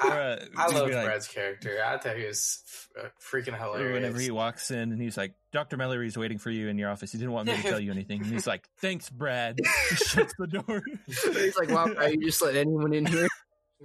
I, 0.00 0.38
I 0.56 0.66
love 0.68 0.90
like- 0.90 1.04
Brad's 1.04 1.28
character. 1.28 1.78
I 1.84 1.98
thought 1.98 2.16
he 2.16 2.24
was 2.26 2.62
f- 2.66 2.88
uh, 3.04 3.08
freaking 3.20 3.56
hilarious. 3.58 3.92
whenever 3.94 4.18
he 4.20 4.30
walks 4.30 4.70
in 4.70 4.92
and 4.92 5.00
he's 5.00 5.16
like, 5.16 5.34
Dr. 5.52 5.76
Mallory's 5.76 6.16
waiting 6.16 6.38
for 6.38 6.50
you 6.50 6.68
in 6.68 6.78
your 6.78 6.90
office. 6.90 7.12
He 7.12 7.18
didn't 7.18 7.32
want 7.32 7.48
me 7.48 7.56
to 7.56 7.62
tell 7.62 7.80
you 7.80 7.90
anything. 7.92 8.22
And 8.22 8.32
he's 8.32 8.46
like, 8.46 8.68
Thanks, 8.80 9.10
Brad. 9.10 9.58
He 9.90 9.96
shuts 9.96 10.34
the 10.38 10.46
door. 10.46 10.82
he's 11.06 11.56
like, 11.58 11.70
"Wow, 11.70 11.86
Brad, 11.94 12.12
you 12.14 12.24
just 12.26 12.42
let 12.42 12.56
anyone 12.56 12.92
in 12.94 13.06
here?" 13.06 13.28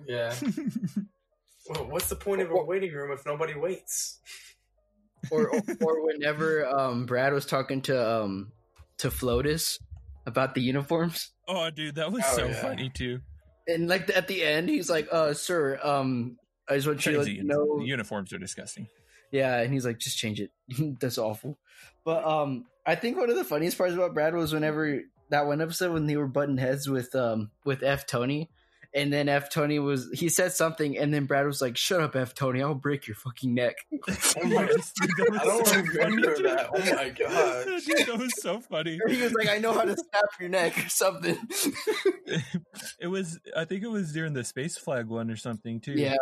Yeah. 0.08 0.34
Well, 1.70 1.88
what's 1.90 2.08
the 2.10 2.16
point 2.16 2.42
of 2.42 2.50
a 2.52 2.64
waiting 2.64 2.92
room 2.94 3.12
if 3.12 3.26
nobody 3.26 3.54
waits? 3.56 4.20
or 5.32 5.52
or 5.82 6.06
whenever 6.06 6.66
um 6.66 7.06
Brad 7.06 7.34
was 7.34 7.46
talking 7.46 7.82
to 7.84 8.22
um 8.24 8.54
to 9.00 9.10
Flotus 9.10 9.78
about 10.26 10.56
the 10.56 10.62
uniforms. 10.62 11.32
oh, 11.48 11.70
dude, 11.70 11.96
that 11.96 12.12
was 12.12 12.24
Oh, 12.28 12.36
so 12.38 12.46
yeah. 12.48 12.62
funny, 12.62 12.90
too. 12.90 13.20
And 13.70 13.88
like 13.88 14.10
at 14.16 14.28
the 14.28 14.44
end, 14.44 14.70
he's 14.70 14.90
like, 14.90 15.08
"Uh, 15.12 15.34
sir, 15.34 15.80
um, 15.84 16.38
I 16.68 16.76
just 16.76 16.88
want 16.88 17.06
you 17.06 17.12
to 17.14 17.18
Change 17.18 17.28
let 17.28 17.36
you 17.36 17.42
uniform. 17.44 17.68
know." 17.68 17.80
The 17.80 17.86
uniforms 17.90 18.34
are 18.34 18.38
disgusting. 18.38 18.88
Yeah, 19.32 19.60
and 19.60 19.72
he's 19.74 19.86
like, 19.86 20.00
"Just 20.00 20.18
change 20.18 20.40
it." 20.42 20.52
That's 21.00 21.18
awful. 21.18 21.58
But 22.04 22.26
um, 22.26 22.66
I 22.86 22.96
think 22.96 23.18
one 23.18 23.30
of 23.30 23.36
the 23.36 23.44
funniest 23.44 23.78
parts 23.78 23.94
about 23.94 24.14
Brad 24.14 24.34
was 24.34 24.54
whenever 24.54 25.02
that 25.30 25.46
one 25.46 25.62
episode 25.62 25.94
when 25.94 26.08
they 26.08 26.18
were 26.18 26.28
butting 26.28 26.58
heads 26.58 26.90
with 26.90 27.14
um 27.16 27.52
with 27.66 27.84
F 27.84 28.08
Tony, 28.08 28.50
and 28.94 29.14
then 29.14 29.30
F 29.30 29.50
Tony 29.50 29.78
was 29.80 30.10
he 30.14 30.30
said 30.30 30.52
something, 30.54 30.98
and 30.98 31.14
then 31.14 31.26
Brad 31.26 31.46
was 31.46 31.62
like, 31.62 31.78
"Shut 31.78 32.02
up, 32.02 32.16
F 32.16 32.34
Tony, 32.34 32.62
I'll 32.62 32.74
break 32.76 33.08
your 33.08 33.16
fucking 33.16 33.54
neck." 33.54 33.76
Oh 34.42 34.44
my 34.48 34.64
Yes, 34.70 34.92
dude, 35.00 35.10
that 35.18 35.30
was 35.32 35.40
I 35.42 35.46
don't 35.46 35.68
so 35.68 35.76
remember 35.78 36.32
funny. 36.36 36.44
that. 36.50 36.70
Oh 36.74 36.96
my 36.96 37.10
god. 37.10 37.66
Dude, 37.86 38.08
that 38.08 38.18
was 38.18 38.34
so 38.42 38.60
funny. 38.62 39.00
he 39.08 39.22
was 39.22 39.34
like, 39.34 39.50
"I 39.50 39.58
know 39.58 39.74
how 39.74 39.84
to 39.84 39.96
snap 39.96 40.26
your 40.40 40.50
neck" 40.50 40.78
or 40.78 40.90
something. 40.90 41.38
it 43.00 43.08
was 43.08 43.40
I 43.56 43.66
think 43.66 43.84
it 43.84 43.90
was 43.90 44.12
during 44.14 44.34
the 44.34 44.44
space 44.44 44.78
flag 44.78 45.08
one 45.08 45.30
or 45.30 45.36
something 45.38 45.80
too. 45.80 45.94
yeah, 45.94 46.16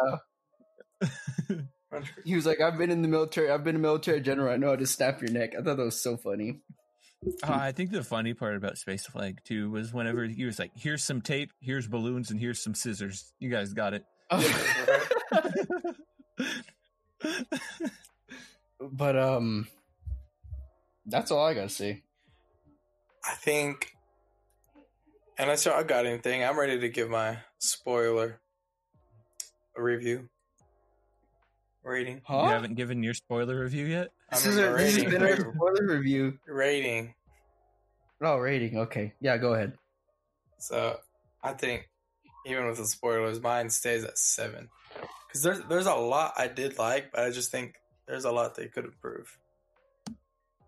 he 2.25 2.35
was 2.35 2.45
like, 2.45 2.59
"I've 2.61 2.77
been 2.77 2.91
in 2.91 3.01
the 3.01 3.07
military. 3.07 3.49
I've 3.49 3.63
been 3.63 3.75
a 3.75 3.79
military 3.79 4.21
general. 4.21 4.53
I 4.53 4.57
know 4.57 4.69
how 4.69 4.75
to 4.75 4.87
snap 4.87 5.21
your 5.21 5.31
neck." 5.31 5.51
I 5.53 5.61
thought 5.63 5.77
that 5.77 5.83
was 5.83 6.01
so 6.01 6.17
funny. 6.17 6.61
Uh, 7.25 7.51
I 7.51 7.71
think 7.71 7.91
the 7.91 8.03
funny 8.03 8.33
part 8.33 8.55
about 8.55 8.77
Space 8.77 9.05
Flag 9.05 9.39
too 9.43 9.71
was 9.71 9.93
whenever 9.93 10.25
he 10.25 10.45
was 10.45 10.59
like, 10.59 10.71
"Here's 10.75 11.03
some 11.03 11.21
tape, 11.21 11.51
here's 11.59 11.87
balloons, 11.87 12.29
and 12.29 12.39
here's 12.39 12.61
some 12.61 12.75
scissors. 12.75 13.33
You 13.39 13.49
guys 13.49 13.73
got 13.73 13.93
it." 13.93 14.05
but 18.81 19.17
um, 19.17 19.67
that's 21.05 21.31
all 21.31 21.45
I 21.45 21.53
gotta 21.53 21.69
say. 21.69 22.03
I 23.25 23.33
think, 23.33 23.93
and 25.37 25.45
unless 25.45 25.65
y'all 25.65 25.83
got 25.83 26.05
anything, 26.05 26.43
I'm 26.43 26.57
ready 26.57 26.79
to 26.79 26.89
give 26.89 27.09
my 27.09 27.39
spoiler 27.57 28.39
review 29.75 30.29
rating. 31.83 32.21
Huh? 32.23 32.43
You 32.43 32.49
haven't 32.49 32.75
given 32.75 33.01
your 33.03 33.13
spoiler 33.13 33.59
review 33.59 33.85
yet. 33.85 34.11
This 34.31 34.45
is 34.45 34.57
in 34.57 34.63
a 34.65 34.71
this 34.73 34.95
has 34.95 35.05
rating. 35.05 35.09
been 35.11 35.23
our 35.23 35.53
spoiler 35.53 35.87
review. 35.97 36.37
rating. 36.47 37.13
Oh, 38.21 38.37
rating. 38.37 38.77
Okay, 38.79 39.13
yeah, 39.21 39.37
go 39.37 39.53
ahead. 39.53 39.73
So 40.59 40.97
I 41.43 41.53
think 41.53 41.87
even 42.45 42.65
with 42.67 42.77
the 42.77 42.85
spoilers, 42.87 43.39
mine 43.41 43.69
stays 43.69 44.03
at 44.03 44.17
seven. 44.17 44.69
Because 45.27 45.43
there's 45.43 45.61
there's 45.69 45.85
a 45.85 45.93
lot 45.95 46.33
I 46.37 46.47
did 46.47 46.77
like, 46.77 47.11
but 47.11 47.21
I 47.21 47.29
just 47.31 47.51
think 47.51 47.75
there's 48.07 48.25
a 48.25 48.31
lot 48.31 48.55
they 48.55 48.67
could 48.67 48.85
improve. 48.85 49.37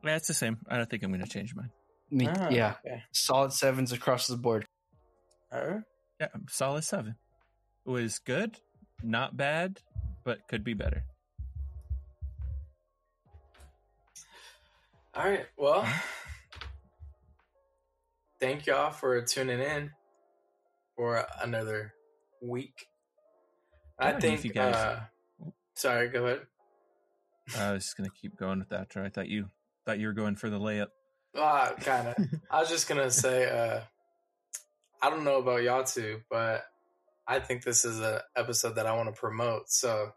Yeah, 0.03 0.15
it's 0.15 0.27
the 0.27 0.33
same. 0.33 0.57
I 0.69 0.77
don't 0.77 0.89
think 0.89 1.03
I'm 1.03 1.11
going 1.11 1.23
to 1.23 1.29
change 1.29 1.53
mine. 1.55 1.71
Me, 2.11 2.27
Ah, 2.27 2.49
yeah, 2.49 2.75
okay. 2.85 3.03
solid 3.11 3.51
sevens 3.53 3.91
across 3.91 4.27
the 4.27 4.37
board. 4.37 4.65
Alright. 5.53 5.81
Yeah, 6.19 6.27
solid 6.49 6.83
seven. 6.83 7.15
It 7.85 7.89
was 7.89 8.19
good, 8.19 8.57
not 9.03 9.35
bad, 9.37 9.79
but 10.23 10.47
could 10.47 10.63
be 10.63 10.73
better. 10.73 11.03
All 15.19 15.25
right. 15.25 15.45
Well, 15.57 15.85
thank 18.39 18.65
y'all 18.65 18.91
for 18.91 19.21
tuning 19.21 19.59
in 19.59 19.91
for 20.95 21.25
another 21.43 21.93
week. 22.41 22.87
Yeah, 23.99 24.07
I 24.07 24.19
think. 24.21 24.45
you 24.45 24.53
guys- 24.53 24.75
uh, 24.75 25.01
sorry, 25.75 26.07
go 26.07 26.25
ahead. 26.25 26.47
I 27.57 27.73
was 27.73 27.83
just 27.83 27.97
going 27.97 28.09
to 28.09 28.15
keep 28.15 28.37
going 28.37 28.59
with 28.59 28.69
that. 28.69 28.95
I 28.95 29.09
thought 29.09 29.27
you 29.27 29.47
thought 29.85 29.99
you 29.99 30.07
were 30.07 30.13
going 30.13 30.37
for 30.37 30.49
the 30.49 30.57
layup. 30.59 30.87
Ah, 31.35 31.73
kind 31.81 32.07
of. 32.07 32.15
I 32.49 32.61
was 32.61 32.69
just 32.69 32.87
gonna 32.87 33.11
say, 33.11 33.49
uh, 33.49 33.81
I 35.01 35.09
don't 35.09 35.25
know 35.25 35.39
about 35.39 35.63
y'all 35.63 35.83
two, 35.83 36.21
but 36.29 36.63
I 37.27 37.39
think 37.39 37.63
this 37.65 37.83
is 37.83 37.99
an 37.99 38.19
episode 38.37 38.75
that 38.75 38.85
I 38.85 38.95
want 38.95 39.13
to 39.13 39.19
promote. 39.19 39.69
So, 39.69 40.11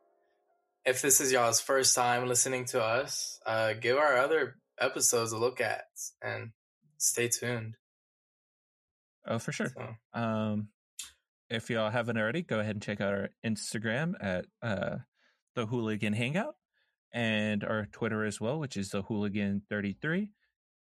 if 0.85 1.03
this 1.03 1.21
is 1.21 1.33
y'all's 1.33 1.61
first 1.61 1.95
time 1.97 2.29
listening 2.29 2.67
to 2.67 2.83
us, 2.83 3.41
uh, 3.47 3.73
give 3.73 3.97
our 3.97 4.17
other 4.19 4.57
episodes 4.83 5.33
to 5.33 5.39
look 5.39 5.61
at 5.61 5.85
and 6.21 6.51
stay 6.99 7.29
tuned. 7.29 7.77
Oh, 9.27 9.39
for 9.39 9.53
sure. 9.53 9.69
So, 9.69 9.95
Um, 10.21 10.69
if 11.49 11.71
y'all 11.71 11.91
haven't 11.91 12.19
already, 12.19 12.43
go 12.43 12.61
ahead 12.61 12.75
and 12.75 12.83
check 12.83 13.01
out 13.01 13.13
our 13.13 13.31
Instagram 13.45 14.15
at 14.21 14.47
uh, 14.63 14.97
the 15.55 15.67
Hooligan 15.67 16.15
Hangout 16.15 16.57
and 17.13 17.63
our 17.63 17.87
Twitter 17.93 18.25
as 18.25 18.41
well, 18.41 18.59
which 18.59 18.77
is 18.77 18.89
the 18.89 19.03
Hooligan 19.03 19.63
thirty 19.69 19.93
three, 19.93 20.31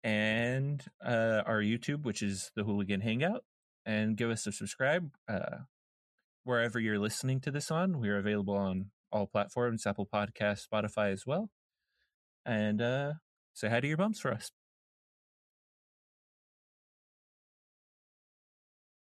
and 0.05 0.85
uh, 1.05 1.43
our 1.47 1.61
YouTube, 1.61 2.05
which 2.05 2.23
is 2.23 2.51
the 2.55 2.65
Hooligan 2.65 3.01
Hangout. 3.01 3.45
And 3.87 4.17
give 4.19 4.29
us 4.29 4.47
a 4.47 4.53
subscribe 4.53 5.11
uh, 5.27 5.65
wherever 6.45 6.79
you're 6.79 6.99
listening 6.99 7.41
to 7.41 7.51
this 7.51 7.71
on. 7.71 7.99
We're 7.99 8.19
available 8.19 8.55
on 8.55 8.91
all 9.11 9.27
platforms, 9.27 9.87
Apple 9.87 10.07
Podcasts, 10.13 10.67
Spotify 10.71 11.11
as 11.11 11.25
well. 11.27 11.49
And 12.45 12.83
uh, 12.83 13.13
say 13.59 13.69
how 13.69 13.81
do 13.81 13.89
your 13.89 13.97
bums 13.97 14.21
for 14.21 14.33
us. 14.33 14.51